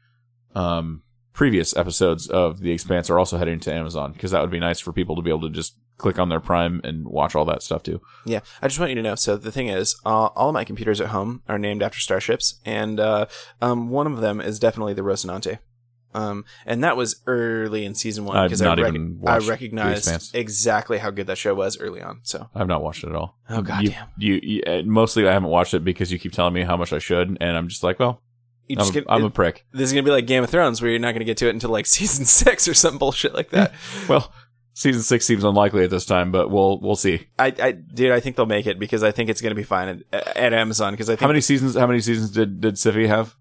um, 0.56 1.02
previous 1.34 1.76
episodes 1.76 2.28
of 2.28 2.60
The 2.62 2.72
Expanse 2.72 3.10
are 3.10 3.20
also 3.20 3.38
heading 3.38 3.60
to 3.62 3.74
Amazon 3.74 4.14
because 4.14 4.32
that 4.32 4.42
would 4.42 4.52
be 4.52 4.60
nice 4.60 4.80
for 4.80 4.94
people 4.94 5.16
to 5.16 5.22
be 5.22 5.30
able 5.30 5.42
to 5.42 5.50
just 5.50 5.78
click 5.98 6.18
on 6.20 6.30
their 6.30 6.40
Prime 6.40 6.82
and 6.84 7.06
watch 7.06 7.36
all 7.36 7.46
that 7.46 7.62
stuff 7.64 7.84
too. 7.84 8.02
Yeah, 8.26 8.40
I 8.62 8.68
just 8.68 8.80
want 8.80 8.90
you 8.90 8.96
to 8.96 9.02
know. 9.02 9.16
So 9.16 9.38
the 9.38 9.52
thing 9.52 9.68
is, 9.70 9.96
uh, 10.06 10.28
all 10.28 10.50
of 10.50 10.54
my 10.54 10.64
computers 10.64 11.00
at 11.02 11.08
home 11.08 11.42
are 11.48 11.60
named 11.60 11.84
after 11.84 12.00
starships, 12.00 12.60
and 12.66 13.00
uh, 13.00 13.26
um, 13.62 13.90
one 13.90 14.08
of 14.08 14.22
them 14.22 14.42
is 14.42 14.60
definitely 14.60 14.94
the 14.94 15.02
Rocinante. 15.04 15.60
Um, 16.14 16.46
and 16.66 16.82
that 16.82 16.96
was 16.96 17.22
early 17.28 17.84
in 17.84 17.94
season 17.94 18.24
one 18.24 18.38
because 18.46 18.62
I, 18.62 18.74
rec- 18.76 18.94
I 19.28 19.38
recognized 19.50 20.34
exactly 20.34 20.98
how 21.00 21.12
good 21.12 21.28
that 21.28 21.38
show 21.38 21.54
was 21.54 21.78
early 21.78 22.02
on. 22.02 22.22
So 22.24 22.50
I've 22.56 22.70
not 22.70 22.82
watched 22.82 23.04
it 23.04 23.10
at 23.10 23.16
all. 23.16 23.38
Oh, 23.50 23.58
You- 23.58 23.62
goddamn. 23.64 24.08
You, 24.18 24.40
you, 24.42 24.62
uh, 24.66 24.82
mostly 24.86 25.28
I 25.28 25.34
haven't 25.34 25.50
watched 25.50 25.74
it 25.74 25.84
because 25.84 26.14
you 26.14 26.20
keep 26.20 26.32
telling 26.32 26.54
me 26.54 26.64
how 26.64 26.78
much 26.78 26.94
I 26.94 27.00
should, 27.00 27.38
and 27.42 27.58
I'm 27.58 27.68
just 27.68 27.84
like, 27.84 28.00
well, 28.00 28.22
you 28.22 28.25
I'm, 28.78 28.92
get, 28.92 29.04
I'm 29.08 29.24
a 29.24 29.30
prick. 29.30 29.66
this 29.72 29.82
is 29.88 29.94
gonna 29.94 30.04
be 30.04 30.12
like 30.12 30.26
Game 30.28 30.44
of 30.44 30.50
Thrones, 30.50 30.82
where 30.82 30.90
you're 30.92 31.00
not 31.00 31.14
gonna 31.14 31.26
get 31.26 31.38
to 31.38 31.48
it 31.48 31.52
until 31.52 31.70
like 31.70 31.86
season 32.00 32.26
six 32.26 32.68
or 32.68 32.74
some 32.74 32.98
bullshit 32.98 33.34
like 33.34 33.50
that. 33.52 33.74
Well, 34.10 34.32
season 34.74 35.02
six 35.02 35.26
seems 35.26 35.44
unlikely 35.44 35.84
at 35.84 35.90
this 35.90 36.06
time, 36.06 36.32
but 36.32 36.50
we'll 36.50 36.80
we'll 36.80 36.96
see. 36.96 37.28
I, 37.40 37.54
I, 37.62 37.72
dude, 37.72 38.12
I 38.12 38.20
think 38.20 38.36
they'll 38.36 38.46
make 38.46 38.68
it 38.68 38.78
because 38.80 39.04
I 39.04 39.12
think 39.12 39.30
it's 39.30 39.42
gonna 39.42 39.56
be 39.56 39.64
fine 39.64 40.04
at, 40.12 40.38
at 40.38 40.54
Amazon 40.54 40.94
because 40.94 41.10
I 41.10 41.14
think 41.14 41.22
How 41.22 41.28
many 41.28 41.42
seasons? 41.42 41.76
How 41.76 41.88
many 41.88 42.02
seasons 42.02 42.32
did 42.32 42.60
did 42.62 42.76
Siffy 42.76 43.08
have? 43.08 43.36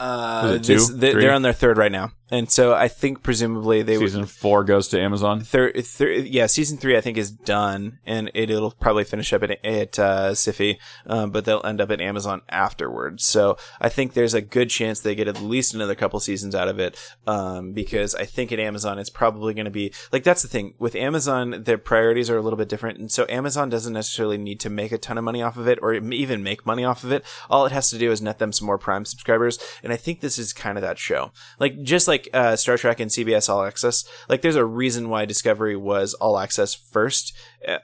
uh, 0.00 0.52
it 0.56 0.62
this- 0.64 0.88
two? 0.88 0.94
they, 0.96 1.12
they're 1.14 1.32
on 1.32 1.42
their 1.42 1.52
third 1.52 1.78
right 1.78 1.92
now, 1.92 2.12
and 2.34 2.50
so 2.50 2.74
I 2.74 2.88
think 2.88 3.22
presumably 3.22 3.82
they 3.82 3.96
would 3.96 4.08
Season 4.08 4.26
four 4.26 4.64
goes 4.64 4.88
to 4.88 5.00
Amazon. 5.00 5.40
third, 5.40 5.84
thir- 5.84 6.10
yeah, 6.10 6.46
season 6.46 6.78
three 6.78 6.96
I 6.96 7.00
think 7.00 7.16
is 7.16 7.30
done, 7.30 7.98
and 8.04 8.30
it, 8.34 8.50
it'll 8.50 8.72
probably 8.72 9.04
finish 9.04 9.32
up 9.32 9.42
at 9.42 9.64
at 9.64 9.98
uh, 9.98 10.32
Siffy, 10.32 10.78
um, 11.06 11.30
but 11.30 11.44
they'll 11.44 11.64
end 11.64 11.80
up 11.80 11.90
at 11.90 12.00
Amazon 12.00 12.42
afterwards. 12.48 13.24
So 13.24 13.56
I 13.80 13.88
think 13.88 14.14
there's 14.14 14.34
a 14.34 14.40
good 14.40 14.68
chance 14.68 15.00
they 15.00 15.14
get 15.14 15.28
at 15.28 15.40
least 15.40 15.74
another 15.74 15.94
couple 15.94 16.18
seasons 16.20 16.54
out 16.54 16.68
of 16.68 16.78
it, 16.80 16.98
um, 17.26 17.72
because 17.72 18.14
I 18.14 18.24
think 18.24 18.50
at 18.52 18.58
Amazon 18.58 18.98
it's 18.98 19.10
probably 19.10 19.54
going 19.54 19.66
to 19.66 19.70
be 19.70 19.92
like 20.12 20.24
that's 20.24 20.42
the 20.42 20.48
thing 20.48 20.74
with 20.78 20.96
Amazon, 20.96 21.62
their 21.64 21.78
priorities 21.78 22.28
are 22.30 22.36
a 22.36 22.42
little 22.42 22.56
bit 22.56 22.68
different, 22.68 22.98
and 22.98 23.12
so 23.12 23.26
Amazon 23.28 23.68
doesn't 23.68 23.92
necessarily 23.92 24.38
need 24.38 24.60
to 24.60 24.70
make 24.70 24.92
a 24.92 24.98
ton 24.98 25.18
of 25.18 25.24
money 25.24 25.42
off 25.42 25.56
of 25.56 25.68
it 25.68 25.78
or 25.80 25.94
even 25.94 26.42
make 26.42 26.66
money 26.66 26.84
off 26.84 27.04
of 27.04 27.12
it. 27.12 27.24
All 27.48 27.64
it 27.64 27.72
has 27.72 27.90
to 27.90 27.98
do 27.98 28.10
is 28.10 28.20
net 28.20 28.38
them 28.38 28.52
some 28.52 28.66
more 28.66 28.78
Prime 28.78 29.04
subscribers, 29.04 29.58
and 29.82 29.92
I 29.92 29.96
think 29.96 30.20
this 30.20 30.38
is 30.38 30.52
kind 30.52 30.76
of 30.76 30.82
that 30.82 30.98
show. 30.98 31.30
Like 31.60 31.82
just 31.82 32.08
like 32.08 32.23
uh, 32.32 32.56
Star 32.56 32.76
Trek 32.76 33.00
and 33.00 33.10
CBS 33.10 33.48
All 33.48 33.64
Access, 33.64 34.04
like 34.28 34.42
there's 34.42 34.56
a 34.56 34.64
reason 34.64 35.08
why 35.08 35.24
Discovery 35.24 35.76
was 35.76 36.14
All 36.14 36.38
Access 36.38 36.74
first, 36.74 37.36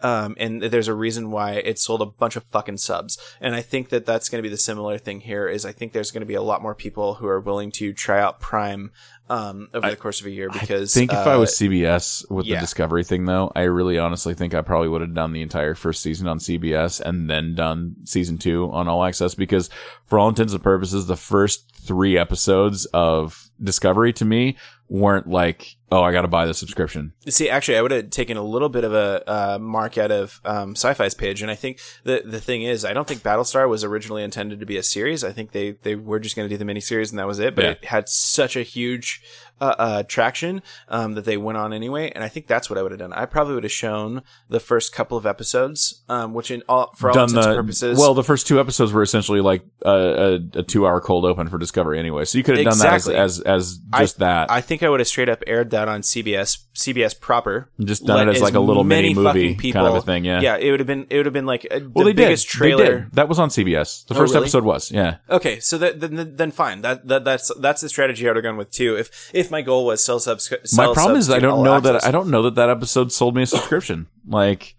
um, 0.03 0.35
and 0.39 0.63
there's 0.63 0.89
a 0.89 0.95
reason 0.95 1.31
why 1.31 1.53
it 1.53 1.79
sold 1.79 2.03
a 2.03 2.07
bunch 2.07 2.37
of 2.37 2.45
fucking 2.45 2.79
subs. 2.79 3.19
And 3.41 3.55
I 3.55 3.63
think 3.63 3.89
that 3.91 4.07
that's 4.07 4.29
going 4.29 4.43
to 4.43 4.47
be 4.47 4.53
the 4.53 4.59
similar 4.59 4.99
thing 4.99 5.21
here. 5.21 5.49
Is 5.49 5.65
I 5.65 5.73
think 5.73 5.93
there's 5.93 6.11
going 6.11 6.23
to 6.23 6.27
be 6.27 6.35
a 6.35 6.43
lot 6.43 6.63
more 6.63 6.75
people 6.75 7.15
who 7.15 7.27
are 7.27 7.41
willing 7.41 7.71
to 7.73 7.93
try 7.93 8.21
out 8.21 8.41
Prime 8.41 8.93
um, 9.31 9.69
over 9.73 9.89
the 9.89 9.97
course 9.97 10.21
of 10.21 10.27
a 10.27 10.31
year 10.31 10.51
because 10.51 10.95
I 10.97 11.01
think 11.01 11.13
if 11.13 11.19
I 11.19 11.35
uh, 11.35 11.39
was 11.39 11.53
CBS 11.53 12.29
with 12.31 12.47
yeah. 12.47 12.57
the 12.57 12.63
Discovery 12.63 13.05
thing, 13.05 13.27
though, 13.27 13.53
I 13.55 13.63
really 13.63 13.97
honestly 13.97 14.35
think 14.35 14.55
I 14.55 14.61
probably 14.61 14.89
would 14.89 15.03
have 15.03 15.15
done 15.15 15.33
the 15.33 15.43
entire 15.43 15.77
first 15.77 16.03
season 16.03 16.27
on 16.27 16.39
CBS 16.39 17.01
and 17.01 17.31
then 17.31 17.55
done 17.55 17.95
season 18.05 18.39
two 18.39 18.71
on 18.73 18.89
All 18.89 19.05
Access 19.05 19.37
because, 19.37 19.71
for 20.05 20.19
all 20.19 20.29
intents 20.29 20.53
and 20.53 20.63
purposes, 20.63 21.07
the 21.07 21.17
first 21.17 21.73
three 21.77 22.19
episodes 22.19 22.87
of 22.87 23.51
Discovery 23.63 24.13
to 24.15 24.25
me 24.25 24.57
weren't 24.89 25.29
like, 25.29 25.77
oh, 25.93 26.03
I 26.03 26.13
got 26.13 26.23
to 26.23 26.29
buy 26.29 26.47
the 26.47 26.55
subscription. 26.55 27.13
See, 27.29 27.49
actually, 27.51 27.77
I 27.79 27.83
would 27.83 27.91
have 27.91 28.11
taken 28.11 28.37
a 28.37 28.43
little 28.43 28.69
bit 28.69 28.85
of 28.85 28.93
a 28.95 29.23
uh, 29.31 29.59
mark 29.59 29.99
out 29.99 30.11
of 30.11 30.41
um, 30.45 30.73
Sci-Fi's 30.73 31.15
page, 31.15 31.43
and 31.43 31.51
I 31.51 31.55
think 31.55 31.79
the 32.05 32.23
the 32.25 32.41
thing 32.41 32.63
is, 32.63 32.85
I 32.85 32.93
don't 32.93 33.07
think 33.09 33.23
Battlestar 33.23 33.69
was 33.69 33.85
originally 33.85 34.23
intended 34.23 34.61
to 34.61 34.67
be 34.67 34.77
a 34.77 34.83
series. 34.83 35.25
I 35.25 35.33
think 35.33 35.53
they 35.53 35.73
they 35.83 35.95
were 35.95 36.21
just 36.21 36.37
going 36.37 36.49
to 36.49 36.55
do 36.55 36.63
the 36.63 36.71
miniseries, 36.71 37.11
and 37.11 37.19
that 37.19 37.27
was 37.27 37.39
it. 37.39 37.55
But 37.55 37.65
Yeah. 37.65 37.71
it 37.73 37.85
had 37.87 38.09
such 38.09 38.57
a 38.57 38.63
huge 38.63 39.23
uh, 39.61 39.75
uh, 39.79 40.03
traction 40.05 40.63
um, 40.89 41.15
that 41.15 41.25
they 41.25 41.37
went 41.37 41.59
on 41.59 41.73
anyway, 41.73 42.11
and 42.15 42.25
I 42.25 42.29
think 42.29 42.47
that's 42.47 42.69
what 42.71 42.79
I 42.79 42.83
would 42.83 42.93
have 42.93 42.99
done. 43.01 43.13
I 43.13 43.27
probably 43.27 43.55
would 43.55 43.65
have 43.65 43.73
shown 43.73 44.23
the 44.49 44.61
first 44.61 44.93
couple 44.93 45.17
of 45.19 45.27
episodes, 45.27 46.03
um, 46.09 46.33
which 46.35 46.51
in 46.51 46.63
all 46.69 46.93
for 46.97 47.09
all 47.11 47.15
done 47.15 47.29
intents 47.29 47.47
the 47.47 47.53
and 47.53 47.61
purposes, 47.61 47.99
well, 47.99 48.15
the 48.15 48.25
first 48.25 48.47
two 48.47 48.59
episodes 48.61 48.93
were 48.93 49.03
essentially 49.03 49.41
like 49.41 49.63
a, 49.85 49.91
a, 49.91 50.59
a 50.61 50.63
two-hour 50.63 51.01
cold 51.01 51.25
open 51.25 51.49
for 51.49 51.59
Discovery 51.59 51.99
anyway, 51.99 52.25
so 52.25 52.39
you 52.39 52.45
could 52.45 52.57
have 52.57 52.65
done 52.65 52.79
that 52.79 52.95
as 52.95 53.09
as, 53.09 53.41
as 53.41 53.79
just 53.99 54.19
that. 54.19 54.51
I 54.51 54.61
think 54.61 54.83
I 54.83 54.89
would 54.89 55.01
have 55.01 55.09
straight 55.09 55.29
up 55.29 55.43
aired 55.47 55.71
that 55.71 55.89
on 55.89 56.03
CBS, 56.03 56.59
CBS 56.75 57.19
proper. 57.19 57.71
Just 57.81 58.05
done 58.07 58.29
it 58.29 58.37
as 58.37 58.43
like 58.43 58.55
a 58.55 58.61
little 58.61 58.85
mini 58.85 59.15
movie 59.15 59.55
people- 59.55 59.81
kind 59.83 59.87
of 59.97 60.03
a 60.03 60.07
thing, 60.07 60.25
yeah. 60.25 60.41
yeah. 60.41 60.57
It 60.57 60.71
would 60.71 60.81
have 60.81 60.87
been 60.87 61.07
it 61.11 61.17
would 61.17 61.27
have 61.27 61.33
been 61.33 61.47
like 61.47 61.67
a, 61.71 61.81
well, 61.81 62.05
the 62.05 62.13
they 62.13 62.25
biggest 62.25 62.47
did. 62.49 62.53
trailer. 62.57 62.85
They 62.85 62.91
did. 63.01 63.13
That 63.13 63.29
was 63.29 63.39
on 63.39 63.49
CBS. 63.51 64.07
The 64.07 64.15
Oh, 64.15 64.19
first 64.19 64.35
really? 64.35 64.45
episode 64.45 64.65
was, 64.65 64.91
yeah. 64.91 65.17
Okay, 65.29 65.61
so 65.61 65.79
that, 65.79 66.01
then 66.01 66.37
then 66.37 66.51
fine. 66.51 66.83
That, 66.83 67.07
that 67.09 67.25
that's 67.25 67.53
that's 67.61 67.81
the 67.83 67.89
strategy 67.89 68.27
I 68.27 68.31
would 68.31 68.37
have 68.37 68.45
gone 68.45 68.57
with 68.57 68.71
too. 68.71 68.97
If 68.97 69.31
if 69.35 69.50
my 69.51 69.63
goal 69.63 69.85
was 69.87 70.03
sell 70.05 70.19
subs, 70.21 70.53
My 70.77 70.93
problem 70.93 71.17
is 71.17 71.29
I 71.31 71.39
don't 71.39 71.63
know 71.65 71.81
that. 71.81 72.05
I 72.05 72.11
don't 72.11 72.29
know 72.31 72.43
that 72.43 72.55
that 72.57 72.71
episode 72.71 73.13
sold 73.13 73.35
me 73.37 73.43
a 73.43 73.47
subscription. 73.47 74.07
like, 74.27 74.75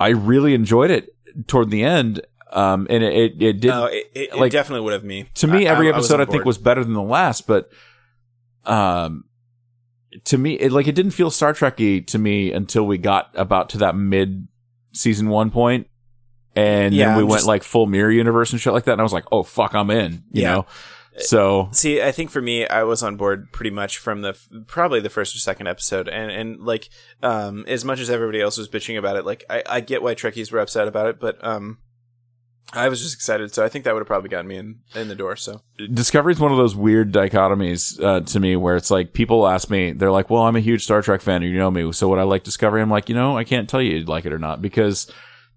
I 0.00 0.08
really 0.08 0.54
enjoyed 0.54 0.90
it 0.90 1.14
toward 1.46 1.70
the 1.70 1.82
end, 1.84 2.20
um, 2.52 2.86
and 2.90 3.02
it 3.04 3.12
it, 3.14 3.42
it 3.42 3.60
did. 3.60 3.68
No, 3.68 3.84
it, 3.86 4.10
it, 4.14 4.30
it 4.34 4.50
definitely 4.52 4.84
would 4.84 4.92
have 4.92 5.04
me. 5.04 5.26
to 5.34 5.46
me, 5.46 5.66
I- 5.66 5.72
every 5.72 5.88
I- 5.88 5.90
I 5.90 5.94
episode 5.94 6.20
on 6.20 6.28
I, 6.28 6.30
think 6.30 6.44
was 6.44 6.58
better 6.58 6.82
than 6.84 6.94
the 6.94 7.02
last, 7.02 7.46
but 7.46 7.70
um, 8.64 9.24
to 10.24 10.38
me, 10.38 10.54
it 10.54 10.72
like 10.72 10.86
it 10.88 10.94
didn't 10.94 11.12
feel 11.12 11.30
Star 11.30 11.52
Trekky 11.52 12.06
to 12.08 12.18
me 12.18 12.52
until 12.52 12.86
we 12.86 12.98
got 12.98 13.30
about 13.34 13.68
to 13.70 13.78
that 13.78 13.94
mid 13.96 14.48
season 14.92 15.28
one 15.28 15.50
point, 15.50 15.86
and 16.56 16.94
Yeah, 16.94 17.08
then 17.08 17.16
we 17.16 17.22
I'm 17.22 17.28
went 17.28 17.38
just- 17.40 17.48
like 17.48 17.62
full 17.62 17.86
mirror 17.86 18.10
universe 18.10 18.52
and 18.52 18.60
shit 18.60 18.72
like 18.72 18.84
that, 18.84 18.92
and 18.92 19.00
I 19.00 19.04
was 19.04 19.12
like, 19.12 19.26
oh 19.32 19.42
fuck, 19.42 19.74
I'm 19.74 19.90
in, 19.90 20.24
you 20.32 20.42
Yeah. 20.42 20.52
know. 20.54 20.66
So 21.20 21.68
See, 21.72 22.02
I 22.02 22.12
think 22.12 22.30
for 22.30 22.40
me, 22.40 22.66
I 22.66 22.82
was 22.82 23.02
on 23.02 23.16
board 23.16 23.52
pretty 23.52 23.70
much 23.70 23.98
from 23.98 24.22
the 24.22 24.38
probably 24.66 25.00
the 25.00 25.10
first 25.10 25.34
or 25.34 25.38
second 25.38 25.66
episode, 25.66 26.08
and 26.08 26.30
and 26.30 26.60
like 26.60 26.88
um 27.22 27.64
as 27.68 27.84
much 27.84 28.00
as 28.00 28.10
everybody 28.10 28.40
else 28.40 28.58
was 28.58 28.68
bitching 28.68 28.98
about 28.98 29.16
it, 29.16 29.24
like 29.24 29.44
I, 29.50 29.62
I 29.68 29.80
get 29.80 30.02
why 30.02 30.14
Trekkies 30.14 30.52
were 30.52 30.58
upset 30.58 30.88
about 30.88 31.08
it, 31.08 31.20
but 31.20 31.42
um 31.44 31.78
I 32.72 32.90
was 32.90 33.00
just 33.00 33.14
excited, 33.14 33.54
so 33.54 33.64
I 33.64 33.70
think 33.70 33.86
that 33.86 33.94
would 33.94 34.00
have 34.00 34.06
probably 34.06 34.28
gotten 34.28 34.46
me 34.46 34.56
in 34.56 34.80
in 34.94 35.08
the 35.08 35.14
door. 35.14 35.36
So 35.36 35.62
Discovery 35.92 36.34
is 36.34 36.40
one 36.40 36.52
of 36.52 36.58
those 36.58 36.76
weird 36.76 37.12
dichotomies 37.12 38.02
uh, 38.02 38.20
to 38.20 38.40
me 38.40 38.56
where 38.56 38.76
it's 38.76 38.90
like 38.90 39.14
people 39.14 39.48
ask 39.48 39.70
me, 39.70 39.92
they're 39.92 40.12
like, 40.12 40.28
well, 40.28 40.42
I'm 40.42 40.56
a 40.56 40.60
huge 40.60 40.84
Star 40.84 41.00
Trek 41.00 41.22
fan, 41.22 41.42
and 41.42 41.50
you 41.50 41.58
know 41.58 41.70
me, 41.70 41.90
so 41.92 42.08
would 42.08 42.18
I 42.18 42.24
like 42.24 42.44
Discovery? 42.44 42.82
I'm 42.82 42.90
like, 42.90 43.08
you 43.08 43.14
know, 43.14 43.38
I 43.38 43.44
can't 43.44 43.70
tell 43.70 43.80
you 43.80 43.96
you'd 43.96 44.08
like 44.08 44.26
it 44.26 44.34
or 44.34 44.38
not 44.38 44.60
because 44.60 45.10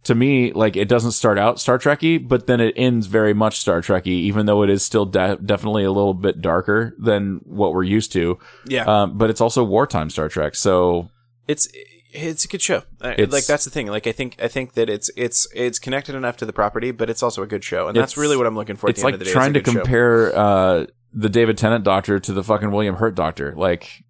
to 0.03 0.15
me, 0.15 0.51
like, 0.53 0.75
it 0.75 0.87
doesn't 0.87 1.11
start 1.11 1.37
out 1.37 1.59
Star 1.59 1.77
Trekky, 1.77 2.25
but 2.27 2.47
then 2.47 2.59
it 2.59 2.73
ends 2.75 3.07
very 3.07 3.33
much 3.33 3.59
Star 3.59 3.81
Trekky, 3.81 4.07
even 4.07 4.45
though 4.47 4.63
it 4.63 4.69
is 4.69 4.83
still 4.83 5.05
de- 5.05 5.37
definitely 5.37 5.83
a 5.83 5.91
little 5.91 6.13
bit 6.15 6.41
darker 6.41 6.95
than 6.97 7.41
what 7.45 7.73
we're 7.73 7.83
used 7.83 8.11
to. 8.13 8.39
yeah, 8.65 8.83
Um, 8.85 9.17
but 9.17 9.29
it's 9.29 9.41
also 9.41 9.63
wartime 9.63 10.09
Star 10.09 10.27
Trek, 10.29 10.55
so 10.55 11.09
it's 11.47 11.67
it's 12.13 12.43
a 12.43 12.47
good 12.47 12.61
show. 12.61 12.83
Like 12.99 13.45
that's 13.45 13.63
the 13.63 13.69
thing. 13.69 13.87
Like 13.87 14.05
I 14.05 14.11
think 14.11 14.35
I 14.41 14.47
think 14.49 14.73
that 14.73 14.89
it's 14.89 15.09
it's 15.15 15.47
it's 15.55 15.79
connected 15.79 16.13
enough 16.15 16.35
to 16.37 16.45
the 16.45 16.51
property, 16.53 16.91
but 16.91 17.09
it's 17.09 17.23
also 17.23 17.41
a 17.41 17.47
good 17.47 17.63
show, 17.63 17.87
and 17.87 17.95
that's 17.95 18.17
really 18.17 18.35
what 18.35 18.45
I'm 18.47 18.55
looking 18.55 18.75
for. 18.75 18.89
It's 18.89 19.01
like 19.03 19.17
day. 19.19 19.31
trying 19.31 19.55
It's 19.55 19.55
to 19.55 19.59
a 19.59 19.61
good 19.63 19.73
show. 19.73 19.79
compare 19.81 20.35
uh, 20.35 20.85
the 21.13 21.29
David 21.29 21.57
Tennant 21.57 21.83
Doctor 21.85 22.19
to 22.19 22.33
the 22.33 22.43
fucking 22.43 22.71
William 22.71 22.95
Hurt 22.95 23.15
Doctor. 23.15 23.53
Like, 23.55 24.03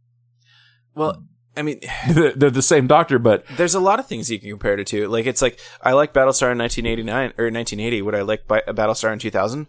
Well, 0.96 1.24
I 1.56 1.62
mean. 1.62 1.80
they're 2.10 2.34
they're 2.34 2.50
the 2.50 2.62
same 2.62 2.88
doctor, 2.88 3.20
but 3.20 3.46
There's 3.58 3.76
a 3.76 3.80
lot 3.80 4.00
of 4.00 4.08
things 4.08 4.30
you 4.32 4.40
can 4.40 4.50
compare 4.50 4.80
it 4.80 4.88
to. 4.88 5.08
Like 5.08 5.26
it's 5.26 5.42
like 5.42 5.60
I 5.82 5.94
like 5.94 6.14
Battlestar 6.14 6.52
in 6.52 6.58
1989 6.58 7.34
or 7.38 7.46
1980. 7.52 8.02
Would 8.02 8.16
I 8.16 8.22
like 8.22 8.48
Bi- 8.48 8.62
Battlestar 8.68 9.12
in 9.14 9.20
2000? 9.20 9.68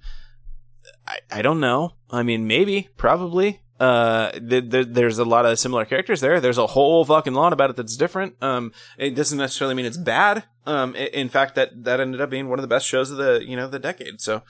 I, 1.07 1.19
I 1.31 1.43
don't 1.43 1.61
know. 1.61 1.95
I 2.11 2.23
mean, 2.23 2.47
maybe, 2.47 2.89
probably. 2.97 3.61
Uh, 3.81 4.31
th- 4.33 4.71
th- 4.71 4.87
there's 4.91 5.19
a 5.19 5.25
lot 5.25 5.45
of 5.45 5.59
similar 5.59 5.85
characters 5.85 6.21
there. 6.21 6.41
There's 6.41 6.59
a 6.59 6.69
whole 6.69 7.05
fucking 7.05 7.35
lot 7.35 7.53
about 7.53 7.71
it 7.71 7.75
that's 7.77 7.97
different. 7.97 8.37
Um, 8.41 8.71
it 8.97 9.17
doesn't 9.17 9.39
necessarily 9.39 9.75
mean 9.75 9.87
it's 9.87 9.97
bad. 9.97 10.45
Um, 10.67 10.95
i- 10.97 11.11
in 11.13 11.29
fact, 11.29 11.57
that 11.57 11.83
that 11.85 11.99
ended 11.99 12.21
up 12.21 12.31
being 12.31 12.49
one 12.49 12.61
of 12.61 12.63
the 12.63 12.69
best 12.69 12.87
shows 12.87 13.11
of 13.11 13.17
the 13.17 13.43
you 13.45 13.57
know 13.57 13.67
the 13.69 13.81
decade. 13.81 14.21
So. 14.21 14.43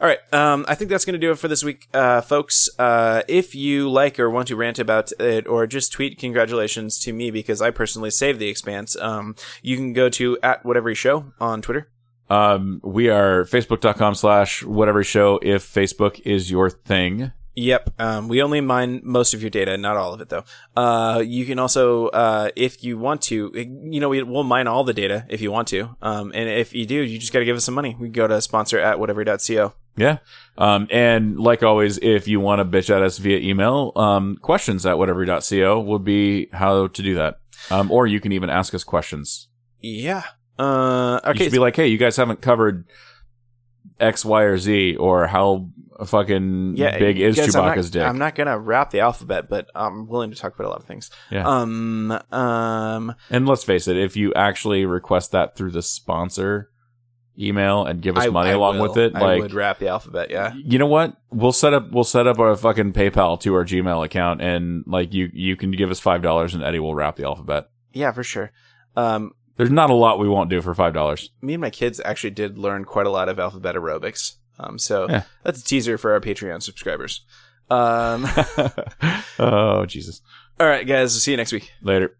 All 0.00 0.06
right. 0.06 0.18
Um, 0.32 0.64
I 0.68 0.74
think 0.76 0.90
that's 0.90 1.04
going 1.04 1.14
to 1.14 1.18
do 1.18 1.32
it 1.32 1.38
for 1.38 1.48
this 1.48 1.64
week, 1.64 1.88
uh, 1.92 2.20
folks. 2.20 2.70
Uh, 2.78 3.22
if 3.26 3.54
you 3.54 3.90
like 3.90 4.20
or 4.20 4.30
want 4.30 4.48
to 4.48 4.56
rant 4.56 4.78
about 4.78 5.10
it 5.18 5.46
or 5.48 5.66
just 5.66 5.92
tweet 5.92 6.18
congratulations 6.18 7.00
to 7.00 7.12
me 7.12 7.30
because 7.32 7.60
I 7.60 7.70
personally 7.70 8.10
saved 8.10 8.38
the 8.38 8.48
expanse, 8.48 8.96
um, 8.96 9.34
you 9.60 9.76
can 9.76 9.92
go 9.92 10.08
to 10.10 10.38
at 10.42 10.64
whatever 10.64 10.94
show 10.94 11.32
on 11.40 11.62
Twitter. 11.62 11.88
Um, 12.30 12.80
we 12.84 13.08
are 13.08 13.44
facebook.com 13.44 14.14
slash 14.14 14.62
whatever 14.62 15.02
show 15.02 15.40
if 15.42 15.64
Facebook 15.64 16.20
is 16.24 16.50
your 16.50 16.70
thing. 16.70 17.32
Yep. 17.58 17.94
Um, 17.98 18.28
we 18.28 18.40
only 18.40 18.60
mine 18.60 19.00
most 19.02 19.34
of 19.34 19.42
your 19.42 19.50
data, 19.50 19.76
not 19.76 19.96
all 19.96 20.14
of 20.14 20.20
it 20.20 20.28
though. 20.28 20.44
Uh, 20.76 21.24
you 21.26 21.44
can 21.44 21.58
also, 21.58 22.06
uh, 22.08 22.50
if 22.54 22.84
you 22.84 22.98
want 22.98 23.22
to, 23.22 23.50
you 23.52 23.98
know, 23.98 24.10
we, 24.10 24.22
we'll 24.22 24.44
mine 24.44 24.68
all 24.68 24.84
the 24.84 24.94
data 24.94 25.26
if 25.28 25.40
you 25.40 25.50
want 25.50 25.66
to. 25.68 25.96
Um, 26.00 26.30
and 26.36 26.48
if 26.48 26.72
you 26.72 26.86
do, 26.86 26.94
you 26.94 27.18
just 27.18 27.32
got 27.32 27.40
to 27.40 27.44
give 27.44 27.56
us 27.56 27.64
some 27.64 27.74
money. 27.74 27.96
We 27.98 28.10
go 28.10 28.28
to 28.28 28.40
sponsor 28.40 28.78
at 28.78 29.00
whatever.co. 29.00 29.72
Yeah. 29.98 30.18
Um, 30.56 30.88
and 30.90 31.38
like 31.38 31.62
always, 31.62 31.98
if 31.98 32.26
you 32.26 32.40
want 32.40 32.58
to 32.60 32.64
bitch 32.64 32.94
at 32.94 33.02
us 33.02 33.18
via 33.18 33.38
email, 33.38 33.92
um, 33.96 34.36
questions 34.36 34.84
at 34.86 34.98
whatever.co 34.98 35.80
will 35.80 35.98
be 35.98 36.48
how 36.52 36.86
to 36.88 37.02
do 37.02 37.14
that. 37.14 37.38
Um, 37.70 37.90
or 37.90 38.06
you 38.06 38.20
can 38.20 38.32
even 38.32 38.50
ask 38.50 38.74
us 38.74 38.84
questions. 38.84 39.48
Yeah. 39.80 40.22
Uh, 40.58 41.20
You 41.24 41.30
okay. 41.30 41.44
should 41.44 41.52
be 41.52 41.58
like, 41.60 41.76
hey, 41.76 41.86
you 41.88 41.98
guys 41.98 42.16
haven't 42.16 42.40
covered 42.40 42.86
X, 44.00 44.24
Y, 44.24 44.42
or 44.42 44.58
Z, 44.58 44.96
or 44.96 45.26
how 45.28 45.68
fucking 46.04 46.74
big 46.76 47.18
is 47.18 47.36
guys, 47.36 47.54
I'm 47.54 47.64
not- 47.64 47.76
Chewbacca's 47.76 47.90
dick. 47.90 48.02
I'm 48.02 48.18
not 48.18 48.34
gonna 48.36 48.58
wrap 48.58 48.90
the 48.90 49.00
alphabet, 49.00 49.48
but 49.48 49.68
I'm 49.74 50.06
willing 50.08 50.30
to 50.30 50.36
talk 50.36 50.54
about 50.54 50.66
a 50.66 50.70
lot 50.70 50.80
of 50.80 50.86
things. 50.86 51.10
Yeah. 51.30 51.46
Um. 51.46 52.12
Um. 52.30 53.14
and 53.30 53.46
let's 53.48 53.64
face 53.64 53.88
it, 53.88 53.96
if 53.96 54.16
you 54.16 54.32
actually 54.34 54.84
request 54.86 55.32
that 55.32 55.56
through 55.56 55.72
the 55.72 55.82
sponsor 55.82 56.70
email 57.38 57.84
and 57.84 58.00
give 58.02 58.16
us 58.18 58.26
I- 58.26 58.30
money 58.30 58.50
I 58.50 58.54
along 58.54 58.78
will. 58.78 58.88
with 58.88 58.96
it, 58.96 59.14
I 59.14 59.20
like 59.20 59.42
would 59.42 59.52
wrap 59.54 59.78
the 59.78 59.88
alphabet. 59.88 60.30
Yeah. 60.30 60.52
you 60.54 60.78
know 60.78 60.86
what? 60.86 61.16
We'll 61.30 61.52
set 61.52 61.72
up 61.74 61.90
we'll 61.92 62.04
set 62.04 62.26
up 62.26 62.38
our 62.38 62.56
fucking 62.56 62.92
PayPal 62.92 63.40
to 63.40 63.54
our 63.54 63.64
Gmail 63.64 64.04
account, 64.04 64.40
and 64.42 64.84
like 64.86 65.12
you 65.14 65.30
you 65.32 65.54
can 65.56 65.70
give 65.70 65.90
us 65.90 66.00
five 66.00 66.22
dollars, 66.22 66.54
and 66.54 66.62
Eddie 66.62 66.78
will 66.80 66.94
wrap 66.94 67.16
the 67.16 67.24
alphabet. 67.24 67.68
Yeah, 67.92 68.12
for 68.12 68.22
sure. 68.24 68.50
Um. 68.96 69.32
There's 69.56 69.70
not 69.72 69.90
a 69.90 69.94
lot 69.94 70.20
we 70.20 70.28
won't 70.28 70.50
do 70.50 70.62
for 70.62 70.72
five 70.72 70.94
dollars. 70.94 71.30
Me 71.42 71.54
and 71.54 71.60
my 71.60 71.70
kids 71.70 72.00
actually 72.04 72.30
did 72.30 72.58
learn 72.58 72.84
quite 72.84 73.06
a 73.06 73.10
lot 73.10 73.28
of 73.28 73.40
alphabet 73.40 73.74
aerobics. 73.74 74.36
Um. 74.58 74.78
So 74.78 75.08
Yeah. 75.08 75.22
that's 75.42 75.60
a 75.60 75.64
teaser 75.64 75.98
for 75.98 76.12
our 76.12 76.20
Patreon 76.20 76.62
subscribers. 76.62 77.24
Um. 77.70 78.26
oh 79.38 79.84
Jesus! 79.86 80.22
all 80.60 80.66
right, 80.68 80.86
guys. 80.86 81.20
See 81.22 81.32
you 81.32 81.36
next 81.36 81.52
week. 81.52 81.72
Later. 81.82 82.16